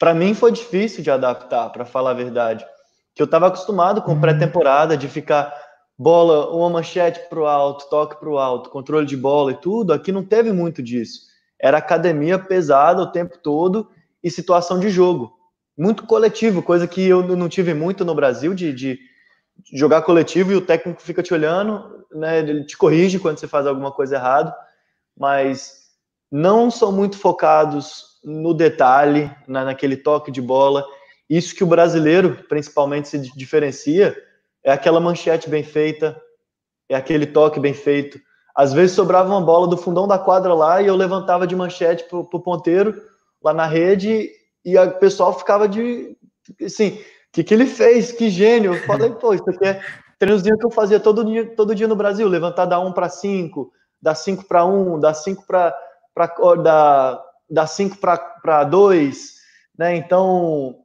para 0.01 0.13
mim 0.13 0.35
foi 0.35 0.51
difícil 0.51 1.01
de 1.05 1.13
adaptar, 1.13 1.71
para 1.71 1.85
falar 1.85 2.11
a 2.11 2.15
verdade. 2.15 2.67
Que 3.15 3.23
eu 3.23 3.27
estava 3.27 3.47
acostumado 3.47 4.03
com 4.03 4.21
pré-temporada 4.21 4.97
de 4.97 5.07
ficar 5.07 5.55
bola, 5.97 6.51
uma 6.51 6.71
manchete 6.71 7.21
para 7.29 7.39
o 7.39 7.47
alto, 7.47 7.89
toque 7.89 8.19
para 8.19 8.29
o 8.29 8.37
alto, 8.37 8.69
controle 8.69 9.07
de 9.07 9.17
bola 9.17 9.53
e 9.53 9.57
tudo. 9.57 9.93
Aqui 9.93 10.11
não 10.11 10.25
teve 10.25 10.51
muito 10.53 10.83
disso 10.83 11.36
era 11.61 11.79
academia 11.79 12.39
pesada 12.39 13.03
o 13.03 13.11
tempo 13.11 13.39
todo 13.39 13.91
e 14.23 14.31
situação 14.31 14.79
de 14.79 14.91
jogo. 14.91 15.33
Muito 15.77 16.07
coletivo, 16.07 16.63
coisa 16.63 16.87
que 16.87 17.07
eu 17.07 17.23
não 17.37 17.49
tive 17.49 17.75
muito 17.75 18.05
no 18.05 18.15
Brasil, 18.15 18.55
de, 18.55 18.73
de 18.73 18.99
jogar 19.73 20.03
coletivo 20.03 20.53
e 20.53 20.57
o 20.57 20.61
técnico 20.61 21.03
fica 21.03 21.23
te 21.23 21.35
olhando, 21.35 22.05
né, 22.13 22.39
ele 22.39 22.65
te 22.65 22.77
corrige 22.77 23.19
quando 23.19 23.39
você 23.39 23.47
faz 23.47 23.67
alguma 23.67 23.93
coisa 23.93 24.17
errada, 24.17 24.55
mas 25.19 25.87
não 26.31 26.71
são 26.71 26.93
muito 26.93 27.19
focados 27.19 28.19
no 28.25 28.53
detalhe, 28.53 29.31
na, 29.47 29.65
naquele 29.65 29.97
toque 29.97 30.31
de 30.31 30.41
bola. 30.41 30.85
Isso 31.29 31.55
que 31.55 31.65
o 31.65 31.67
brasileiro, 31.67 32.45
principalmente, 32.49 33.09
se 33.09 33.19
diferencia 33.37 34.17
é 34.65 34.73
aquela 34.73 35.01
manchete 35.01 35.49
bem 35.49 35.63
feita, 35.63 36.21
é 36.89 36.97
aquele 36.97 37.27
toque 37.27 37.61
bem 37.61 37.73
feito, 37.73 38.21
às 38.57 38.73
vezes 38.73 38.97
sobrava 38.97 39.29
uma 39.29 39.41
bola 39.41 39.69
do 39.69 39.77
fundão 39.77 40.09
da 40.09 40.19
quadra 40.19 40.55
lá 40.55 40.81
e 40.81 40.87
eu 40.87 40.97
levantava 40.97 41.47
de 41.47 41.55
manchete 41.55 42.05
pro, 42.05 42.25
pro 42.25 42.41
ponteiro 42.41 43.03
lá 43.45 43.53
na 43.53 43.67
rede 43.67 44.31
e 44.65 44.79
o 44.79 44.93
pessoal 44.93 45.39
ficava 45.39 45.69
de 45.69 46.17
assim, 46.65 46.89
o 46.89 46.99
que, 47.33 47.45
que 47.45 47.53
ele 47.53 47.67
fez? 47.67 48.13
Que 48.13 48.31
gênio! 48.31 48.75
Eu 48.75 48.83
falei, 48.85 49.11
pô, 49.11 49.35
isso 49.35 49.49
aqui 49.51 49.67
é 49.67 49.81
treinozinho 50.19 50.57
que 50.57 50.65
eu 50.65 50.71
fazia 50.71 50.99
todo 50.99 51.25
dia, 51.25 51.55
todo 51.55 51.75
dia 51.75 51.87
no 51.87 51.95
Brasil, 51.95 52.27
levantar 52.27 52.65
da 52.65 52.81
1 52.81 52.93
para 52.93 53.11
5, 53.11 53.71
da 54.01 54.15
5 54.15 54.45
para 54.45 54.65
1, 54.65 55.01
da 55.01 55.13
5 55.13 55.45
para 55.47 55.75
da, 56.63 57.23
da 57.51 57.67
5 57.67 57.99
para 57.99 58.65
2, 58.65 59.35
né? 59.79 59.97
Então, 59.97 60.79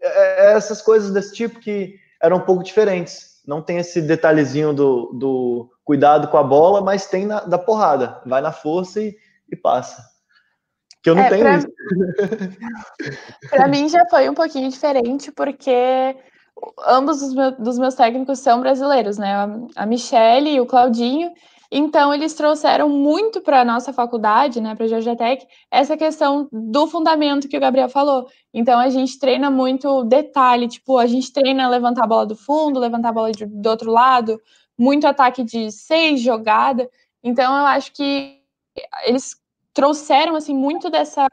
é, 0.00 0.46
é 0.46 0.52
essas 0.54 0.82
coisas 0.82 1.12
desse 1.12 1.32
tipo 1.34 1.60
que 1.60 1.94
eram 2.20 2.38
um 2.38 2.40
pouco 2.40 2.64
diferentes. 2.64 3.31
Não 3.46 3.60
tem 3.60 3.78
esse 3.78 4.00
detalhezinho 4.00 4.72
do, 4.72 5.12
do 5.12 5.70
cuidado 5.84 6.28
com 6.28 6.36
a 6.36 6.42
bola, 6.42 6.80
mas 6.80 7.06
tem 7.06 7.26
na, 7.26 7.40
da 7.40 7.58
porrada. 7.58 8.20
Vai 8.24 8.40
na 8.40 8.52
força 8.52 9.00
e, 9.00 9.16
e 9.50 9.56
passa. 9.56 10.02
Que 11.02 11.10
eu 11.10 11.14
não 11.16 11.22
é, 11.24 11.28
tenho 11.28 11.42
pra, 11.42 11.56
isso. 11.56 11.68
Para 13.50 13.68
mim 13.68 13.88
já 13.88 14.06
foi 14.08 14.28
um 14.28 14.34
pouquinho 14.34 14.70
diferente, 14.70 15.32
porque 15.32 16.16
ambos 16.86 17.22
os 17.22 17.34
meus, 17.34 17.56
dos 17.58 17.78
meus 17.78 17.94
técnicos 17.94 18.38
são 18.38 18.60
brasileiros, 18.60 19.18
né? 19.18 19.34
A 19.74 19.84
Michelle 19.84 20.50
e 20.50 20.60
o 20.60 20.66
Claudinho. 20.66 21.32
Então, 21.74 22.12
eles 22.12 22.34
trouxeram 22.34 22.86
muito 22.90 23.40
para 23.40 23.62
a 23.62 23.64
nossa 23.64 23.94
faculdade, 23.94 24.60
né, 24.60 24.74
para 24.74 24.84
a 24.84 24.88
Georgia 24.88 25.16
Tech, 25.16 25.46
essa 25.70 25.96
questão 25.96 26.46
do 26.52 26.86
fundamento 26.86 27.48
que 27.48 27.56
o 27.56 27.60
Gabriel 27.60 27.88
falou. 27.88 28.28
Então, 28.52 28.78
a 28.78 28.90
gente 28.90 29.18
treina 29.18 29.50
muito 29.50 30.04
detalhe, 30.04 30.68
tipo, 30.68 30.98
a 30.98 31.06
gente 31.06 31.32
treina 31.32 31.66
levantar 31.70 32.04
a 32.04 32.06
bola 32.06 32.26
do 32.26 32.36
fundo, 32.36 32.78
levantar 32.78 33.08
a 33.08 33.12
bola 33.12 33.32
de, 33.32 33.46
do 33.46 33.70
outro 33.70 33.90
lado, 33.90 34.38
muito 34.78 35.06
ataque 35.06 35.42
de 35.42 35.72
seis 35.72 36.20
jogada. 36.20 36.90
Então, 37.24 37.56
eu 37.56 37.64
acho 37.64 37.90
que 37.94 38.38
eles 39.06 39.34
trouxeram 39.72 40.36
assim 40.36 40.54
muito 40.54 40.90
dessa 40.90 41.26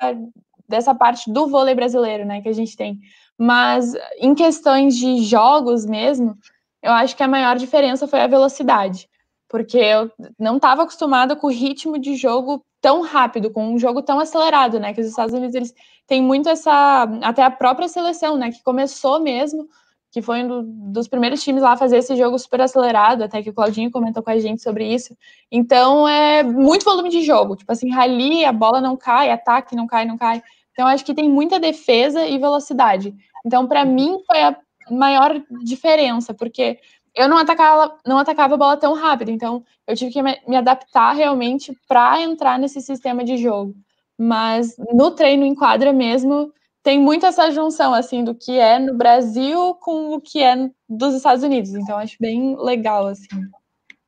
dessa 0.69 0.93
parte 0.93 1.31
do 1.31 1.47
vôlei 1.47 1.73
brasileiro, 1.75 2.25
né, 2.25 2.41
que 2.41 2.47
a 2.47 2.53
gente 2.53 2.77
tem. 2.77 2.99
Mas 3.37 3.93
em 4.19 4.33
questões 4.35 4.95
de 4.95 5.23
jogos 5.23 5.85
mesmo, 5.85 6.37
eu 6.81 6.91
acho 6.91 7.17
que 7.17 7.23
a 7.23 7.27
maior 7.27 7.57
diferença 7.57 8.07
foi 8.07 8.21
a 8.21 8.27
velocidade, 8.27 9.09
porque 9.49 9.77
eu 9.77 10.11
não 10.39 10.57
estava 10.57 10.83
acostumada 10.83 11.35
com 11.35 11.47
o 11.47 11.51
ritmo 11.51 11.99
de 11.99 12.15
jogo 12.15 12.63
tão 12.79 13.01
rápido, 13.01 13.51
com 13.51 13.73
um 13.73 13.79
jogo 13.79 14.01
tão 14.01 14.19
acelerado, 14.19 14.79
né, 14.79 14.93
que 14.93 15.01
os 15.01 15.07
Estados 15.07 15.33
Unidos 15.33 15.55
eles 15.55 15.73
têm 16.07 16.21
muito 16.21 16.47
essa 16.47 17.03
até 17.21 17.43
a 17.43 17.51
própria 17.51 17.87
seleção, 17.87 18.37
né, 18.37 18.51
que 18.51 18.63
começou 18.63 19.19
mesmo 19.19 19.67
que 20.11 20.21
foi 20.21 20.43
um 20.43 20.91
dos 20.91 21.07
primeiros 21.07 21.43
times 21.43 21.61
lá 21.61 21.73
a 21.73 21.77
fazer 21.77 21.97
esse 21.97 22.15
jogo 22.15 22.37
super 22.39 22.61
acelerado, 22.61 23.23
até 23.23 23.43
que 23.43 23.49
o 23.49 23.53
Claudinho 23.53 23.91
comentou 23.91 24.23
com 24.23 24.31
a 24.31 24.39
gente 24.39 24.61
sobre 24.61 24.91
isso. 24.91 25.15
Então 25.51 26.07
é 26.07 26.41
muito 26.41 26.83
volume 26.83 27.09
de 27.09 27.21
jogo, 27.21 27.55
tipo 27.55 27.71
assim, 27.71 27.91
rally, 27.91 28.43
a 28.43 28.51
bola 28.51 28.81
não 28.81 28.97
cai, 28.97 29.31
ataque 29.31 29.75
não 29.75 29.85
cai, 29.85 30.05
não 30.05 30.17
cai. 30.17 30.41
Então 30.71 30.87
acho 30.87 31.05
que 31.05 31.13
tem 31.13 31.29
muita 31.29 31.59
defesa 31.59 32.25
e 32.25 32.39
velocidade. 32.39 33.13
Então 33.45 33.67
para 33.67 33.85
mim 33.85 34.19
foi 34.25 34.41
a 34.41 34.57
maior 34.89 35.39
diferença, 35.63 36.33
porque 36.33 36.79
eu 37.15 37.27
não 37.27 37.37
atacava, 37.37 37.97
não 38.05 38.17
atacava 38.17 38.55
a 38.55 38.57
bola 38.57 38.77
tão 38.77 38.93
rápido, 38.93 39.31
então 39.31 39.63
eu 39.87 39.95
tive 39.95 40.11
que 40.11 40.21
me 40.21 40.55
adaptar 40.55 41.13
realmente 41.13 41.77
para 41.87 42.21
entrar 42.21 42.59
nesse 42.59 42.81
sistema 42.81 43.23
de 43.23 43.37
jogo. 43.37 43.75
Mas 44.17 44.75
no 44.93 45.11
treino 45.11 45.45
em 45.45 45.55
quadra 45.55 45.93
mesmo, 45.93 46.53
tem 46.83 46.99
muito 46.99 47.25
essa 47.25 47.51
junção 47.51 47.93
assim 47.93 48.23
do 48.23 48.35
que 48.35 48.57
é 48.57 48.79
no 48.79 48.95
Brasil 48.95 49.75
com 49.75 50.13
o 50.13 50.21
que 50.21 50.41
é 50.41 50.69
dos 50.87 51.13
Estados 51.15 51.43
Unidos. 51.43 51.71
Então 51.71 51.97
acho 51.97 52.17
bem 52.19 52.55
legal 52.57 53.07
assim. 53.07 53.27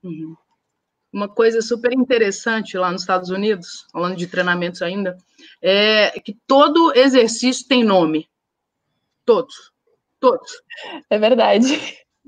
Uhum. 0.04 0.36
Uma 1.14 1.28
coisa 1.28 1.62
super 1.62 1.92
interessante 1.94 2.78
lá 2.78 2.90
nos 2.90 3.02
Estados 3.02 3.30
Unidos, 3.30 3.86
falando 3.92 4.16
de 4.16 4.28
treinamentos 4.28 4.82
ainda, 4.82 5.18
é 5.62 6.18
que 6.20 6.38
todo 6.48 6.94
exercício 6.96 7.68
tem 7.68 7.84
nome. 7.84 8.30
Todos. 9.26 9.72
Todos. 10.20 10.62
É 11.10 11.18
verdade. 11.18 11.80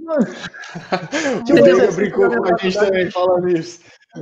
o 1.40 1.44
Diego 1.44 1.94
brincou 1.94 2.30
com 2.30 2.54
a 2.54 2.58
gente 2.58 2.78
também 2.78 3.12
falando 3.12 3.50
isso. 3.50 3.80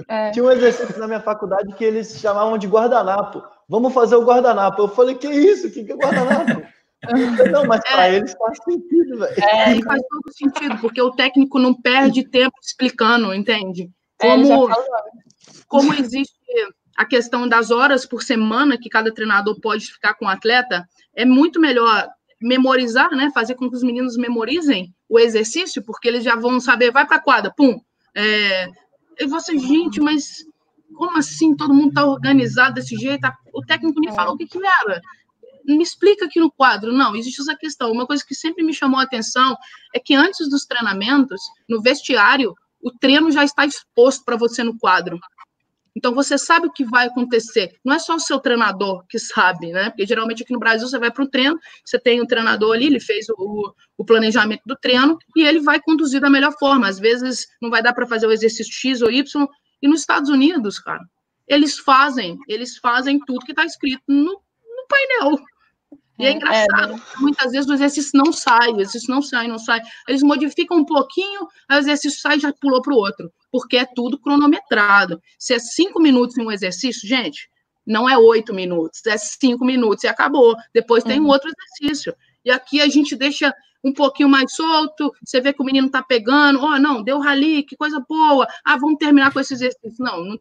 É. 0.07 0.31
Tinha 0.31 0.45
um 0.45 0.51
exercício 0.51 0.97
na 0.99 1.07
minha 1.07 1.19
faculdade 1.19 1.73
que 1.73 1.83
eles 1.83 2.19
chamavam 2.19 2.57
de 2.57 2.67
guardanapo. 2.67 3.43
Vamos 3.67 3.93
fazer 3.93 4.15
o 4.15 4.23
guardanapo. 4.23 4.83
Eu 4.83 4.87
falei, 4.87 5.15
que 5.15 5.27
isso? 5.27 5.67
O 5.67 5.71
que, 5.71 5.83
que 5.83 5.91
é 5.91 5.95
guardanapo? 5.95 6.61
Não, 7.51 7.65
mas 7.65 7.81
para 7.81 8.07
é. 8.07 8.15
eles 8.15 8.33
faz 8.37 8.57
sentido, 8.63 9.19
velho. 9.19 9.43
É, 9.43 9.81
faz 9.81 10.01
todo 10.09 10.33
sentido, 10.33 10.77
porque 10.79 11.01
o 11.01 11.11
técnico 11.11 11.57
não 11.57 11.73
perde 11.73 12.27
tempo 12.29 12.55
explicando, 12.61 13.33
entende? 13.33 13.89
É, 14.21 14.27
como, 14.27 14.69
como 15.67 15.93
existe 15.95 16.39
a 16.95 17.05
questão 17.05 17.47
das 17.47 17.71
horas 17.71 18.05
por 18.05 18.21
semana 18.21 18.77
que 18.77 18.89
cada 18.89 19.11
treinador 19.11 19.59
pode 19.59 19.85
ficar 19.87 20.13
com 20.13 20.25
o 20.25 20.29
atleta, 20.29 20.87
é 21.15 21.25
muito 21.25 21.59
melhor 21.59 22.07
memorizar, 22.41 23.11
né? 23.11 23.31
Fazer 23.33 23.55
com 23.55 23.69
que 23.69 23.75
os 23.75 23.83
meninos 23.83 24.17
memorizem 24.17 24.93
o 25.07 25.19
exercício, 25.19 25.83
porque 25.83 26.07
eles 26.07 26.23
já 26.23 26.35
vão 26.35 26.59
saber, 26.59 26.91
vai 26.91 27.05
para 27.05 27.17
a 27.17 27.21
quadra, 27.21 27.53
pum. 27.55 27.79
É, 28.15 28.69
e 29.19 29.27
você, 29.27 29.57
gente, 29.57 29.99
mas 30.01 30.45
como 30.95 31.17
assim 31.17 31.55
todo 31.55 31.73
mundo 31.73 31.89
está 31.89 32.05
organizado 32.05 32.75
desse 32.75 32.95
jeito? 32.95 33.27
O 33.53 33.61
técnico 33.61 33.99
me 33.99 34.13
falou 34.13 34.33
o 34.33 34.37
que, 34.37 34.45
que 34.45 34.57
era 34.57 35.01
me 35.65 35.83
explica 35.83 36.25
aqui 36.25 36.39
no 36.39 36.51
quadro. 36.51 36.91
Não, 36.91 37.15
existe 37.15 37.41
essa 37.41 37.55
questão. 37.55 37.91
Uma 37.91 38.05
coisa 38.05 38.23
que 38.25 38.35
sempre 38.35 38.63
me 38.63 38.73
chamou 38.73 38.99
a 38.99 39.03
atenção 39.03 39.55
é 39.93 39.99
que 39.99 40.13
antes 40.13 40.49
dos 40.49 40.65
treinamentos, 40.65 41.41
no 41.69 41.81
vestiário, 41.81 42.55
o 42.81 42.91
treino 42.91 43.31
já 43.31 43.43
está 43.43 43.65
exposto 43.65 44.23
para 44.25 44.35
você 44.35 44.63
no 44.63 44.77
quadro. 44.77 45.19
Então 45.95 46.13
você 46.13 46.37
sabe 46.37 46.67
o 46.67 46.71
que 46.71 46.85
vai 46.85 47.07
acontecer. 47.07 47.75
Não 47.83 47.93
é 47.93 47.99
só 47.99 48.15
o 48.15 48.19
seu 48.19 48.39
treinador 48.39 49.03
que 49.09 49.19
sabe, 49.19 49.71
né? 49.71 49.89
Porque 49.89 50.05
geralmente 50.05 50.43
aqui 50.43 50.53
no 50.53 50.59
Brasil 50.59 50.87
você 50.87 50.97
vai 50.97 51.11
para 51.11 51.23
o 51.23 51.29
treino, 51.29 51.59
você 51.83 51.99
tem 51.99 52.21
um 52.21 52.25
treinador 52.25 52.75
ali, 52.75 52.85
ele 52.85 52.99
fez 52.99 53.27
o, 53.29 53.73
o, 53.97 54.05
planejamento 54.05 54.61
do 54.65 54.75
treino 54.75 55.17
e 55.35 55.43
ele 55.43 55.59
vai 55.59 55.81
conduzir 55.81 56.21
da 56.21 56.29
melhor 56.29 56.53
forma. 56.57 56.87
Às 56.87 56.99
vezes 56.99 57.47
não 57.61 57.69
vai 57.69 57.83
dar 57.83 57.93
para 57.93 58.07
fazer 58.07 58.27
o 58.27 58.31
exercício 58.31 58.73
X 58.73 59.01
ou 59.01 59.11
Y. 59.11 59.47
E 59.81 59.87
nos 59.87 60.01
Estados 60.01 60.29
Unidos, 60.29 60.79
cara, 60.79 61.01
eles 61.47 61.77
fazem, 61.79 62.37
eles 62.47 62.77
fazem 62.77 63.19
tudo 63.19 63.45
que 63.45 63.51
está 63.51 63.65
escrito 63.65 64.03
no, 64.07 64.23
no 64.23 64.87
painel. 64.87 65.37
E 66.21 66.25
é, 66.25 66.29
é 66.29 66.31
engraçado, 66.33 66.93
é, 66.93 66.95
né? 66.95 67.01
muitas 67.19 67.51
vezes 67.51 67.69
o 67.69 67.73
exercício 67.73 68.11
não 68.13 68.31
sai, 68.31 68.69
o 68.69 68.79
exercício 68.79 69.13
não 69.13 69.21
sai, 69.21 69.47
não 69.47 69.57
sai. 69.57 69.81
Eles 70.07 70.21
modificam 70.21 70.77
um 70.77 70.85
pouquinho, 70.85 71.47
aí 71.67 71.77
o 71.77 71.79
exercício 71.79 72.21
sai 72.21 72.37
e 72.37 72.39
já 72.39 72.53
pulou 72.53 72.81
para 72.81 72.93
o 72.93 72.97
outro, 72.97 73.31
porque 73.51 73.77
é 73.77 73.85
tudo 73.85 74.19
cronometrado. 74.19 75.21
Se 75.37 75.53
é 75.53 75.59
cinco 75.59 76.01
minutos 76.01 76.37
em 76.37 76.45
um 76.45 76.51
exercício, 76.51 77.07
gente, 77.07 77.49
não 77.85 78.09
é 78.09 78.17
oito 78.17 78.53
minutos, 78.53 79.05
é 79.05 79.17
cinco 79.17 79.65
minutos 79.65 80.03
e 80.03 80.07
acabou. 80.07 80.55
Depois 80.73 81.03
tem 81.03 81.19
um 81.19 81.23
uhum. 81.23 81.29
outro 81.29 81.49
exercício. 81.49 82.15
E 82.45 82.51
aqui 82.51 82.81
a 82.81 82.87
gente 82.87 83.15
deixa 83.15 83.53
um 83.83 83.91
pouquinho 83.91 84.29
mais 84.29 84.53
solto, 84.53 85.11
você 85.25 85.41
vê 85.41 85.51
que 85.51 85.61
o 85.61 85.65
menino 85.65 85.89
tá 85.89 86.03
pegando, 86.03 86.59
ó, 86.59 86.75
oh, 86.75 86.79
não, 86.79 87.03
deu 87.03 87.19
rali, 87.19 87.63
que 87.63 87.75
coisa 87.75 88.03
boa, 88.07 88.47
ah, 88.63 88.77
vamos 88.77 88.97
terminar 88.99 89.33
com 89.33 89.39
esse 89.39 89.53
exercício. 89.53 89.95
Não, 90.03 90.23
não 90.23 90.39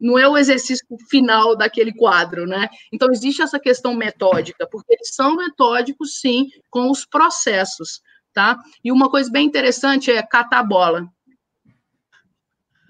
não 0.00 0.18
é 0.18 0.26
o 0.26 0.38
exercício 0.38 0.86
final 1.10 1.54
daquele 1.54 1.92
quadro, 1.92 2.46
né? 2.46 2.68
Então, 2.90 3.10
existe 3.12 3.42
essa 3.42 3.60
questão 3.60 3.94
metódica, 3.94 4.66
porque 4.66 4.94
eles 4.94 5.14
são 5.14 5.36
metódicos, 5.36 6.18
sim, 6.18 6.48
com 6.70 6.90
os 6.90 7.04
processos, 7.04 8.00
tá? 8.32 8.58
E 8.82 8.90
uma 8.90 9.10
coisa 9.10 9.30
bem 9.30 9.46
interessante 9.46 10.10
é 10.10 10.22
catar 10.22 10.62
bola. 10.62 11.06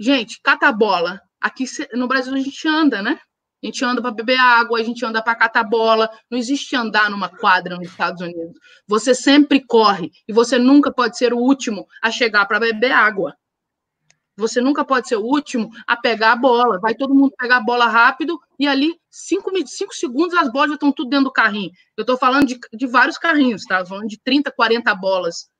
Gente, 0.01 0.40
catar 0.42 0.72
bola. 0.72 1.20
Aqui 1.38 1.66
no 1.92 2.09
Brasil 2.09 2.32
a 2.32 2.38
gente 2.38 2.66
anda, 2.66 3.03
né? 3.03 3.20
A 3.62 3.66
gente 3.66 3.84
anda 3.84 4.01
para 4.01 4.11
beber 4.11 4.40
água, 4.40 4.80
a 4.80 4.82
gente 4.82 5.05
anda 5.05 5.22
para 5.22 5.34
catar 5.34 5.62
bola. 5.62 6.09
Não 6.30 6.38
existe 6.38 6.74
andar 6.74 7.11
numa 7.11 7.28
quadra 7.28 7.76
nos 7.76 7.86
Estados 7.86 8.22
Unidos. 8.22 8.59
Você 8.88 9.14
sempre 9.14 9.61
corre 9.61 10.11
e 10.26 10.32
você 10.32 10.59
nunca 10.59 10.90
pode 10.90 11.18
ser 11.18 11.34
o 11.34 11.38
último 11.38 11.86
a 12.03 12.11
chegar 12.11 12.46
para 12.46 12.59
beber 12.59 12.92
água. 12.92 13.36
Você 14.38 14.59
nunca 14.62 14.86
pode 14.86 15.07
ser 15.07 15.16
o 15.16 15.22
último 15.22 15.68
a 15.86 15.94
pegar 15.98 16.32
a 16.32 16.36
bola. 16.36 16.80
Vai 16.80 16.94
todo 16.94 17.14
mundo 17.14 17.34
pegar 17.36 17.59
a 17.59 17.62
bola 17.62 17.86
rápido 17.86 18.40
e 18.59 18.66
ali, 18.66 18.98
cinco, 19.11 19.51
cinco 19.66 19.94
segundos, 19.94 20.34
as 20.34 20.51
bolas 20.51 20.70
já 20.70 20.74
estão 20.76 20.92
tudo 20.92 21.11
dentro 21.11 21.26
do 21.26 21.32
carrinho. 21.32 21.70
Eu 21.94 22.05
estou 22.05 22.16
falando 22.16 22.46
de, 22.46 22.59
de 22.72 22.86
vários 22.86 23.18
carrinhos, 23.18 23.66
tá? 23.66 23.84
Falando 23.84 24.09
de 24.09 24.18
30, 24.18 24.51
40 24.51 24.94
bolas. 24.94 25.51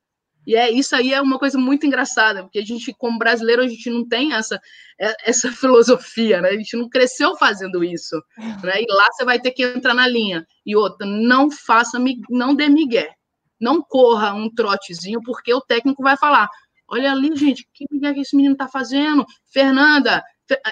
E 0.45 0.55
é 0.55 0.71
isso 0.71 0.95
aí 0.95 1.13
é 1.13 1.21
uma 1.21 1.37
coisa 1.37 1.57
muito 1.57 1.85
engraçada, 1.85 2.43
porque 2.43 2.59
a 2.59 2.65
gente, 2.65 2.93
como 2.93 3.19
brasileiro, 3.19 3.61
a 3.61 3.67
gente 3.67 3.89
não 3.89 4.07
tem 4.07 4.33
essa, 4.33 4.59
é, 4.99 5.29
essa 5.29 5.51
filosofia, 5.53 6.41
né? 6.41 6.49
A 6.49 6.57
gente 6.57 6.75
não 6.75 6.89
cresceu 6.89 7.35
fazendo 7.37 7.83
isso. 7.83 8.15
Né? 8.63 8.81
E 8.81 8.85
lá 8.89 9.07
você 9.11 9.23
vai 9.23 9.39
ter 9.39 9.51
que 9.51 9.63
entrar 9.63 9.93
na 9.93 10.07
linha. 10.07 10.45
E 10.65 10.75
outra, 10.75 11.05
não 11.05 11.51
faça, 11.51 11.99
não 12.29 12.55
dê 12.55 12.69
migué. 12.69 13.13
Não 13.59 13.81
corra 13.81 14.33
um 14.33 14.49
trotezinho, 14.49 15.21
porque 15.23 15.53
o 15.53 15.61
técnico 15.61 16.01
vai 16.01 16.17
falar: 16.17 16.49
Olha 16.87 17.11
ali, 17.11 17.35
gente, 17.35 17.67
que, 17.73 17.85
é 18.03 18.13
que 18.13 18.19
esse 18.19 18.35
menino 18.35 18.53
está 18.53 18.67
fazendo? 18.67 19.25
Fernanda, 19.45 20.23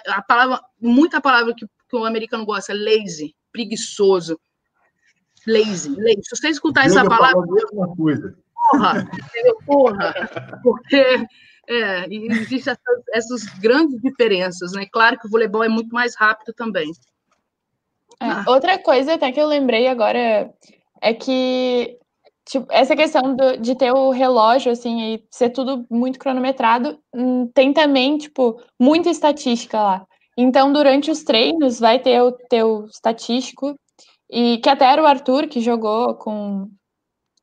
a 0.07 0.21
palavra, 0.21 0.59
muita 0.81 1.21
palavra 1.21 1.53
que, 1.55 1.65
que 1.65 1.95
o 1.95 2.03
americano 2.03 2.45
gosta, 2.45 2.73
lazy, 2.73 3.35
preguiçoso. 3.51 4.39
Lazy, 5.47 5.89
lazy. 5.89 6.21
Se 6.23 6.35
você 6.35 6.49
escutar 6.49 6.85
essa 6.85 7.05
palavra. 7.05 7.45
Coisa. 7.95 8.35
Porra, 8.71 9.09
entendeu? 9.13 9.57
Porra. 9.65 10.13
Porque 10.63 11.27
é, 11.67 12.05
existem 12.09 12.57
essas, 12.57 13.03
essas, 13.13 13.43
grandes 13.59 14.01
diferenças, 14.01 14.71
né? 14.73 14.85
Claro 14.91 15.19
que 15.19 15.27
o 15.27 15.29
voleibol 15.29 15.63
é 15.63 15.69
muito 15.69 15.93
mais 15.93 16.15
rápido 16.15 16.53
também. 16.53 16.91
É, 18.21 18.25
ah. 18.25 18.45
Outra 18.47 18.77
coisa 18.77 19.13
até 19.13 19.31
que 19.31 19.39
eu 19.39 19.47
lembrei 19.47 19.87
agora 19.87 20.51
é 21.01 21.13
que 21.13 21.99
Tipo, 22.49 22.65
essa 22.71 22.95
questão 22.95 23.35
do, 23.35 23.57
de 23.57 23.75
ter 23.75 23.91
o 23.91 24.09
relógio, 24.09 24.71
assim, 24.71 25.13
e 25.13 25.23
ser 25.29 25.51
tudo 25.51 25.85
muito 25.87 26.17
cronometrado, 26.17 26.99
hum, 27.13 27.47
tem 27.53 27.71
também, 27.71 28.17
tipo, 28.17 28.59
muita 28.79 29.07
estatística 29.07 29.79
lá. 29.79 30.07
Então, 30.35 30.73
durante 30.73 31.11
os 31.11 31.23
treinos, 31.23 31.79
vai 31.79 31.99
ter 31.99 32.19
o 32.23 32.31
teu 32.31 32.85
estatístico, 32.85 33.75
e 34.31 34.57
que 34.59 34.69
até 34.69 34.85
era 34.85 35.03
o 35.03 35.05
Arthur, 35.05 35.47
que 35.47 35.61
jogou 35.61 36.15
com, 36.15 36.67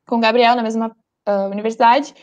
com 0.08 0.16
o 0.16 0.20
Gabriel 0.20 0.56
na 0.56 0.62
mesma 0.64 0.90
uh, 1.28 1.50
universidade, 1.50 2.14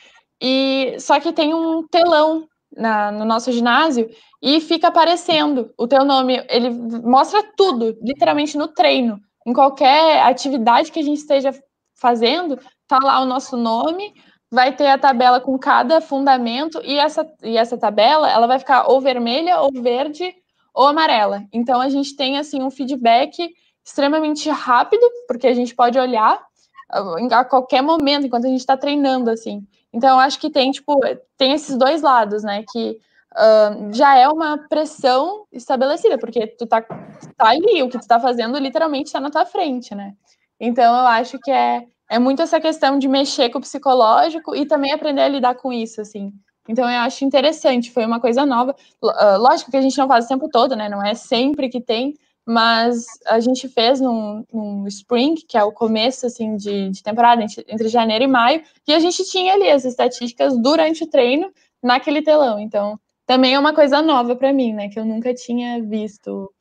e 0.41 0.95
só 0.99 1.19
que 1.19 1.31
tem 1.31 1.53
um 1.53 1.87
telão 1.87 2.47
na, 2.75 3.11
no 3.11 3.25
nosso 3.25 3.51
ginásio 3.51 4.09
e 4.41 4.59
fica 4.59 4.87
aparecendo 4.87 5.71
o 5.77 5.87
teu 5.87 6.03
nome. 6.03 6.45
Ele 6.49 6.69
mostra 6.69 7.43
tudo, 7.55 7.97
literalmente 8.01 8.57
no 8.57 8.67
treino, 8.67 9.19
em 9.45 9.53
qualquer 9.53 10.21
atividade 10.23 10.91
que 10.91 10.99
a 10.99 11.03
gente 11.03 11.19
esteja 11.19 11.51
fazendo, 11.95 12.59
tá 12.87 12.97
lá 13.01 13.21
o 13.21 13.25
nosso 13.25 13.55
nome, 13.55 14.13
vai 14.51 14.75
ter 14.75 14.87
a 14.87 14.97
tabela 14.97 15.39
com 15.39 15.57
cada 15.57 16.01
fundamento 16.01 16.81
e 16.83 16.97
essa, 16.97 17.25
e 17.41 17.57
essa 17.57 17.77
tabela 17.77 18.29
ela 18.29 18.45
vai 18.45 18.59
ficar 18.59 18.87
ou 18.87 18.99
vermelha, 18.99 19.59
ou 19.61 19.71
verde, 19.71 20.33
ou 20.73 20.87
amarela. 20.87 21.43
Então 21.53 21.79
a 21.79 21.89
gente 21.89 22.15
tem 22.15 22.37
assim 22.37 22.61
um 22.61 22.69
feedback 22.69 23.49
extremamente 23.85 24.49
rápido, 24.49 25.05
porque 25.27 25.47
a 25.47 25.53
gente 25.53 25.75
pode 25.75 25.97
olhar 25.97 26.41
a 26.89 27.45
qualquer 27.45 27.81
momento 27.81 28.25
enquanto 28.25 28.45
a 28.45 28.49
gente 28.49 28.59
está 28.59 28.77
treinando 28.77 29.29
assim. 29.29 29.65
Então 29.91 30.09
eu 30.09 30.19
acho 30.19 30.39
que 30.39 30.49
tem 30.49 30.71
tipo 30.71 30.99
tem 31.37 31.53
esses 31.53 31.77
dois 31.77 32.01
lados, 32.01 32.43
né? 32.43 32.63
Que 32.71 32.99
uh, 33.33 33.93
já 33.93 34.17
é 34.17 34.27
uma 34.27 34.57
pressão 34.69 35.45
estabelecida, 35.51 36.17
porque 36.17 36.47
tu 36.47 36.65
tá, 36.65 36.81
tá 36.81 37.47
ali, 37.47 37.83
o 37.83 37.89
que 37.89 37.99
tu 37.99 38.07
tá 38.07 38.19
fazendo 38.19 38.57
literalmente 38.57 39.07
está 39.07 39.19
na 39.19 39.29
tua 39.29 39.45
frente, 39.45 39.93
né? 39.95 40.13
Então 40.59 40.85
eu 40.95 41.07
acho 41.07 41.39
que 41.39 41.51
é 41.51 41.83
é 42.09 42.19
muito 42.19 42.41
essa 42.41 42.59
questão 42.59 42.99
de 42.99 43.07
mexer 43.07 43.49
com 43.49 43.57
o 43.57 43.61
psicológico 43.61 44.55
e 44.55 44.65
também 44.65 44.91
aprender 44.91 45.21
a 45.21 45.27
lidar 45.27 45.55
com 45.55 45.73
isso, 45.73 45.99
assim. 45.99 46.31
Então 46.67 46.89
eu 46.89 46.99
acho 46.99 47.25
interessante, 47.25 47.91
foi 47.91 48.05
uma 48.05 48.19
coisa 48.19 48.45
nova. 48.45 48.75
Uh, 49.01 49.37
lógico 49.37 49.71
que 49.71 49.77
a 49.77 49.81
gente 49.81 49.97
não 49.97 50.07
faz 50.07 50.25
o 50.25 50.27
tempo 50.27 50.47
todo, 50.49 50.75
né? 50.75 50.87
Não 50.87 51.03
é 51.03 51.13
sempre 51.13 51.69
que 51.69 51.81
tem, 51.81 52.13
mas 52.45 53.05
a 53.25 53.39
gente 53.39 53.69
fez 53.69 54.01
num, 54.01 54.45
num 54.51 54.87
spring, 54.87 55.35
que 55.35 55.57
é 55.57 55.63
o 55.63 55.71
começo 55.71 56.25
assim 56.25 56.55
de, 56.57 56.89
de 56.89 57.01
temporada, 57.01 57.41
entre, 57.43 57.87
janeiro 57.87 58.25
e 58.25 58.27
maio, 58.27 58.63
e 58.87 58.93
a 58.93 58.99
gente 58.99 59.23
tinha 59.25 59.53
ali 59.53 59.69
as 59.69 59.85
estatísticas 59.85 60.57
durante 60.57 61.03
o 61.03 61.07
treino 61.07 61.51
naquele 61.81 62.21
telão. 62.21 62.59
Então 62.59 62.99
também 63.25 63.53
é 63.53 63.59
uma 63.59 63.73
coisa 63.73 64.01
nova 64.01 64.35
para 64.35 64.51
mim, 64.51 64.73
né? 64.73 64.89
Que 64.89 64.99
eu 64.99 65.05
nunca 65.05 65.33
tinha 65.33 65.81
visto 65.81 66.53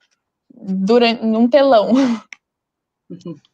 durante 0.54 1.24
num 1.24 1.48
telão. 1.48 1.92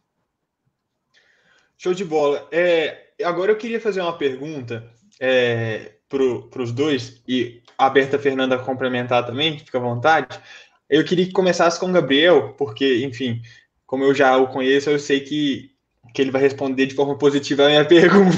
Show 1.79 1.95
de 1.95 2.05
bola. 2.05 2.47
É, 2.51 3.13
agora 3.25 3.53
eu 3.53 3.57
queria 3.57 3.81
fazer 3.81 4.03
uma 4.03 4.19
pergunta 4.19 4.91
é, 5.21 5.93
para 6.09 6.63
os 6.63 6.73
dois, 6.73 7.23
e 7.27 7.63
a 7.77 7.89
Berta 7.89 8.19
Fernanda 8.19 8.59
complementar 8.59 9.25
também, 9.25 9.59
fica 9.59 9.79
à 9.79 9.81
vontade. 9.81 10.41
Eu 10.89 11.05
queria 11.05 11.27
que 11.27 11.33
começasse 11.33 11.79
com 11.79 11.87
o 11.91 11.93
Gabriel, 11.93 12.55
porque, 12.57 13.05
enfim, 13.05 13.43
como 13.87 14.05
eu 14.05 14.15
já 14.15 14.37
o 14.37 14.49
conheço, 14.49 14.91
eu 14.91 14.99
sei 14.99 15.21
que, 15.21 15.71
que 16.15 16.23
ele 16.23 16.31
vai 16.31 16.41
responder 16.41 16.87
de 16.87 16.95
forma 16.95 17.17
positiva 17.17 17.65
a 17.65 17.69
minha 17.69 17.85
pergunta. 17.89 18.37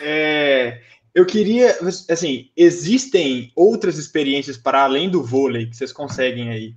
é, 0.00 0.80
eu 1.14 1.26
queria, 1.26 1.76
assim, 2.08 2.50
existem 2.56 3.52
outras 3.54 3.98
experiências 3.98 4.56
para 4.56 4.82
além 4.82 5.10
do 5.10 5.22
vôlei 5.22 5.66
que 5.66 5.76
vocês 5.76 5.92
conseguem 5.92 6.50
aí, 6.50 6.74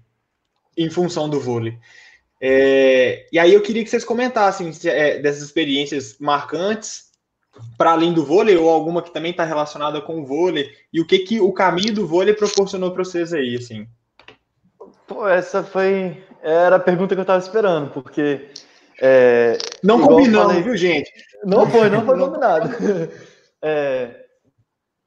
em 0.77 0.89
função 0.89 1.29
do 1.29 1.39
vôlei? 1.39 1.77
É, 2.41 3.25
e 3.31 3.39
aí 3.39 3.53
eu 3.53 3.61
queria 3.61 3.83
que 3.83 3.89
vocês 3.89 4.03
comentassem 4.03 4.71
é, 4.85 5.19
dessas 5.19 5.43
experiências 5.43 6.17
marcantes 6.19 7.05
para 7.77 7.91
além 7.91 8.13
do 8.13 8.25
vôlei 8.25 8.57
ou 8.57 8.69
alguma 8.69 9.01
que 9.01 9.13
também 9.13 9.31
está 9.31 9.45
relacionada 9.45 10.01
com 10.01 10.21
o 10.21 10.25
vôlei? 10.25 10.71
E 10.91 10.99
o 10.99 11.05
que 11.05 11.19
que 11.19 11.39
o 11.39 11.53
caminho 11.53 11.93
do 11.93 12.07
vôlei 12.07 12.33
proporcionou 12.33 12.91
para 12.91 13.03
vocês 13.03 13.33
aí, 13.33 13.55
assim? 13.55 13.87
Pô, 15.13 15.27
essa 15.27 15.63
foi 15.63 16.23
era 16.41 16.77
a 16.77 16.79
pergunta 16.79 17.15
que 17.15 17.19
eu 17.19 17.23
estava 17.23 17.39
esperando, 17.39 17.91
porque 17.91 18.49
é, 19.01 19.57
não 19.83 20.01
combinamos, 20.01 20.47
falei, 20.47 20.63
viu, 20.63 20.75
gente? 20.75 21.11
Não 21.45 21.69
foi, 21.69 21.89
não 21.89 22.05
foi 22.05 22.17
combinado. 22.17 22.69
É, 23.65 24.23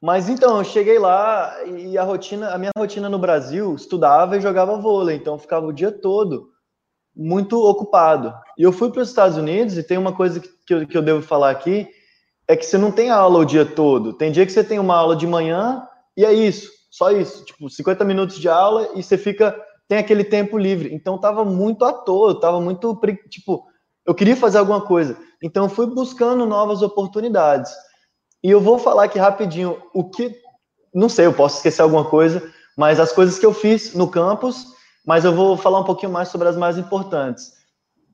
mas 0.01 0.29
então, 0.29 0.57
eu 0.57 0.63
cheguei 0.63 0.97
lá 0.97 1.63
e 1.63 1.95
a 1.95 2.01
rotina, 2.01 2.49
a 2.49 2.57
minha 2.57 2.71
rotina 2.75 3.07
no 3.07 3.19
Brasil, 3.19 3.75
estudava 3.75 4.35
e 4.35 4.41
jogava 4.41 4.81
vôlei, 4.81 5.15
então 5.15 5.37
ficava 5.37 5.67
o 5.67 5.71
dia 5.71 5.91
todo 5.91 6.49
muito 7.15 7.63
ocupado. 7.63 8.33
E 8.57 8.63
eu 8.63 8.71
fui 8.71 8.91
para 8.91 9.01
os 9.01 9.09
Estados 9.09 9.37
Unidos 9.37 9.77
e 9.77 9.83
tem 9.83 9.97
uma 9.97 10.11
coisa 10.11 10.39
que, 10.39 10.73
eu, 10.73 10.87
que 10.87 10.97
eu 10.97 11.01
devo 11.01 11.21
falar 11.21 11.49
aqui, 11.49 11.87
é 12.47 12.55
que 12.55 12.65
você 12.65 12.77
não 12.77 12.91
tem 12.91 13.09
aula 13.09 13.39
o 13.39 13.45
dia 13.45 13.65
todo. 13.65 14.13
Tem 14.13 14.31
dia 14.31 14.45
que 14.45 14.51
você 14.51 14.63
tem 14.63 14.79
uma 14.79 14.95
aula 14.95 15.15
de 15.15 15.25
manhã 15.25 15.87
e 16.15 16.23
é 16.23 16.31
isso, 16.31 16.71
só 16.91 17.11
isso. 17.11 17.43
Tipo, 17.43 17.69
50 17.69 18.05
minutos 18.05 18.39
de 18.39 18.47
aula 18.47 18.89
e 18.95 19.01
você 19.01 19.17
fica, 19.17 19.59
tem 19.87 19.97
aquele 19.97 20.23
tempo 20.23 20.57
livre. 20.57 20.93
Então 20.93 21.17
tava 21.17 21.45
muito 21.45 21.85
à 21.85 21.93
toa, 21.93 22.39
tava 22.39 22.59
muito, 22.59 22.99
tipo, 23.29 23.65
eu 24.05 24.13
queria 24.13 24.35
fazer 24.35 24.57
alguma 24.57 24.81
coisa. 24.81 25.17
Então 25.41 25.69
fui 25.69 25.87
buscando 25.87 26.45
novas 26.45 26.81
oportunidades. 26.81 27.71
E 28.43 28.51
eu 28.51 28.61
vou 28.61 28.77
falar 28.77 29.05
aqui 29.05 29.17
rapidinho 29.17 29.81
o 29.93 30.09
que, 30.09 30.35
não 30.93 31.09
sei, 31.09 31.25
eu 31.25 31.33
posso 31.33 31.57
esquecer 31.57 31.81
alguma 31.81 32.05
coisa, 32.05 32.51
mas 32.77 32.99
as 32.99 33.11
coisas 33.11 33.39
que 33.39 33.45
eu 33.45 33.53
fiz 33.53 33.93
no 33.93 34.07
campus, 34.07 34.67
mas 35.05 35.25
eu 35.25 35.33
vou 35.33 35.57
falar 35.57 35.79
um 35.79 35.83
pouquinho 35.83 36.11
mais 36.11 36.29
sobre 36.29 36.47
as 36.47 36.55
mais 36.55 36.77
importantes. 36.77 37.53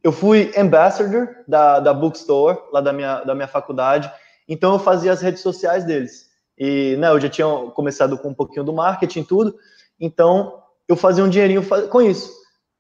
Eu 0.03 0.11
fui 0.11 0.51
ambassador 0.57 1.30
da, 1.47 1.80
da 1.80 1.93
bookstore, 1.93 2.57
lá 2.71 2.82
da 2.82 2.93
minha, 2.93 3.24
da 3.24 3.34
minha 3.34 3.47
faculdade, 3.47 4.11
então 4.47 4.74
eu 4.74 4.80
fazia 4.80 5.11
as 5.11 5.21
redes 5.21 5.41
sociais 5.41 5.86
deles. 5.86 6.28
E 6.57 6.95
né, 6.97 7.09
eu 7.09 7.19
já 7.19 7.30
tinha 7.30 7.47
começado 7.71 8.17
com 8.17 8.30
um 8.30 8.34
pouquinho 8.34 8.63
do 8.63 8.74
marketing 8.74 9.24
tudo, 9.24 9.55
então 9.99 10.62
eu 10.88 10.95
fazia 10.95 11.23
um 11.23 11.29
dinheirinho 11.29 11.63
com 11.89 12.01
isso. 12.01 12.31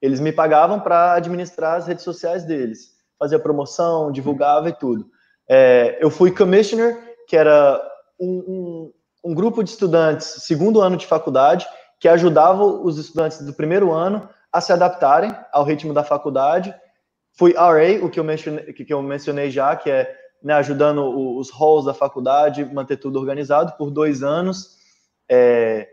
Eles 0.01 0.19
me 0.19 0.31
pagavam 0.31 0.79
para 0.79 1.13
administrar 1.13 1.77
as 1.77 1.87
redes 1.87 2.03
sociais 2.03 2.43
deles, 2.43 2.89
fazia 3.17 3.39
promoção, 3.39 4.11
divulgava 4.11 4.69
e 4.69 4.73
tudo. 4.73 5.05
É, 5.49 5.97
eu 6.01 6.09
fui 6.09 6.31
commissioner, 6.31 7.15
que 7.27 7.37
era 7.37 7.81
um, 8.19 8.91
um, 9.23 9.31
um 9.31 9.33
grupo 9.33 9.63
de 9.63 9.69
estudantes, 9.69 10.27
segundo 10.45 10.81
ano 10.81 10.97
de 10.97 11.07
faculdade, 11.07 11.65
que 11.99 12.07
ajudava 12.07 12.63
os 12.63 12.97
estudantes 12.97 13.41
do 13.41 13.53
primeiro 13.53 13.91
ano 13.91 14.27
a 14.51 14.59
se 14.59 14.73
adaptarem 14.73 15.33
ao 15.51 15.63
ritmo 15.63 15.93
da 15.93 16.03
faculdade. 16.03 16.75
Fui 17.37 17.53
RA, 17.53 18.03
o 18.03 18.09
que 18.09 18.19
eu 18.19 18.23
mencionei, 18.23 18.73
que 18.73 18.93
eu 18.93 19.01
mencionei 19.01 19.49
já, 19.49 19.75
que 19.75 19.89
é 19.89 20.13
né, 20.43 20.53
ajudando 20.55 21.37
os 21.37 21.49
halls 21.49 21.85
da 21.85 21.93
faculdade, 21.93 22.65
manter 22.65 22.97
tudo 22.97 23.17
organizado 23.17 23.73
por 23.77 23.89
dois 23.89 24.21
anos. 24.21 24.77
É, 25.31 25.87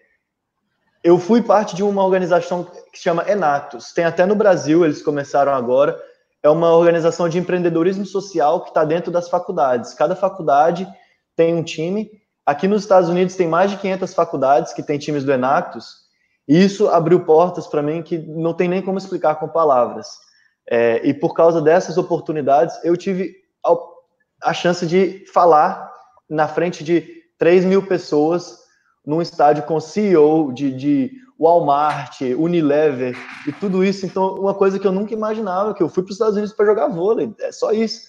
eu 1.02 1.18
fui 1.18 1.42
parte 1.42 1.74
de 1.74 1.82
uma 1.82 2.04
organização 2.04 2.64
que 2.92 2.98
chama 2.98 3.28
Enactus. 3.28 3.92
Tem 3.92 4.04
até 4.04 4.26
no 4.26 4.34
Brasil, 4.34 4.84
eles 4.84 5.02
começaram 5.02 5.52
agora. 5.52 5.98
É 6.42 6.48
uma 6.48 6.74
organização 6.74 7.28
de 7.28 7.38
empreendedorismo 7.38 8.04
social 8.04 8.62
que 8.62 8.68
está 8.68 8.84
dentro 8.84 9.10
das 9.10 9.28
faculdades. 9.28 9.94
Cada 9.94 10.14
faculdade 10.14 10.86
tem 11.34 11.54
um 11.54 11.62
time. 11.62 12.10
Aqui 12.44 12.68
nos 12.68 12.82
Estados 12.82 13.08
Unidos 13.08 13.34
tem 13.34 13.48
mais 13.48 13.70
de 13.70 13.78
500 13.78 14.14
faculdades 14.14 14.72
que 14.72 14.82
têm 14.82 14.98
times 14.98 15.24
do 15.24 15.32
Enactus. 15.32 16.00
E 16.46 16.62
isso 16.62 16.88
abriu 16.88 17.24
portas 17.24 17.66
para 17.66 17.82
mim 17.82 18.02
que 18.02 18.18
não 18.18 18.52
tem 18.52 18.68
nem 18.68 18.82
como 18.82 18.98
explicar 18.98 19.36
com 19.36 19.48
palavras. 19.48 20.08
É, 20.68 21.00
e 21.06 21.14
por 21.14 21.32
causa 21.32 21.62
dessas 21.62 21.96
oportunidades, 21.96 22.78
eu 22.84 22.96
tive 22.96 23.36
a 24.42 24.52
chance 24.52 24.86
de 24.86 25.24
falar 25.32 25.90
na 26.28 26.46
frente 26.46 26.84
de 26.84 27.22
3 27.38 27.64
mil 27.64 27.86
pessoas 27.86 28.59
num 29.10 29.20
estádio 29.20 29.64
com 29.64 29.80
CEO 29.80 30.52
de, 30.52 30.70
de 30.70 31.10
Walmart, 31.36 32.20
Unilever 32.38 33.16
e 33.44 33.50
tudo 33.50 33.82
isso. 33.82 34.06
Então, 34.06 34.36
uma 34.36 34.54
coisa 34.54 34.78
que 34.78 34.86
eu 34.86 34.92
nunca 34.92 35.12
imaginava, 35.12 35.74
que 35.74 35.82
eu 35.82 35.88
fui 35.88 36.04
para 36.04 36.10
os 36.10 36.14
Estados 36.14 36.36
Unidos 36.36 36.54
para 36.54 36.66
jogar 36.66 36.86
vôlei, 36.86 37.34
é 37.40 37.50
só 37.50 37.72
isso. 37.72 38.02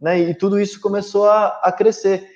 Né? 0.00 0.20
E 0.20 0.34
tudo 0.34 0.60
isso 0.60 0.80
começou 0.80 1.28
a, 1.28 1.48
a 1.60 1.72
crescer. 1.72 2.28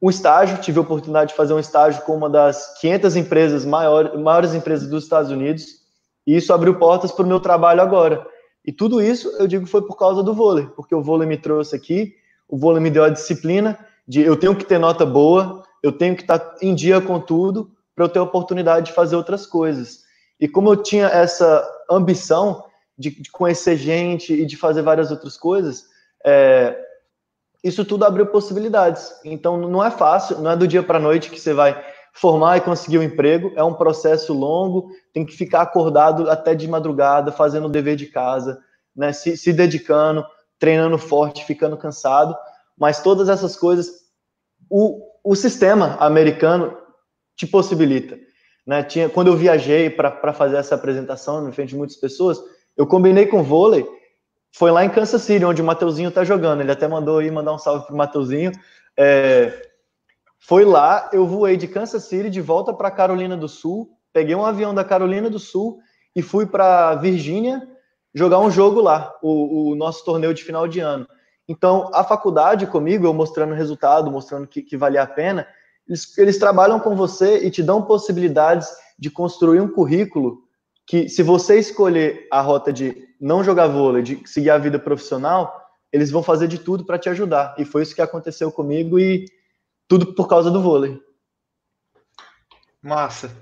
Um 0.00 0.08
estágio, 0.08 0.58
tive 0.58 0.78
a 0.78 0.82
oportunidade 0.82 1.30
de 1.30 1.36
fazer 1.36 1.52
um 1.52 1.58
estágio 1.58 2.02
com 2.02 2.14
uma 2.16 2.30
das 2.30 2.78
500 2.80 3.16
empresas, 3.16 3.64
maior, 3.64 4.16
maiores 4.16 4.54
empresas 4.54 4.88
dos 4.88 5.02
Estados 5.02 5.32
Unidos, 5.32 5.80
e 6.24 6.36
isso 6.36 6.52
abriu 6.52 6.78
portas 6.78 7.10
para 7.10 7.24
o 7.24 7.28
meu 7.28 7.40
trabalho 7.40 7.82
agora. 7.82 8.24
E 8.64 8.70
tudo 8.70 9.02
isso, 9.02 9.28
eu 9.40 9.48
digo, 9.48 9.66
foi 9.66 9.82
por 9.82 9.96
causa 9.96 10.22
do 10.22 10.32
vôlei, 10.32 10.66
porque 10.76 10.94
o 10.94 11.02
vôlei 11.02 11.26
me 11.26 11.36
trouxe 11.36 11.74
aqui, 11.74 12.14
o 12.48 12.56
vôlei 12.56 12.80
me 12.80 12.90
deu 12.90 13.02
a 13.02 13.08
disciplina 13.08 13.76
de 14.06 14.20
eu 14.20 14.36
tenho 14.36 14.54
que 14.54 14.64
ter 14.64 14.78
nota 14.78 15.04
boa, 15.04 15.64
eu 15.82 15.92
tenho 15.92 16.16
que 16.16 16.22
estar 16.22 16.56
em 16.60 16.74
dia 16.74 17.00
com 17.00 17.20
tudo 17.20 17.70
para 17.94 18.04
eu 18.04 18.08
ter 18.08 18.18
a 18.18 18.24
oportunidade 18.24 18.86
de 18.86 18.92
fazer 18.92 19.16
outras 19.16 19.46
coisas. 19.46 20.00
E 20.38 20.48
como 20.48 20.70
eu 20.70 20.76
tinha 20.76 21.06
essa 21.06 21.66
ambição 21.90 22.64
de, 22.98 23.10
de 23.10 23.30
conhecer 23.30 23.76
gente 23.76 24.32
e 24.32 24.46
de 24.46 24.56
fazer 24.56 24.82
várias 24.82 25.10
outras 25.10 25.36
coisas, 25.36 25.84
é, 26.24 26.76
isso 27.62 27.84
tudo 27.84 28.04
abriu 28.04 28.26
possibilidades. 28.26 29.12
Então 29.24 29.56
não 29.56 29.84
é 29.84 29.90
fácil, 29.90 30.38
não 30.38 30.50
é 30.50 30.56
do 30.56 30.68
dia 30.68 30.82
para 30.82 30.98
a 30.98 31.02
noite 31.02 31.30
que 31.30 31.40
você 31.40 31.52
vai 31.52 31.82
formar 32.12 32.56
e 32.56 32.62
conseguir 32.62 32.98
um 32.98 33.02
emprego, 33.02 33.52
é 33.54 33.62
um 33.62 33.74
processo 33.74 34.32
longo, 34.32 34.90
tem 35.12 35.24
que 35.24 35.36
ficar 35.36 35.62
acordado 35.62 36.28
até 36.28 36.54
de 36.54 36.66
madrugada, 36.66 37.30
fazendo 37.30 37.66
o 37.66 37.70
dever 37.70 37.96
de 37.96 38.06
casa, 38.06 38.60
né, 38.96 39.12
se, 39.12 39.36
se 39.36 39.52
dedicando, 39.52 40.24
treinando 40.58 40.98
forte, 40.98 41.44
ficando 41.44 41.76
cansado, 41.76 42.36
mas 42.76 43.00
todas 43.00 43.28
essas 43.28 43.54
coisas 43.56 44.00
o, 44.68 45.09
o 45.24 45.34
sistema 45.34 45.96
americano 46.00 46.76
te 47.36 47.46
possibilita. 47.46 48.18
Né? 48.66 48.82
Tinha, 48.82 49.08
quando 49.08 49.28
eu 49.28 49.36
viajei 49.36 49.90
para 49.90 50.32
fazer 50.32 50.56
essa 50.56 50.74
apresentação 50.74 51.42
na 51.42 51.52
frente 51.52 51.70
de 51.70 51.76
muitas 51.76 51.96
pessoas, 51.96 52.40
eu 52.76 52.86
combinei 52.86 53.26
com 53.26 53.42
vôlei, 53.42 53.86
foi 54.52 54.70
lá 54.70 54.84
em 54.84 54.90
Kansas 54.90 55.22
City, 55.22 55.44
onde 55.44 55.62
o 55.62 55.64
Mateuzinho 55.64 56.08
está 56.08 56.24
jogando. 56.24 56.60
Ele 56.60 56.72
até 56.72 56.88
mandou 56.88 57.18
aí 57.18 57.30
mandar 57.30 57.54
um 57.54 57.58
salve 57.58 57.86
pro 57.86 57.96
Mateuzinho. 57.96 58.52
É, 58.96 59.70
foi 60.38 60.64
lá, 60.64 61.08
eu 61.12 61.26
voei 61.26 61.56
de 61.56 61.68
Kansas 61.68 62.04
City 62.04 62.30
de 62.30 62.40
volta 62.40 62.72
para 62.72 62.90
Carolina 62.90 63.36
do 63.36 63.48
Sul, 63.48 63.90
peguei 64.12 64.34
um 64.34 64.44
avião 64.44 64.74
da 64.74 64.82
Carolina 64.82 65.30
do 65.30 65.38
Sul 65.38 65.78
e 66.16 66.22
fui 66.22 66.46
para 66.46 66.94
Virgínia 66.96 67.68
jogar 68.14 68.40
um 68.40 68.50
jogo 68.50 68.80
lá, 68.80 69.14
o, 69.22 69.70
o, 69.70 69.74
nosso 69.76 70.04
torneio 70.04 70.34
de 70.34 70.42
final 70.42 70.66
de 70.66 70.80
ano. 70.80 71.06
Então, 71.50 71.90
a 71.92 72.04
faculdade 72.04 72.64
comigo, 72.64 73.04
eu 73.04 73.12
mostrando 73.12 73.54
resultado, 73.54 74.08
mostrando 74.08 74.46
que, 74.46 74.62
que 74.62 74.76
valia 74.76 75.02
a 75.02 75.06
pena, 75.06 75.48
eles, 75.84 76.16
eles 76.16 76.38
trabalham 76.38 76.78
com 76.78 76.94
você 76.94 77.44
e 77.44 77.50
te 77.50 77.60
dão 77.60 77.82
possibilidades 77.82 78.68
de 78.96 79.10
construir 79.10 79.60
um 79.60 79.66
currículo 79.66 80.44
que, 80.86 81.08
se 81.08 81.24
você 81.24 81.58
escolher 81.58 82.28
a 82.30 82.40
rota 82.40 82.72
de 82.72 83.04
não 83.20 83.42
jogar 83.42 83.66
vôlei, 83.66 84.00
de 84.00 84.22
seguir 84.28 84.50
a 84.50 84.58
vida 84.58 84.78
profissional, 84.78 85.52
eles 85.92 86.08
vão 86.08 86.22
fazer 86.22 86.46
de 86.46 86.56
tudo 86.56 86.86
para 86.86 87.00
te 87.00 87.08
ajudar. 87.08 87.56
E 87.58 87.64
foi 87.64 87.82
isso 87.82 87.96
que 87.96 88.00
aconteceu 88.00 88.52
comigo 88.52 88.96
e 88.96 89.26
tudo 89.88 90.14
por 90.14 90.28
causa 90.28 90.52
do 90.52 90.62
vôlei. 90.62 91.02
Massa. 92.80 93.36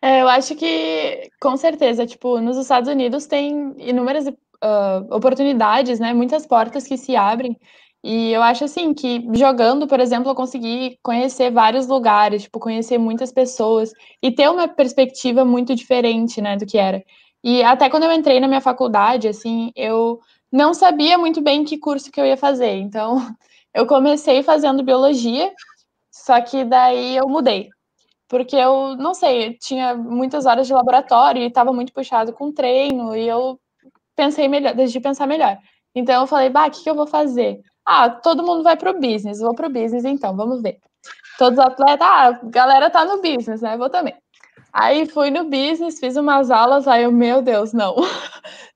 É, 0.00 0.22
eu 0.22 0.28
acho 0.28 0.56
que, 0.56 1.30
com 1.38 1.54
certeza, 1.58 2.06
tipo, 2.06 2.40
nos 2.40 2.56
Estados 2.56 2.88
Unidos 2.88 3.26
tem 3.26 3.74
inúmeras 3.76 4.26
uh, 4.64 5.14
oportunidades, 5.14 6.00
né? 6.00 6.12
Muitas 6.14 6.46
portas 6.46 6.86
que 6.86 6.96
se 6.96 7.14
abrem. 7.14 7.56
E 8.02 8.32
eu 8.32 8.42
acho 8.42 8.64
assim 8.64 8.92
que 8.94 9.26
jogando, 9.34 9.86
por 9.86 10.00
exemplo, 10.00 10.30
eu 10.30 10.34
consegui 10.34 10.98
conhecer 11.02 11.50
vários 11.50 11.86
lugares, 11.86 12.44
tipo, 12.44 12.60
conhecer 12.60 12.98
muitas 12.98 13.32
pessoas 13.32 13.92
e 14.22 14.30
ter 14.30 14.48
uma 14.50 14.68
perspectiva 14.68 15.44
muito 15.44 15.74
diferente, 15.74 16.40
né, 16.42 16.56
do 16.56 16.66
que 16.66 16.78
era. 16.78 17.02
E 17.42 17.62
até 17.62 17.88
quando 17.90 18.04
eu 18.04 18.12
entrei 18.12 18.40
na 18.40 18.48
minha 18.48 18.60
faculdade, 18.60 19.28
assim, 19.28 19.72
eu 19.76 20.20
não 20.52 20.74
sabia 20.74 21.18
muito 21.18 21.40
bem 21.42 21.64
que 21.64 21.78
curso 21.78 22.10
que 22.12 22.20
eu 22.20 22.26
ia 22.26 22.36
fazer. 22.36 22.76
Então, 22.76 23.16
eu 23.74 23.86
comecei 23.86 24.42
fazendo 24.42 24.82
biologia, 24.82 25.52
só 26.12 26.40
que 26.42 26.64
daí 26.64 27.16
eu 27.16 27.28
mudei 27.28 27.70
porque 28.28 28.56
eu 28.56 28.96
não 28.96 29.14
sei, 29.14 29.56
tinha 29.58 29.94
muitas 29.94 30.46
horas 30.46 30.66
de 30.66 30.72
laboratório 30.72 31.42
e 31.42 31.46
estava 31.46 31.72
muito 31.72 31.92
puxado 31.92 32.32
com 32.32 32.52
treino 32.52 33.14
e 33.14 33.28
eu 33.28 33.60
pensei 34.16 34.48
melhor, 34.48 34.74
decidi 34.74 35.00
pensar 35.00 35.26
melhor. 35.26 35.58
Então 35.94 36.22
eu 36.22 36.26
falei, 36.26 36.50
bah, 36.50 36.66
o 36.66 36.70
que, 36.70 36.82
que 36.82 36.90
eu 36.90 36.94
vou 36.94 37.06
fazer? 37.06 37.60
Ah, 37.84 38.08
todo 38.10 38.44
mundo 38.44 38.62
vai 38.62 38.76
para 38.76 38.90
o 38.90 39.00
business, 39.00 39.40
vou 39.40 39.54
para 39.54 39.66
o 39.66 39.70
business 39.70 40.04
então, 40.04 40.36
vamos 40.36 40.62
ver. 40.62 40.78
Todos 41.38 41.58
os 41.58 41.64
atletas, 41.64 42.06
ah, 42.06 42.28
a 42.28 42.32
galera 42.44 42.90
tá 42.90 43.04
no 43.04 43.20
business, 43.20 43.60
né? 43.60 43.76
Vou 43.76 43.90
também. 43.90 44.14
Aí 44.72 45.06
fui 45.06 45.30
no 45.30 45.44
business, 45.44 46.00
fiz 46.00 46.16
umas 46.16 46.50
aulas, 46.50 46.88
aí 46.88 47.04
eu, 47.04 47.12
meu 47.12 47.42
Deus, 47.42 47.72
não. 47.72 47.94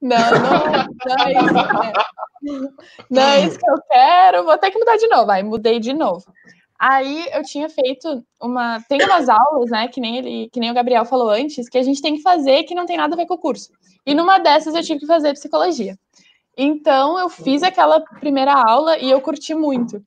Não, 0.00 0.16
não, 0.16 0.86
não 1.04 1.26
é 1.26 1.32
isso 1.32 1.58
que 1.58 1.58
eu 1.58 1.82
quero. 1.82 2.74
Não 3.10 3.22
é 3.22 3.40
isso 3.40 3.58
que 3.58 3.68
eu 3.68 3.82
quero, 3.90 4.44
vou 4.44 4.56
ter 4.56 4.70
que 4.70 4.78
mudar 4.78 4.96
de 4.96 5.08
novo. 5.08 5.28
Aí 5.28 5.42
mudei 5.42 5.80
de 5.80 5.92
novo. 5.92 6.24
Aí 6.78 7.26
eu 7.32 7.42
tinha 7.42 7.68
feito 7.68 8.22
uma. 8.40 8.80
Tem 8.88 9.02
umas 9.02 9.28
aulas, 9.28 9.70
né? 9.70 9.88
Que 9.88 10.00
nem 10.00 10.16
ele, 10.18 10.48
que 10.52 10.60
nem 10.60 10.70
o 10.70 10.74
Gabriel 10.74 11.04
falou 11.04 11.28
antes, 11.30 11.68
que 11.68 11.78
a 11.78 11.82
gente 11.82 12.00
tem 12.00 12.16
que 12.16 12.22
fazer 12.22 12.62
que 12.64 12.74
não 12.74 12.86
tem 12.86 12.96
nada 12.96 13.14
a 13.14 13.16
ver 13.16 13.26
com 13.26 13.34
o 13.34 13.38
curso. 13.38 13.70
E 14.06 14.14
numa 14.14 14.38
dessas 14.38 14.74
eu 14.74 14.82
tive 14.82 15.00
que 15.00 15.06
fazer 15.06 15.32
psicologia. 15.32 15.96
Então 16.56 17.18
eu 17.18 17.28
fiz 17.28 17.62
aquela 17.62 18.00
primeira 18.20 18.52
aula 18.52 18.98
e 18.98 19.10
eu 19.10 19.20
curti 19.20 19.54
muito. 19.54 20.02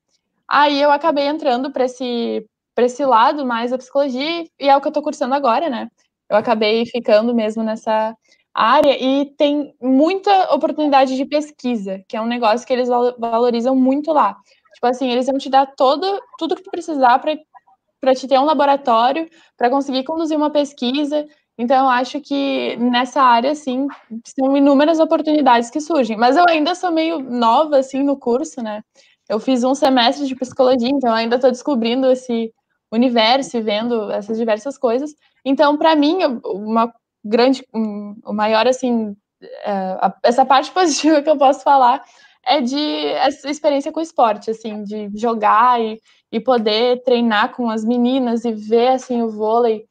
Aí 0.48 0.82
eu 0.82 0.92
acabei 0.92 1.26
entrando 1.28 1.72
para 1.72 1.86
esse 1.86 2.46
esse 2.78 3.06
lado 3.06 3.46
mais 3.46 3.70
da 3.70 3.78
psicologia 3.78 4.44
e 4.60 4.68
é 4.68 4.76
o 4.76 4.82
que 4.82 4.88
eu 4.88 4.90
estou 4.90 5.04
cursando 5.04 5.36
agora, 5.36 5.70
né? 5.70 5.88
Eu 6.30 6.36
acabei 6.38 6.84
ficando 6.86 7.36
mesmo 7.36 7.62
nessa 7.62 8.16
área 8.54 8.98
e 9.00 9.26
tem 9.38 9.74
muita 9.82 10.54
oportunidade 10.54 11.16
de 11.16 11.26
pesquisa, 11.26 12.02
que 12.08 12.18
é 12.18 12.22
um 12.22 12.26
negócio 12.26 12.66
que 12.66 12.74
eles 12.74 12.90
valorizam 12.90 13.76
muito 13.76 14.12
lá. 14.12 14.36
Tipo 14.82 14.88
assim, 14.88 15.12
eles 15.12 15.28
vão 15.28 15.38
te 15.38 15.48
dar 15.48 15.68
todo, 15.68 16.20
tudo 16.40 16.56
que 16.56 16.64
tu 16.64 16.72
precisar 16.72 17.20
para 17.20 18.16
te 18.16 18.28
ter 18.28 18.40
um 18.40 18.46
laboratório, 18.46 19.30
para 19.56 19.70
conseguir 19.70 20.04
conduzir 20.04 20.36
uma 20.36 20.50
pesquisa. 20.50 21.28
Então, 21.56 21.86
eu 21.86 21.90
acho 21.92 22.20
que 22.20 22.76
nessa 22.78 23.22
área, 23.22 23.52
assim, 23.52 23.86
são 24.26 24.58
inúmeras 24.58 25.00
oportunidades 25.00 25.70
que 25.70 25.80
surgem. 25.80 26.18
Mas 26.18 26.36
eu 26.36 26.44
ainda 26.50 26.74
sou 26.74 26.90
meio 26.90 27.20
nova, 27.20 27.78
assim, 27.78 28.02
no 28.02 28.18
curso, 28.18 28.64
né? 28.64 28.82
Eu 29.30 29.40
fiz 29.40 29.64
um 29.64 29.76
semestre 29.76 30.26
de 30.26 30.36
psicologia, 30.36 30.90
então 30.90 31.14
ainda 31.14 31.36
estou 31.36 31.52
descobrindo 31.52 32.10
esse 32.10 32.52
universo 32.92 33.58
e 33.58 33.62
vendo 33.62 34.10
essas 34.10 34.36
diversas 34.36 34.80
coisas. 34.80 35.14
Então, 35.46 35.78
para 35.78 35.96
mim, 35.96 36.18
uma 36.44 36.92
grande, 37.24 37.64
um, 37.72 38.16
o 38.26 38.34
maior, 38.34 38.66
assim, 38.66 39.16
é, 39.64 40.12
essa 40.24 40.44
parte 40.44 40.72
positiva 40.74 41.22
que 41.22 41.30
eu 41.30 41.38
posso 41.38 41.62
falar 41.62 42.04
é 42.46 42.62
de 42.62 43.06
essa 43.08 43.50
experiência 43.50 43.92
com 43.92 44.00
o 44.00 44.04
esporte, 44.04 44.52
assim, 44.52 44.84
de 44.84 45.10
jogar 45.16 45.80
e, 45.82 46.00
e 46.32 46.40
poder 46.40 47.02
treinar 47.04 47.56
com 47.56 47.70
as 47.70 47.84
meninas 47.86 48.46
e 48.46 48.52
ver, 48.52 48.90
assim, 48.90 49.22
o 49.22 49.30
vôlei 49.30 49.86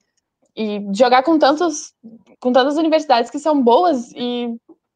e 0.57 0.83
jogar 0.93 1.23
com 1.23 1.39
tantos, 1.39 1.93
com 2.41 2.53
tantas 2.53 2.77
universidades 2.77 3.31
que 3.31 3.39
são 3.39 3.63
boas 3.63 4.11
e 4.13 4.49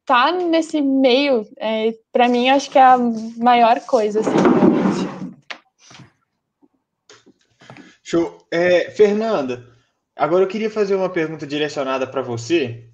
tá 0.05 0.31
nesse 0.31 0.81
meio, 0.81 1.47
é, 1.57 1.93
para 2.11 2.27
mim, 2.27 2.49
acho 2.49 2.69
que 2.69 2.77
é 2.77 2.83
a 2.83 2.97
maior 3.37 3.79
coisa, 3.81 4.19
assim, 4.19 4.29
realmente. 4.29 5.15
Show. 8.03 8.37
É, 8.51 8.91
Fernanda, 8.91 9.65
Agora 10.15 10.45
eu 10.45 10.47
queria 10.47 10.69
fazer 10.69 10.95
uma 10.95 11.09
pergunta 11.09 11.45
direcionada 11.45 12.07
para 12.07 12.21
você, 12.21 12.85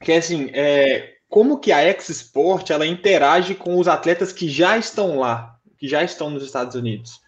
que 0.00 0.10
é 0.10 0.16
assim, 0.16 0.50
é, 0.52 1.14
como 1.28 1.58
que 1.58 1.72
a 1.72 1.80
X-Sport 1.80 2.70
ela 2.70 2.86
interage 2.86 3.54
com 3.54 3.78
os 3.78 3.88
atletas 3.88 4.32
que 4.32 4.48
já 4.48 4.78
estão 4.78 5.18
lá, 5.18 5.58
que 5.78 5.88
já 5.88 6.02
estão 6.02 6.30
nos 6.30 6.44
Estados 6.44 6.74
Unidos? 6.74 7.20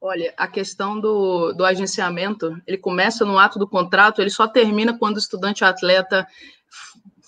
Olha, 0.00 0.32
a 0.36 0.46
questão 0.46 1.00
do, 1.00 1.52
do 1.52 1.64
agenciamento, 1.64 2.56
ele 2.66 2.78
começa 2.78 3.24
no 3.24 3.38
ato 3.38 3.58
do 3.58 3.66
contrato, 3.66 4.20
ele 4.20 4.30
só 4.30 4.46
termina 4.46 4.96
quando 4.96 5.16
o 5.16 5.18
estudante 5.18 5.64
atleta 5.64 6.26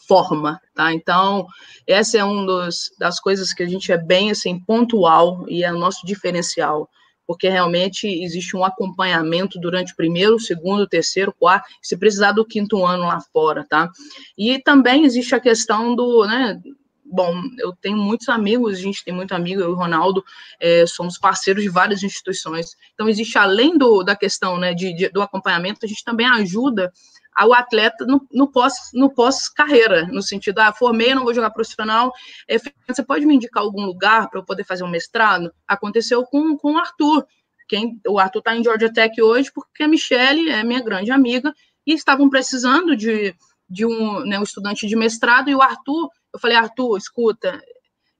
forma, 0.06 0.60
tá? 0.74 0.93
Então, 0.93 1.47
essa 1.86 2.19
é 2.19 2.24
uma 2.24 2.69
das 2.98 3.19
coisas 3.19 3.52
que 3.52 3.62
a 3.62 3.69
gente 3.69 3.90
é 3.90 3.98
bem, 3.98 4.31
assim, 4.31 4.60
pontual 4.60 5.44
e 5.48 5.65
é 5.65 5.73
o 5.73 5.78
nosso 5.78 6.06
diferencial 6.06 6.89
porque 7.28 7.46
realmente 7.46 8.09
existe 8.09 8.56
um 8.56 8.64
acompanhamento 8.64 9.60
durante 9.60 9.92
o 9.92 9.96
primeiro, 9.96 10.40
segundo, 10.40 10.88
terceiro, 10.88 11.30
quarto, 11.30 11.66
se 11.82 11.94
precisar 11.94 12.32
do 12.32 12.42
quinto 12.42 12.82
ano 12.86 13.02
lá 13.02 13.20
fora, 13.20 13.66
tá? 13.68 13.90
E 14.36 14.59
também 14.62 15.05
existe 15.05 15.34
a 15.34 15.40
questão 15.40 15.94
do, 15.94 16.26
né, 16.26 16.59
bom, 17.05 17.34
eu 17.59 17.74
tenho 17.82 17.98
muitos 17.98 18.30
amigos, 18.30 18.78
a 18.78 18.80
gente 18.80 19.05
tem 19.05 19.12
muito 19.12 19.34
amigo, 19.34 19.60
eu 19.60 19.68
e 19.68 19.72
o 19.72 19.76
Ronaldo 19.76 20.24
é, 20.59 20.86
somos 20.86 21.18
parceiros 21.18 21.62
de 21.62 21.68
várias 21.68 22.02
instituições. 22.02 22.74
Então, 22.94 23.06
existe, 23.06 23.36
além 23.36 23.76
do, 23.76 24.02
da 24.02 24.16
questão 24.16 24.59
né, 24.59 24.72
de, 24.72 24.94
de, 24.94 25.10
do 25.10 25.20
acompanhamento, 25.20 25.84
a 25.84 25.86
gente 25.86 26.02
também 26.02 26.26
ajuda 26.26 26.90
ao 27.39 27.55
atleta 27.55 28.05
no, 28.05 28.27
no 28.32 28.51
pós 28.51 28.74
no 28.93 29.15
pós 29.15 29.48
carreira 29.48 30.09
no 30.09 30.20
sentido 30.20 30.59
ah 30.59 30.73
formei 30.73 31.15
não 31.15 31.23
vou 31.23 31.32
jogar 31.32 31.51
profissional. 31.51 32.12
É, 32.48 32.59
você 32.59 33.02
pode 33.02 33.24
me 33.24 33.36
indicar 33.36 33.62
algum 33.62 33.86
lugar 33.86 34.28
para 34.28 34.40
eu 34.40 34.44
poder 34.44 34.65
fazer 34.65 34.82
um 34.82 34.90
mestrado? 34.90 35.52
Aconteceu 35.66 36.24
com, 36.24 36.56
com 36.56 36.73
o 36.73 36.78
Arthur. 36.78 37.24
Quem 37.69 38.01
o 38.09 38.19
Arthur 38.19 38.40
está 38.40 38.56
em 38.56 38.65
Georgia 38.65 38.93
Tech 38.93 39.23
hoje 39.23 39.52
porque 39.55 39.85
a 39.85 39.89
Michelle 39.89 40.51
é 40.51 40.65
minha 40.65 40.82
grande 40.82 41.12
amiga 41.12 41.55
e 41.86 41.94
estavam 41.94 42.28
precisando 42.28 42.97
de, 42.97 43.35
de 43.70 43.86
um, 43.86 44.20
né, 44.20 44.39
um 44.40 44.43
estudante 44.43 44.89
de 44.89 44.97
mestrado 44.97 45.48
e 45.48 45.55
o 45.55 45.62
Arthur 45.62 46.09
eu 46.35 46.40
falei 46.40 46.56
Arthur 46.56 46.97
escuta 46.97 47.62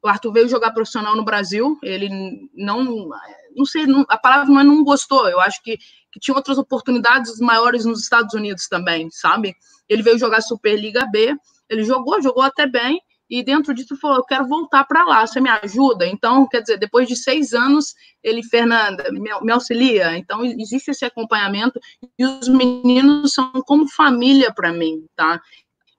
o 0.01 0.07
Arthur 0.07 0.33
veio 0.33 0.49
jogar 0.49 0.71
profissional 0.71 1.17
no 1.17 1.25
Brasil 1.25 1.77
ele 1.83 2.09
não 2.55 3.11
não 3.59 3.65
sei, 3.65 3.87
não, 3.87 4.07
a 4.09 4.17
palavra 4.17 4.47
não, 4.47 4.61
é 4.61 4.65
não 4.65 4.85
gostou. 4.85 5.29
Eu 5.29 5.41
acho 5.41 5.63
que, 5.63 5.79
que 6.13 6.21
tinha 6.21 6.37
outras 6.37 6.59
oportunidades 6.59 7.39
maiores 7.39 7.85
nos 7.85 8.03
Estados 8.03 8.35
Unidos 8.35 8.67
também, 8.69 9.09
sabe? 9.11 9.55
Ele 9.89 10.03
veio 10.03 10.19
jogar 10.19 10.41
Superliga 10.41 11.07
B, 11.11 11.35
ele 11.69 11.85
jogou, 11.85 12.21
jogou 12.23 12.43
até 12.43 12.67
bem, 12.67 13.01
e 13.31 13.43
dentro 13.43 13.75
disso 13.75 13.97
falou: 13.97 14.19
Eu 14.19 14.25
quero 14.25 14.47
voltar 14.49 14.85
para 14.85 15.05
lá, 15.05 15.27
você 15.27 15.41
me 15.41 15.51
ajuda? 15.51 16.07
Então, 16.07 16.49
quer 16.49 16.63
dizer, 16.63 16.79
depois 16.79 17.07
de 17.07 17.15
seis 17.15 17.53
anos, 17.53 17.95
ele, 18.23 18.43
Fernanda, 18.43 19.11
me, 19.13 19.53
auxilia. 19.53 20.17
Então, 20.17 20.45
existe 20.45 20.91
esse 20.91 21.05
acompanhamento, 21.05 21.79
e 22.19 22.25
os 22.25 22.49
meninos 22.49 23.33
são 23.33 23.53
como 23.67 23.89
família 23.89 24.53
para 24.53 24.73
mim, 24.73 25.05
tá? 25.15 25.41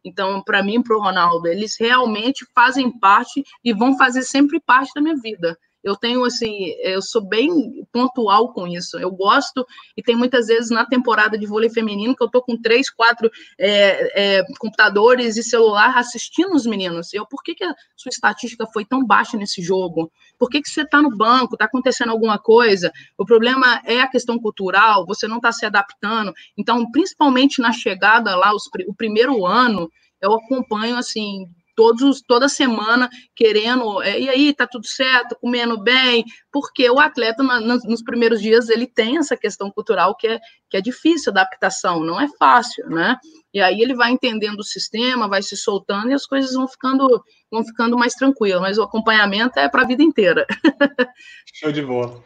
Então, 0.03 0.41
para 0.41 0.63
mim, 0.63 0.81
para 0.81 0.97
o 0.97 1.01
Ronaldo, 1.01 1.47
eles 1.47 1.75
realmente 1.79 2.47
fazem 2.55 2.89
parte 2.99 3.43
e 3.63 3.73
vão 3.73 3.97
fazer 3.97 4.23
sempre 4.23 4.59
parte 4.59 4.91
da 4.95 5.01
minha 5.01 5.15
vida 5.15 5.57
eu 5.83 5.95
tenho 5.95 6.23
assim, 6.25 6.73
eu 6.81 7.01
sou 7.01 7.25
bem 7.25 7.85
pontual 7.91 8.53
com 8.53 8.67
isso. 8.67 8.97
Eu 8.97 9.11
gosto, 9.11 9.65
e 9.95 10.03
tem 10.03 10.15
muitas 10.15 10.47
vezes 10.47 10.69
na 10.69 10.85
temporada 10.85 11.37
de 11.37 11.45
vôlei 11.45 11.69
feminino 11.69 12.15
que 12.15 12.23
eu 12.23 12.29
tô 12.29 12.41
com 12.41 12.59
três, 12.59 12.89
quatro 12.89 13.29
é, 13.57 14.37
é, 14.37 14.43
computadores 14.59 15.37
e 15.37 15.43
celular 15.43 15.97
assistindo 15.97 16.53
os 16.53 16.65
meninos. 16.65 17.13
Eu, 17.13 17.25
por 17.25 17.41
que, 17.43 17.55
que 17.55 17.63
a 17.63 17.73
sua 17.95 18.09
estatística 18.09 18.65
foi 18.67 18.85
tão 18.85 19.05
baixa 19.05 19.37
nesse 19.37 19.61
jogo? 19.61 20.11
Por 20.37 20.49
que, 20.49 20.61
que 20.61 20.69
você 20.69 20.81
está 20.81 21.01
no 21.01 21.15
banco? 21.15 21.55
Está 21.55 21.65
acontecendo 21.65 22.11
alguma 22.11 22.37
coisa? 22.37 22.91
O 23.17 23.25
problema 23.25 23.81
é 23.85 24.01
a 24.01 24.09
questão 24.09 24.37
cultural, 24.37 25.05
você 25.05 25.27
não 25.27 25.37
está 25.37 25.51
se 25.51 25.65
adaptando. 25.65 26.33
Então, 26.57 26.89
principalmente 26.91 27.61
na 27.61 27.71
chegada 27.71 28.35
lá, 28.35 28.53
os, 28.53 28.63
o 28.87 28.93
primeiro 28.93 29.45
ano, 29.45 29.89
eu 30.21 30.33
acompanho 30.33 30.97
assim 30.97 31.45
todos, 31.79 32.21
toda 32.21 32.49
semana 32.49 33.09
querendo, 33.33 34.03
é, 34.03 34.19
e 34.19 34.27
aí, 34.27 34.53
tá 34.53 34.67
tudo 34.67 34.85
certo, 34.85 35.37
comendo 35.39 35.81
bem, 35.81 36.25
porque 36.51 36.89
o 36.89 36.99
atleta, 36.99 37.41
na, 37.41 37.61
nos 37.61 38.03
primeiros 38.03 38.41
dias, 38.41 38.67
ele 38.67 38.85
tem 38.85 39.17
essa 39.17 39.37
questão 39.37 39.71
cultural 39.71 40.13
que 40.17 40.27
é, 40.27 40.39
que 40.69 40.75
é 40.75 40.81
difícil, 40.81 41.31
adaptação, 41.31 42.03
não 42.03 42.19
é 42.19 42.27
fácil, 42.37 42.89
né? 42.89 43.15
E 43.53 43.61
aí 43.61 43.81
ele 43.81 43.95
vai 43.95 44.11
entendendo 44.11 44.59
o 44.59 44.63
sistema, 44.63 45.29
vai 45.29 45.41
se 45.41 45.55
soltando 45.55 46.11
e 46.11 46.13
as 46.13 46.25
coisas 46.25 46.53
vão 46.53 46.67
ficando, 46.67 47.23
vão 47.49 47.63
ficando 47.63 47.97
mais 47.97 48.13
tranquilas, 48.13 48.59
mas 48.59 48.77
o 48.77 48.83
acompanhamento 48.83 49.57
é 49.57 49.69
para 49.69 49.83
a 49.83 49.87
vida 49.87 50.03
inteira. 50.03 50.45
Show 51.53 51.71
de 51.71 51.81
bola. 51.81 52.21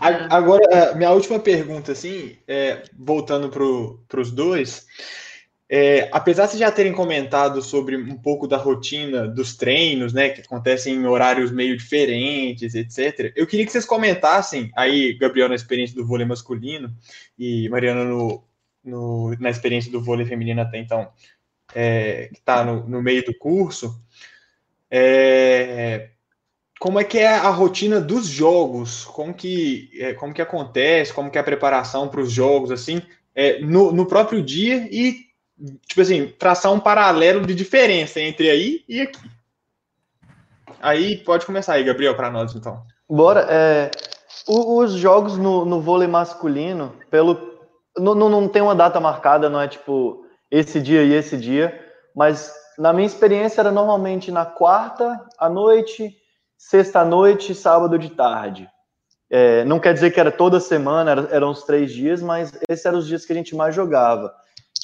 Agora, 0.00 0.94
minha 0.94 1.12
última 1.12 1.38
pergunta, 1.38 1.92
assim, 1.92 2.38
é, 2.48 2.82
voltando 2.98 3.50
para 3.50 4.20
os 4.20 4.30
dois, 4.30 4.86
é, 5.68 6.08
apesar 6.12 6.46
de 6.46 6.58
já 6.58 6.70
terem 6.70 6.92
comentado 6.92 7.60
sobre 7.60 7.96
um 7.96 8.16
pouco 8.16 8.46
da 8.46 8.56
rotina 8.56 9.26
dos 9.26 9.56
treinos, 9.56 10.12
né, 10.12 10.28
que 10.28 10.40
acontecem 10.40 10.94
em 10.94 11.06
horários 11.06 11.50
meio 11.50 11.76
diferentes, 11.76 12.74
etc., 12.74 13.32
eu 13.34 13.46
queria 13.46 13.66
que 13.66 13.72
vocês 13.72 13.84
comentassem, 13.84 14.70
aí, 14.76 15.14
Gabriel, 15.14 15.48
na 15.48 15.56
experiência 15.56 15.96
do 15.96 16.06
vôlei 16.06 16.24
masculino 16.24 16.94
e 17.36 17.68
Mariana 17.68 18.04
no, 18.04 18.44
no 18.84 19.36
na 19.40 19.50
experiência 19.50 19.90
do 19.90 20.00
vôlei 20.00 20.24
feminino 20.24 20.60
até 20.60 20.78
então, 20.78 21.08
é, 21.74 22.28
que 22.32 22.38
está 22.38 22.64
no, 22.64 22.88
no, 22.88 23.02
meio 23.02 23.24
do 23.24 23.36
curso, 23.36 24.00
é, 24.88 26.10
como 26.78 27.00
é 27.00 27.04
que 27.04 27.18
é 27.18 27.26
a 27.26 27.50
rotina 27.50 28.00
dos 28.00 28.28
jogos, 28.28 29.04
como 29.04 29.34
que, 29.34 29.90
é, 29.94 30.14
como 30.14 30.32
que 30.32 30.42
acontece, 30.42 31.12
como 31.12 31.28
que 31.28 31.38
é 31.38 31.40
a 31.40 31.44
preparação 31.44 32.08
para 32.08 32.20
os 32.20 32.30
jogos, 32.30 32.70
assim, 32.70 33.02
é, 33.34 33.58
no, 33.60 33.90
no 33.90 34.06
próprio 34.06 34.40
dia 34.40 34.88
e 34.92 35.25
tipo 35.86 36.00
assim, 36.00 36.28
traçar 36.38 36.72
um 36.72 36.80
paralelo 36.80 37.46
de 37.46 37.54
diferença 37.54 38.20
entre 38.20 38.50
aí 38.50 38.84
e 38.88 39.00
aqui. 39.00 39.30
Aí 40.80 41.16
pode 41.18 41.46
começar 41.46 41.74
aí, 41.74 41.84
Gabriel, 41.84 42.14
para 42.14 42.30
nós 42.30 42.54
então. 42.54 42.82
Bora. 43.08 43.46
É, 43.48 43.90
os 44.46 44.92
jogos 44.92 45.36
no, 45.38 45.64
no 45.64 45.80
vôlei 45.80 46.06
masculino, 46.06 46.94
pelo 47.10 47.56
não, 47.98 48.14
não 48.14 48.48
tem 48.48 48.62
uma 48.62 48.74
data 48.74 49.00
marcada, 49.00 49.48
não 49.48 49.60
é 49.60 49.68
tipo 49.68 50.24
esse 50.50 50.80
dia 50.80 51.02
e 51.02 51.12
esse 51.12 51.36
dia, 51.36 51.78
mas 52.14 52.52
na 52.78 52.92
minha 52.92 53.06
experiência 53.06 53.60
era 53.60 53.72
normalmente 53.72 54.30
na 54.30 54.44
quarta 54.44 55.20
à 55.38 55.48
noite, 55.48 56.14
sexta 56.56 57.00
à 57.00 57.04
noite, 57.04 57.54
sábado 57.54 57.98
de 57.98 58.10
tarde. 58.10 58.68
É, 59.28 59.64
não 59.64 59.80
quer 59.80 59.92
dizer 59.92 60.12
que 60.12 60.20
era 60.20 60.30
toda 60.30 60.60
semana, 60.60 61.10
era, 61.10 61.28
eram 61.32 61.50
os 61.50 61.64
três 61.64 61.92
dias, 61.92 62.22
mas 62.22 62.52
esses 62.68 62.84
eram 62.84 62.98
os 62.98 63.06
dias 63.06 63.24
que 63.24 63.32
a 63.32 63.36
gente 63.36 63.56
mais 63.56 63.74
jogava. 63.74 64.32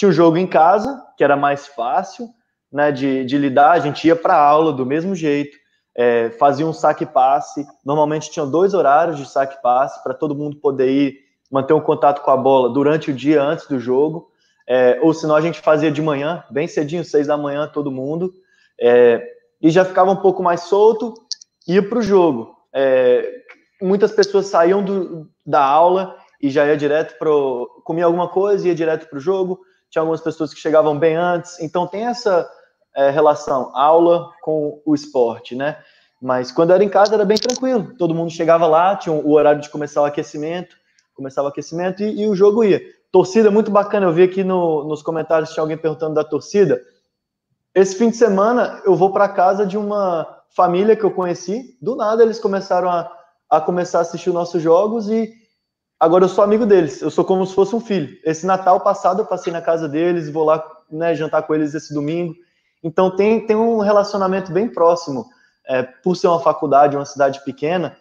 Tinha 0.03 0.11
o 0.11 0.13
jogo 0.13 0.37
em 0.37 0.49
casa, 0.49 1.01
que 1.17 1.23
era 1.23 1.37
mais 1.37 1.69
fácil 1.69 2.29
né, 2.73 2.91
de, 2.91 3.25
de 3.25 3.39
lidar, 3.39 3.71
a 3.71 3.79
gente 3.79 4.05
ia 4.05 4.17
para 4.17 4.37
aula 4.37 4.73
do 4.73 4.85
mesmo 4.85 5.15
jeito, 5.15 5.57
é, 5.97 6.29
fazia 6.31 6.67
um 6.67 6.73
saque-passe. 6.73 7.65
Normalmente 7.87 8.29
tinham 8.29 8.51
dois 8.51 8.75
horários 8.75 9.17
de 9.17 9.25
saque-passe 9.25 10.03
para 10.03 10.13
todo 10.13 10.35
mundo 10.35 10.57
poder 10.57 10.91
ir 10.91 11.19
manter 11.49 11.73
um 11.73 11.81
contato 11.81 12.21
com 12.21 12.33
a 12.33 12.37
bola 12.37 12.71
durante 12.71 13.13
o 13.13 13.15
dia 13.15 13.41
antes 13.41 13.69
do 13.69 13.79
jogo. 13.79 14.29
É, 14.69 14.99
ou 15.01 15.15
senão 15.15 15.37
a 15.37 15.41
gente 15.41 15.61
fazia 15.61 15.93
de 15.93 16.03
manhã, 16.03 16.43
bem 16.51 16.67
cedinho, 16.67 17.05
seis 17.05 17.29
da 17.29 17.37
manhã, 17.37 17.71
todo 17.73 17.89
mundo. 17.89 18.35
É, 18.81 19.25
e 19.61 19.71
já 19.71 19.85
ficava 19.85 20.11
um 20.11 20.17
pouco 20.17 20.43
mais 20.43 20.63
solto, 20.63 21.15
ia 21.69 21.81
para 21.81 22.01
o 22.01 22.03
jogo. 22.03 22.57
É, 22.75 23.35
muitas 23.81 24.11
pessoas 24.11 24.47
saíam 24.47 24.83
do, 24.83 25.31
da 25.47 25.63
aula 25.65 26.17
e 26.41 26.51
já 26.51 26.67
ia 26.67 26.77
direto 26.77 27.17
para 27.21 27.31
comia 27.85 28.05
alguma 28.05 28.27
coisa, 28.27 28.67
ia 28.67 28.75
direto 28.75 29.09
para 29.09 29.19
o 29.19 29.21
jogo. 29.21 29.61
Tinha 29.93 30.01
algumas 30.01 30.23
pessoas 30.23 30.55
que 30.55 30.59
chegavam 30.59 30.99
bem 30.99 31.15
antes. 31.17 31.61
Então 31.61 31.87
tem 31.87 32.07
essa 32.07 32.51
é, 32.97 33.11
relação 33.11 33.71
aula 33.77 34.31
com 34.41 34.81
o 34.87 34.95
esporte, 34.95 35.55
né? 35.55 35.77
Mas 36.21 36.51
quando 36.51 36.73
era 36.73 36.83
em 36.83 36.89
casa 36.89 37.15
era 37.15 37.27
bem 37.27 37.37
tranquilo. 37.37 37.95
Todo 37.99 38.15
mundo 38.15 38.31
chegava 38.31 38.67
lá, 38.67 38.97
tinha 38.97 39.15
o 39.15 39.33
horário 39.33 39.61
de 39.61 39.69
começar 39.69 40.01
o 40.01 40.07
aquecimento, 40.07 40.75
começava 41.15 41.49
o 41.49 41.51
aquecimento 41.51 42.03
e, 42.03 42.23
e 42.23 42.27
o 42.27 42.35
jogo 42.35 42.65
ia. 42.65 42.81
Torcida 43.11 43.51
muito 43.51 43.71
bacana. 43.71 44.07
Eu 44.07 44.15
vi 44.15 44.23
aqui 44.23 44.43
no, 44.43 44.83
nos 44.85 45.03
comentários 45.03 45.51
tinha 45.53 45.63
alguém 45.63 45.77
perguntando 45.77 46.15
da 46.15 46.25
torcida. 46.25 46.81
Esse 47.75 47.95
fim 47.95 48.09
de 48.09 48.17
semana 48.17 48.81
eu 48.87 48.97
vou 48.97 49.13
para 49.13 49.29
casa 49.29 49.67
de 49.67 49.77
uma 49.77 50.27
família 50.57 50.97
que 50.97 51.05
eu 51.05 51.11
conheci. 51.11 51.77
Do 51.83 51.97
nada 51.97 52.23
eles 52.23 52.39
começaram 52.39 52.89
a, 52.89 53.13
a 53.51 53.61
começar 53.61 53.99
a 53.99 54.03
assistir 54.03 54.31
os 54.31 54.35
nossos 54.35 54.63
jogos 54.63 55.11
e 55.11 55.42
agora 56.03 56.25
eu 56.25 56.29
sou 56.29 56.43
amigo 56.43 56.67
deles. 56.67 57.01
Eu 57.01 57.11
sou 57.13 57.25
como 57.25 57.47
se 57.47 57.55
fosse 57.55 57.77
um 57.77 57.81
filho. 57.81 58.19
Esse 58.25 58.45
Natal 58.45 58.81
passado 58.81 59.23
eu 59.23 59.27
passei 59.27 59.53
na 59.53 59.63
casa 59.63 59.89
deles, 59.89 60.29
vou 60.29 60.43
lá 60.43 60.61
né, 60.91 61.15
jantar 61.15 61.45
com 61.45 61.55
eles 61.55 61.75
esse 61.75 61.95
domingo. 61.95 62.35
Então 62.83 63.15
tem, 63.15 63.47
tem 63.47 63.55
um 63.55 63.79
relacionamento 63.79 64.51
bem 64.51 64.69
próximo, 64.69 65.25
é, 65.65 65.85
por 65.85 66.17
ser 66.17 66.27
uma 66.27 66.41
faculdade, 66.41 66.97
uma 66.97 67.05
cidade 67.05 67.45
pequena, 67.45 67.97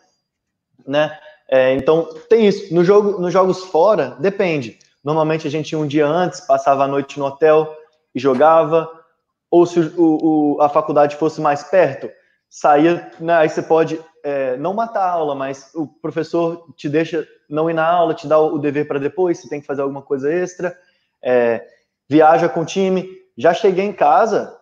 né? 0.86 1.16
É, 1.48 1.76
então 1.76 2.10
tem 2.28 2.48
isso. 2.48 2.74
No 2.74 2.84
jogo, 2.84 3.22
nos 3.22 3.32
jogos 3.32 3.66
fora, 3.66 4.16
depende. 4.20 4.80
Normalmente 5.04 5.46
a 5.46 5.52
gente 5.52 5.72
ia 5.72 5.78
um 5.78 5.86
dia 5.86 6.08
antes, 6.08 6.42
passava 6.42 6.86
a 6.86 6.88
noite 6.88 7.20
no 7.20 7.26
hotel 7.26 7.72
e 8.16 8.20
jogava. 8.20 8.90
Ou 9.52 9.68
se 9.68 9.80
o, 9.80 10.56
o, 10.56 10.62
a 10.62 10.70
faculdade 10.70 11.18
fosse 11.18 11.40
mais 11.40 11.62
perto, 11.62 12.10
saía, 12.50 13.12
né, 13.20 13.36
aí 13.36 13.50
você 13.50 13.62
pode 13.62 14.00
é, 14.24 14.58
não 14.58 14.74
matar 14.74 15.04
a 15.04 15.12
aula, 15.12 15.36
mas 15.36 15.70
o 15.76 15.86
professor 15.86 16.66
te 16.76 16.90
deixa 16.90 17.28
não 17.52 17.70
ir 17.70 17.74
na 17.74 17.86
aula, 17.86 18.14
te 18.14 18.28
dá 18.28 18.40
o 18.40 18.58
dever 18.58 18.88
para 18.88 19.00
depois, 19.00 19.40
você 19.40 19.50
tem 19.50 19.62
que 19.62 19.68
fazer 19.68 19.82
alguma 19.82 20.02
coisa 20.02 20.32
extra. 20.32 20.76
É, 21.22 21.66
viaja 22.10 22.50
com 22.50 22.62
o 22.62 22.66
time. 22.66 23.08
Já 23.38 23.54
cheguei 23.54 23.86
em 23.86 23.94
casa, 23.94 24.58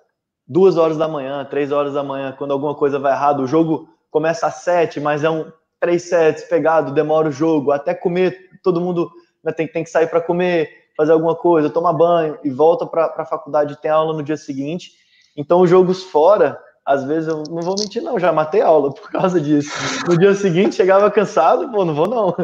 duas 0.47 0.77
horas 0.77 0.97
da 0.97 1.07
manhã, 1.07 1.45
três 1.45 1.71
horas 1.71 1.93
da 1.93 2.03
manhã, 2.03 2.35
quando 2.37 2.51
alguma 2.51 2.75
coisa 2.75 2.99
vai 2.99 3.13
errado, 3.13 3.41
o 3.41 3.47
jogo 3.47 3.89
começa 4.09 4.47
às 4.47 4.55
sete, 4.55 4.99
mas 4.99 5.23
é 5.23 5.29
um 5.29 5.51
três 5.79 6.03
sets 6.03 6.43
pegado, 6.43 6.93
demora 6.93 7.29
o 7.29 7.31
jogo, 7.31 7.71
até 7.71 7.93
comer, 7.93 8.49
todo 8.63 8.81
mundo 8.81 9.09
né, 9.43 9.51
tem, 9.51 9.67
tem 9.67 9.83
que 9.83 9.89
sair 9.89 10.07
para 10.07 10.21
comer, 10.21 10.69
fazer 10.95 11.13
alguma 11.13 11.35
coisa, 11.35 11.69
tomar 11.69 11.93
banho 11.93 12.37
e 12.43 12.49
volta 12.49 12.85
para 12.85 13.13
a 13.17 13.25
faculdade, 13.25 13.79
tem 13.81 13.89
aula 13.89 14.13
no 14.13 14.23
dia 14.23 14.35
seguinte. 14.35 14.91
Então, 15.37 15.61
os 15.61 15.69
jogos 15.69 16.03
fora, 16.03 16.59
às 16.85 17.03
vezes 17.03 17.29
eu 17.29 17.43
não 17.49 17.61
vou 17.61 17.75
mentir, 17.79 18.01
não, 18.01 18.19
já 18.19 18.33
matei 18.33 18.61
aula 18.61 18.93
por 18.93 19.09
causa 19.09 19.39
disso. 19.39 19.71
No 20.07 20.17
dia 20.17 20.33
seguinte, 20.33 20.75
chegava 20.75 21.09
cansado, 21.09 21.71
pô, 21.71 21.85
não 21.85 21.93
vou 21.93 22.07
não. 22.07 22.35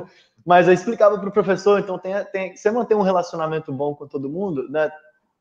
Mas 0.45 0.67
aí 0.67 0.75
explicava 0.75 1.17
para 1.17 1.29
o 1.29 1.33
professor, 1.33 1.79
então 1.79 1.97
tem, 1.97 2.13
tem, 2.25 2.55
você 2.55 2.69
manter 2.69 2.95
um 2.95 3.01
relacionamento 3.01 3.73
bom 3.73 3.95
com 3.95 4.07
todo 4.07 4.29
mundo, 4.29 4.69
né? 4.69 4.91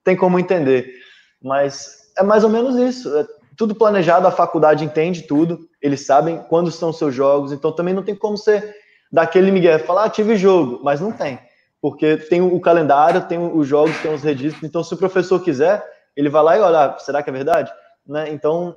Tem 0.02 0.16
como 0.16 0.38
entender. 0.38 0.94
Mas 1.42 2.12
é 2.16 2.22
mais 2.22 2.42
ou 2.42 2.50
menos 2.50 2.76
isso. 2.76 3.14
É 3.16 3.26
tudo 3.56 3.74
planejado, 3.74 4.26
a 4.26 4.32
faculdade 4.32 4.84
entende 4.84 5.22
tudo, 5.22 5.68
eles 5.80 6.04
sabem 6.04 6.42
quando 6.48 6.70
são 6.70 6.92
seus 6.92 7.14
jogos, 7.14 7.52
então 7.52 7.72
também 7.72 7.94
não 7.94 8.02
tem 8.02 8.14
como 8.14 8.36
ser 8.36 8.74
daquele 9.12 9.50
Miguel 9.50 9.78
falar, 9.80 10.04
ah, 10.04 10.10
tive 10.10 10.36
jogo, 10.36 10.80
mas 10.82 11.00
não 11.00 11.12
tem, 11.12 11.38
porque 11.80 12.16
tem 12.16 12.40
o 12.40 12.60
calendário, 12.60 13.26
tem 13.26 13.38
os 13.38 13.66
jogos, 13.66 13.96
tem 13.98 14.12
os 14.12 14.22
registros, 14.22 14.64
então 14.64 14.82
se 14.82 14.92
o 14.92 14.96
professor 14.96 15.40
quiser, 15.40 15.84
ele 16.16 16.28
vai 16.28 16.42
lá 16.42 16.56
e 16.56 16.60
olha, 16.60 16.84
ah, 16.84 16.98
será 16.98 17.22
que 17.22 17.30
é 17.30 17.32
verdade? 17.32 17.72
Né? 18.06 18.30
Então 18.30 18.74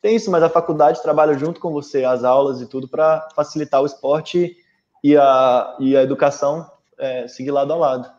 tem 0.00 0.16
isso, 0.16 0.30
mas 0.30 0.42
a 0.42 0.48
faculdade 0.48 1.02
trabalha 1.02 1.34
junto 1.34 1.60
com 1.60 1.72
você, 1.72 2.04
as 2.04 2.24
aulas 2.24 2.60
e 2.60 2.66
tudo, 2.66 2.88
para 2.88 3.28
facilitar 3.34 3.82
o 3.82 3.86
esporte 3.86 4.56
e 5.06 5.16
a, 5.16 5.76
e 5.78 5.96
a 5.96 6.02
educação 6.02 6.68
é, 6.98 7.28
seguir 7.28 7.52
lado 7.52 7.72
a 7.72 7.76
lado. 7.76 8.10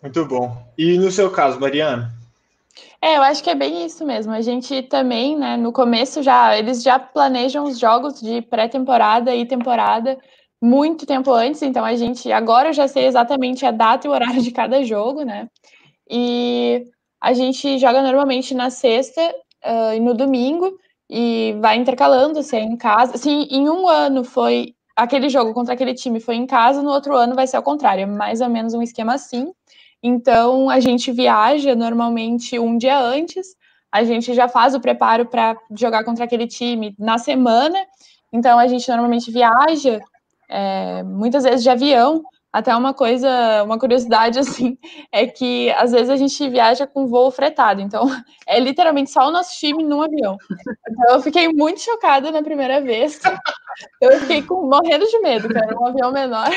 Muito 0.00 0.24
bom. 0.24 0.56
E 0.78 0.96
no 0.96 1.10
seu 1.10 1.30
caso, 1.30 1.60
Mariana? 1.60 2.10
É, 3.02 3.18
eu 3.18 3.22
acho 3.22 3.42
que 3.44 3.50
é 3.50 3.54
bem 3.54 3.84
isso 3.84 4.04
mesmo. 4.06 4.32
A 4.32 4.40
gente 4.40 4.82
também, 4.84 5.36
né, 5.36 5.54
no 5.58 5.72
começo 5.72 6.22
já, 6.22 6.56
eles 6.56 6.82
já 6.82 6.98
planejam 6.98 7.64
os 7.64 7.78
jogos 7.78 8.20
de 8.22 8.40
pré-temporada 8.40 9.34
e 9.34 9.44
temporada 9.44 10.16
muito 10.62 11.04
tempo 11.04 11.30
antes, 11.30 11.60
então 11.60 11.84
a 11.84 11.94
gente, 11.94 12.32
agora 12.32 12.70
eu 12.70 12.72
já 12.72 12.88
sei 12.88 13.04
exatamente 13.04 13.66
a 13.66 13.70
data 13.70 14.06
e 14.06 14.10
o 14.10 14.14
horário 14.14 14.40
de 14.40 14.50
cada 14.50 14.82
jogo, 14.82 15.22
né? 15.22 15.46
E 16.10 16.84
a 17.20 17.34
gente 17.34 17.78
joga 17.78 18.00
normalmente 18.00 18.54
na 18.54 18.70
sexta 18.70 19.20
uh, 19.62 19.92
e 19.94 20.00
no 20.00 20.14
domingo 20.14 20.72
e 21.10 21.54
vai 21.60 21.76
intercalando, 21.76 22.42
se 22.42 22.56
é 22.56 22.60
em 22.60 22.76
casa. 22.76 23.18
Se 23.18 23.28
em 23.28 23.68
um 23.68 23.86
ano 23.86 24.24
foi 24.24 24.75
aquele 24.96 25.28
jogo 25.28 25.52
contra 25.52 25.74
aquele 25.74 25.94
time 25.94 26.18
foi 26.20 26.36
em 26.36 26.46
casa, 26.46 26.82
no 26.82 26.90
outro 26.90 27.14
ano 27.14 27.34
vai 27.34 27.46
ser 27.46 27.56
ao 27.58 27.62
contrário, 27.62 28.02
é 28.02 28.06
mais 28.06 28.40
ou 28.40 28.48
menos 28.48 28.74
um 28.74 28.82
esquema 28.82 29.14
assim. 29.14 29.52
Então, 30.02 30.70
a 30.70 30.80
gente 30.80 31.12
viaja 31.12 31.74
normalmente 31.74 32.58
um 32.58 32.78
dia 32.78 32.98
antes, 32.98 33.54
a 33.92 34.04
gente 34.04 34.34
já 34.34 34.48
faz 34.48 34.74
o 34.74 34.80
preparo 34.80 35.26
para 35.26 35.56
jogar 35.76 36.04
contra 36.04 36.24
aquele 36.24 36.46
time 36.46 36.94
na 36.98 37.18
semana. 37.18 37.78
Então, 38.32 38.58
a 38.58 38.66
gente 38.66 38.88
normalmente 38.88 39.30
viaja, 39.30 40.00
é, 40.48 41.02
muitas 41.02 41.44
vezes 41.44 41.62
de 41.62 41.70
avião, 41.70 42.22
até 42.52 42.74
uma 42.74 42.94
coisa, 42.94 43.62
uma 43.64 43.78
curiosidade 43.78 44.38
assim, 44.40 44.78
é 45.12 45.26
que 45.26 45.70
às 45.72 45.92
vezes 45.92 46.10
a 46.10 46.16
gente 46.16 46.48
viaja 46.48 46.86
com 46.86 47.06
voo 47.06 47.30
fretado, 47.30 47.80
então 47.80 48.04
é 48.46 48.58
literalmente 48.58 49.10
só 49.10 49.28
o 49.28 49.30
nosso 49.30 49.58
time 49.58 49.82
num 49.82 50.02
avião. 50.02 50.36
Então 50.88 51.14
eu 51.16 51.22
fiquei 51.22 51.48
muito 51.48 51.80
chocada 51.80 52.30
na 52.30 52.42
primeira 52.42 52.80
vez. 52.80 53.20
Eu 54.00 54.20
fiquei 54.20 54.42
com, 54.42 54.66
morrendo 54.66 55.06
de 55.06 55.18
medo, 55.20 55.48
que 55.48 55.58
era 55.58 55.78
um 55.78 55.86
avião 55.86 56.10
menor. 56.10 56.48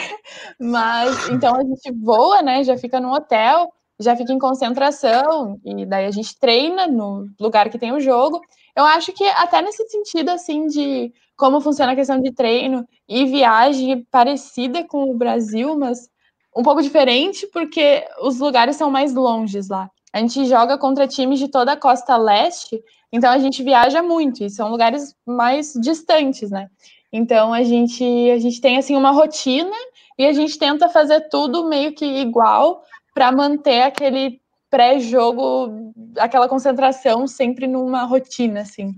Mas 0.60 1.30
então 1.30 1.56
a 1.56 1.64
gente 1.64 1.92
voa, 2.02 2.42
né? 2.42 2.64
Já 2.64 2.78
fica 2.78 3.00
no 3.00 3.14
hotel, 3.14 3.72
já 4.00 4.16
fica 4.16 4.32
em 4.32 4.40
concentração, 4.40 5.60
e 5.66 5.86
daí 5.86 6.06
a 6.06 6.12
gente 6.12 6.38
treina 6.40 6.88
no 6.88 7.28
lugar 7.40 7.70
que 7.70 7.78
tem 7.78 7.92
o 7.92 8.00
jogo. 8.00 8.40
Eu 8.76 8.86
acho 8.86 9.12
que 9.12 9.26
até 9.26 9.62
nesse 9.62 9.88
sentido, 9.90 10.30
assim, 10.30 10.68
de 10.68 11.12
como 11.40 11.62
funciona 11.62 11.94
a 11.94 11.96
questão 11.96 12.22
de 12.22 12.34
treino 12.34 12.86
e 13.08 13.26
viagem 13.26 14.06
parecida 14.12 14.84
com 14.84 15.10
o 15.10 15.18
Brasil, 15.18 15.80
mas 15.80 16.10
um 16.56 16.62
pouco 16.62 16.82
diferente, 16.82 17.48
porque 17.48 18.06
os 18.22 18.40
lugares 18.40 18.76
são 18.76 18.92
mais 18.92 19.14
longes 19.14 19.70
lá. 19.70 19.90
A 20.12 20.20
gente 20.20 20.46
joga 20.46 20.78
contra 20.78 21.08
times 21.08 21.40
de 21.40 21.48
toda 21.48 21.72
a 21.72 21.78
costa 21.78 22.18
leste, 22.18 22.84
então 23.10 23.32
a 23.32 23.38
gente 23.40 23.64
viaja 23.64 24.04
muito, 24.04 24.44
e 24.44 24.50
são 24.50 24.70
lugares 24.70 25.16
mais 25.26 25.74
distantes, 25.76 26.52
né? 26.52 26.70
Então 27.12 27.54
a 27.54 27.64
gente, 27.64 28.04
a 28.32 28.38
gente 28.38 28.60
tem 28.60 28.78
assim 28.78 28.98
uma 28.98 29.12
rotina 29.12 29.76
e 30.18 30.26
a 30.26 30.34
gente 30.34 30.60
tenta 30.60 30.90
fazer 30.90 31.30
tudo 31.30 31.70
meio 31.70 31.94
que 31.94 32.06
igual 32.06 32.84
para 33.14 33.32
manter 33.32 33.84
aquele 33.84 34.42
pré-jogo, 34.70 35.94
aquela 36.18 36.50
concentração 36.50 37.26
sempre 37.28 37.66
numa 37.66 38.04
rotina, 38.04 38.62
assim. 38.62 38.94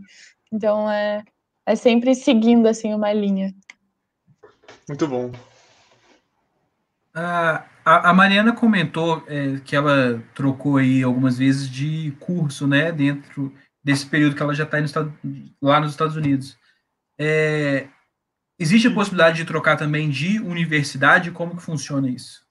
Então 0.51 0.89
é, 0.89 1.23
é 1.65 1.75
sempre 1.75 2.15
seguindo 2.15 2.67
assim 2.67 2.93
uma 2.93 3.11
linha. 3.13 3.53
Muito 4.87 5.07
bom. 5.07 5.31
A, 7.13 7.65
a, 8.09 8.13
Mariana 8.13 8.53
comentou 8.53 9.23
é, 9.27 9.59
que 9.65 9.75
ela 9.75 10.23
trocou 10.33 10.77
aí 10.77 11.03
algumas 11.03 11.37
vezes 11.37 11.69
de 11.69 12.11
curso, 12.19 12.65
né, 12.65 12.91
dentro 12.91 13.53
desse 13.83 14.05
período 14.05 14.35
que 14.35 14.41
ela 14.41 14.53
já 14.53 14.63
está 14.63 14.77
lá 15.61 15.79
nos 15.79 15.91
Estados 15.91 16.15
Unidos. 16.15 16.57
É, 17.17 17.87
existe 18.57 18.87
a 18.87 18.93
possibilidade 18.93 19.37
de 19.37 19.45
trocar 19.45 19.75
também 19.75 20.09
de 20.09 20.39
universidade? 20.39 21.31
Como 21.31 21.55
que 21.55 21.63
funciona 21.63 22.09
isso? 22.09 22.45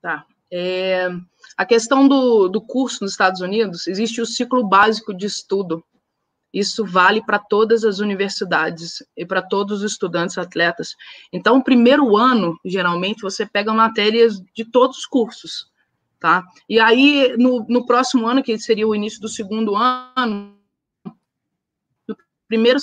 Tá. 0.00 0.26
É, 0.52 1.08
a 1.56 1.64
questão 1.64 2.08
do, 2.08 2.48
do 2.48 2.60
curso 2.60 3.02
nos 3.02 3.12
Estados 3.12 3.40
Unidos, 3.40 3.86
existe 3.86 4.20
o 4.20 4.26
ciclo 4.26 4.66
básico 4.66 5.14
de 5.14 5.26
estudo, 5.26 5.84
isso 6.54 6.86
vale 6.86 7.20
para 7.20 7.38
todas 7.38 7.84
as 7.84 7.98
universidades 7.98 9.02
e 9.16 9.26
para 9.26 9.42
todos 9.42 9.82
os 9.82 9.92
estudantes 9.92 10.38
atletas. 10.38 10.94
Então, 11.32 11.58
o 11.58 11.64
primeiro 11.64 12.16
ano, 12.16 12.56
geralmente, 12.64 13.22
você 13.22 13.44
pega 13.44 13.74
matérias 13.74 14.40
de 14.54 14.64
todos 14.64 14.98
os 14.98 15.06
cursos, 15.06 15.68
tá? 16.20 16.44
E 16.68 16.78
aí, 16.78 17.34
no, 17.36 17.66
no 17.68 17.84
próximo 17.84 18.24
ano, 18.26 18.42
que 18.42 18.56
seria 18.56 18.86
o 18.86 18.94
início 18.94 19.20
do 19.20 19.28
segundo 19.28 19.74
ano, 19.74 20.56
no 22.06 22.16
primeiro 22.46 22.78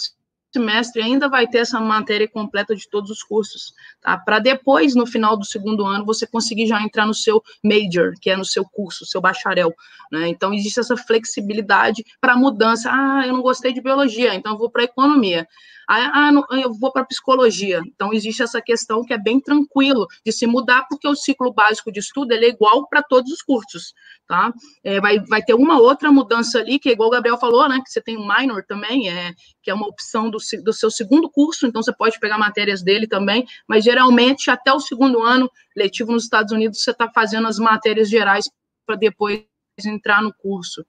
semestre 0.53 1.01
ainda 1.01 1.29
vai 1.29 1.47
ter 1.47 1.59
essa 1.59 1.79
matéria 1.79 2.27
completa 2.27 2.75
de 2.75 2.87
todos 2.89 3.09
os 3.09 3.23
cursos, 3.23 3.73
tá? 4.01 4.17
Para 4.17 4.39
depois, 4.39 4.95
no 4.95 5.05
final 5.05 5.37
do 5.37 5.45
segundo 5.45 5.85
ano, 5.85 6.05
você 6.05 6.27
conseguir 6.27 6.67
já 6.67 6.81
entrar 6.81 7.05
no 7.05 7.13
seu 7.13 7.41
major, 7.63 8.13
que 8.19 8.29
é 8.29 8.35
no 8.35 8.45
seu 8.45 8.65
curso, 8.65 9.05
seu 9.05 9.21
bacharel, 9.21 9.73
né? 10.11 10.27
Então, 10.27 10.53
existe 10.53 10.79
essa 10.79 10.97
flexibilidade 10.97 12.03
para 12.19 12.35
mudança. 12.35 12.89
Ah, 12.91 13.25
eu 13.25 13.33
não 13.33 13.41
gostei 13.41 13.73
de 13.73 13.81
biologia, 13.81 14.35
então 14.35 14.57
vou 14.57 14.69
para 14.69 14.83
economia. 14.83 15.47
Ah, 15.87 16.31
não, 16.31 16.45
eu 16.51 16.73
vou 16.73 16.91
para 16.91 17.05
psicologia. 17.05 17.81
Então, 17.85 18.13
existe 18.13 18.41
essa 18.41 18.61
questão 18.61 19.03
que 19.03 19.13
é 19.13 19.17
bem 19.17 19.39
tranquilo 19.39 20.07
de 20.25 20.31
se 20.31 20.47
mudar, 20.47 20.85
porque 20.89 21.07
o 21.07 21.15
ciclo 21.15 21.53
básico 21.53 21.91
de 21.91 21.99
estudo 21.99 22.33
é 22.33 22.47
igual 22.47 22.87
para 22.87 23.03
todos 23.03 23.31
os 23.31 23.41
cursos, 23.41 23.93
tá? 24.27 24.53
É, 24.83 25.01
vai, 25.01 25.19
vai 25.19 25.41
ter 25.41 25.53
uma 25.53 25.79
outra 25.79 26.11
mudança 26.11 26.59
ali, 26.59 26.79
que 26.79 26.89
é 26.89 26.91
igual 26.93 27.09
o 27.09 27.11
Gabriel 27.11 27.37
falou, 27.37 27.67
né? 27.67 27.81
Que 27.83 27.91
você 27.91 28.01
tem 28.01 28.17
um 28.17 28.27
minor 28.27 28.63
também, 28.63 29.09
é, 29.09 29.33
que 29.61 29.69
é 29.69 29.73
uma 29.73 29.87
opção 29.87 30.29
do, 30.29 30.37
do 30.63 30.73
seu 30.73 30.89
segundo 30.89 31.29
curso, 31.29 31.67
então 31.67 31.81
você 31.81 31.93
pode 31.93 32.19
pegar 32.19 32.37
matérias 32.37 32.81
dele 32.81 33.07
também, 33.07 33.45
mas 33.67 33.83
geralmente 33.83 34.49
até 34.49 34.71
o 34.71 34.79
segundo 34.79 35.21
ano 35.21 35.51
letivo 35.75 36.11
nos 36.11 36.23
Estados 36.23 36.51
Unidos 36.51 36.81
você 36.81 36.91
está 36.91 37.09
fazendo 37.09 37.47
as 37.47 37.59
matérias 37.59 38.09
gerais 38.09 38.45
para 38.85 38.95
depois 38.95 39.43
entrar 39.85 40.21
no 40.21 40.33
curso, 40.33 40.85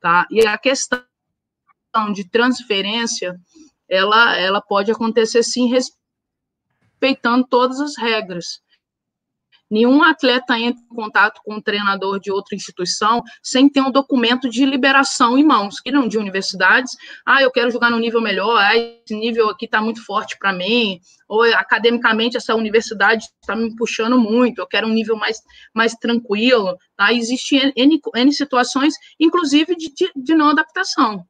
tá? 0.00 0.26
E 0.30 0.46
a 0.46 0.58
questão 0.58 1.04
de 2.12 2.28
transferência 2.28 3.38
ela, 3.88 4.36
ela 4.36 4.60
pode 4.60 4.90
acontecer 4.90 5.42
sim 5.42 5.68
respeitando 5.68 7.46
todas 7.48 7.80
as 7.80 7.96
regras. 7.96 8.62
Nenhum 9.70 10.02
atleta 10.02 10.58
entra 10.58 10.80
em 10.82 10.94
contato 10.94 11.40
com 11.42 11.54
um 11.54 11.60
treinador 11.60 12.20
de 12.20 12.30
outra 12.30 12.54
instituição 12.54 13.22
sem 13.42 13.68
ter 13.68 13.80
um 13.80 13.90
documento 13.90 14.48
de 14.48 14.64
liberação 14.64 15.38
em 15.38 15.44
mãos, 15.44 15.80
que 15.80 15.90
não 15.90 16.06
de 16.06 16.18
universidades. 16.18 16.92
Ah, 17.26 17.42
eu 17.42 17.50
quero 17.50 17.70
jogar 17.70 17.90
no 17.90 17.98
nível 17.98 18.20
melhor, 18.20 18.56
ah, 18.56 18.76
esse 18.76 19.14
nível 19.14 19.48
aqui 19.48 19.64
está 19.64 19.80
muito 19.80 20.04
forte 20.04 20.38
para 20.38 20.52
mim, 20.52 21.00
ou 21.26 21.42
academicamente 21.42 22.36
essa 22.36 22.54
universidade 22.54 23.26
está 23.40 23.56
me 23.56 23.74
puxando 23.74 24.18
muito, 24.18 24.60
eu 24.60 24.66
quero 24.66 24.86
um 24.86 24.92
nível 24.92 25.16
mais, 25.16 25.40
mais 25.74 25.94
tranquilo. 25.94 26.76
Tá? 26.96 27.12
Existem 27.12 27.72
N, 27.74 28.00
N 28.14 28.32
situações, 28.32 28.94
inclusive 29.18 29.74
de, 29.74 29.92
de, 29.92 30.12
de 30.14 30.34
não 30.34 30.50
adaptação 30.50 31.26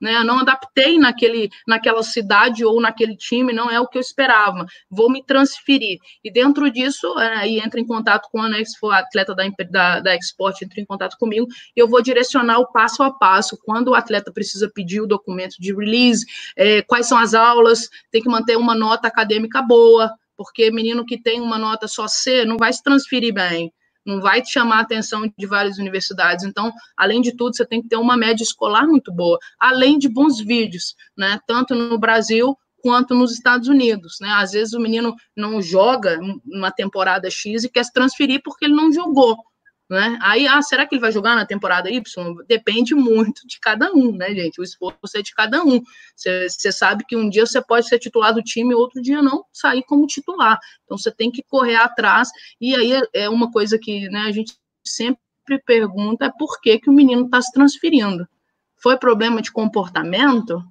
né? 0.00 0.16
Eu 0.16 0.24
não 0.24 0.40
adaptei 0.40 0.98
naquele, 0.98 1.50
naquela 1.66 2.02
cidade 2.02 2.64
ou 2.64 2.80
naquele 2.80 3.16
time, 3.16 3.52
não 3.52 3.70
é 3.70 3.80
o 3.80 3.86
que 3.86 3.98
eu 3.98 4.00
esperava. 4.00 4.66
Vou 4.90 5.10
me 5.10 5.24
transferir. 5.24 5.98
E 6.22 6.30
dentro 6.30 6.70
disso, 6.70 7.18
é, 7.18 7.36
aí 7.38 7.58
entra 7.58 7.80
em 7.80 7.86
contato 7.86 8.28
com 8.30 8.40
a 8.40 8.64
se 8.64 8.78
for 8.78 8.92
atleta 8.92 9.34
da, 9.34 9.44
da, 9.70 10.00
da 10.00 10.16
Export, 10.16 10.60
entra 10.62 10.80
em 10.80 10.84
contato 10.84 11.16
comigo, 11.18 11.46
eu 11.74 11.88
vou 11.88 12.02
direcionar 12.02 12.58
o 12.58 12.70
passo 12.70 13.02
a 13.02 13.12
passo, 13.12 13.58
quando 13.64 13.88
o 13.88 13.94
atleta 13.94 14.32
precisa 14.32 14.70
pedir 14.74 15.00
o 15.00 15.06
documento 15.06 15.56
de 15.58 15.74
release, 15.74 16.24
é, 16.56 16.82
quais 16.82 17.06
são 17.06 17.18
as 17.18 17.34
aulas, 17.34 17.88
tem 18.10 18.22
que 18.22 18.28
manter 18.28 18.56
uma 18.56 18.74
nota 18.74 19.08
acadêmica 19.08 19.62
boa, 19.62 20.12
porque 20.36 20.70
menino 20.70 21.04
que 21.04 21.20
tem 21.20 21.40
uma 21.40 21.58
nota 21.58 21.88
só 21.88 22.06
C 22.06 22.44
não 22.44 22.56
vai 22.56 22.72
se 22.72 22.82
transferir 22.82 23.32
bem 23.32 23.72
não 24.06 24.20
vai 24.20 24.40
te 24.40 24.52
chamar 24.52 24.78
a 24.78 24.82
atenção 24.82 25.30
de 25.36 25.46
várias 25.46 25.78
universidades. 25.78 26.44
Então, 26.44 26.72
além 26.96 27.20
de 27.20 27.36
tudo, 27.36 27.56
você 27.56 27.66
tem 27.66 27.82
que 27.82 27.88
ter 27.88 27.96
uma 27.96 28.16
média 28.16 28.42
escolar 28.42 28.86
muito 28.86 29.12
boa, 29.12 29.38
além 29.58 29.98
de 29.98 30.08
bons 30.08 30.40
vídeos, 30.40 30.94
né? 31.16 31.38
Tanto 31.46 31.74
no 31.74 31.98
Brasil 31.98 32.56
quanto 32.82 33.14
nos 33.14 33.32
Estados 33.32 33.68
Unidos, 33.68 34.18
né? 34.20 34.28
Às 34.30 34.52
vezes 34.52 34.72
o 34.72 34.80
menino 34.80 35.14
não 35.36 35.60
joga 35.60 36.20
uma 36.46 36.70
temporada 36.70 37.28
X 37.28 37.64
e 37.64 37.68
quer 37.68 37.84
se 37.84 37.92
transferir 37.92 38.40
porque 38.44 38.64
ele 38.64 38.74
não 38.74 38.92
jogou, 38.92 39.36
né? 39.88 40.18
Aí, 40.20 40.48
ah, 40.48 40.60
será 40.62 40.84
que 40.84 40.94
ele 40.94 41.00
vai 41.00 41.12
jogar 41.12 41.36
na 41.36 41.46
temporada 41.46 41.90
Y? 41.90 42.02
Depende 42.48 42.94
muito 42.94 43.46
de 43.46 43.60
cada 43.60 43.92
um, 43.92 44.12
né, 44.12 44.34
gente? 44.34 44.60
O 44.60 44.64
esforço 44.64 45.16
é 45.16 45.22
de 45.22 45.32
cada 45.32 45.62
um. 45.62 45.80
Você 46.16 46.72
sabe 46.72 47.04
que 47.06 47.16
um 47.16 47.28
dia 47.28 47.46
você 47.46 47.62
pode 47.62 47.88
ser 47.88 47.98
titular 47.98 48.34
do 48.34 48.42
time, 48.42 48.74
outro 48.74 49.00
dia 49.00 49.22
não 49.22 49.44
sair 49.52 49.84
como 49.84 50.06
titular. 50.06 50.58
Então 50.84 50.98
você 50.98 51.12
tem 51.12 51.30
que 51.30 51.42
correr 51.42 51.76
atrás. 51.76 52.28
E 52.60 52.74
aí 52.74 53.00
é 53.14 53.28
uma 53.28 53.50
coisa 53.50 53.78
que 53.78 54.08
né, 54.08 54.22
a 54.26 54.32
gente 54.32 54.54
sempre 54.84 55.18
pergunta 55.64 56.26
é 56.26 56.32
por 56.36 56.60
que, 56.60 56.78
que 56.80 56.90
o 56.90 56.92
menino 56.92 57.26
está 57.26 57.40
se 57.40 57.52
transferindo. 57.52 58.26
Foi 58.76 58.98
problema 58.98 59.40
de 59.40 59.52
comportamento? 59.52 60.62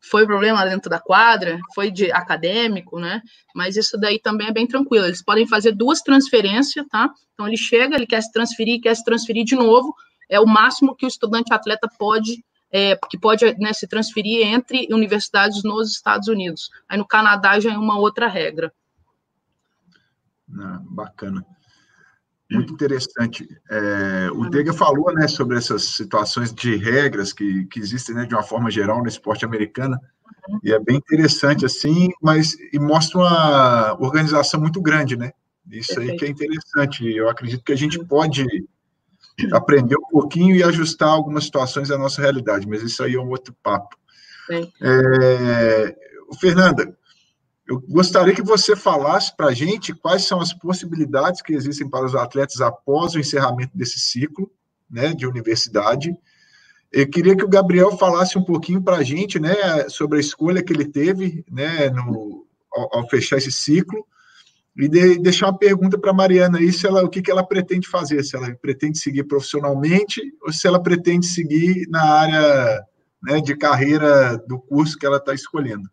Foi 0.00 0.26
problema 0.26 0.64
dentro 0.64 0.88
da 0.88 1.00
quadra, 1.00 1.58
foi 1.74 1.90
de 1.90 2.10
acadêmico, 2.12 2.98
né? 2.98 3.20
Mas 3.54 3.76
isso 3.76 3.98
daí 3.98 4.18
também 4.18 4.48
é 4.48 4.52
bem 4.52 4.66
tranquilo. 4.66 5.06
Eles 5.06 5.22
podem 5.22 5.46
fazer 5.46 5.72
duas 5.72 6.00
transferências, 6.00 6.86
tá? 6.88 7.10
Então 7.34 7.46
ele 7.46 7.56
chega, 7.56 7.96
ele 7.96 8.06
quer 8.06 8.22
se 8.22 8.32
transferir, 8.32 8.80
quer 8.80 8.94
se 8.94 9.04
transferir 9.04 9.44
de 9.44 9.54
novo. 9.54 9.94
É 10.28 10.38
o 10.38 10.46
máximo 10.46 10.94
que 10.94 11.06
o 11.06 11.08
estudante 11.08 11.52
atleta 11.52 11.88
pode, 11.98 12.44
é, 12.70 12.96
que 13.10 13.18
pode 13.18 13.44
né, 13.58 13.72
se 13.72 13.86
transferir 13.86 14.46
entre 14.46 14.86
universidades 14.90 15.62
nos 15.62 15.90
Estados 15.90 16.28
Unidos. 16.28 16.70
Aí 16.88 16.96
no 16.96 17.06
Canadá 17.06 17.58
já 17.58 17.72
é 17.72 17.78
uma 17.78 17.98
outra 17.98 18.28
regra. 18.28 18.72
Ah, 20.58 20.80
bacana. 20.82 21.44
Muito 22.50 22.72
interessante. 22.72 23.46
É, 23.70 24.30
o 24.32 24.48
Dega 24.48 24.72
falou 24.72 25.12
né, 25.12 25.28
sobre 25.28 25.58
essas 25.58 25.84
situações 25.84 26.52
de 26.52 26.76
regras 26.76 27.32
que, 27.32 27.66
que 27.66 27.78
existem 27.78 28.14
né, 28.14 28.24
de 28.24 28.34
uma 28.34 28.42
forma 28.42 28.70
geral 28.70 29.02
no 29.02 29.08
esporte 29.08 29.44
americano, 29.44 29.98
e 30.62 30.72
é 30.72 30.78
bem 30.78 30.96
interessante 30.96 31.66
assim, 31.66 32.08
mas 32.22 32.56
e 32.72 32.78
mostra 32.78 33.18
uma 33.18 33.96
organização 34.00 34.58
muito 34.60 34.80
grande, 34.80 35.14
né? 35.16 35.32
Isso 35.70 36.00
aí 36.00 36.16
que 36.16 36.24
é 36.24 36.28
interessante. 36.28 37.06
Eu 37.06 37.28
acredito 37.28 37.62
que 37.62 37.72
a 37.72 37.76
gente 37.76 38.02
pode 38.06 38.46
aprender 39.52 39.96
um 39.96 40.08
pouquinho 40.10 40.56
e 40.56 40.62
ajustar 40.62 41.10
algumas 41.10 41.44
situações 41.44 41.90
à 41.90 41.98
nossa 41.98 42.22
realidade, 42.22 42.66
mas 42.66 42.82
isso 42.82 43.02
aí 43.02 43.14
é 43.14 43.20
um 43.20 43.28
outro 43.28 43.54
papo. 43.62 43.96
É, 44.82 45.96
Fernanda, 46.40 46.96
eu 47.68 47.78
gostaria 47.86 48.34
que 48.34 48.42
você 48.42 48.74
falasse 48.74 49.36
para 49.36 49.48
a 49.48 49.54
gente 49.54 49.94
quais 49.94 50.24
são 50.24 50.40
as 50.40 50.54
possibilidades 50.54 51.42
que 51.42 51.52
existem 51.52 51.88
para 51.88 52.06
os 52.06 52.14
atletas 52.14 52.62
após 52.62 53.14
o 53.14 53.20
encerramento 53.20 53.76
desse 53.76 54.00
ciclo 54.00 54.50
né, 54.90 55.12
de 55.12 55.26
universidade. 55.26 56.16
Eu 56.90 57.06
queria 57.10 57.36
que 57.36 57.44
o 57.44 57.48
Gabriel 57.48 57.94
falasse 57.98 58.38
um 58.38 58.42
pouquinho 58.42 58.82
para 58.82 58.96
a 58.96 59.02
gente 59.02 59.38
né, 59.38 59.54
sobre 59.90 60.16
a 60.16 60.20
escolha 60.20 60.62
que 60.62 60.72
ele 60.72 60.86
teve 60.86 61.44
né, 61.50 61.90
no, 61.90 62.46
ao, 62.74 63.00
ao 63.00 63.08
fechar 63.10 63.36
esse 63.36 63.52
ciclo 63.52 64.02
e 64.74 64.88
de, 64.88 65.18
deixar 65.18 65.48
uma 65.48 65.58
pergunta 65.58 65.98
para 65.98 66.12
a 66.12 66.14
Mariana 66.14 66.58
aí, 66.58 66.72
se 66.72 66.86
ela, 66.86 67.04
o 67.04 67.08
que, 67.10 67.20
que 67.20 67.30
ela 67.30 67.46
pretende 67.46 67.86
fazer, 67.86 68.24
se 68.24 68.34
ela 68.34 68.54
pretende 68.62 68.98
seguir 68.98 69.24
profissionalmente 69.24 70.22
ou 70.40 70.50
se 70.50 70.66
ela 70.66 70.82
pretende 70.82 71.26
seguir 71.26 71.86
na 71.90 72.02
área 72.02 72.82
né, 73.22 73.42
de 73.42 73.54
carreira 73.54 74.38
do 74.48 74.58
curso 74.58 74.96
que 74.96 75.04
ela 75.04 75.18
está 75.18 75.34
escolhendo. 75.34 75.86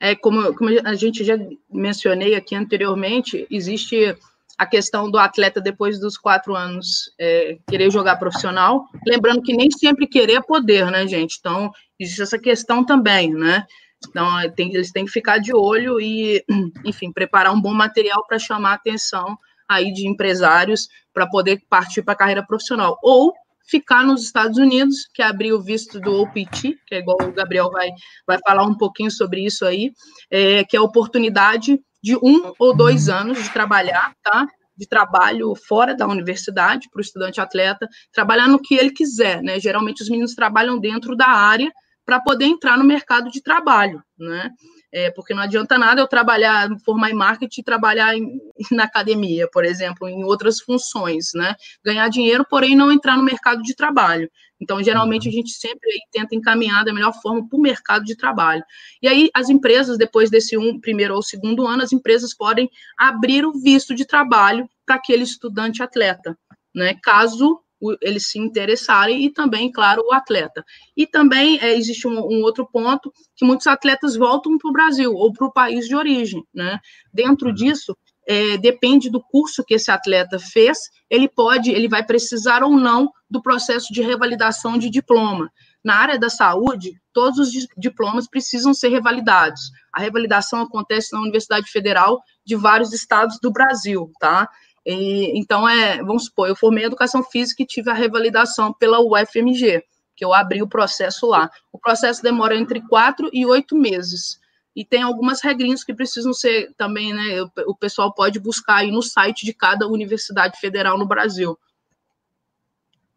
É, 0.00 0.14
como, 0.14 0.54
como 0.54 0.70
a 0.84 0.94
gente 0.94 1.24
já 1.24 1.36
mencionei 1.68 2.34
aqui 2.36 2.54
anteriormente, 2.54 3.46
existe 3.50 4.16
a 4.56 4.66
questão 4.66 5.10
do 5.10 5.18
atleta 5.18 5.60
depois 5.60 6.00
dos 6.00 6.16
quatro 6.16 6.54
anos 6.54 7.12
é, 7.18 7.58
querer 7.68 7.90
jogar 7.90 8.16
profissional. 8.16 8.86
Lembrando 9.06 9.42
que 9.42 9.56
nem 9.56 9.70
sempre 9.70 10.06
querer 10.06 10.34
é 10.34 10.40
poder, 10.42 10.90
né, 10.90 11.06
gente? 11.06 11.36
Então, 11.38 11.70
existe 11.98 12.22
essa 12.22 12.38
questão 12.38 12.84
também, 12.84 13.32
né? 13.32 13.64
Então, 14.08 14.38
é, 14.38 14.48
tem, 14.48 14.74
eles 14.74 14.90
têm 14.90 15.04
que 15.04 15.10
ficar 15.12 15.38
de 15.38 15.54
olho 15.54 16.00
e, 16.00 16.44
enfim, 16.84 17.12
preparar 17.12 17.52
um 17.52 17.60
bom 17.60 17.74
material 17.74 18.24
para 18.26 18.38
chamar 18.38 18.70
a 18.70 18.74
atenção 18.74 19.38
aí 19.68 19.92
de 19.92 20.08
empresários 20.08 20.88
para 21.12 21.26
poder 21.28 21.62
partir 21.68 22.02
para 22.02 22.14
a 22.14 22.16
carreira 22.16 22.44
profissional. 22.44 22.98
Ou 23.02 23.32
ficar 23.68 24.04
nos 24.04 24.24
Estados 24.24 24.58
Unidos, 24.58 25.08
que 25.12 25.22
abrir 25.22 25.52
o 25.52 25.62
visto 25.62 26.00
do 26.00 26.22
OPT, 26.22 26.78
que 26.86 26.94
é 26.94 26.98
igual 26.98 27.18
o 27.20 27.32
Gabriel 27.32 27.70
vai, 27.70 27.90
vai 28.26 28.38
falar 28.46 28.64
um 28.64 28.76
pouquinho 28.76 29.10
sobre 29.10 29.44
isso 29.44 29.64
aí, 29.64 29.92
é, 30.30 30.64
que 30.64 30.76
é 30.76 30.80
a 30.80 30.82
oportunidade 30.82 31.78
de 32.02 32.16
um 32.16 32.52
ou 32.58 32.76
dois 32.76 33.08
anos 33.08 33.42
de 33.42 33.52
trabalhar, 33.52 34.14
tá? 34.22 34.46
De 34.76 34.86
trabalho 34.86 35.54
fora 35.54 35.94
da 35.94 36.06
universidade 36.06 36.88
para 36.90 36.98
o 36.98 37.02
estudante 37.02 37.40
atleta, 37.40 37.88
trabalhar 38.12 38.48
no 38.48 38.60
que 38.60 38.74
ele 38.74 38.90
quiser, 38.90 39.42
né? 39.42 39.60
Geralmente 39.60 40.02
os 40.02 40.08
meninos 40.08 40.34
trabalham 40.34 40.78
dentro 40.78 41.16
da 41.16 41.28
área 41.28 41.70
para 42.06 42.20
poder 42.20 42.46
entrar 42.46 42.78
no 42.78 42.84
mercado 42.84 43.30
de 43.30 43.42
trabalho, 43.42 44.02
né? 44.18 44.50
É, 44.90 45.10
porque 45.10 45.34
não 45.34 45.42
adianta 45.42 45.76
nada 45.76 46.00
eu 46.00 46.06
trabalhar, 46.06 46.68
formar 46.82 47.10
em 47.10 47.14
marketing 47.14 47.60
e 47.60 47.64
trabalhar 47.64 48.16
em, 48.16 48.40
na 48.72 48.84
academia, 48.84 49.48
por 49.52 49.64
exemplo, 49.64 50.08
em 50.08 50.24
outras 50.24 50.60
funções, 50.60 51.30
né? 51.34 51.54
Ganhar 51.84 52.08
dinheiro, 52.08 52.44
porém 52.48 52.74
não 52.74 52.90
entrar 52.90 53.16
no 53.16 53.22
mercado 53.22 53.62
de 53.62 53.74
trabalho. 53.74 54.30
Então, 54.60 54.82
geralmente, 54.82 55.28
a 55.28 55.32
gente 55.32 55.50
sempre 55.50 55.90
tenta 56.10 56.34
encaminhar 56.34 56.84
da 56.84 56.92
melhor 56.92 57.12
forma 57.20 57.46
para 57.46 57.56
o 57.56 57.62
mercado 57.62 58.04
de 58.04 58.16
trabalho. 58.16 58.64
E 59.00 59.06
aí, 59.06 59.30
as 59.34 59.48
empresas, 59.48 59.98
depois 59.98 60.30
desse 60.30 60.56
um, 60.56 60.80
primeiro 60.80 61.14
ou 61.14 61.22
segundo 61.22 61.66
ano, 61.66 61.82
as 61.82 61.92
empresas 61.92 62.34
podem 62.34 62.68
abrir 62.98 63.44
o 63.44 63.52
visto 63.52 63.94
de 63.94 64.04
trabalho 64.04 64.68
para 64.84 64.96
aquele 64.96 65.22
estudante 65.22 65.82
atleta, 65.82 66.36
né? 66.74 66.94
Caso 67.02 67.60
eles 68.02 68.28
se 68.28 68.38
interessarem 68.38 69.24
e 69.24 69.32
também, 69.32 69.70
claro, 69.70 70.02
o 70.06 70.12
atleta. 70.12 70.64
E 70.96 71.06
também 71.06 71.58
é, 71.60 71.76
existe 71.76 72.06
um, 72.08 72.18
um, 72.18 72.42
outro 72.42 72.66
ponto 72.70 73.12
que 73.36 73.44
muitos 73.44 73.66
atletas 73.66 74.16
voltam 74.16 74.58
para 74.58 74.68
o 74.68 74.72
Brasil 74.72 75.12
ou 75.12 75.32
para 75.32 75.46
o 75.46 75.52
país 75.52 75.86
de 75.86 75.94
origem, 75.94 76.42
né? 76.52 76.78
Dentro 77.12 77.48
uhum. 77.48 77.54
disso, 77.54 77.96
é, 78.28 78.58
depende 78.58 79.08
do 79.08 79.22
curso 79.22 79.64
que 79.64 79.74
esse 79.74 79.90
atleta 79.90 80.38
fez, 80.38 80.78
ele 81.08 81.28
pode, 81.28 81.70
ele 81.70 81.88
vai 81.88 82.04
precisar 82.04 82.62
ou 82.62 82.76
não 82.76 83.10
do 83.30 83.40
processo 83.40 83.92
de 83.92 84.02
revalidação 84.02 84.76
de 84.76 84.90
diploma. 84.90 85.50
Na 85.82 85.94
área 85.94 86.18
da 86.18 86.28
saúde, 86.28 87.00
todos 87.12 87.38
os 87.38 87.66
diplomas 87.78 88.28
precisam 88.28 88.74
ser 88.74 88.88
revalidados. 88.88 89.70
A 89.94 90.00
revalidação 90.00 90.60
acontece 90.60 91.12
na 91.12 91.20
Universidade 91.20 91.70
Federal 91.70 92.20
de 92.44 92.56
vários 92.56 92.92
estados 92.92 93.38
do 93.40 93.50
Brasil, 93.50 94.10
tá? 94.20 94.48
E, 94.90 95.38
então, 95.38 95.68
é, 95.68 96.02
vamos 96.02 96.24
supor, 96.24 96.48
eu 96.48 96.56
formei 96.56 96.86
educação 96.86 97.22
física 97.22 97.62
e 97.62 97.66
tive 97.66 97.90
a 97.90 97.94
revalidação 97.94 98.72
pela 98.72 98.98
UFMG, 98.98 99.84
que 100.16 100.24
eu 100.24 100.32
abri 100.32 100.62
o 100.62 100.68
processo 100.68 101.26
lá. 101.26 101.50
O 101.70 101.78
processo 101.78 102.22
demora 102.22 102.56
entre 102.56 102.80
quatro 102.80 103.28
e 103.30 103.44
oito 103.44 103.76
meses. 103.76 104.40
E 104.74 104.86
tem 104.86 105.02
algumas 105.02 105.42
regrinhas 105.42 105.84
que 105.84 105.92
precisam 105.92 106.32
ser 106.32 106.72
também, 106.74 107.12
né? 107.12 107.42
O 107.66 107.74
pessoal 107.74 108.14
pode 108.14 108.40
buscar 108.40 108.76
aí 108.76 108.90
no 108.90 109.02
site 109.02 109.44
de 109.44 109.52
cada 109.52 109.86
universidade 109.86 110.58
federal 110.58 110.96
no 110.96 111.04
Brasil. 111.04 111.58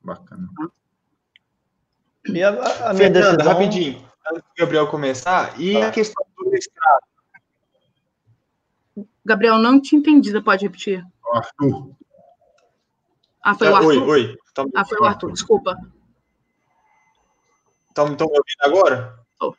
Bacana. 0.04 0.50
E 2.26 2.44
a, 2.44 2.50
a 2.50 2.94
minha 2.94 2.96
Fernanda, 2.96 3.38
decisão... 3.38 3.54
rapidinho, 3.54 4.06
antes 4.30 4.42
do 4.42 4.56
Gabriel 4.58 4.88
começar, 4.88 5.58
e 5.58 5.78
ah. 5.78 5.88
a 5.88 5.92
questão 5.92 6.26
do 6.38 6.50
mestrado? 6.50 7.06
Gabriel, 9.24 9.58
não 9.58 9.80
te 9.80 9.96
entendi, 9.96 10.38
pode 10.42 10.66
repetir? 10.66 11.06
Arthur. 11.32 11.92
Ah, 13.44 13.56
foi 13.56 13.70
o 13.70 13.76
Arthur? 13.76 13.88
Oi, 13.88 13.98
oi. 13.98 14.38
Tá 14.54 14.66
ah, 14.76 14.86
foi 14.86 15.00
o 15.00 15.06
Arthur, 15.06 15.32
desculpa. 15.32 15.78
Estão 17.90 18.08
me 18.08 18.12
ouvindo 18.12 18.62
agora? 18.62 19.20
Oh. 19.42 19.54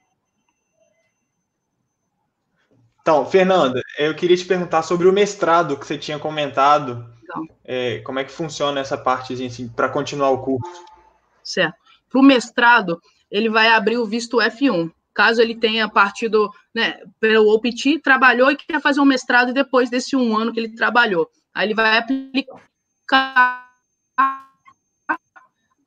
Então, 3.00 3.26
Fernanda, 3.26 3.82
eu 3.98 4.14
queria 4.14 4.36
te 4.36 4.44
perguntar 4.44 4.82
sobre 4.82 5.08
o 5.08 5.12
mestrado 5.12 5.76
que 5.76 5.86
você 5.86 5.98
tinha 5.98 6.18
comentado. 6.18 7.12
Então. 7.22 7.46
É, 7.64 7.98
como 8.00 8.18
é 8.18 8.24
que 8.24 8.32
funciona 8.32 8.80
essa 8.80 8.96
parte 8.96 9.32
assim, 9.44 9.68
para 9.68 9.88
continuar 9.88 10.30
o 10.30 10.42
curso? 10.42 10.84
Certo. 11.42 11.76
Para 12.08 12.20
o 12.20 12.24
mestrado, 12.24 13.00
ele 13.30 13.48
vai 13.48 13.68
abrir 13.68 13.98
o 13.98 14.06
visto 14.06 14.38
F1. 14.38 14.90
Caso 15.14 15.42
ele 15.42 15.54
tenha 15.54 15.88
partido 15.88 16.50
né, 16.74 17.00
pelo 17.20 17.52
OPT, 17.54 18.00
trabalhou 18.02 18.50
e 18.50 18.56
quer 18.56 18.80
fazer 18.80 19.00
um 19.00 19.04
mestrado 19.04 19.52
depois 19.52 19.90
desse 19.90 20.16
um 20.16 20.36
ano 20.36 20.52
que 20.52 20.60
ele 20.60 20.74
trabalhou. 20.74 21.30
Aí 21.54 21.66
ele 21.66 21.74
vai 21.74 21.98
aplicar 21.98 23.68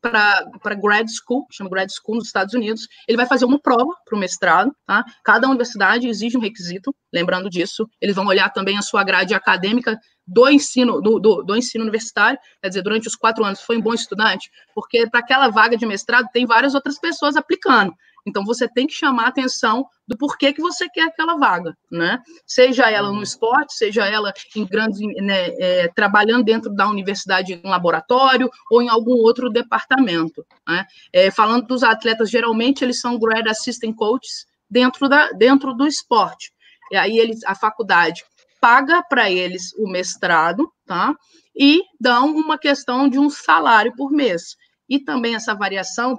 para 0.01 0.75
grad 0.75 1.07
school, 1.09 1.47
chama 1.51 1.69
grad 1.69 1.89
school 1.89 2.17
nos 2.17 2.27
Estados 2.27 2.53
Unidos, 2.53 2.87
ele 3.07 3.17
vai 3.17 3.25
fazer 3.25 3.45
uma 3.45 3.59
prova 3.59 3.91
para 4.05 4.15
o 4.15 4.19
mestrado, 4.19 4.71
tá? 4.85 5.03
Cada 5.23 5.47
universidade 5.47 6.07
exige 6.07 6.37
um 6.37 6.41
requisito, 6.41 6.95
lembrando 7.11 7.49
disso, 7.49 7.89
eles 7.99 8.15
vão 8.15 8.27
olhar 8.27 8.49
também 8.51 8.77
a 8.77 8.81
sua 8.81 9.03
grade 9.03 9.33
acadêmica 9.33 9.99
do 10.27 10.49
ensino, 10.49 11.01
do, 11.01 11.19
do, 11.19 11.43
do 11.43 11.55
ensino 11.55 11.83
universitário, 11.83 12.39
quer 12.61 12.69
dizer, 12.69 12.81
durante 12.81 13.07
os 13.07 13.15
quatro 13.15 13.43
anos 13.43 13.61
foi 13.61 13.77
um 13.77 13.81
bom 13.81 13.93
estudante, 13.93 14.51
porque 14.73 15.07
para 15.07 15.19
aquela 15.19 15.49
vaga 15.49 15.77
de 15.77 15.85
mestrado 15.85 16.27
tem 16.33 16.45
várias 16.45 16.73
outras 16.73 16.99
pessoas 16.99 17.35
aplicando. 17.35 17.93
Então 18.27 18.43
você 18.43 18.67
tem 18.67 18.87
que 18.87 18.93
chamar 18.93 19.25
a 19.25 19.27
atenção 19.27 19.85
do 20.07 20.17
porquê 20.17 20.51
que 20.51 20.61
você 20.61 20.89
quer 20.89 21.03
aquela 21.03 21.37
vaga, 21.37 21.77
né? 21.91 22.19
Seja 22.45 22.89
ela 22.89 23.11
no 23.11 23.21
esporte, 23.21 23.75
seja 23.75 24.05
ela 24.05 24.33
em 24.55 24.65
grandes, 24.65 24.99
né, 24.99 25.49
é, 25.59 25.87
trabalhando 25.89 26.43
dentro 26.43 26.73
da 26.73 26.89
universidade 26.89 27.53
em 27.53 27.69
laboratório 27.69 28.49
ou 28.71 28.81
em 28.81 28.89
algum 28.89 29.13
outro 29.13 29.49
departamento. 29.49 30.45
Né? 30.67 30.85
É, 31.13 31.29
falando 31.29 31.67
dos 31.67 31.83
atletas, 31.83 32.29
geralmente 32.31 32.83
eles 32.83 32.99
são 32.99 33.19
grad 33.19 33.47
assistant 33.47 33.95
coaches 33.95 34.47
dentro, 34.69 35.07
da, 35.07 35.29
dentro 35.29 35.73
do 35.73 35.85
esporte. 35.85 36.51
E 36.91 36.97
aí 36.97 37.19
eles, 37.19 37.43
a 37.43 37.53
faculdade 37.53 38.23
paga 38.65 39.03
para 39.07 39.29
eles 39.29 39.73
o 39.77 39.87
mestrado, 39.87 40.67
tá? 40.87 41.13
E 41.55 41.83
dão 42.01 42.35
uma 42.35 42.57
questão 42.57 43.07
de 43.07 43.19
um 43.19 43.29
salário 43.29 43.93
por 43.95 44.11
mês. 44.11 44.55
E 44.89 44.99
também 44.99 45.35
essa 45.35 45.53
variação, 45.53 46.17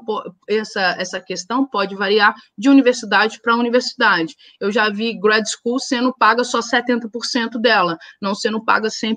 essa, 0.49 0.81
essa 0.97 1.21
questão 1.21 1.67
pode 1.67 1.97
variar 1.97 2.37
de 2.57 2.69
universidade 2.69 3.41
para 3.43 3.57
universidade. 3.57 4.37
Eu 4.61 4.71
já 4.71 4.89
vi 4.89 5.19
grad 5.19 5.45
school 5.45 5.81
sendo 5.81 6.15
paga 6.17 6.45
só 6.45 6.61
70% 6.61 7.61
dela, 7.61 7.99
não 8.23 8.33
sendo 8.33 8.65
paga 8.65 8.89
100%. 8.89 9.17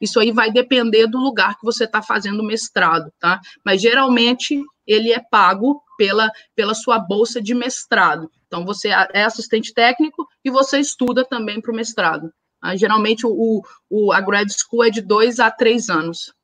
Isso 0.00 0.18
aí 0.18 0.32
vai 0.32 0.50
depender 0.50 1.06
do 1.08 1.18
lugar 1.18 1.58
que 1.58 1.64
você 1.64 1.84
está 1.84 2.00
fazendo 2.00 2.40
o 2.40 2.46
mestrado, 2.46 3.12
tá? 3.20 3.38
Mas 3.62 3.82
geralmente 3.82 4.58
ele 4.86 5.12
é 5.12 5.20
pago 5.30 5.82
pela, 6.00 6.32
pela 6.56 6.72
sua 6.72 6.98
bolsa 6.98 7.42
de 7.42 7.54
mestrado. 7.54 8.30
Então, 8.46 8.64
você 8.64 8.88
é 8.88 9.22
assistente 9.22 9.74
técnico 9.74 10.26
e 10.42 10.50
você 10.50 10.78
estuda 10.78 11.26
também 11.26 11.60
para 11.60 11.70
o 11.70 11.74
mestrado. 11.74 12.32
Ah, 12.58 12.74
geralmente, 12.74 13.26
o, 13.26 13.62
o, 13.90 14.10
a 14.10 14.18
grad 14.22 14.48
school 14.50 14.82
é 14.82 14.88
de 14.88 15.02
dois 15.02 15.38
a 15.38 15.50
três 15.50 15.90
anos. 15.90 16.34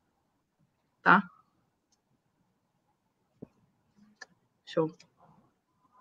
Tá? 1.01 1.23
Show. 4.63 4.93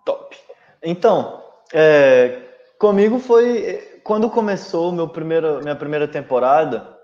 Top. 0.04 0.36
Então, 0.82 1.42
é, 1.72 2.42
comigo 2.78 3.18
foi 3.18 4.00
quando 4.04 4.28
começou 4.28 4.92
meu 4.92 5.08
primeiro, 5.08 5.62
minha 5.62 5.74
primeira 5.74 6.06
temporada, 6.06 6.94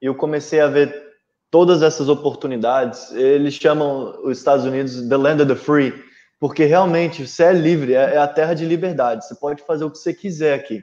eu 0.00 0.14
comecei 0.14 0.58
a 0.58 0.68
ver 0.68 1.07
todas 1.50 1.82
essas 1.82 2.08
oportunidades. 2.08 3.10
Eles 3.12 3.54
chamam 3.54 4.20
os 4.24 4.38
Estados 4.38 4.64
Unidos 4.64 5.08
the 5.08 5.16
land 5.16 5.42
of 5.42 5.52
the 5.52 5.58
free, 5.58 5.92
porque 6.38 6.64
realmente 6.64 7.26
você 7.26 7.44
é 7.44 7.52
livre, 7.52 7.94
é, 7.94 8.14
é 8.14 8.18
a 8.18 8.28
terra 8.28 8.54
de 8.54 8.64
liberdade. 8.64 9.26
Você 9.26 9.34
pode 9.34 9.62
fazer 9.62 9.84
o 9.84 9.90
que 9.90 9.98
você 9.98 10.12
quiser 10.12 10.54
aqui. 10.54 10.82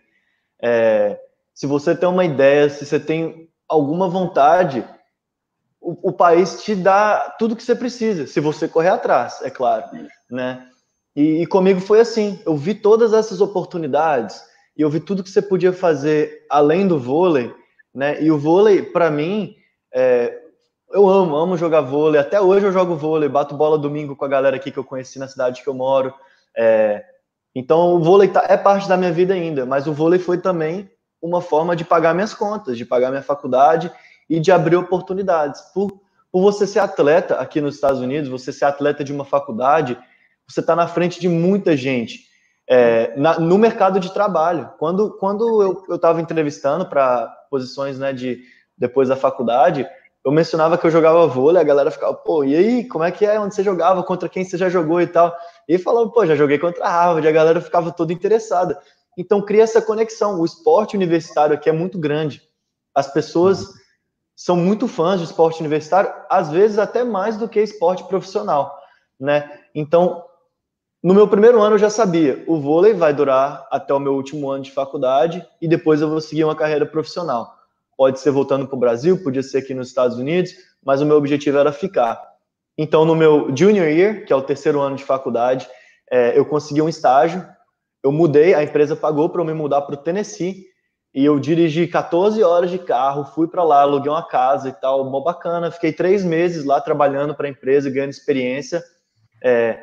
É, 0.62 1.20
se 1.54 1.66
você 1.68 1.96
tem 1.96 2.10
uma 2.10 2.26
ideia, 2.26 2.70
se 2.70 2.86
você 2.86 3.00
tem 3.00 3.50
alguma 3.68 4.08
vontade, 4.10 4.84
o, 5.80 6.10
o, 6.10 6.12
país 6.12 6.64
te 6.64 6.76
dá 6.76 7.36
tudo 7.38 7.56
que 7.56 7.64
você 7.64 7.76
precisa, 7.76 8.26
se 8.28 8.40
você 8.40 8.68
correr 8.68 8.90
atrás, 8.90 9.42
é 9.44 9.50
claro 9.50 9.86
né? 10.30 10.68
E, 11.16 11.44
e, 11.44 11.48
comigo 11.48 11.80
foi 11.80 12.02
assim, 12.02 12.42
eu 12.46 12.58
vi 12.58 12.74
todas 12.74 13.14
essas 13.14 13.40
oportunidades 13.40 14.42
e 14.78 14.82
eu 14.82 14.90
vi 14.90 15.00
tudo 15.00 15.24
que 15.24 15.30
você 15.30 15.42
podia 15.42 15.72
fazer 15.72 16.46
além 16.50 16.88
do 16.88 17.00
vôlei, 17.00 17.54
né? 17.94 18.22
E 18.22 18.30
o 18.30 18.38
vôlei, 18.38 18.82
para 18.82 19.10
mim, 19.10 19.56
é, 19.94 20.42
eu 20.96 21.10
amo, 21.10 21.36
amo 21.36 21.58
jogar 21.58 21.82
vôlei. 21.82 22.22
Até 22.22 22.40
hoje 22.40 22.66
eu 22.66 22.72
jogo 22.72 22.96
vôlei, 22.96 23.28
bato 23.28 23.54
bola 23.54 23.78
domingo 23.78 24.16
com 24.16 24.24
a 24.24 24.30
galera 24.30 24.56
aqui 24.56 24.72
que 24.72 24.80
eu 24.80 24.84
conheci 24.84 25.20
na 25.20 25.28
cidade 25.28 25.62
que 25.62 25.68
eu 25.68 25.74
moro. 25.74 26.14
É, 26.56 27.04
então 27.54 27.96
o 27.96 28.00
vôlei 28.00 28.30
tá, 28.30 28.46
é 28.48 28.56
parte 28.56 28.88
da 28.88 28.96
minha 28.96 29.12
vida 29.12 29.34
ainda, 29.34 29.66
mas 29.66 29.88
o 29.88 29.94
vôlei 29.94 30.20
foi 30.20 30.38
também 30.38 30.90
uma 31.22 31.42
forma 31.42 31.76
de 31.76 31.84
pagar 31.84 32.14
minhas 32.14 32.34
contas, 32.34 32.78
de 32.78 32.86
pagar 32.86 33.10
minha 33.10 33.22
faculdade 33.22 33.92
e 34.30 34.40
de 34.40 34.54
abrir 34.54 34.78
oportunidades. 34.78 35.60
Por, 35.74 36.00
por 36.32 36.42
você 36.42 36.66
ser 36.66 36.80
atleta 36.80 37.36
aqui 37.36 37.60
nos 37.60 37.76
Estados 37.76 38.00
Unidos, 38.00 38.30
você 38.30 38.54
ser 38.54 38.64
atleta 38.64 39.04
de 39.04 39.12
uma 39.12 39.26
faculdade, 39.26 40.00
você 40.48 40.62
está 40.62 40.78
na 40.78 40.88
frente 40.88 41.20
de 41.20 41.28
muita 41.28 41.76
gente 41.76 42.22
é, 42.70 43.14
na, 43.18 43.38
no 43.38 43.58
mercado 43.58 44.00
de 44.00 44.14
trabalho. 44.14 44.72
Quando, 44.80 45.12
quando 45.18 45.84
eu 45.90 45.96
estava 45.96 46.22
entrevistando 46.22 46.86
para 46.86 47.28
posições 47.52 48.00
né, 48.00 48.14
de 48.14 48.42
depois 48.78 49.10
da 49.10 49.16
faculdade, 49.18 49.86
eu 50.26 50.32
mencionava 50.32 50.76
que 50.76 50.88
eu 50.88 50.92
jogava 50.92 51.28
vôlei, 51.28 51.62
a 51.62 51.66
galera 51.66 51.92
ficava, 51.92 52.16
pô, 52.16 52.44
e 52.44 52.56
aí, 52.56 52.88
como 52.88 53.04
é 53.04 53.12
que 53.12 53.24
é? 53.24 53.40
Onde 53.40 53.54
você 53.54 53.62
jogava? 53.62 54.02
Contra 54.02 54.28
quem 54.28 54.44
você 54.44 54.58
já 54.58 54.68
jogou 54.68 55.00
e 55.00 55.06
tal? 55.06 55.32
E 55.68 55.78
falava, 55.78 56.10
pô, 56.10 56.26
já 56.26 56.36
joguei 56.36 56.58
contra 56.58 56.84
a 56.84 56.90
Harvard, 56.90 57.28
a 57.28 57.32
galera 57.32 57.62
ficava 57.62 57.92
toda 57.92 58.12
interessada. 58.12 58.82
Então, 59.16 59.40
cria 59.40 59.62
essa 59.62 59.80
conexão. 59.84 60.40
O 60.40 60.46
esporte 60.46 60.96
universitário 60.96 61.54
aqui 61.54 61.70
é 61.70 61.72
muito 61.72 62.00
grande. 62.00 62.42
As 62.96 63.14
pessoas 63.14 63.68
são 64.36 64.56
muito 64.56 64.88
fãs 64.88 65.20
de 65.20 65.28
esporte 65.28 65.60
universitário, 65.60 66.12
às 66.28 66.50
vezes 66.50 66.80
até 66.80 67.04
mais 67.04 67.38
do 67.38 67.48
que 67.48 67.62
esporte 67.62 68.04
profissional, 68.06 68.76
né? 69.20 69.60
Então, 69.76 70.26
no 71.04 71.14
meu 71.14 71.28
primeiro 71.28 71.62
ano 71.62 71.76
eu 71.76 71.80
já 71.80 71.90
sabia, 71.90 72.44
o 72.48 72.60
vôlei 72.60 72.94
vai 72.94 73.14
durar 73.14 73.68
até 73.72 73.94
o 73.94 74.00
meu 74.00 74.16
último 74.16 74.50
ano 74.50 74.64
de 74.64 74.72
faculdade 74.72 75.48
e 75.62 75.68
depois 75.68 76.02
eu 76.02 76.10
vou 76.10 76.20
seguir 76.20 76.44
uma 76.44 76.56
carreira 76.56 76.86
profissional. 76.86 77.56
Pode 77.98 78.20
ser 78.20 78.32
voltando 78.32 78.68
para 78.68 78.76
o 78.76 78.80
Brasil, 78.80 79.24
podia 79.24 79.44
ser 79.44 79.60
aqui 79.60 79.74
nos 79.74 79.88
Estados 79.88 80.18
Unidos, 80.18 80.52
mas 80.84 81.02
o 81.02 81.06
meu 81.06 81.18
objetivo 81.18 81.58
era 81.58 81.72
ficar. 81.72 82.22
Então, 82.78 83.06
no 83.06 83.16
meu 83.16 83.56
junior 83.56 83.88
year, 83.88 84.26
que 84.26 84.34
é 84.34 84.36
o 84.36 84.42
terceiro 84.42 84.82
ano 84.82 84.96
de 84.96 85.04
faculdade, 85.04 85.68
é, 86.12 86.38
eu 86.38 86.46
consegui 86.46 86.82
um 86.82 86.90
estágio, 86.90 87.46
eu 88.04 88.12
mudei, 88.12 88.54
a 88.54 88.64
empresa 88.64 88.96
pagou 88.96 89.30
para 89.30 89.42
eu 89.42 89.46
me 89.46 89.54
mudar 89.54 89.82
para 89.82 89.96
o 89.96 89.98
Tennessee, 89.98 90.66
e 91.16 91.24
eu 91.24 91.40
dirigi 91.40 91.88
14 91.88 92.44
horas 92.44 92.70
de 92.70 92.78
carro, 92.78 93.24
fui 93.24 93.48
para 93.48 93.64
lá, 93.64 93.82
aluguei 93.82 94.12
uma 94.12 94.28
casa 94.28 94.68
e 94.68 94.74
tal, 94.74 95.10
mó 95.10 95.22
bacana. 95.22 95.72
Fiquei 95.72 95.94
três 95.94 96.26
meses 96.26 96.66
lá 96.66 96.82
trabalhando 96.82 97.34
para 97.34 97.48
a 97.48 97.50
empresa, 97.50 97.90
ganhando 97.90 98.10
experiência. 98.10 98.84
É, 99.42 99.80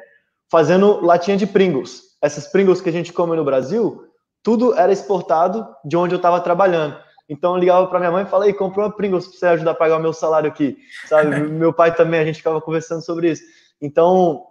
fazendo 0.50 1.00
latinha 1.02 1.38
de 1.38 1.46
Pringles. 1.46 2.02
Essas 2.20 2.46
Pringles 2.46 2.82
que 2.82 2.90
a 2.90 2.92
gente 2.92 3.14
come 3.14 3.34
no 3.34 3.46
Brasil, 3.46 4.04
tudo 4.42 4.74
era 4.74 4.92
exportado 4.92 5.66
de 5.82 5.96
onde 5.96 6.14
eu 6.14 6.18
estava 6.18 6.38
trabalhando. 6.38 6.98
Então 7.32 7.54
eu 7.54 7.60
ligava 7.60 7.86
para 7.86 7.98
minha 7.98 8.10
mãe 8.10 8.24
e 8.24 8.28
falei, 8.28 8.52
comprou 8.52 8.84
uma 8.84 8.92
Pringles 8.92 9.26
para 9.26 9.38
você 9.38 9.46
ajudar 9.46 9.70
a 9.70 9.74
pagar 9.74 9.96
o 9.96 10.02
meu 10.02 10.12
salário 10.12 10.50
aqui, 10.50 10.76
sabe? 11.08 11.30
meu 11.48 11.72
pai 11.72 11.94
também, 11.94 12.20
a 12.20 12.24
gente 12.26 12.36
ficava 12.36 12.60
conversando 12.60 13.02
sobre 13.02 13.30
isso. 13.30 13.42
Então, 13.80 14.44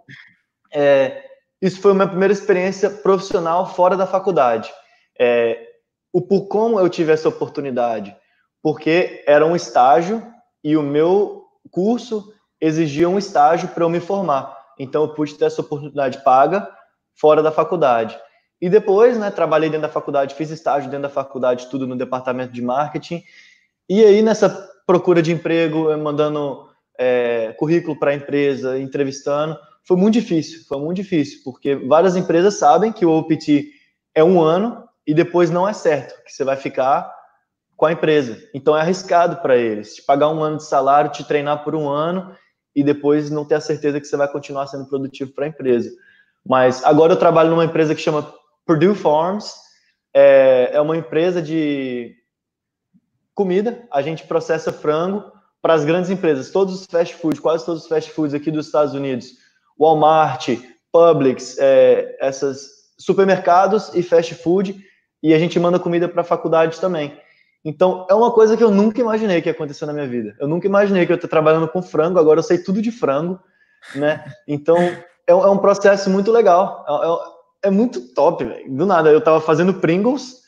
é, 0.72 1.22
isso 1.60 1.80
foi 1.80 1.92
a 1.92 1.94
minha 1.94 2.08
primeira 2.08 2.32
experiência 2.32 2.90
profissional 2.90 3.72
fora 3.72 3.96
da 3.96 4.04
faculdade. 4.04 4.68
É, 5.18 5.64
o 6.12 6.20
por 6.20 6.48
como 6.48 6.80
eu 6.80 6.88
tive 6.88 7.12
essa 7.12 7.28
oportunidade. 7.28 8.16
porque 8.60 9.24
era 9.26 9.46
um 9.46 9.56
estágio 9.56 10.22
e 10.62 10.76
o 10.76 10.82
meu 10.82 11.44
curso 11.70 12.32
exigia 12.60 13.08
um 13.08 13.18
estágio 13.18 13.68
para 13.68 13.84
eu 13.84 13.88
me 13.88 14.00
formar. 14.00 14.56
Então, 14.76 15.02
eu 15.02 15.14
pude 15.14 15.34
ter 15.34 15.44
essa 15.44 15.60
oportunidade 15.60 16.22
paga 16.24 16.68
fora 17.14 17.42
da 17.42 17.52
faculdade. 17.52 18.18
E 18.62 18.70
depois, 18.70 19.18
né, 19.18 19.28
trabalhei 19.28 19.68
dentro 19.68 19.88
da 19.88 19.92
faculdade, 19.92 20.36
fiz 20.36 20.48
estágio 20.48 20.88
dentro 20.88 21.02
da 21.02 21.08
faculdade, 21.08 21.66
tudo 21.68 21.84
no 21.84 21.96
departamento 21.96 22.52
de 22.52 22.62
marketing. 22.62 23.24
E 23.88 24.04
aí, 24.04 24.22
nessa 24.22 24.48
procura 24.86 25.20
de 25.20 25.32
emprego, 25.32 25.96
mandando 25.98 26.68
é, 26.96 27.52
currículo 27.58 27.98
para 27.98 28.12
a 28.12 28.14
empresa, 28.14 28.78
entrevistando, 28.78 29.58
foi 29.82 29.96
muito 29.96 30.14
difícil, 30.14 30.64
foi 30.68 30.78
muito 30.78 30.98
difícil, 30.98 31.40
porque 31.42 31.74
várias 31.74 32.14
empresas 32.14 32.54
sabem 32.54 32.92
que 32.92 33.04
o 33.04 33.10
OPT 33.10 33.68
é 34.14 34.22
um 34.22 34.40
ano 34.40 34.84
e 35.04 35.12
depois 35.12 35.50
não 35.50 35.68
é 35.68 35.72
certo, 35.72 36.22
que 36.22 36.30
você 36.30 36.44
vai 36.44 36.54
ficar 36.54 37.12
com 37.76 37.86
a 37.86 37.92
empresa. 37.92 38.38
Então 38.54 38.76
é 38.76 38.80
arriscado 38.80 39.38
para 39.42 39.56
eles, 39.56 39.96
te 39.96 40.02
pagar 40.02 40.28
um 40.28 40.40
ano 40.40 40.58
de 40.58 40.64
salário, 40.64 41.10
te 41.10 41.24
treinar 41.24 41.64
por 41.64 41.74
um 41.74 41.88
ano 41.88 42.32
e 42.76 42.84
depois 42.84 43.28
não 43.28 43.44
ter 43.44 43.56
a 43.56 43.60
certeza 43.60 43.98
que 43.98 44.06
você 44.06 44.16
vai 44.16 44.28
continuar 44.28 44.68
sendo 44.68 44.86
produtivo 44.86 45.32
para 45.32 45.46
a 45.46 45.48
empresa. 45.48 45.90
Mas 46.46 46.84
agora 46.84 47.12
eu 47.12 47.18
trabalho 47.18 47.50
numa 47.50 47.64
empresa 47.64 47.92
que 47.92 48.00
chama 48.00 48.40
Purdue 48.66 48.94
Farms, 48.94 49.54
é, 50.14 50.70
é 50.72 50.80
uma 50.80 50.96
empresa 50.96 51.40
de 51.40 52.14
comida, 53.34 53.86
a 53.90 54.02
gente 54.02 54.26
processa 54.26 54.72
frango 54.72 55.24
para 55.60 55.74
as 55.74 55.84
grandes 55.84 56.10
empresas, 56.10 56.50
todos 56.50 56.80
os 56.80 56.86
fast 56.86 57.14
foods, 57.14 57.40
quase 57.40 57.64
todos 57.64 57.82
os 57.82 57.88
fast 57.88 58.10
foods 58.10 58.34
aqui 58.34 58.50
dos 58.50 58.66
Estados 58.66 58.94
Unidos, 58.94 59.32
Walmart, 59.78 60.48
Publix, 60.90 61.56
é, 61.58 62.16
essas 62.20 62.68
supermercados 62.98 63.90
e 63.94 64.02
fast 64.02 64.34
food, 64.34 64.84
e 65.22 65.32
a 65.32 65.38
gente 65.38 65.58
manda 65.58 65.78
comida 65.78 66.08
para 66.08 66.24
faculdades 66.24 66.78
também. 66.78 67.16
Então, 67.64 68.06
é 68.10 68.14
uma 68.14 68.32
coisa 68.32 68.56
que 68.56 68.62
eu 68.62 68.70
nunca 68.70 69.00
imaginei 69.00 69.40
que 69.40 69.48
ia 69.48 69.52
acontecer 69.52 69.86
na 69.86 69.92
minha 69.92 70.06
vida. 70.06 70.34
Eu 70.40 70.48
nunca 70.48 70.66
imaginei 70.66 71.06
que 71.06 71.12
eu 71.12 71.16
estou 71.16 71.30
trabalhando 71.30 71.68
com 71.68 71.80
frango, 71.80 72.18
agora 72.18 72.40
eu 72.40 72.42
sei 72.44 72.58
tudo 72.58 72.82
de 72.82 72.90
frango, 72.90 73.38
né? 73.94 74.24
Então, 74.48 74.76
é, 74.76 75.30
é 75.30 75.34
um 75.34 75.58
processo 75.58 76.10
muito 76.10 76.32
legal. 76.32 76.84
É, 77.62 77.70
muito 77.70 78.12
top, 78.12 78.44
velho. 78.44 78.76
Do 78.76 78.86
nada, 78.86 79.10
eu 79.10 79.18
estava 79.18 79.40
fazendo 79.40 79.74
Pringles 79.74 80.42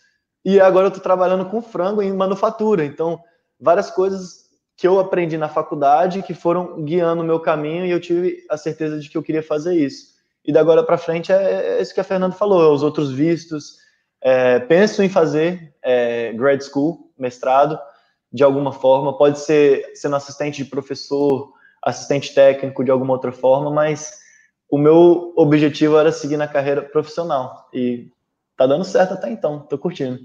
e 0.44 0.60
agora 0.60 0.86
eu 0.86 0.88
estou 0.88 1.02
trabalhando 1.02 1.46
com 1.46 1.62
frango 1.62 2.02
em 2.02 2.12
manufatura. 2.12 2.84
Então, 2.84 3.20
várias 3.58 3.90
coisas 3.90 4.44
que 4.76 4.86
eu 4.86 4.98
aprendi 4.98 5.38
na 5.38 5.48
faculdade 5.48 6.22
que 6.22 6.34
foram 6.34 6.82
guiando 6.84 7.22
o 7.22 7.24
meu 7.24 7.38
caminho 7.38 7.86
e 7.86 7.90
eu 7.90 8.00
tive 8.00 8.44
a 8.50 8.56
certeza 8.56 8.98
de 8.98 9.08
que 9.08 9.16
eu 9.16 9.22
queria 9.22 9.42
fazer 9.42 9.74
isso. 9.74 10.14
E 10.44 10.52
da 10.52 10.60
agora 10.60 10.82
para 10.82 10.98
frente 10.98 11.32
é, 11.32 11.78
é, 11.78 11.82
isso 11.82 11.94
que 11.94 12.00
a 12.00 12.04
Fernanda 12.04 12.34
falou, 12.34 12.62
é 12.62 12.68
os 12.68 12.82
outros 12.82 13.12
vistos. 13.12 13.76
É, 14.20 14.58
penso 14.58 15.02
em 15.02 15.08
fazer 15.08 15.74
é, 15.82 16.32
grad 16.32 16.60
school, 16.60 17.12
mestrado, 17.16 17.78
de 18.32 18.42
alguma 18.42 18.72
forma. 18.72 19.16
Pode 19.16 19.38
ser 19.38 19.92
sendo 19.94 20.16
assistente 20.16 20.64
de 20.64 20.68
professor, 20.68 21.52
assistente 21.82 22.34
técnico 22.34 22.84
de 22.84 22.90
alguma 22.90 23.12
outra 23.12 23.30
forma, 23.30 23.70
mas 23.70 24.23
o 24.70 24.78
meu 24.78 25.32
objetivo 25.36 25.96
era 25.98 26.12
seguir 26.12 26.36
na 26.36 26.48
carreira 26.48 26.82
profissional. 26.82 27.68
E 27.72 28.08
tá 28.56 28.66
dando 28.66 28.84
certo 28.84 29.14
até 29.14 29.30
então, 29.30 29.60
tô 29.60 29.78
curtindo. 29.78 30.18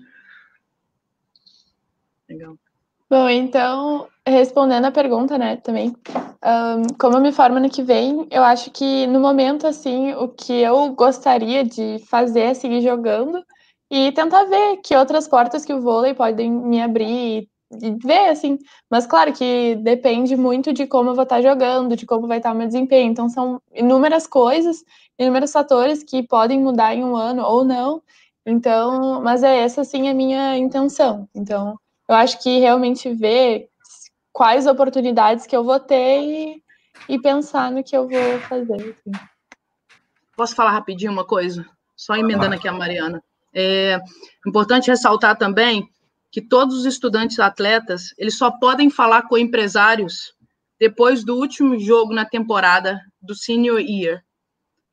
Legal. 2.29 2.55
Bom, 3.09 3.27
então, 3.27 4.07
respondendo 4.25 4.85
a 4.85 4.91
pergunta, 4.91 5.35
né, 5.35 5.55
também, 5.57 5.95
um, 6.45 6.93
como 6.99 7.17
eu 7.17 7.21
me 7.21 7.31
formo 7.31 7.57
ano 7.57 7.69
que 7.69 7.81
vem, 7.81 8.27
eu 8.29 8.43
acho 8.43 8.69
que 8.69 9.07
no 9.07 9.19
momento, 9.19 9.65
assim, 9.65 10.13
o 10.13 10.27
que 10.27 10.53
eu 10.53 10.93
gostaria 10.93 11.63
de 11.63 11.97
fazer 12.07 12.41
é 12.41 12.53
seguir 12.53 12.81
jogando 12.81 13.43
e 13.89 14.11
tentar 14.11 14.43
ver 14.43 14.77
que 14.77 14.95
outras 14.95 15.27
portas 15.27 15.65
que 15.65 15.73
o 15.73 15.81
vôlei 15.81 16.13
podem 16.13 16.51
me 16.51 16.79
abrir 16.79 17.41
e 17.41 17.49
ver, 17.71 18.29
assim. 18.29 18.57
Mas 18.89 19.05
claro 19.05 19.31
que 19.33 19.75
depende 19.75 20.35
muito 20.35 20.73
de 20.73 20.87
como 20.87 21.11
eu 21.11 21.15
vou 21.15 21.23
estar 21.23 21.41
jogando, 21.41 21.95
de 21.95 22.05
como 22.05 22.27
vai 22.27 22.37
estar 22.37 22.53
o 22.53 22.55
meu 22.55 22.67
desempenho. 22.67 23.11
Então, 23.11 23.29
são 23.29 23.61
inúmeras 23.73 24.25
coisas, 24.25 24.83
inúmeros 25.17 25.51
fatores 25.51 26.03
que 26.03 26.23
podem 26.23 26.59
mudar 26.59 26.95
em 26.95 27.03
um 27.03 27.15
ano 27.15 27.43
ou 27.43 27.63
não. 27.63 28.01
Então, 28.45 29.21
mas 29.21 29.43
é 29.43 29.59
essa, 29.59 29.81
assim, 29.81 30.09
a 30.09 30.13
minha 30.13 30.57
intenção. 30.57 31.29
Então, 31.35 31.77
eu 32.07 32.15
acho 32.15 32.41
que 32.41 32.59
realmente 32.59 33.13
ver 33.13 33.69
quais 34.33 34.65
oportunidades 34.65 35.45
que 35.45 35.55
eu 35.55 35.63
vou 35.63 35.79
ter 35.79 36.21
e, 36.21 36.63
e 37.07 37.19
pensar 37.19 37.71
no 37.71 37.83
que 37.83 37.95
eu 37.95 38.07
vou 38.07 38.39
fazer. 38.47 38.73
Assim. 38.73 39.25
Posso 40.35 40.55
falar 40.55 40.71
rapidinho 40.71 41.11
uma 41.11 41.25
coisa? 41.25 41.65
Só 41.95 42.15
emendando 42.15 42.55
aqui 42.55 42.67
a 42.67 42.71
Mariana. 42.71 43.21
É 43.53 43.99
importante 44.47 44.89
ressaltar 44.89 45.37
também 45.37 45.89
que 46.31 46.41
todos 46.41 46.77
os 46.79 46.85
estudantes 46.85 47.39
atletas, 47.39 48.13
eles 48.17 48.37
só 48.37 48.51
podem 48.51 48.89
falar 48.89 49.23
com 49.23 49.37
empresários 49.37 50.33
depois 50.79 51.23
do 51.23 51.35
último 51.35 51.77
jogo 51.79 52.13
na 52.13 52.25
temporada 52.25 53.01
do 53.21 53.35
senior 53.35 53.79
year. 53.79 54.23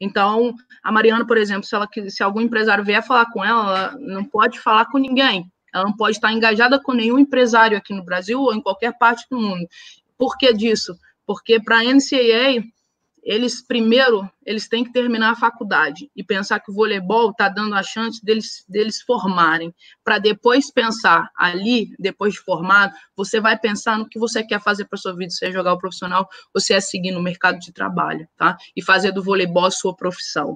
Então, 0.00 0.54
a 0.82 0.92
Mariana, 0.92 1.26
por 1.26 1.38
exemplo, 1.38 1.64
se, 1.64 1.74
ela, 1.74 1.88
se 2.08 2.22
algum 2.22 2.40
empresário 2.40 2.84
vier 2.84 3.02
falar 3.02 3.26
com 3.32 3.44
ela, 3.44 3.62
ela 3.62 3.98
não 3.98 4.24
pode 4.24 4.58
falar 4.60 4.86
com 4.86 4.98
ninguém. 4.98 5.50
Ela 5.72 5.84
não 5.84 5.96
pode 5.96 6.16
estar 6.16 6.32
engajada 6.32 6.80
com 6.80 6.92
nenhum 6.92 7.18
empresário 7.18 7.76
aqui 7.76 7.94
no 7.94 8.04
Brasil 8.04 8.40
ou 8.40 8.54
em 8.54 8.60
qualquer 8.60 8.96
parte 8.98 9.26
do 9.30 9.38
mundo. 9.38 9.66
Por 10.18 10.36
que 10.36 10.52
disso? 10.52 10.96
Porque 11.26 11.60
para 11.60 11.78
a 11.78 11.84
NCAA, 11.84 12.64
eles 13.26 13.60
primeiro 13.60 14.30
eles 14.44 14.68
têm 14.68 14.84
que 14.84 14.92
terminar 14.92 15.32
a 15.32 15.34
faculdade 15.34 16.08
e 16.14 16.22
pensar 16.22 16.60
que 16.60 16.70
o 16.70 16.74
voleibol 16.74 17.30
está 17.30 17.48
dando 17.48 17.74
a 17.74 17.82
chance 17.82 18.24
deles, 18.24 18.64
deles 18.68 19.02
formarem, 19.02 19.74
para 20.04 20.18
depois 20.18 20.70
pensar 20.70 21.28
ali, 21.36 21.90
depois 21.98 22.34
de 22.34 22.40
formado, 22.40 22.94
você 23.16 23.40
vai 23.40 23.58
pensar 23.58 23.98
no 23.98 24.08
que 24.08 24.20
você 24.20 24.44
quer 24.44 24.62
fazer 24.62 24.84
para 24.84 24.96
sua 24.96 25.16
vida, 25.16 25.30
se 25.30 25.44
é 25.44 25.50
jogar 25.50 25.72
o 25.72 25.78
profissional 25.78 26.28
ou 26.54 26.60
se 26.60 26.72
é 26.72 26.80
seguir 26.80 27.10
no 27.10 27.20
mercado 27.20 27.58
de 27.58 27.72
trabalho, 27.72 28.28
tá? 28.36 28.56
E 28.76 28.80
fazer 28.80 29.10
do 29.10 29.24
voleibol 29.24 29.64
a 29.64 29.70
sua 29.72 29.94
profissão. 29.94 30.54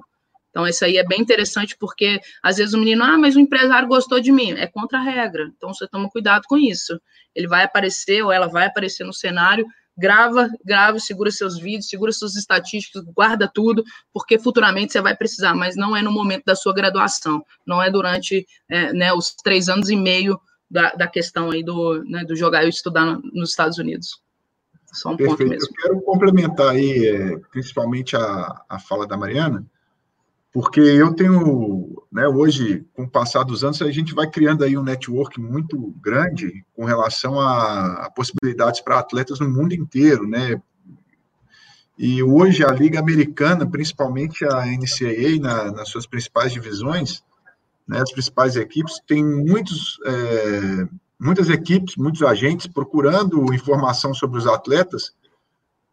Então, 0.49 0.65
isso 0.67 0.83
aí 0.85 0.97
é 0.97 1.05
bem 1.05 1.19
interessante, 1.19 1.77
porque 1.77 2.21
às 2.41 2.57
vezes 2.57 2.73
o 2.73 2.77
menino, 2.77 3.03
ah, 3.03 3.17
mas 3.17 3.35
o 3.35 3.39
empresário 3.39 3.87
gostou 3.87 4.19
de 4.19 4.31
mim. 4.33 4.51
É 4.51 4.67
contra 4.67 4.99
a 4.99 5.01
regra. 5.01 5.49
Então, 5.55 5.73
você 5.73 5.87
toma 5.87 6.09
cuidado 6.09 6.43
com 6.45 6.57
isso. 6.57 7.01
Ele 7.33 7.47
vai 7.47 7.63
aparecer, 7.63 8.21
ou 8.21 8.31
ela 8.31 8.47
vai 8.47 8.65
aparecer 8.65 9.05
no 9.05 9.13
cenário, 9.13 9.65
grava, 9.97 10.49
grava, 10.63 10.99
segura 10.99 11.31
seus 11.31 11.59
vídeos, 11.59 11.89
segura 11.89 12.11
suas 12.11 12.35
estatísticas, 12.35 13.03
guarda 13.15 13.49
tudo, 13.53 13.83
porque 14.13 14.39
futuramente 14.39 14.91
você 14.91 15.01
vai 15.01 15.15
precisar, 15.15 15.53
mas 15.53 15.75
não 15.75 15.95
é 15.95 16.01
no 16.01 16.11
momento 16.11 16.45
da 16.45 16.55
sua 16.55 16.73
graduação, 16.73 17.43
não 17.65 17.81
é 17.81 17.89
durante 17.89 18.47
é, 18.69 18.93
né, 18.93 19.13
os 19.13 19.33
três 19.35 19.69
anos 19.69 19.89
e 19.89 19.95
meio 19.95 20.39
da, 20.69 20.93
da 20.93 21.07
questão 21.07 21.51
aí 21.51 21.63
do, 21.63 22.03
né, 22.05 22.23
do 22.23 22.35
jogar 22.35 22.63
e 22.63 22.69
estudar 22.69 23.19
nos 23.33 23.49
Estados 23.49 23.77
Unidos. 23.77 24.21
Só 24.93 25.11
um 25.11 25.17
Perfeito. 25.17 25.37
ponto 25.37 25.49
mesmo. 25.49 25.69
Eu 25.69 25.81
quero 25.81 26.01
complementar 26.01 26.69
aí, 26.69 27.07
é, 27.07 27.37
principalmente 27.51 28.15
a, 28.15 28.61
a 28.67 28.79
fala 28.79 29.07
da 29.07 29.17
Mariana, 29.17 29.65
porque 30.53 30.81
eu 30.81 31.13
tenho, 31.13 32.03
né, 32.11 32.27
hoje, 32.27 32.85
com 32.93 33.03
o 33.03 33.09
passar 33.09 33.43
dos 33.43 33.63
anos, 33.63 33.81
a 33.81 33.89
gente 33.89 34.13
vai 34.13 34.29
criando 34.29 34.63
aí 34.63 34.77
um 34.77 34.83
network 34.83 35.39
muito 35.39 35.93
grande 36.01 36.65
com 36.75 36.83
relação 36.83 37.39
a, 37.39 38.05
a 38.05 38.11
possibilidades 38.11 38.81
para 38.81 38.99
atletas 38.99 39.39
no 39.39 39.49
mundo 39.49 39.73
inteiro, 39.73 40.27
né? 40.27 40.61
E 41.97 42.21
hoje 42.21 42.65
a 42.65 42.71
Liga 42.71 42.99
Americana, 42.99 43.69
principalmente 43.69 44.43
a 44.43 44.65
NCAA, 44.65 45.39
na, 45.39 45.71
nas 45.71 45.89
suas 45.89 46.05
principais 46.05 46.51
divisões, 46.51 47.23
né, 47.87 48.01
as 48.01 48.11
principais 48.11 48.55
equipes, 48.55 48.99
tem 49.07 49.23
muitos, 49.23 49.99
é, 50.05 50.87
muitas 51.19 51.49
equipes, 51.49 51.95
muitos 51.95 52.23
agentes 52.23 52.67
procurando 52.67 53.53
informação 53.53 54.13
sobre 54.13 54.37
os 54.37 54.47
atletas, 54.47 55.13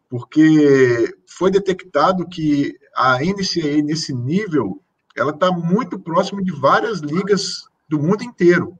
porque 0.09 1.15
foi 1.27 1.51
detectado 1.51 2.27
que 2.27 2.75
a 2.95 3.19
NCAA 3.19 3.83
nesse 3.83 4.13
nível, 4.13 4.81
ela 5.15 5.31
está 5.31 5.51
muito 5.51 5.99
próximo 5.99 6.43
de 6.43 6.51
várias 6.51 6.99
ligas 6.99 7.65
do 7.87 7.99
mundo 7.99 8.23
inteiro. 8.23 8.77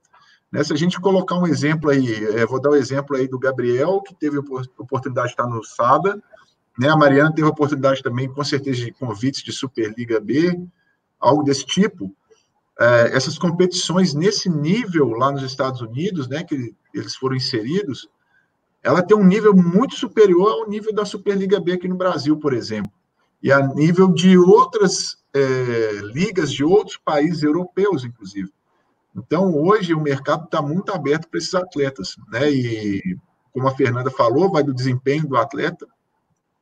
Né? 0.52 0.64
Se 0.64 0.74
a 0.74 0.76
gente 0.76 1.00
colocar 1.00 1.36
um 1.36 1.46
exemplo 1.46 1.92
aí, 1.92 2.14
é, 2.36 2.46
vou 2.46 2.60
dar 2.60 2.70
o 2.70 2.74
um 2.74 2.76
exemplo 2.76 3.16
aí 3.16 3.28
do 3.28 3.38
Gabriel, 3.38 4.02
que 4.02 4.16
teve 4.16 4.38
a 4.38 4.42
oportunidade 4.82 5.28
de 5.28 5.34
estar 5.34 5.48
no 5.48 5.64
SADA, 5.64 6.22
né? 6.78 6.90
a 6.90 6.98
Mariana 6.98 7.34
teve 7.34 7.48
a 7.48 7.52
oportunidade 7.52 8.02
também, 8.02 8.32
com 8.32 8.44
certeza, 8.44 8.80
de 8.80 8.92
convites 8.92 9.44
de 9.44 9.52
Superliga 9.52 10.20
B, 10.20 10.60
algo 11.20 11.44
desse 11.44 11.66
tipo. 11.66 12.14
É, 12.80 13.16
essas 13.16 13.38
competições 13.38 14.14
nesse 14.14 14.50
nível 14.50 15.10
lá 15.10 15.32
nos 15.32 15.44
Estados 15.44 15.82
Unidos, 15.82 16.28
né, 16.30 16.44
que 16.46 16.74
eles 16.94 17.16
foram 17.16 17.36
inseridos, 17.36 18.10
ela 18.84 19.04
tem 19.04 19.16
um 19.16 19.26
nível 19.26 19.54
muito 19.54 19.96
superior 19.96 20.52
ao 20.52 20.70
nível 20.70 20.94
da 20.94 21.06
Superliga 21.06 21.60
B 21.60 21.74
aqui 21.74 21.88
no 21.88 21.98
Brasil, 21.98 22.38
por 22.38 22.54
exemplo 22.54 22.92
e 23.42 23.52
a 23.52 23.66
nível 23.68 24.12
de 24.12 24.38
outras 24.38 25.18
é, 25.34 26.02
ligas 26.14 26.52
de 26.52 26.64
outros 26.64 26.98
países 26.98 27.44
europeus, 27.44 28.04
inclusive. 28.04 28.50
Então, 29.16 29.54
hoje, 29.56 29.94
o 29.94 30.02
mercado 30.02 30.46
está 30.46 30.62
muito 30.62 30.92
aberto 30.94 31.28
para 31.28 31.38
esses 31.38 31.54
atletas, 31.54 32.16
né? 32.32 32.52
E, 32.52 33.18
como 33.52 33.68
a 33.68 33.76
Fernanda 33.76 34.12
falou, 34.12 34.52
vai 34.52 34.64
do 34.64 34.74
desempenho 34.74 35.28
do 35.28 35.38
atleta, 35.38 35.88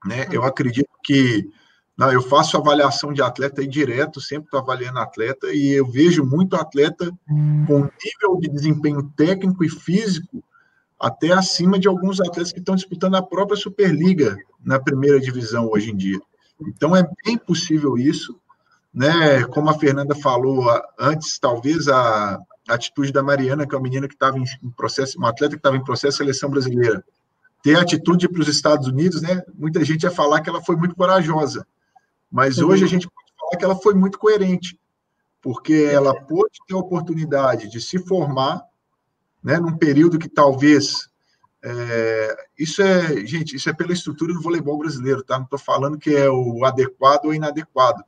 né? 0.06 0.27
Eu 0.31 0.44
acredito 0.44 0.89
que 1.03 1.49
não, 1.98 2.11
eu 2.11 2.22
faço 2.22 2.56
avaliação 2.56 3.11
de 3.11 3.22
atleta 3.22 3.61
aí 3.61 3.68
direto, 3.68 4.22
sempre 4.22 4.45
estou 4.45 4.60
avaliando 4.60 4.99
atleta, 4.99 5.48
e 5.52 5.72
eu 5.73 5.85
vejo 5.85 6.23
muito 6.23 6.56
atleta 6.56 7.11
com 7.27 7.89
nível 8.03 8.39
de 8.39 8.49
desempenho 8.49 9.11
técnico 9.18 9.64
e 9.64 9.69
físico 9.69 10.44
até 10.99 11.32
acima 11.32 11.78
de 11.78 11.88
alguns 11.88 12.19
atletas 12.19 12.52
que 12.52 12.60
estão 12.60 12.76
disputando 12.76 13.15
a 13.15 13.22
própria 13.22 13.57
Superliga 13.57 14.38
na 14.64 14.80
primeira 14.80 15.19
divisão 15.19 15.69
hoje 15.69 15.91
em 15.91 15.95
dia. 15.95 16.19
Então 16.61 16.95
é 16.95 17.07
bem 17.24 17.38
possível 17.38 17.98
isso, 17.98 18.40
né? 18.94 19.44
Como 19.45 19.69
a 19.69 19.78
Fernanda 19.78 20.15
falou 20.15 20.65
antes, 20.99 21.38
talvez 21.38 21.88
a 21.88 22.40
atitude 22.68 23.11
da 23.11 23.24
Mariana, 23.24 23.65
que 23.65 23.74
é 23.74 23.78
uma 23.78 23.84
menina 23.84 24.07
que 24.07 24.15
estava 24.15 24.38
em 24.38 24.45
processo, 24.76 25.18
uma 25.18 25.30
atleta 25.30 25.53
que 25.53 25.60
estava 25.60 25.78
em 25.78 25.84
processo 25.84 26.18
de 26.18 26.24
seleção 26.24 26.49
brasileira, 26.49 27.03
ter 27.61 27.78
atitude 27.78 28.28
para 28.28 28.41
os 28.41 28.48
Estados 28.48 28.88
Unidos, 28.88 29.22
né? 29.22 29.44
Muita 29.53 29.84
gente 29.86 30.03
ia 30.03 30.11
falar 30.11 30.41
que 30.41 30.49
ela 30.49 30.61
foi 30.61 30.76
muito 30.76 30.95
corajosa, 30.95 31.65
mas 32.32 32.57
uhum. 32.57 32.69
hoje 32.69 32.84
a 32.84 32.88
gente 32.88 33.07
pode 33.07 33.34
falar 33.40 33.57
que 33.57 33.65
ela 33.65 33.76
foi 33.76 33.94
muito 33.94 34.18
coerente, 34.18 34.80
porque 35.41 35.88
ela 35.91 36.14
pôde 36.14 36.60
ter 36.68 36.74
a 36.74 36.80
oportunidade 36.80 37.69
de 37.69 37.80
se 37.80 37.99
formar, 37.99 38.64
né? 39.48 39.57
Num 39.61 39.78
período 39.78 40.19
que 40.19 40.28
talvez 40.28 41.10
é, 41.64 42.38
isso 42.60 42.82
é, 42.82 43.26
gente, 43.26 43.56
isso 43.56 43.69
é 43.69 43.74
pela 43.74 43.94
estrutura 43.94 44.34
do 44.34 44.41
voleibol 44.41 44.78
brasileiro, 44.78 45.24
tá? 45.24 45.38
Não 45.38 45.45
estou 45.45 45.57
falando 45.57 45.98
que 45.98 46.14
é 46.14 46.30
o 46.30 46.65
adequado 46.65 47.28
ou 47.28 47.34
inadequado, 47.34 48.03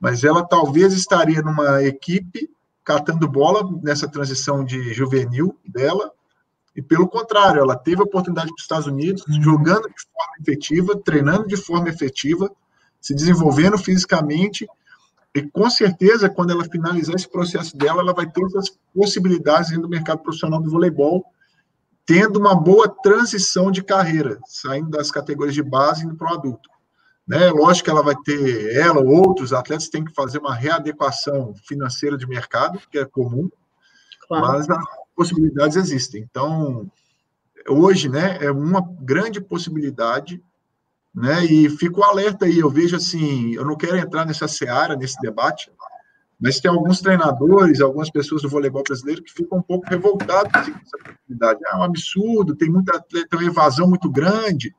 mas 0.00 0.24
ela 0.24 0.44
talvez 0.44 0.92
estaria 0.92 1.40
numa 1.40 1.84
equipe 1.84 2.50
catando 2.82 3.28
bola 3.28 3.70
nessa 3.80 4.08
transição 4.08 4.64
de 4.64 4.92
juvenil 4.92 5.56
dela, 5.64 6.10
e 6.74 6.82
pelo 6.82 7.06
contrário, 7.06 7.60
ela 7.60 7.76
teve 7.76 8.00
a 8.00 8.04
oportunidade 8.04 8.48
para 8.48 8.56
os 8.56 8.62
Estados 8.62 8.86
Unidos, 8.88 9.24
uhum. 9.28 9.40
jogando 9.40 9.82
de 9.88 10.02
forma 10.02 10.34
efetiva, 10.40 11.00
treinando 11.04 11.46
de 11.46 11.56
forma 11.56 11.88
efetiva, 11.90 12.50
se 13.00 13.14
desenvolvendo 13.14 13.78
fisicamente, 13.78 14.66
e 15.34 15.42
com 15.42 15.68
certeza, 15.70 16.28
quando 16.28 16.50
ela 16.50 16.64
finalizar 16.64 17.14
esse 17.14 17.28
processo 17.28 17.76
dela, 17.76 18.02
ela 18.02 18.12
vai 18.12 18.30
ter 18.30 18.44
essas 18.44 18.78
possibilidades 18.94 19.70
dentro 19.70 19.84
do 19.84 19.88
mercado 19.88 20.22
profissional 20.22 20.60
do 20.60 20.70
voleibol, 20.70 21.24
tendo 22.04 22.38
uma 22.38 22.54
boa 22.54 22.88
transição 22.88 23.70
de 23.70 23.82
carreira, 23.82 24.38
saindo 24.46 24.90
das 24.90 25.10
categorias 25.10 25.54
de 25.54 25.62
base 25.62 26.02
e 26.02 26.06
indo 26.06 26.16
para 26.16 26.32
o 26.32 26.34
adulto. 26.34 26.68
Né? 27.26 27.50
Lógico 27.50 27.84
que 27.84 27.90
ela 27.90 28.02
vai 28.02 28.16
ter, 28.24 28.76
ela 28.76 29.00
ou 29.00 29.06
outros 29.06 29.52
atletas 29.52 29.88
têm 29.88 30.04
que 30.04 30.12
fazer 30.12 30.38
uma 30.38 30.54
readequação 30.54 31.54
financeira 31.66 32.18
de 32.18 32.26
mercado, 32.26 32.80
que 32.90 32.98
é 32.98 33.04
comum, 33.06 33.48
claro. 34.28 34.46
mas 34.48 34.68
as 34.68 34.84
possibilidades 35.16 35.76
existem. 35.76 36.26
Então, 36.28 36.90
hoje, 37.68 38.08
né, 38.08 38.38
é 38.40 38.50
uma 38.50 38.86
grande 39.00 39.40
possibilidade, 39.40 40.42
né, 41.14 41.44
e 41.44 41.68
fico 41.68 42.02
alerta 42.02 42.46
aí, 42.46 42.58
eu 42.58 42.70
vejo 42.70 42.96
assim, 42.96 43.54
eu 43.54 43.64
não 43.64 43.76
quero 43.76 43.96
entrar 43.96 44.24
nessa 44.24 44.48
seara, 44.48 44.96
nesse 44.96 45.20
debate, 45.20 45.70
mas 46.40 46.58
tem 46.58 46.70
alguns 46.70 47.00
treinadores, 47.00 47.80
algumas 47.80 48.10
pessoas 48.10 48.42
do 48.42 48.48
voleibol 48.48 48.82
brasileiro 48.82 49.22
que 49.22 49.32
ficam 49.32 49.58
um 49.58 49.62
pouco 49.62 49.88
revoltados 49.88 50.50
com 50.52 50.58
essa 50.58 50.98
possibilidade. 50.98 51.60
É 51.70 51.76
um 51.76 51.84
absurdo, 51.84 52.56
tem 52.56 52.68
muita 52.68 53.00
tem 53.00 53.26
uma 53.32 53.44
evasão 53.44 53.88
muito 53.88 54.10
grande. 54.10 54.74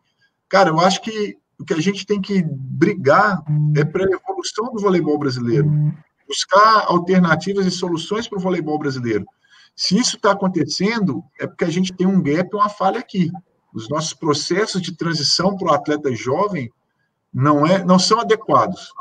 Cara, 0.50 0.72
eu 0.72 0.80
acho 0.82 1.02
que 1.02 1.38
o 1.58 1.64
que 1.64 1.74
a 1.74 1.80
gente 1.80 2.06
tem 2.06 2.20
que 2.20 2.44
brigar 2.46 3.42
é 3.78 3.86
para 3.86 4.04
a 4.04 4.12
evolução 4.12 4.74
do 4.74 4.82
voleibol 4.82 5.18
brasileiro, 5.18 5.72
buscar 6.28 6.86
alternativas 6.88 7.66
e 7.66 7.72
soluções 7.72 8.28
para 8.28 8.38
o 8.38 8.42
voleibol 8.42 8.78
brasileiro. 8.78 9.26
Se 9.74 9.98
isso 9.98 10.18
está 10.18 10.32
acontecendo, 10.32 11.24
é 11.40 11.48
porque 11.48 11.64
a 11.64 11.70
gente 11.70 11.94
tem 11.94 12.06
um 12.06 12.22
gap, 12.22 12.54
uma 12.54 12.68
falha 12.68 13.00
aqui. 13.00 13.32
Os 13.74 13.90
nossos 13.90 14.14
processos 14.14 14.82
de 14.82 14.95
transição 14.95 15.58
para 15.58 15.72
o 15.72 15.74
atleta 15.74 16.14
jovem 16.16 16.72
não, 17.34 17.66
é, 17.66 17.84
não 17.84 17.98
são 17.98 18.20
adequados. 18.20 18.94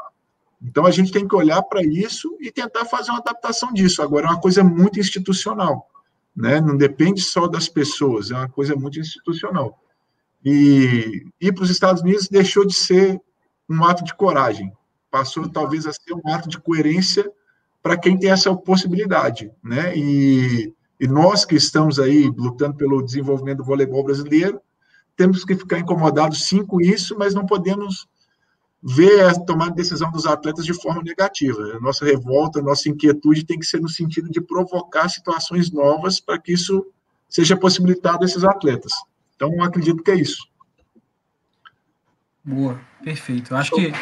Então, 0.63 0.87
a 0.87 0.91
gente 0.91 1.13
tem 1.13 1.27
que 1.27 1.35
olhar 1.35 1.63
para 1.63 1.83
isso 1.83 2.37
e 2.41 2.51
tentar 2.51 2.85
fazer 2.85 3.11
uma 3.11 3.19
adaptação 3.19 3.73
disso. 3.73 4.01
Agora, 4.01 4.27
é 4.27 4.31
uma 4.31 4.41
coisa 4.41 4.63
muito 4.63 4.99
institucional, 4.99 5.89
né? 6.35 6.61
não 6.61 6.77
depende 6.77 7.21
só 7.21 7.49
das 7.49 7.69
pessoas, 7.69 8.31
é 8.31 8.35
uma 8.35 8.49
coisa 8.49 8.75
muito 8.77 8.99
institucional. 8.99 9.79
E 10.45 11.27
ir 11.41 11.53
para 11.53 11.65
os 11.65 11.71
Estados 11.71 12.03
Unidos 12.03 12.29
deixou 12.29 12.65
de 12.65 12.75
ser 12.75 13.21
um 13.69 13.85
ato 13.85 14.05
de 14.05 14.15
coragem, 14.15 14.73
passou 15.11 15.49
talvez 15.49 15.87
a 15.87 15.93
ser 15.93 16.15
um 16.15 16.33
ato 16.33 16.49
de 16.49 16.59
coerência 16.59 17.31
para 17.83 17.97
quem 17.97 18.19
tem 18.19 18.31
essa 18.31 18.55
possibilidade, 18.55 19.51
né? 19.63 19.97
E, 19.97 20.73
e, 21.03 21.09
nós 21.09 21.45
que 21.45 21.57
estamos 21.57 21.99
aí 21.99 22.33
lutando 22.37 22.77
pelo 22.77 23.03
desenvolvimento 23.03 23.59
do 23.59 23.65
voleibol 23.65 24.05
brasileiro, 24.05 24.61
temos 25.17 25.45
que 25.45 25.57
ficar 25.57 25.81
incomodados 25.81 26.45
sim 26.47 26.65
com 26.65 26.81
isso, 26.81 27.17
mas 27.19 27.35
não 27.35 27.45
podemos 27.45 28.07
ver 28.81 29.25
a 29.25 29.35
tomada 29.35 29.73
de 29.73 29.79
decisão 29.79 30.13
dos 30.13 30.27
atletas 30.27 30.65
de 30.65 30.73
forma 30.73 31.03
negativa. 31.03 31.77
A 31.77 31.81
nossa 31.81 32.05
revolta, 32.05 32.61
a 32.61 32.63
nossa 32.63 32.89
inquietude 32.89 33.45
tem 33.45 33.59
que 33.59 33.67
ser 33.67 33.81
no 33.81 33.89
sentido 33.89 34.31
de 34.31 34.41
provocar 34.41 35.09
situações 35.09 35.73
novas 35.73 36.21
para 36.21 36.39
que 36.39 36.53
isso 36.53 36.87
seja 37.29 37.57
possibilitado 37.57 38.23
a 38.23 38.27
esses 38.27 38.45
atletas. 38.45 38.93
Então, 39.35 39.61
acredito 39.63 40.03
que 40.05 40.11
é 40.13 40.17
isso. 40.17 40.47
Boa, 42.45 42.81
perfeito. 43.03 43.55
Eu 43.55 43.57
acho 43.57 43.73
que, 43.73 43.93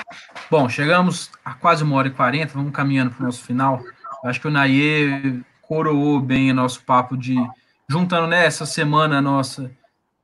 bom, 0.51 0.68
chegamos 0.68 1.31
a 1.43 1.55
quase 1.55 1.82
uma 1.82 1.97
hora 1.97 2.09
e 2.09 2.12
quarenta, 2.12 2.52
vamos 2.55 2.72
caminhando 2.72 3.10
para 3.10 3.22
o 3.22 3.27
nosso 3.27 3.43
final. 3.43 3.82
Eu 4.22 4.31
acho 4.31 4.40
que 4.40 4.48
o 4.48 4.51
Naye 4.51 5.43
coroou 5.70 6.18
bem 6.18 6.51
o 6.51 6.55
nosso 6.55 6.82
papo 6.82 7.16
de, 7.16 7.36
juntando 7.88 8.26
nessa 8.26 8.64
né, 8.64 8.70
semana 8.70 9.22
nossa 9.22 9.70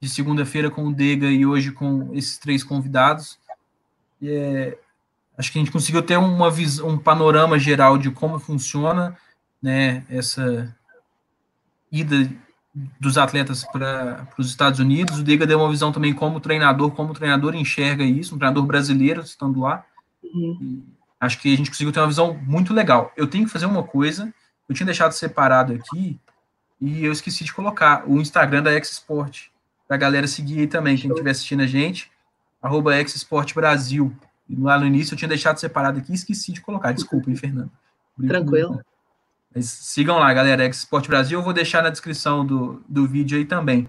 de 0.00 0.08
segunda-feira 0.08 0.68
com 0.68 0.88
o 0.88 0.92
Dega 0.92 1.28
e 1.28 1.46
hoje 1.46 1.70
com 1.70 2.12
esses 2.12 2.36
três 2.36 2.64
convidados. 2.64 3.38
É, 4.20 4.76
acho 5.38 5.52
que 5.52 5.58
a 5.58 5.62
gente 5.62 5.70
conseguiu 5.70 6.02
ter 6.02 6.16
uma 6.16 6.50
visão, 6.50 6.88
um 6.88 6.98
panorama 6.98 7.60
geral 7.60 7.96
de 7.96 8.10
como 8.10 8.40
funciona 8.40 9.16
né, 9.62 10.04
essa 10.10 10.74
ida 11.92 12.28
dos 12.98 13.16
atletas 13.16 13.62
para 13.66 14.26
os 14.36 14.48
Estados 14.48 14.80
Unidos. 14.80 15.20
O 15.20 15.22
Dega 15.22 15.46
deu 15.46 15.60
uma 15.60 15.70
visão 15.70 15.92
também 15.92 16.12
como 16.12 16.40
treinador, 16.40 16.90
como 16.90 17.12
o 17.12 17.14
treinador 17.14 17.54
enxerga 17.54 18.02
isso, 18.02 18.34
um 18.34 18.38
treinador 18.38 18.66
brasileiro 18.66 19.20
estando 19.20 19.60
lá. 19.60 19.86
Uhum. 20.24 20.82
Acho 21.20 21.40
que 21.40 21.54
a 21.54 21.56
gente 21.56 21.70
conseguiu 21.70 21.92
ter 21.92 22.00
uma 22.00 22.08
visão 22.08 22.34
muito 22.34 22.74
legal. 22.74 23.12
Eu 23.16 23.28
tenho 23.28 23.44
que 23.44 23.52
fazer 23.52 23.66
uma 23.66 23.84
coisa, 23.84 24.34
eu 24.68 24.74
tinha 24.74 24.86
deixado 24.86 25.12
separado 25.12 25.72
aqui 25.72 26.18
e 26.80 27.04
eu 27.04 27.12
esqueci 27.12 27.44
de 27.44 27.52
colocar 27.52 28.08
o 28.08 28.20
Instagram 28.20 28.62
da 28.62 28.72
X-Sport, 28.72 29.46
para 29.86 29.96
a 29.96 29.98
galera 29.98 30.26
seguir 30.26 30.60
aí 30.60 30.66
também, 30.66 30.96
quem 30.96 31.10
estiver 31.10 31.30
assistindo 31.30 31.62
a 31.62 31.66
gente, 31.66 32.10
arroba 32.60 32.92
Brasil. 33.54 34.14
E 34.48 34.56
lá 34.56 34.78
no 34.78 34.86
início 34.86 35.14
eu 35.14 35.18
tinha 35.18 35.28
deixado 35.28 35.58
separado 35.58 35.98
aqui 35.98 36.12
e 36.12 36.14
esqueci 36.14 36.52
de 36.52 36.60
colocar. 36.60 36.92
Desculpa, 36.92 37.30
hein, 37.30 37.36
Fernando. 37.36 37.70
Tranquilo. 38.26 38.80
Mas 39.54 39.66
sigam 39.68 40.18
lá, 40.18 40.32
galera, 40.32 40.66
Export 40.66 41.06
Brasil. 41.08 41.38
Eu 41.38 41.44
vou 41.44 41.52
deixar 41.52 41.82
na 41.82 41.90
descrição 41.90 42.44
do, 42.44 42.82
do 42.88 43.06
vídeo 43.06 43.38
aí 43.38 43.44
também. 43.44 43.88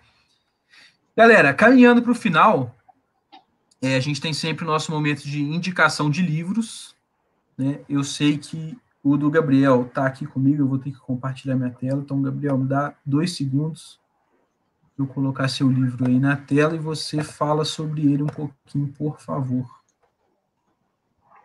Galera, 1.15 1.53
caminhando 1.53 2.01
para 2.01 2.11
o 2.11 2.15
final, 2.15 2.75
é, 3.81 3.95
a 3.95 3.99
gente 3.99 4.21
tem 4.21 4.33
sempre 4.33 4.63
o 4.63 4.67
nosso 4.67 4.91
momento 4.91 5.23
de 5.23 5.41
indicação 5.41 6.09
de 6.09 6.21
livros. 6.21 6.95
Né? 7.57 7.79
Eu 7.89 8.03
sei 8.03 8.37
que 8.37 8.77
o 9.09 9.17
do 9.17 9.29
Gabriel 9.29 9.83
está 9.83 10.05
aqui 10.05 10.25
comigo, 10.25 10.61
eu 10.61 10.67
vou 10.67 10.77
ter 10.77 10.91
que 10.91 10.99
compartilhar 10.99 11.55
minha 11.55 11.71
tela. 11.71 12.01
Então, 12.01 12.21
Gabriel, 12.21 12.57
me 12.57 12.67
dá 12.67 12.93
dois 13.05 13.35
segundos. 13.35 13.99
Eu 14.97 15.05
colocar 15.05 15.47
seu 15.47 15.69
livro 15.69 16.07
aí 16.07 16.19
na 16.19 16.35
tela 16.35 16.75
e 16.75 16.79
você 16.79 17.23
fala 17.23 17.63
sobre 17.63 18.11
ele 18.11 18.23
um 18.23 18.27
pouquinho, 18.27 18.87
por 18.97 19.19
favor. 19.19 19.65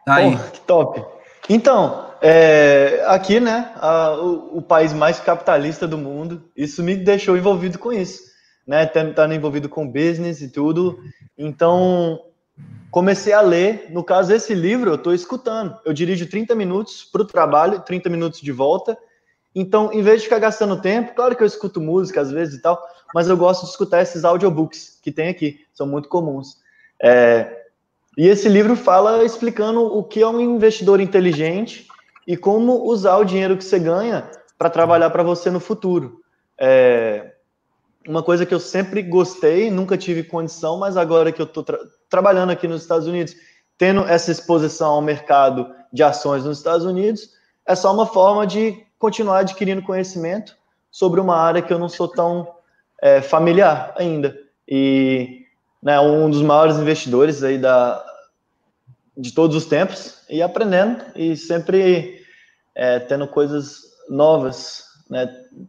Tá 0.04 0.16
aí. 0.16 0.36
Que 0.52 0.60
top. 0.60 1.04
Então, 1.48 2.10
é, 2.20 3.04
aqui, 3.08 3.40
né, 3.40 3.72
a, 3.76 4.14
o, 4.14 4.58
o, 4.58 4.62
país 4.62 4.92
mais 4.92 5.20
capitalista 5.20 5.86
do 5.86 5.98
mundo, 5.98 6.42
isso 6.56 6.82
me 6.82 6.96
deixou 6.96 7.36
envolvido 7.36 7.78
com 7.78 7.92
isso, 7.92 8.22
né, 8.66 8.84
estando 8.84 9.34
envolvido 9.34 9.68
com 9.68 9.86
business 9.86 10.40
e 10.40 10.48
tudo. 10.48 11.00
Então, 11.36 12.20
comecei 12.90 13.32
a 13.32 13.40
ler. 13.40 13.86
No 13.90 14.04
caso, 14.04 14.32
esse 14.32 14.54
livro 14.54 14.90
eu 14.90 14.96
estou 14.96 15.14
escutando. 15.14 15.76
Eu 15.84 15.92
dirijo 15.92 16.28
30 16.28 16.54
minutos 16.54 17.04
para 17.04 17.22
o 17.22 17.24
trabalho, 17.24 17.80
30 17.80 18.10
minutos 18.10 18.40
de 18.40 18.52
volta. 18.52 18.96
Então, 19.54 19.92
em 19.92 20.02
vez 20.02 20.20
de 20.20 20.24
ficar 20.24 20.38
gastando 20.38 20.80
tempo, 20.80 21.14
claro 21.14 21.34
que 21.34 21.42
eu 21.42 21.46
escuto 21.46 21.80
música 21.80 22.20
às 22.20 22.30
vezes 22.30 22.54
e 22.54 22.62
tal, 22.62 22.82
mas 23.14 23.28
eu 23.28 23.36
gosto 23.36 23.64
de 23.64 23.70
escutar 23.70 24.00
esses 24.00 24.24
audiobooks 24.24 24.98
que 25.02 25.12
tem 25.12 25.28
aqui, 25.28 25.60
são 25.74 25.86
muito 25.86 26.08
comuns. 26.08 26.58
É, 27.02 27.64
e 28.16 28.28
esse 28.28 28.48
livro 28.48 28.76
fala 28.76 29.24
explicando 29.24 29.80
o 29.82 30.02
que 30.02 30.22
é 30.22 30.26
um 30.26 30.40
investidor 30.40 31.00
inteligente 31.00 31.86
e 32.26 32.36
como 32.36 32.84
usar 32.84 33.16
o 33.18 33.24
dinheiro 33.24 33.56
que 33.56 33.64
você 33.64 33.78
ganha 33.78 34.30
para 34.56 34.70
trabalhar 34.70 35.10
para 35.10 35.22
você 35.22 35.50
no 35.50 35.60
futuro. 35.60 36.22
É 36.58 37.31
uma 38.06 38.22
coisa 38.22 38.44
que 38.44 38.54
eu 38.54 38.60
sempre 38.60 39.02
gostei, 39.02 39.70
nunca 39.70 39.96
tive 39.96 40.22
condição, 40.22 40.78
mas 40.78 40.96
agora 40.96 41.32
que 41.32 41.40
eu 41.40 41.46
estou 41.46 41.62
tra 41.62 41.78
trabalhando 42.08 42.50
aqui 42.50 42.68
nos 42.68 42.82
Estados 42.82 43.06
Unidos, 43.06 43.34
tendo 43.78 44.02
essa 44.06 44.30
exposição 44.30 44.90
ao 44.90 45.02
mercado 45.02 45.74
de 45.92 46.02
ações 46.02 46.44
nos 46.44 46.58
Estados 46.58 46.84
Unidos, 46.84 47.30
é 47.66 47.74
só 47.74 47.92
uma 47.92 48.06
forma 48.06 48.46
de 48.46 48.84
continuar 48.98 49.38
adquirindo 49.38 49.82
conhecimento 49.82 50.54
sobre 50.90 51.20
uma 51.20 51.36
área 51.36 51.62
que 51.62 51.72
eu 51.72 51.78
não 51.78 51.88
sou 51.88 52.06
tão 52.06 52.46
é, 53.00 53.22
familiar 53.22 53.94
ainda. 53.96 54.38
E 54.68 55.46
né, 55.82 55.98
um 56.00 56.28
dos 56.28 56.42
maiores 56.42 56.76
investidores 56.76 57.42
aí 57.42 57.56
da, 57.56 58.04
de 59.16 59.32
todos 59.32 59.56
os 59.56 59.64
tempos 59.64 60.22
e 60.28 60.42
aprendendo 60.42 61.02
e 61.16 61.36
sempre 61.36 62.22
é, 62.74 62.98
tendo 62.98 63.26
coisas 63.26 63.80
novas 64.08 64.84
Né? 65.08 65.26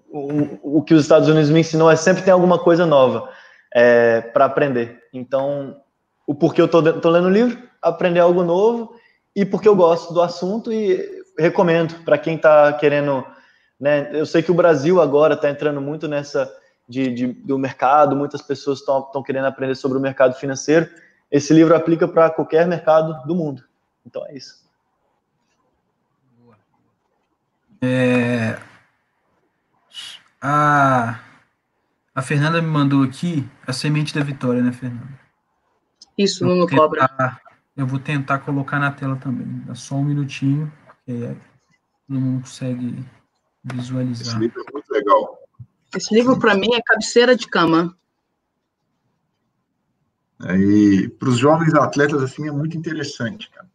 O, 0.09 0.77
o 0.79 0.83
que 0.83 0.93
os 0.93 1.01
Estados 1.01 1.27
Unidos 1.27 1.49
me 1.49 1.59
ensinou 1.59 1.89
é 1.89 1.95
sempre 1.95 2.23
ter 2.23 2.31
alguma 2.31 2.59
coisa 2.59 2.85
nova 2.85 3.29
é, 3.73 4.21
para 4.21 4.45
aprender. 4.45 5.01
Então, 5.13 5.77
o 6.25 6.33
porquê 6.33 6.61
eu 6.61 6.65
estou 6.65 7.11
lendo 7.11 7.27
o 7.27 7.31
livro, 7.31 7.61
aprender 7.81 8.19
algo 8.19 8.43
novo, 8.43 8.95
e 9.35 9.45
porque 9.45 9.67
eu 9.67 9.75
gosto 9.75 10.13
do 10.13 10.21
assunto 10.21 10.71
e 10.71 11.23
recomendo 11.37 12.03
para 12.03 12.17
quem 12.17 12.35
está 12.35 12.71
querendo. 12.73 13.25
Né, 13.79 14.09
eu 14.13 14.25
sei 14.25 14.41
que 14.41 14.51
o 14.51 14.55
Brasil 14.55 15.01
agora 15.01 15.33
está 15.33 15.49
entrando 15.49 15.81
muito 15.81 16.07
nessa 16.07 16.49
de, 16.87 17.13
de, 17.13 17.27
do 17.27 17.57
mercado, 17.57 18.15
muitas 18.15 18.41
pessoas 18.41 18.79
estão 18.79 19.23
querendo 19.23 19.45
aprender 19.45 19.75
sobre 19.75 19.97
o 19.97 20.01
mercado 20.01 20.35
financeiro. 20.35 20.89
Esse 21.31 21.53
livro 21.53 21.75
aplica 21.75 22.07
para 22.07 22.29
qualquer 22.29 22.67
mercado 22.67 23.25
do 23.25 23.35
mundo. 23.35 23.63
Então 24.05 24.25
é 24.27 24.35
isso. 24.35 24.63
É, 27.81 28.57
a, 30.45 31.21
a 32.13 32.21
Fernanda 32.21 32.61
me 32.61 32.67
mandou 32.67 33.01
aqui 33.01 33.49
a 33.65 33.71
semente 33.71 34.13
da 34.13 34.21
vitória, 34.21 34.61
né, 34.61 34.73
Fernanda? 34.73 35.17
Isso, 36.17 36.45
no 36.45 36.67
Cobra. 36.67 37.39
Eu 37.77 37.87
vou 37.87 37.97
tentar 37.97 38.39
colocar 38.39 38.77
na 38.77 38.91
tela 38.91 39.15
também. 39.15 39.47
Dá 39.65 39.73
só 39.73 39.95
um 39.95 40.03
minutinho, 40.03 40.71
porque 40.85 41.11
aí 41.11 41.37
todo 42.05 42.19
mundo 42.19 42.41
consegue 42.41 43.03
visualizar. 43.63 44.27
Esse 44.27 44.37
livro 44.37 44.65
é 44.67 44.71
muito 44.73 44.91
legal. 44.91 45.39
Esse 45.95 46.13
livro, 46.13 46.37
para 46.37 46.55
mim, 46.55 46.73
é 46.73 46.81
cabeceira 46.81 47.35
de 47.35 47.47
cama. 47.47 47.97
É, 50.45 50.57
e 50.57 51.09
para 51.09 51.29
os 51.29 51.37
jovens 51.37 51.73
atletas, 51.73 52.21
assim, 52.21 52.47
é 52.47 52.51
muito 52.51 52.77
interessante, 52.77 53.49
cara. 53.49 53.71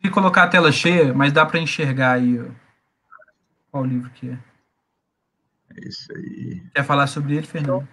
Se 0.00 0.10
colocar 0.10 0.44
a 0.44 0.48
tela 0.48 0.70
cheia, 0.70 1.12
mas 1.12 1.32
dá 1.32 1.44
para 1.44 1.58
enxergar 1.58 2.12
aí 2.12 2.40
qual 3.70 3.84
livro 3.84 4.08
que 4.10 4.30
é. 4.30 4.38
É 5.76 5.88
isso 5.88 6.12
aí. 6.12 6.62
Quer 6.74 6.84
falar 6.84 7.06
sobre 7.06 7.36
ele, 7.36 7.46
Fernando? 7.46 7.86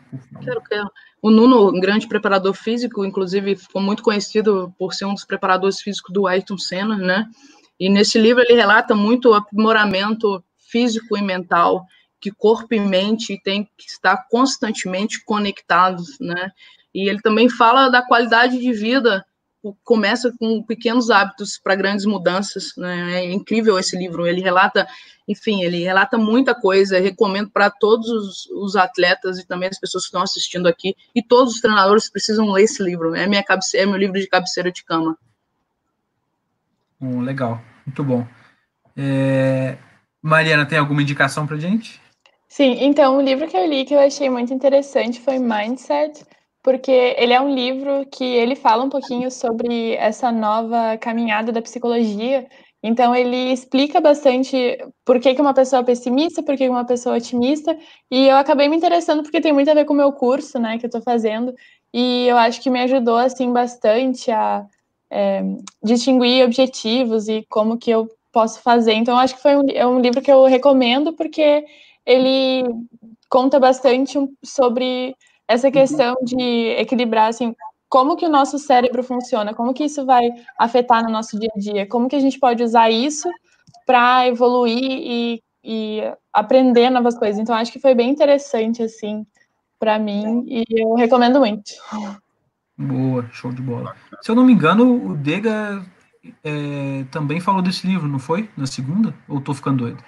Quero, 0.44 0.62
quero. 0.62 0.92
O 1.22 1.30
Nuno, 1.30 1.70
um 1.70 1.80
grande 1.80 2.08
preparador 2.08 2.54
físico, 2.54 3.06
inclusive 3.06 3.56
ficou 3.56 3.82
muito 3.82 4.04
conhecido 4.04 4.74
por 4.78 4.94
ser 4.94 5.06
um 5.06 5.14
dos 5.14 5.26
preparadores 5.26 5.82
físicos 5.82 6.14
do 6.14 6.28
Ayrton 6.28 6.58
Senna, 6.58 6.98
né? 6.98 7.26
E 7.80 7.90
nesse 7.90 8.18
livro 8.18 8.44
ele 8.44 8.54
relata 8.54 8.96
muito 8.96 9.30
o 9.30 9.34
aprimoramento 9.34 10.44
físico 10.70 11.18
e 11.18 11.22
mental, 11.22 11.86
que 12.22 12.32
corpo 12.32 12.74
e 12.74 12.80
mente 12.80 13.40
têm 13.44 13.66
que 13.78 13.86
estar 13.86 14.26
constantemente 14.30 15.24
conectados, 15.26 16.18
né? 16.20 16.52
E 16.94 17.10
ele 17.10 17.22
também 17.22 17.50
fala 17.50 17.90
da 17.90 18.02
qualidade 18.02 18.60
de 18.60 18.72
vida 18.72 19.26
começa 19.84 20.34
com 20.38 20.62
pequenos 20.64 21.10
hábitos 21.10 21.58
para 21.58 21.76
grandes 21.76 22.06
mudanças. 22.06 22.74
Né? 22.76 23.24
É 23.24 23.32
incrível 23.32 23.80
esse 23.80 23.98
livro. 23.98 24.28
Ele 24.28 24.42
relata, 24.42 24.88
enfim, 25.28 25.64
ele 25.64 25.84
relata 25.84 26.18
muita 26.18 26.54
coisa. 26.54 26.98
Eu 26.98 27.04
recomendo 27.04 27.50
para 27.50 27.70
todos 27.70 28.10
os, 28.10 28.46
os, 28.48 28.76
atletas 28.76 29.40
e 29.40 29.48
também 29.48 29.70
as 29.70 29.80
pessoas 29.80 30.04
que 30.04 30.10
estão 30.10 30.22
assistindo 30.22 30.68
aqui 30.68 30.96
e 31.16 31.24
todos 31.24 31.56
os 31.56 31.62
treinadores 31.62 32.10
precisam 32.10 32.52
ler 32.52 32.64
esse 32.64 32.84
livro. 32.84 33.16
É 33.16 33.26
minha 33.28 33.44
cabeceira, 33.44 33.88
é 33.88 33.90
meu 33.90 34.00
livro 34.00 34.20
de 34.20 34.28
cabeceira 34.28 34.72
de 34.72 34.84
cama. 34.84 35.18
Hum, 37.00 37.22
legal, 37.22 37.62
muito 37.86 38.04
bom. 38.04 38.28
É... 38.98 39.78
Mariana, 40.22 40.66
tem 40.66 40.78
alguma 40.78 41.02
indicação 41.02 41.46
para 41.46 41.58
gente? 41.58 42.02
Sim, 42.48 42.78
então 42.82 43.18
o 43.18 43.22
livro 43.22 43.48
que 43.48 43.58
eu 43.58 43.66
li 43.66 43.84
que 43.84 43.94
eu 43.96 44.00
achei 44.00 44.30
muito 44.30 44.54
interessante 44.54 45.20
foi 45.20 45.40
Mindset 45.40 46.24
porque 46.64 46.92
ele 47.18 47.34
é 47.34 47.42
um 47.42 47.54
livro 47.54 48.06
que 48.10 48.24
ele 48.24 48.56
fala 48.56 48.86
um 48.86 48.90
pouquinho 48.90 49.30
sobre 49.30 49.96
essa 49.96 50.32
nova 50.32 50.98
caminhada 50.98 51.52
da 51.52 51.62
psicologia. 51.62 52.48
Então 52.82 53.14
ele 53.14 53.52
explica 53.52 54.00
bastante 54.00 54.78
por 55.06 55.20
que, 55.20 55.36
que 55.36 55.42
uma 55.42 55.54
pessoa 55.54 55.82
é 55.82 55.86
pessimista, 55.86 56.42
por 56.42 56.56
que, 56.56 56.68
uma 56.70 56.86
pessoa 56.86 57.16
é 57.16 57.18
otimista, 57.18 57.78
e 58.10 58.28
eu 58.28 58.38
acabei 58.38 58.68
me 58.68 58.78
interessando 58.78 59.24
porque 59.24 59.42
tem 59.42 59.54
muito 59.54 59.70
a 59.70 59.74
ver 59.74 59.86
com 59.86 59.94
o 59.94 59.98
meu 59.98 60.12
curso, 60.14 60.60
né, 60.60 60.78
que 60.78 60.86
eu 60.86 60.88
estou 60.88 61.02
fazendo, 61.02 61.54
e 61.94 62.28
eu 62.28 62.38
acho 62.38 62.62
que 62.62 62.70
me 62.70 62.82
ajudou 62.82 63.18
assim 63.18 63.52
bastante 63.54 64.32
a 64.32 64.66
é, 65.12 65.44
distinguir 65.84 66.44
objetivos 66.44 67.28
e 67.28 67.46
como 67.50 67.78
que 67.78 67.92
eu 67.92 68.10
posso 68.32 68.62
fazer. 68.62 68.94
Então 68.94 69.18
acho 69.18 69.36
que 69.36 69.42
foi 69.42 69.56
um, 69.56 69.64
é 69.70 69.86
um 69.86 70.00
livro 70.00 70.22
que 70.22 70.32
eu 70.32 70.46
recomendo 70.46 71.14
porque 71.14 71.64
ele 72.06 72.64
conta 73.30 73.60
bastante 73.60 74.18
sobre 74.44 75.16
essa 75.48 75.68
uhum. 75.68 75.74
questão 75.74 76.16
de 76.24 76.76
equilibrar, 76.78 77.30
assim, 77.30 77.56
como 77.90 78.16
que 78.16 78.26
o 78.26 78.30
nosso 78.30 78.58
cérebro 78.58 79.04
funciona, 79.04 79.54
como 79.54 79.74
que 79.74 79.84
isso 79.84 80.06
vai 80.06 80.24
afetar 80.58 81.04
no 81.04 81.12
nosso 81.12 81.40
dia 81.40 81.52
a 81.56 81.60
dia, 81.60 81.88
como 81.88 82.10
que 82.10 82.16
a 82.16 82.20
gente 82.20 82.40
pode 82.40 82.64
usar 82.64 82.90
isso 82.90 83.30
para 83.86 84.28
evoluir 84.28 84.82
e, 84.82 85.44
e, 85.64 86.02
aprender 86.32 86.90
novas 86.90 87.18
coisas. 87.18 87.40
Então, 87.40 87.56
acho 87.56 87.72
que 87.72 87.80
foi 87.80 87.94
bem 87.94 88.10
interessante, 88.10 88.82
assim, 88.82 89.26
para 89.80 90.00
mim, 90.00 90.44
e 90.48 90.64
eu 90.72 90.96
recomendo 90.96 91.40
muito. 91.40 91.72
Boa, 92.78 93.30
show 93.32 93.52
de 93.52 93.62
bola. 93.62 93.96
Se 94.22 94.32
eu 94.32 94.36
não 94.36 94.44
me 94.44 94.54
engano, 94.54 95.12
o 95.12 95.16
Dega 95.16 95.86
é, 96.44 97.04
também 97.12 97.40
falou 97.40 97.62
desse 97.62 97.86
livro, 97.86 98.08
não 98.08 98.20
foi? 98.20 98.50
Na 98.58 98.66
segunda? 98.66 99.14
Ou 99.28 99.40
tô 99.40 99.54
ficando 99.54 99.84
doido? 99.84 100.04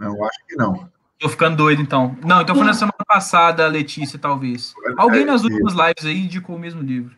Eu 0.00 0.24
acho 0.24 0.46
que 0.46 0.56
não. 0.56 0.90
Tô 1.22 1.28
ficando 1.28 1.56
doido, 1.56 1.80
então. 1.80 2.16
Não, 2.24 2.42
então 2.42 2.52
foi 2.52 2.64
na 2.64 2.74
semana 2.74 3.04
passada, 3.06 3.68
Letícia, 3.68 4.18
talvez. 4.18 4.74
Alguém 4.96 5.24
nas 5.24 5.44
últimas 5.44 5.72
lives 5.72 6.04
aí 6.04 6.18
indicou 6.18 6.56
o 6.56 6.58
mesmo 6.58 6.82
livro. 6.82 7.14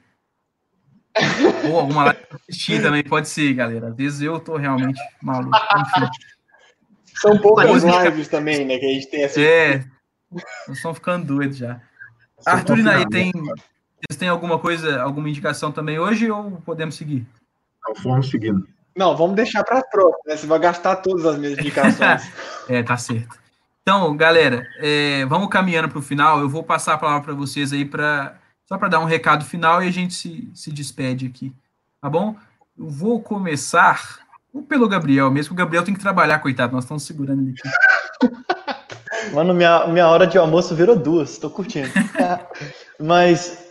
Ou 1.72 1.80
alguma 1.80 2.04
live 2.04 2.20
assistir 2.46 2.82
também, 2.82 3.02
pode 3.02 3.30
ser, 3.30 3.54
galera. 3.54 3.88
Às 3.88 3.96
vezes 3.96 4.20
eu 4.20 4.38
tô 4.38 4.58
realmente 4.58 5.00
maluco. 5.22 5.56
Enfim. 5.56 6.06
São 7.14 7.38
poucas 7.38 7.82
lives 7.82 8.28
também, 8.28 8.66
né, 8.66 8.76
que 8.76 8.84
a 8.84 8.88
gente 8.90 9.08
tem 9.08 9.24
assim. 9.24 9.40
É, 9.40 9.86
nós 10.68 10.76
estamos 10.76 10.98
ficando 10.98 11.24
doidos 11.24 11.56
já. 11.56 11.80
Arthur 12.44 12.80
e 12.80 12.82
Naí, 12.82 13.08
tem, 13.08 13.32
vocês 13.32 14.18
têm 14.18 14.28
alguma 14.28 14.58
coisa, 14.58 15.00
alguma 15.00 15.30
indicação 15.30 15.72
também 15.72 15.98
hoje 15.98 16.30
ou 16.30 16.50
podemos 16.60 16.94
seguir? 16.94 17.26
Não, 17.86 17.94
vamos 18.02 18.28
seguindo. 18.28 18.68
Não, 18.94 19.16
vamos 19.16 19.34
deixar 19.34 19.64
para 19.64 19.78
a 19.78 19.82
próxima, 19.82 20.18
né? 20.26 20.36
Você 20.36 20.46
vai 20.46 20.58
gastar 20.58 20.96
todas 20.96 21.24
as 21.24 21.38
minhas 21.38 21.58
indicações. 21.58 22.30
é, 22.68 22.82
tá 22.82 22.98
certo. 22.98 23.43
Então, 23.86 24.16
galera, 24.16 24.66
é, 24.78 25.26
vamos 25.26 25.50
caminhando 25.50 25.90
para 25.90 25.98
o 25.98 26.02
final. 26.02 26.40
Eu 26.40 26.48
vou 26.48 26.64
passar 26.64 26.94
a 26.94 26.98
palavra 26.98 27.22
para 27.22 27.34
vocês 27.34 27.70
aí 27.70 27.84
para 27.84 28.34
só 28.64 28.78
para 28.78 28.88
dar 28.88 29.00
um 29.00 29.04
recado 29.04 29.44
final 29.44 29.82
e 29.82 29.88
a 29.88 29.90
gente 29.90 30.14
se, 30.14 30.50
se 30.54 30.72
despede 30.72 31.26
aqui, 31.26 31.52
tá 32.00 32.08
bom? 32.08 32.34
Eu 32.78 32.88
vou 32.88 33.20
começar 33.20 34.20
pelo 34.70 34.88
Gabriel 34.88 35.30
mesmo. 35.30 35.52
O 35.52 35.56
Gabriel 35.56 35.84
tem 35.84 35.92
que 35.92 36.00
trabalhar, 36.00 36.38
coitado. 36.38 36.72
Nós 36.72 36.84
estamos 36.84 37.02
segurando 37.02 37.42
ele 37.42 37.54
aqui. 37.58 38.32
Mano, 39.34 39.52
minha, 39.52 39.86
minha 39.88 40.08
hora 40.08 40.26
de 40.26 40.38
almoço 40.38 40.74
virou 40.74 40.96
duas. 40.96 41.32
Estou 41.32 41.50
curtindo. 41.50 41.90
Mas, 42.98 43.68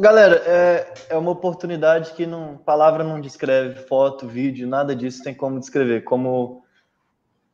galera, 0.00 0.42
é, 0.46 0.94
é 1.10 1.16
uma 1.16 1.30
oportunidade 1.30 2.12
que 2.14 2.26
não, 2.26 2.56
palavra 2.56 3.04
não 3.04 3.20
descreve, 3.20 3.86
foto, 3.86 4.26
vídeo, 4.26 4.66
nada 4.66 4.96
disso 4.96 5.22
tem 5.22 5.32
como 5.32 5.60
descrever. 5.60 6.02
Como 6.02 6.64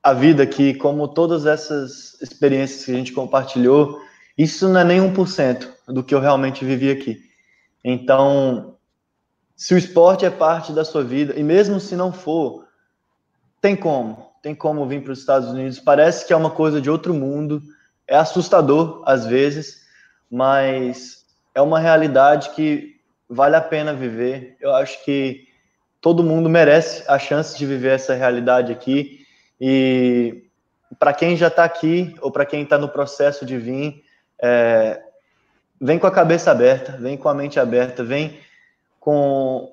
a 0.05 0.13
vida 0.13 0.43
aqui, 0.43 0.75
como 0.75 1.09
todas 1.09 1.47
essas 1.47 2.21
experiências 2.21 2.85
que 2.85 2.93
a 2.93 2.95
gente 2.95 3.11
compartilhou, 3.11 3.99
isso 4.37 4.69
não 4.69 4.81
é 4.81 4.85
nem 4.85 5.01
1% 5.01 5.67
do 5.89 6.05
que 6.05 6.15
eu 6.15 6.21
realmente 6.21 6.63
vivi 6.63 6.91
aqui. 6.91 7.23
Então, 7.83 8.77
se 9.57 9.73
o 9.73 9.79
esporte 9.79 10.27
é 10.27 10.31
parte 10.31 10.75
da 10.75 10.85
sua 10.85 11.03
vida, 11.03 11.33
e 11.39 11.43
mesmo 11.43 11.81
se 11.81 11.97
não 11.97 12.13
for, 12.13 12.67
tem 13.63 13.75
como, 13.75 14.31
tem 14.43 14.55
como 14.55 14.87
vir 14.87 15.03
para 15.03 15.13
os 15.15 15.21
Estados 15.21 15.49
Unidos. 15.49 15.81
Parece 15.81 16.27
que 16.27 16.35
é 16.35 16.37
uma 16.37 16.51
coisa 16.51 16.83
de 16.83 16.91
outro 16.91 17.15
mundo, 17.15 17.63
é 18.07 18.15
assustador 18.15 19.03
às 19.07 19.25
vezes, 19.25 19.87
mas 20.31 21.25
é 21.55 21.63
uma 21.63 21.81
realidade 21.81 22.51
que 22.51 23.01
vale 23.27 23.57
a 23.57 23.61
pena 23.63 23.95
viver. 23.95 24.59
Eu 24.61 24.75
acho 24.75 25.03
que 25.03 25.49
todo 25.99 26.23
mundo 26.23 26.51
merece 26.51 27.03
a 27.09 27.19
chance 27.19 27.57
de 27.57 27.65
viver 27.65 27.93
essa 27.93 28.13
realidade 28.13 28.71
aqui 28.71 29.24
e 29.61 30.45
para 30.99 31.13
quem 31.13 31.37
já 31.37 31.49
está 31.49 31.65
aqui, 31.65 32.15
ou 32.21 32.31
para 32.31 32.47
quem 32.47 32.63
está 32.63 32.79
no 32.79 32.89
processo 32.89 33.45
de 33.45 33.57
vir, 33.59 34.05
é, 34.41 35.03
vem 35.81 35.99
com 35.99 36.07
a 36.07 36.11
cabeça 36.11 36.51
aberta, 36.51 36.97
vem 36.99 37.17
com 37.17 37.29
a 37.29 37.35
mente 37.35 37.59
aberta, 37.59 38.05
vem 38.05 38.39
com 39.01 39.73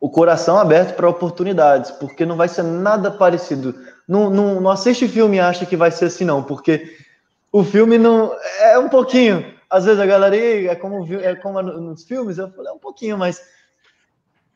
o 0.00 0.08
coração 0.08 0.58
aberto 0.58 0.96
para 0.96 1.08
oportunidades, 1.08 1.90
porque 1.90 2.24
não 2.24 2.36
vai 2.36 2.48
ser 2.48 2.62
nada 2.62 3.10
parecido. 3.10 3.74
Não, 4.08 4.30
não, 4.30 4.60
não 4.60 4.70
assiste 4.70 5.06
filme 5.06 5.36
e 5.36 5.40
acha 5.40 5.66
que 5.66 5.76
vai 5.76 5.90
ser 5.90 6.06
assim, 6.06 6.24
não, 6.24 6.42
porque 6.42 6.96
o 7.52 7.62
filme 7.62 7.98
não. 7.98 8.34
É 8.60 8.78
um 8.78 8.88
pouquinho. 8.88 9.54
Às 9.68 9.84
vezes 9.84 10.00
a 10.00 10.06
galera 10.06 10.36
é 10.36 10.74
como, 10.74 11.06
é 11.14 11.36
como 11.36 11.62
nos 11.62 12.04
filmes, 12.04 12.38
eu 12.38 12.50
falei, 12.50 12.72
é 12.72 12.74
um 12.74 12.78
pouquinho, 12.78 13.16
mas 13.16 13.40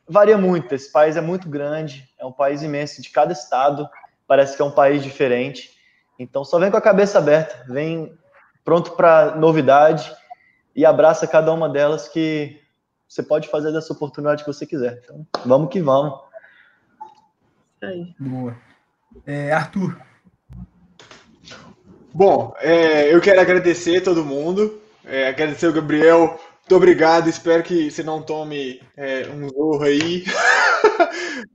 varia 0.07 0.37
muito. 0.37 0.73
Esse 0.73 0.91
país 0.91 1.15
é 1.15 1.21
muito 1.21 1.47
grande, 1.47 2.09
é 2.19 2.25
um 2.25 2.31
país 2.31 2.61
imenso, 2.61 3.01
de 3.01 3.09
cada 3.09 3.31
estado 3.31 3.87
parece 4.27 4.55
que 4.55 4.61
é 4.61 4.65
um 4.65 4.71
país 4.71 5.03
diferente. 5.03 5.71
Então 6.17 6.43
só 6.43 6.59
vem 6.59 6.71
com 6.71 6.77
a 6.77 6.81
cabeça 6.81 7.17
aberta, 7.17 7.65
vem 7.71 8.17
pronto 8.63 8.91
para 8.91 9.35
novidade 9.35 10.11
e 10.75 10.85
abraça 10.85 11.27
cada 11.27 11.53
uma 11.53 11.69
delas 11.69 12.07
que 12.07 12.59
você 13.07 13.21
pode 13.21 13.47
fazer 13.47 13.71
dessa 13.71 13.93
oportunidade 13.93 14.43
que 14.43 14.51
você 14.51 14.65
quiser. 14.65 15.01
Então 15.03 15.25
vamos 15.45 15.69
que 15.69 15.81
vamos. 15.81 16.19
Aí. 17.81 18.15
Boa. 18.19 18.55
É, 19.25 19.51
Arthur. 19.51 19.97
Bom, 22.13 22.55
é, 22.59 23.13
eu 23.13 23.19
quero 23.19 23.41
agradecer 23.41 24.01
todo 24.01 24.23
mundo, 24.23 24.81
é, 25.03 25.27
agradecer 25.27 25.67
o 25.67 25.73
Gabriel, 25.73 26.39
muito 26.65 26.75
obrigado, 26.77 27.29
espero 27.29 27.61
que 27.61 27.91
você 27.91 28.01
não 28.01 28.23
tome 28.23 28.81
é, 28.97 29.27
um 29.27 29.49
zorro 29.49 29.83
aí. 29.83 30.23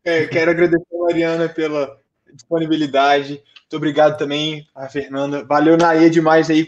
É, 0.04 0.26
quero 0.26 0.50
agradecer 0.50 0.94
a 0.94 0.98
Mariana 0.98 1.48
pela 1.48 1.98
disponibilidade, 2.34 3.32
muito 3.32 3.76
obrigado 3.76 4.18
também 4.18 4.66
a 4.74 4.88
Fernanda, 4.88 5.44
valeu 5.44 5.76
Naê 5.76 6.10
demais 6.10 6.50
aí, 6.50 6.66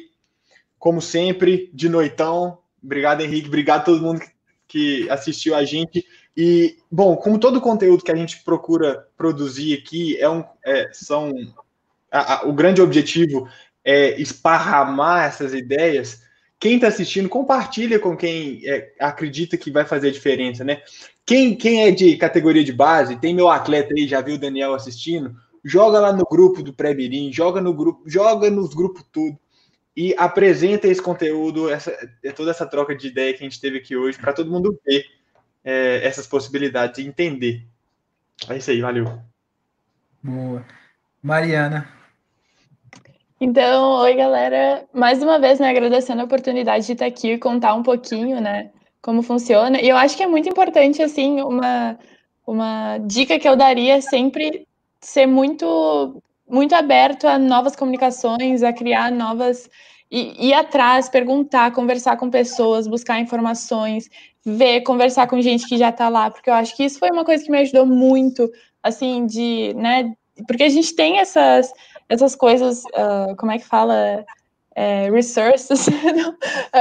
como 0.78 1.00
sempre, 1.00 1.70
de 1.72 1.88
noitão, 1.88 2.58
obrigado 2.82 3.20
Henrique, 3.20 3.48
obrigado 3.48 3.80
a 3.80 3.84
todo 3.84 4.02
mundo 4.02 4.20
que 4.66 5.08
assistiu 5.10 5.54
a 5.54 5.64
gente. 5.64 6.04
E, 6.36 6.78
bom, 6.90 7.14
como 7.16 7.38
todo 7.38 7.56
o 7.56 7.60
conteúdo 7.60 8.02
que 8.02 8.10
a 8.10 8.16
gente 8.16 8.42
procura 8.42 9.06
produzir 9.16 9.78
aqui 9.78 10.16
é 10.18 10.28
um, 10.28 10.42
é, 10.64 10.88
são 10.92 11.32
a, 12.10 12.34
a, 12.34 12.48
o 12.48 12.52
grande 12.52 12.80
objetivo 12.80 13.48
é 13.84 14.20
esparramar 14.20 15.26
essas 15.26 15.52
ideias. 15.52 16.22
Quem 16.58 16.76
está 16.76 16.88
assistindo, 16.88 17.28
compartilha 17.28 17.98
com 17.98 18.16
quem 18.16 18.62
é, 18.64 18.92
acredita 19.00 19.56
que 19.56 19.70
vai 19.70 19.84
fazer 19.84 20.08
a 20.08 20.12
diferença, 20.12 20.62
né? 20.62 20.80
Quem, 21.26 21.54
quem 21.54 21.84
é 21.84 21.90
de 21.90 22.16
categoria 22.16 22.64
de 22.64 22.72
base, 22.72 23.16
tem 23.16 23.34
meu 23.34 23.48
atleta 23.48 23.94
aí, 23.96 24.06
já 24.06 24.20
viu 24.20 24.36
o 24.36 24.38
Daniel 24.38 24.74
assistindo, 24.74 25.34
joga 25.64 26.00
lá 26.00 26.12
no 26.12 26.24
grupo 26.24 26.62
do 26.62 26.72
pré-birim, 26.72 27.32
joga 27.32 27.60
no 27.60 27.72
grupo, 27.72 28.02
joga 28.08 28.50
nos 28.50 28.74
grupos 28.74 29.04
tudo 29.12 29.38
e 29.96 30.14
apresenta 30.16 30.88
esse 30.88 31.02
conteúdo, 31.02 31.70
essa, 31.70 31.90
é 32.24 32.32
toda 32.32 32.50
essa 32.50 32.66
troca 32.66 32.94
de 32.94 33.08
ideia 33.08 33.32
que 33.32 33.40
a 33.40 33.48
gente 33.48 33.60
teve 33.60 33.78
aqui 33.78 33.94
hoje, 33.94 34.18
para 34.18 34.32
todo 34.32 34.50
mundo 34.50 34.78
ver 34.84 35.04
é, 35.62 36.00
essas 36.06 36.26
possibilidades 36.26 36.98
e 36.98 37.06
entender. 37.06 37.66
É 38.48 38.56
isso 38.56 38.70
aí, 38.70 38.80
valeu. 38.80 39.18
Boa. 40.22 40.64
Mariana. 41.22 41.88
Então, 43.40 44.00
oi, 44.00 44.14
galera. 44.14 44.86
Mais 44.92 45.22
uma 45.22 45.38
vez, 45.38 45.60
né, 45.60 45.68
agradecendo 45.68 46.22
a 46.22 46.24
oportunidade 46.24 46.86
de 46.86 46.92
estar 46.92 47.06
aqui 47.06 47.32
e 47.32 47.38
contar 47.38 47.74
um 47.74 47.82
pouquinho, 47.82 48.40
né, 48.40 48.70
como 49.00 49.22
funciona. 49.22 49.80
E 49.80 49.88
eu 49.88 49.96
acho 49.96 50.16
que 50.16 50.22
é 50.22 50.26
muito 50.26 50.48
importante, 50.48 51.02
assim, 51.02 51.42
uma, 51.42 51.98
uma 52.46 52.98
dica 52.98 53.38
que 53.38 53.48
eu 53.48 53.56
daria 53.56 53.96
é 53.96 54.00
sempre 54.00 54.66
ser 55.02 55.26
muito, 55.26 56.22
muito 56.48 56.74
aberto 56.74 57.26
a 57.26 57.38
novas 57.38 57.76
comunicações, 57.76 58.62
a 58.62 58.72
criar 58.72 59.10
novas. 59.12 59.68
E, 60.10 60.48
ir 60.48 60.52
atrás, 60.54 61.08
perguntar, 61.08 61.72
conversar 61.72 62.16
com 62.16 62.30
pessoas, 62.30 62.86
buscar 62.86 63.18
informações, 63.18 64.08
ver, 64.44 64.82
conversar 64.82 65.26
com 65.26 65.40
gente 65.40 65.66
que 65.66 65.78
já 65.78 65.88
está 65.88 66.08
lá, 66.08 66.30
porque 66.30 66.50
eu 66.50 66.54
acho 66.54 66.76
que 66.76 66.84
isso 66.84 66.98
foi 66.98 67.10
uma 67.10 67.24
coisa 67.24 67.42
que 67.42 67.50
me 67.50 67.58
ajudou 67.60 67.86
muito, 67.86 68.50
assim, 68.82 69.24
de, 69.26 69.72
né, 69.74 70.12
porque 70.46 70.64
a 70.64 70.68
gente 70.68 70.94
tem 70.94 71.18
essas 71.18 71.72
essas 72.12 72.34
coisas, 72.36 72.84
uh, 72.84 73.34
como 73.38 73.52
é 73.52 73.58
que 73.58 73.64
fala? 73.64 74.24
É, 74.74 75.10
resources 75.10 75.86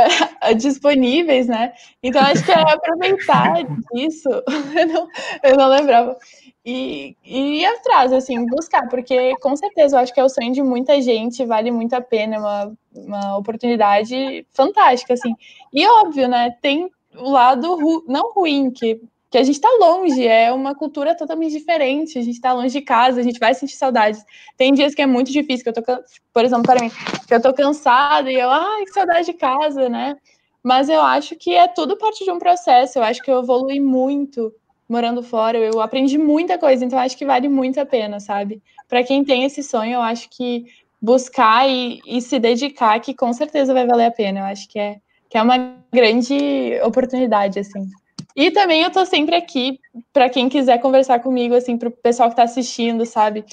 é, 0.42 0.54
disponíveis, 0.54 1.48
né? 1.48 1.74
Então 2.02 2.22
acho 2.22 2.44
que 2.46 2.52
é 2.52 2.56
aproveitar 2.56 3.64
disso. 3.94 4.30
eu, 4.78 4.88
não, 4.88 5.08
eu 5.44 5.58
não 5.58 5.68
lembrava. 5.68 6.18
E, 6.64 7.18
e 7.26 7.62
ir 7.62 7.66
atrás, 7.66 8.14
assim, 8.14 8.46
buscar, 8.46 8.88
porque 8.88 9.36
com 9.38 9.56
certeza 9.56 9.96
eu 9.98 10.02
acho 10.02 10.14
que 10.14 10.20
é 10.20 10.24
o 10.24 10.30
sonho 10.30 10.54
de 10.54 10.62
muita 10.62 11.02
gente, 11.02 11.44
vale 11.44 11.72
muito 11.72 11.94
a 11.94 12.02
pena, 12.02 12.36
é 12.36 12.40
uma, 12.40 12.74
uma 12.94 13.38
oportunidade 13.38 14.46
fantástica, 14.52 15.14
assim. 15.14 15.34
E 15.74 15.88
óbvio, 15.88 16.28
né? 16.28 16.56
Tem 16.62 16.90
o 17.16 17.32
lado 17.32 17.76
ru, 17.76 18.06
não 18.08 18.32
ruim, 18.34 18.70
que 18.70 19.02
que 19.32 19.38
a 19.38 19.44
gente 19.44 19.56
está 19.56 19.70
longe, 19.80 20.28
é 20.28 20.52
uma 20.52 20.76
cultura 20.76 21.16
totalmente 21.16 21.54
diferente, 21.54 22.20
a 22.20 22.22
gente 22.22 22.36
está 22.36 22.52
longe 22.52 22.78
de 22.78 22.82
casa, 22.82 23.22
a 23.22 23.24
gente 23.24 23.40
vai 23.40 23.54
sentir 23.54 23.78
saudades. 23.78 24.22
Tem 24.58 24.74
dias 24.74 24.94
que 24.94 25.02
é 25.02 25.06
muito 25.06 25.32
difícil, 25.32 25.64
que 25.64 25.70
eu 25.70 25.74
tô, 25.74 26.04
por 26.34 26.44
exemplo, 26.44 26.64
para 26.64 26.82
mim, 26.82 26.92
que 27.26 27.34
eu 27.34 27.42
tô 27.42 27.54
cansada 27.54 28.30
e 28.30 28.36
eu, 28.36 28.50
ai, 28.50 28.84
que 28.84 28.92
saudade 28.92 29.28
de 29.28 29.34
casa, 29.34 29.88
né? 29.88 30.18
Mas 30.62 30.90
eu 30.90 31.02
acho 31.02 31.38
que 31.38 31.54
é 31.56 31.66
tudo 31.70 31.98
parte 31.98 32.26
de 32.26 32.30
um 32.30 32.38
processo, 32.38 33.00
eu 33.00 33.04
acho 33.04 33.22
que 33.24 33.32
eu 33.32 33.42
evolui 33.42 33.80
muito 33.80 34.54
morando 34.92 35.24
fora, 35.24 35.58
eu 35.58 35.80
aprendi 35.80 36.18
muita 36.18 36.58
coisa, 36.58 36.84
então 36.84 37.00
acho 37.00 37.18
que 37.18 37.26
vale 37.26 37.48
muito 37.48 37.80
a 37.80 37.86
pena, 37.86 38.20
sabe? 38.20 38.62
Para 38.90 39.04
quem 39.04 39.24
tem 39.24 39.46
esse 39.46 39.64
sonho, 39.64 39.94
eu 39.94 40.02
acho 40.02 40.30
que 40.30 40.66
buscar 41.02 41.66
e, 41.68 42.02
e 42.06 42.22
se 42.22 42.38
dedicar, 42.38 43.00
que 43.00 43.14
com 43.14 43.32
certeza 43.32 43.74
vai 43.74 43.88
valer 43.88 44.08
a 44.08 44.12
pena, 44.12 44.42
eu 44.42 44.46
acho 44.46 44.68
que 44.68 44.78
é, 44.78 44.98
que 45.30 45.38
é 45.38 45.42
uma 45.42 45.78
grande 45.94 46.78
oportunidade, 46.84 47.58
assim. 47.58 47.88
E 48.36 48.52
também 48.52 48.84
eu 48.84 48.92
tô 48.92 49.06
sempre 49.06 49.34
aqui 49.34 49.80
para 50.12 50.30
quem 50.30 50.50
quiser 50.50 50.78
conversar 50.80 51.20
comigo, 51.20 51.56
assim, 51.56 51.78
para 51.78 51.88
o 51.88 51.92
pessoal 51.92 52.28
que 52.28 52.34
está 52.34 52.44
assistindo, 52.44 53.06
sabe? 53.06 53.46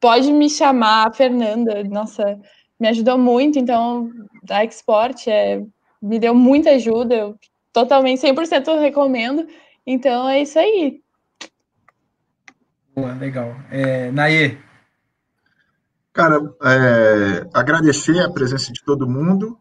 Pode 0.00 0.32
me 0.32 0.50
chamar, 0.50 1.06
a 1.06 1.12
Fernanda, 1.12 1.84
nossa, 1.84 2.36
me 2.80 2.88
ajudou 2.88 3.16
muito, 3.16 3.60
então 3.60 4.10
a 4.50 4.64
Export 4.64 5.28
é, 5.28 5.62
me 6.02 6.18
deu 6.18 6.34
muita 6.34 6.70
ajuda, 6.70 7.14
eu 7.14 7.36
totalmente 7.72 8.20
100% 8.20 8.76
recomendo. 8.80 9.46
Então 9.86 10.28
é 10.28 10.42
isso 10.42 10.58
aí. 10.58 11.02
Boa, 12.94 13.12
legal. 13.14 13.56
É, 13.70 14.10
Naê. 14.10 14.58
Cara, 16.12 16.40
é, 16.62 17.48
agradecer 17.54 18.18
a 18.20 18.30
presença 18.30 18.72
de 18.72 18.82
todo 18.84 19.08
mundo, 19.08 19.58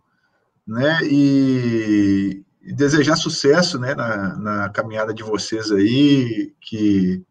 né? 0.67 0.99
E, 1.03 2.43
e 2.61 2.73
desejar 2.73 3.15
sucesso 3.15 3.79
né, 3.79 3.95
na, 3.95 4.35
na 4.35 4.69
caminhada 4.69 5.13
de 5.13 5.23
vocês 5.23 5.71
aí, 5.71 6.53
que 6.59 7.23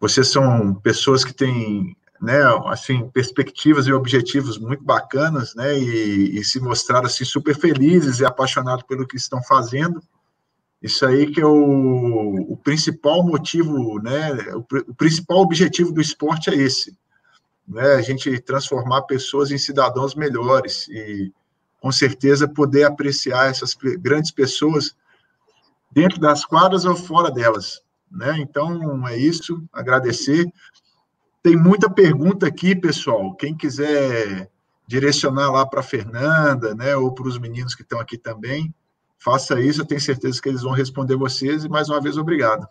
vocês 0.00 0.28
são 0.28 0.74
pessoas 0.76 1.24
que 1.24 1.34
têm 1.34 1.96
né, 2.20 2.40
assim, 2.66 3.08
perspectivas 3.10 3.88
e 3.88 3.92
objetivos 3.92 4.56
muito 4.56 4.84
bacanas, 4.84 5.56
né, 5.56 5.76
e, 5.76 6.38
e, 6.38 6.44
se 6.44 6.60
mostraram 6.60 7.06
assim 7.06 7.24
super 7.24 7.56
felizes 7.56 8.20
e 8.20 8.24
apaixonados 8.24 8.84
pelo 8.84 9.06
que 9.06 9.16
estão 9.16 9.42
fazendo. 9.42 10.00
Isso 10.82 11.06
aí 11.06 11.30
que 11.30 11.40
é 11.40 11.46
o, 11.46 12.52
o 12.52 12.56
principal 12.56 13.22
motivo, 13.22 14.00
né, 14.02 14.32
o, 14.54 14.66
o, 14.90 14.94
principal 14.94 15.38
objetivo 15.38 15.92
do 15.92 16.00
esporte 16.00 16.50
é 16.50 16.56
esse, 16.56 16.96
né, 17.68 17.94
a 17.94 18.02
gente 18.02 18.40
transformar 18.40 19.02
pessoas 19.02 19.52
em 19.52 19.58
cidadãos 19.58 20.14
melhores 20.16 20.88
e 20.88 21.32
com 21.82 21.90
certeza, 21.90 22.46
poder 22.46 22.84
apreciar 22.84 23.50
essas 23.50 23.74
grandes 23.74 24.30
pessoas 24.30 24.94
dentro 25.90 26.20
das 26.20 26.44
quadras 26.44 26.84
ou 26.84 26.94
fora 26.94 27.28
delas. 27.28 27.82
Né? 28.08 28.38
Então, 28.38 29.06
é 29.08 29.18
isso, 29.18 29.60
agradecer. 29.72 30.46
Tem 31.42 31.56
muita 31.56 31.90
pergunta 31.90 32.46
aqui, 32.46 32.76
pessoal. 32.76 33.34
Quem 33.34 33.56
quiser 33.56 34.48
direcionar 34.86 35.50
lá 35.50 35.66
para 35.66 35.80
a 35.80 35.82
Fernanda, 35.82 36.72
né, 36.72 36.94
ou 36.94 37.12
para 37.12 37.26
os 37.26 37.36
meninos 37.36 37.74
que 37.74 37.82
estão 37.82 37.98
aqui 37.98 38.16
também, 38.16 38.72
faça 39.22 39.60
isso, 39.60 39.82
eu 39.82 39.86
tenho 39.86 40.00
certeza 40.00 40.40
que 40.40 40.48
eles 40.48 40.62
vão 40.62 40.72
responder 40.72 41.16
vocês, 41.16 41.64
e 41.64 41.68
mais 41.68 41.88
uma 41.88 42.00
vez, 42.00 42.16
obrigado. 42.16 42.66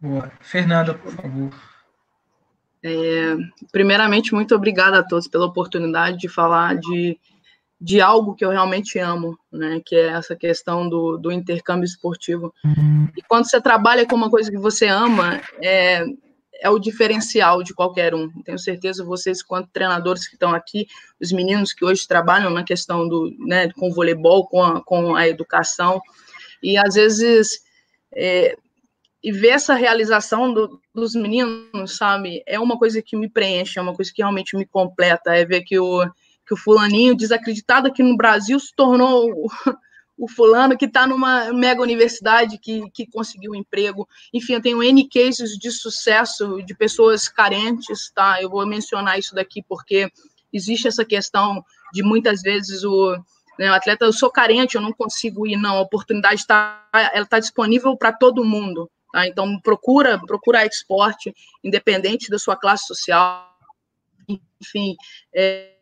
Boa. 0.00 0.30
Fernanda, 0.40 0.94
por 0.94 1.12
favor. 1.12 1.50
É, 2.82 3.36
primeiramente, 3.72 4.34
muito 4.34 4.54
obrigada 4.54 4.98
a 4.98 5.02
todos 5.02 5.26
pela 5.28 5.46
oportunidade 5.46 6.18
de 6.18 6.28
falar 6.28 6.76
de, 6.76 7.18
de 7.80 8.00
algo 8.00 8.34
que 8.34 8.44
eu 8.44 8.50
realmente 8.50 8.98
amo, 8.98 9.38
né? 9.50 9.80
Que 9.84 9.96
é 9.96 10.08
essa 10.08 10.36
questão 10.36 10.86
do, 10.86 11.16
do 11.16 11.32
intercâmbio 11.32 11.86
esportivo. 11.86 12.52
Uhum. 12.62 13.08
E 13.16 13.22
quando 13.22 13.48
você 13.48 13.60
trabalha 13.60 14.06
com 14.06 14.14
uma 14.14 14.30
coisa 14.30 14.50
que 14.50 14.58
você 14.58 14.86
ama, 14.86 15.40
é, 15.62 16.04
é 16.60 16.70
o 16.70 16.78
diferencial 16.78 17.62
de 17.62 17.74
qualquer 17.74 18.14
um. 18.14 18.30
Tenho 18.42 18.58
certeza 18.58 19.04
vocês, 19.04 19.42
quanto 19.42 19.70
treinadores 19.70 20.26
que 20.26 20.34
estão 20.34 20.54
aqui, 20.54 20.86
os 21.20 21.32
meninos 21.32 21.72
que 21.72 21.84
hoje 21.84 22.06
trabalham 22.06 22.50
na 22.50 22.64
questão 22.64 23.08
do, 23.08 23.30
né, 23.40 23.70
com 23.72 23.88
o 23.88 23.94
voleibol, 23.94 24.46
com 24.46 24.62
a, 24.62 24.84
com 24.84 25.14
a 25.14 25.28
educação, 25.28 26.00
e 26.62 26.76
às 26.76 26.94
vezes 26.94 27.60
é, 28.14 28.56
e 29.22 29.32
ver 29.32 29.48
essa 29.48 29.74
realização 29.74 30.52
do, 30.52 30.78
dos 30.94 31.14
meninos, 31.14 31.96
sabe, 31.96 32.42
é 32.46 32.60
uma 32.60 32.78
coisa 32.78 33.00
que 33.00 33.16
me 33.16 33.28
preenche, 33.28 33.78
é 33.78 33.82
uma 33.82 33.94
coisa 33.94 34.12
que 34.14 34.20
realmente 34.20 34.54
me 34.54 34.66
completa, 34.66 35.34
é 35.34 35.46
ver 35.46 35.62
que 35.62 35.78
o, 35.78 36.06
que 36.46 36.52
o 36.52 36.56
fulaninho 36.58 37.16
desacreditado 37.16 37.88
aqui 37.88 38.02
no 38.02 38.18
Brasil 38.18 38.60
se 38.60 38.74
tornou 38.76 39.48
o, 40.16 40.28
fulano 40.28 40.76
que 40.76 40.84
está 40.84 41.06
numa 41.06 41.52
mega 41.52 41.82
universidade 41.82 42.58
que, 42.58 42.88
que 42.90 43.06
conseguiu 43.06 43.52
um 43.52 43.56
emprego. 43.56 44.08
Enfim, 44.32 44.54
eu 44.54 44.62
tenho 44.62 44.82
N 44.82 45.08
cases 45.08 45.58
de 45.58 45.70
sucesso 45.70 46.62
de 46.62 46.74
pessoas 46.74 47.28
carentes, 47.28 48.10
tá? 48.14 48.40
Eu 48.40 48.50
vou 48.50 48.66
mencionar 48.66 49.18
isso 49.18 49.34
daqui 49.34 49.62
porque 49.62 50.10
existe 50.52 50.88
essa 50.88 51.04
questão 51.04 51.64
de 51.92 52.02
muitas 52.02 52.42
vezes 52.42 52.84
o, 52.84 53.16
né, 53.58 53.70
o 53.70 53.74
atleta, 53.74 54.04
eu 54.04 54.12
sou 54.12 54.30
carente, 54.30 54.76
eu 54.76 54.82
não 54.82 54.92
consigo 54.92 55.46
ir, 55.46 55.56
não, 55.56 55.76
a 55.76 55.80
oportunidade 55.80 56.40
está 56.40 56.88
ela 56.92 57.24
está 57.24 57.38
disponível 57.38 57.96
para 57.96 58.12
todo 58.12 58.44
mundo. 58.44 58.90
Tá? 59.12 59.26
Então, 59.26 59.60
procura, 59.60 60.18
procura 60.18 60.60
a 60.60 60.66
Export, 60.66 61.32
independente 61.62 62.30
da 62.30 62.38
sua 62.38 62.56
classe 62.56 62.86
social. 62.86 63.48
Enfim, 64.60 64.96
é, 65.32 65.76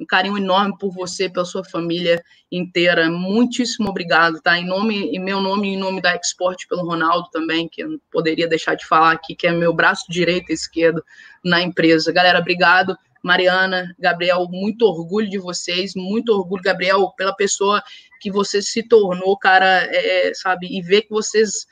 um 0.00 0.06
carinho 0.06 0.38
enorme 0.38 0.76
por 0.78 0.90
você, 0.90 1.28
pela 1.28 1.44
sua 1.44 1.62
família 1.62 2.22
inteira. 2.50 3.10
Muitíssimo 3.10 3.90
obrigado, 3.90 4.40
tá? 4.40 4.58
Em 4.58 4.66
nome, 4.66 5.10
em 5.14 5.18
meu 5.18 5.40
nome 5.40 5.68
em 5.68 5.76
nome 5.76 6.00
da 6.00 6.16
Export 6.16 6.66
pelo 6.66 6.86
Ronaldo 6.86 7.28
também, 7.30 7.68
que 7.68 7.82
eu 7.82 7.90
não 7.90 8.00
poderia 8.10 8.48
deixar 8.48 8.74
de 8.74 8.86
falar 8.86 9.12
aqui, 9.12 9.34
que 9.34 9.46
é 9.46 9.52
meu 9.52 9.74
braço 9.74 10.06
direito 10.08 10.50
e 10.50 10.54
esquerdo 10.54 11.04
na 11.44 11.60
empresa. 11.60 12.10
Galera, 12.10 12.38
obrigado. 12.38 12.96
Mariana, 13.22 13.94
Gabriel, 13.98 14.46
muito 14.50 14.86
orgulho 14.86 15.28
de 15.28 15.38
vocês, 15.38 15.92
muito 15.94 16.32
orgulho, 16.32 16.62
Gabriel, 16.62 17.12
pela 17.16 17.34
pessoa 17.34 17.82
que 18.20 18.30
você 18.30 18.62
se 18.62 18.82
tornou, 18.82 19.36
cara, 19.36 19.66
é, 19.66 20.28
é, 20.28 20.34
sabe, 20.34 20.66
e 20.70 20.80
ver 20.80 21.02
que 21.02 21.10
vocês, 21.10 21.66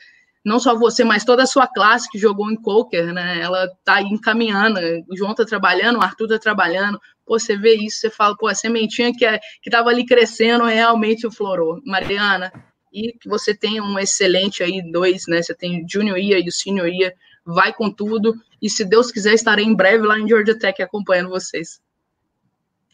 não 0.44 0.60
só 0.60 0.78
você, 0.78 1.04
mas 1.04 1.24
toda 1.24 1.44
a 1.44 1.46
sua 1.46 1.66
classe 1.66 2.08
que 2.10 2.18
jogou 2.18 2.50
em 2.50 2.56
Coker, 2.56 3.12
né, 3.14 3.40
ela 3.40 3.66
tá 3.82 4.02
encaminhando, 4.02 4.78
o 5.08 5.16
João 5.16 5.34
tá 5.34 5.44
trabalhando, 5.44 5.98
o 5.98 6.02
Arthur 6.02 6.28
tá 6.28 6.38
trabalhando, 6.38 7.00
pô, 7.28 7.38
você 7.38 7.56
vê 7.56 7.74
isso, 7.74 8.00
você 8.00 8.10
fala, 8.10 8.34
pô, 8.34 8.48
a 8.48 8.54
sementinha 8.54 9.12
que, 9.14 9.26
é, 9.26 9.38
que 9.62 9.68
tava 9.68 9.90
ali 9.90 10.06
crescendo 10.06 10.64
realmente 10.64 11.30
florou. 11.30 11.80
Mariana, 11.84 12.50
e 12.90 13.12
que 13.12 13.28
você 13.28 13.54
tenha 13.54 13.84
um 13.84 13.98
excelente 13.98 14.62
aí, 14.62 14.80
dois, 14.90 15.26
né, 15.28 15.42
você 15.42 15.54
tem 15.54 15.84
o 15.84 15.86
Junior 15.86 16.16
Year 16.16 16.40
e 16.42 16.48
o 16.48 16.52
Senior 16.52 16.88
Year, 16.88 17.12
vai 17.44 17.72
com 17.72 17.90
tudo. 17.90 18.34
E 18.60 18.70
se 18.70 18.84
Deus 18.84 19.12
quiser, 19.12 19.34
estarei 19.34 19.66
em 19.66 19.74
breve 19.74 20.06
lá 20.06 20.18
em 20.18 20.26
Georgia 20.26 20.58
Tech 20.58 20.82
acompanhando 20.82 21.28
vocês. 21.28 21.80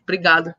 Obrigado. 0.03 0.53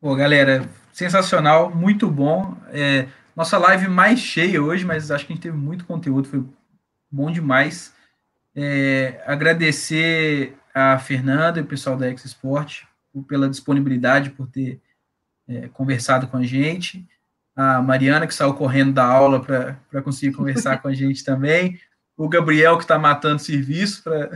Pô, 0.00 0.14
galera, 0.14 0.68
sensacional, 0.90 1.74
muito 1.74 2.08
bom. 2.08 2.56
É, 2.70 3.06
nossa 3.36 3.58
live 3.58 3.88
mais 3.88 4.18
cheia 4.18 4.62
hoje, 4.62 4.84
mas 4.84 5.10
acho 5.10 5.26
que 5.26 5.32
a 5.32 5.36
gente 5.36 5.42
teve 5.42 5.56
muito 5.56 5.84
conteúdo, 5.84 6.28
foi 6.28 6.42
bom 7.10 7.30
demais. 7.30 7.92
É, 8.56 9.22
agradecer 9.26 10.57
a 10.74 10.98
Fernanda 10.98 11.58
e 11.58 11.62
o 11.62 11.66
pessoal 11.66 11.96
da 11.96 12.08
X 12.08 12.24
Sport 12.24 12.84
pela 13.26 13.48
disponibilidade, 13.48 14.30
por 14.30 14.46
ter 14.46 14.80
é, 15.48 15.68
conversado 15.68 16.28
com 16.28 16.36
a 16.36 16.44
gente. 16.44 17.06
A 17.56 17.82
Mariana, 17.82 18.26
que 18.26 18.34
saiu 18.34 18.54
correndo 18.54 18.92
da 18.92 19.04
aula 19.04 19.40
para 19.42 20.02
conseguir 20.02 20.36
conversar 20.36 20.80
com 20.80 20.88
a 20.88 20.94
gente 20.94 21.24
também 21.24 21.80
o 22.18 22.28
Gabriel 22.28 22.76
que 22.76 22.82
está 22.82 22.98
matando 22.98 23.40
serviço 23.40 24.02
para 24.02 24.30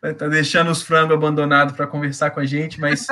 tá 0.14 0.26
deixando 0.26 0.70
os 0.70 0.82
frangos 0.82 1.14
abandonados 1.14 1.76
para 1.76 1.86
conversar 1.86 2.30
com 2.30 2.40
a 2.40 2.46
gente, 2.46 2.80
mas 2.80 3.06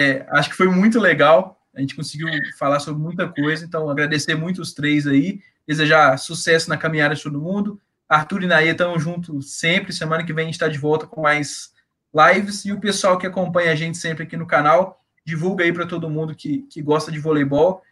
é, 0.00 0.26
acho 0.30 0.50
que 0.50 0.56
foi 0.56 0.66
muito 0.68 0.98
legal. 0.98 1.60
A 1.74 1.80
gente 1.80 1.94
conseguiu 1.94 2.28
falar 2.58 2.80
sobre 2.80 3.00
muita 3.00 3.28
coisa, 3.28 3.64
então 3.64 3.88
agradecer 3.88 4.34
muito 4.34 4.60
os 4.60 4.72
três 4.72 5.06
aí, 5.06 5.40
desejar 5.66 6.18
sucesso 6.18 6.68
na 6.68 6.76
caminhada 6.76 7.14
de 7.14 7.22
todo 7.22 7.40
mundo. 7.40 7.80
Arthur 8.08 8.42
e 8.42 8.46
Naia 8.46 8.70
estão 8.70 8.98
juntos 8.98 9.58
sempre. 9.58 9.92
Semana 9.92 10.24
que 10.24 10.32
vem 10.32 10.44
a 10.44 10.46
gente 10.46 10.54
está 10.54 10.68
de 10.68 10.78
volta 10.78 11.06
com 11.06 11.22
mais 11.22 11.72
lives. 12.14 12.64
E 12.64 12.72
o 12.72 12.80
pessoal 12.80 13.18
que 13.18 13.26
acompanha 13.26 13.72
a 13.72 13.74
gente 13.74 13.98
sempre 13.98 14.24
aqui 14.24 14.36
no 14.36 14.46
canal, 14.46 15.04
divulga 15.24 15.64
aí 15.64 15.72
para 15.72 15.86
todo 15.86 16.08
mundo 16.08 16.34
que, 16.34 16.62
que 16.70 16.80
gosta 16.80 17.12
de 17.12 17.18
voleibol. 17.18 17.82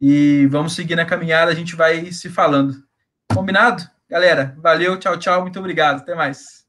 E 0.00 0.46
vamos 0.50 0.74
seguir 0.74 0.96
na 0.96 1.04
caminhada, 1.04 1.50
a 1.50 1.54
gente 1.54 1.76
vai 1.76 2.12
se 2.12 2.28
falando. 2.28 2.82
Combinado? 3.32 3.88
Galera, 4.08 4.54
valeu, 4.58 4.98
tchau, 4.98 5.18
tchau, 5.18 5.42
muito 5.42 5.58
obrigado, 5.58 6.00
até 6.00 6.14
mais. 6.14 6.65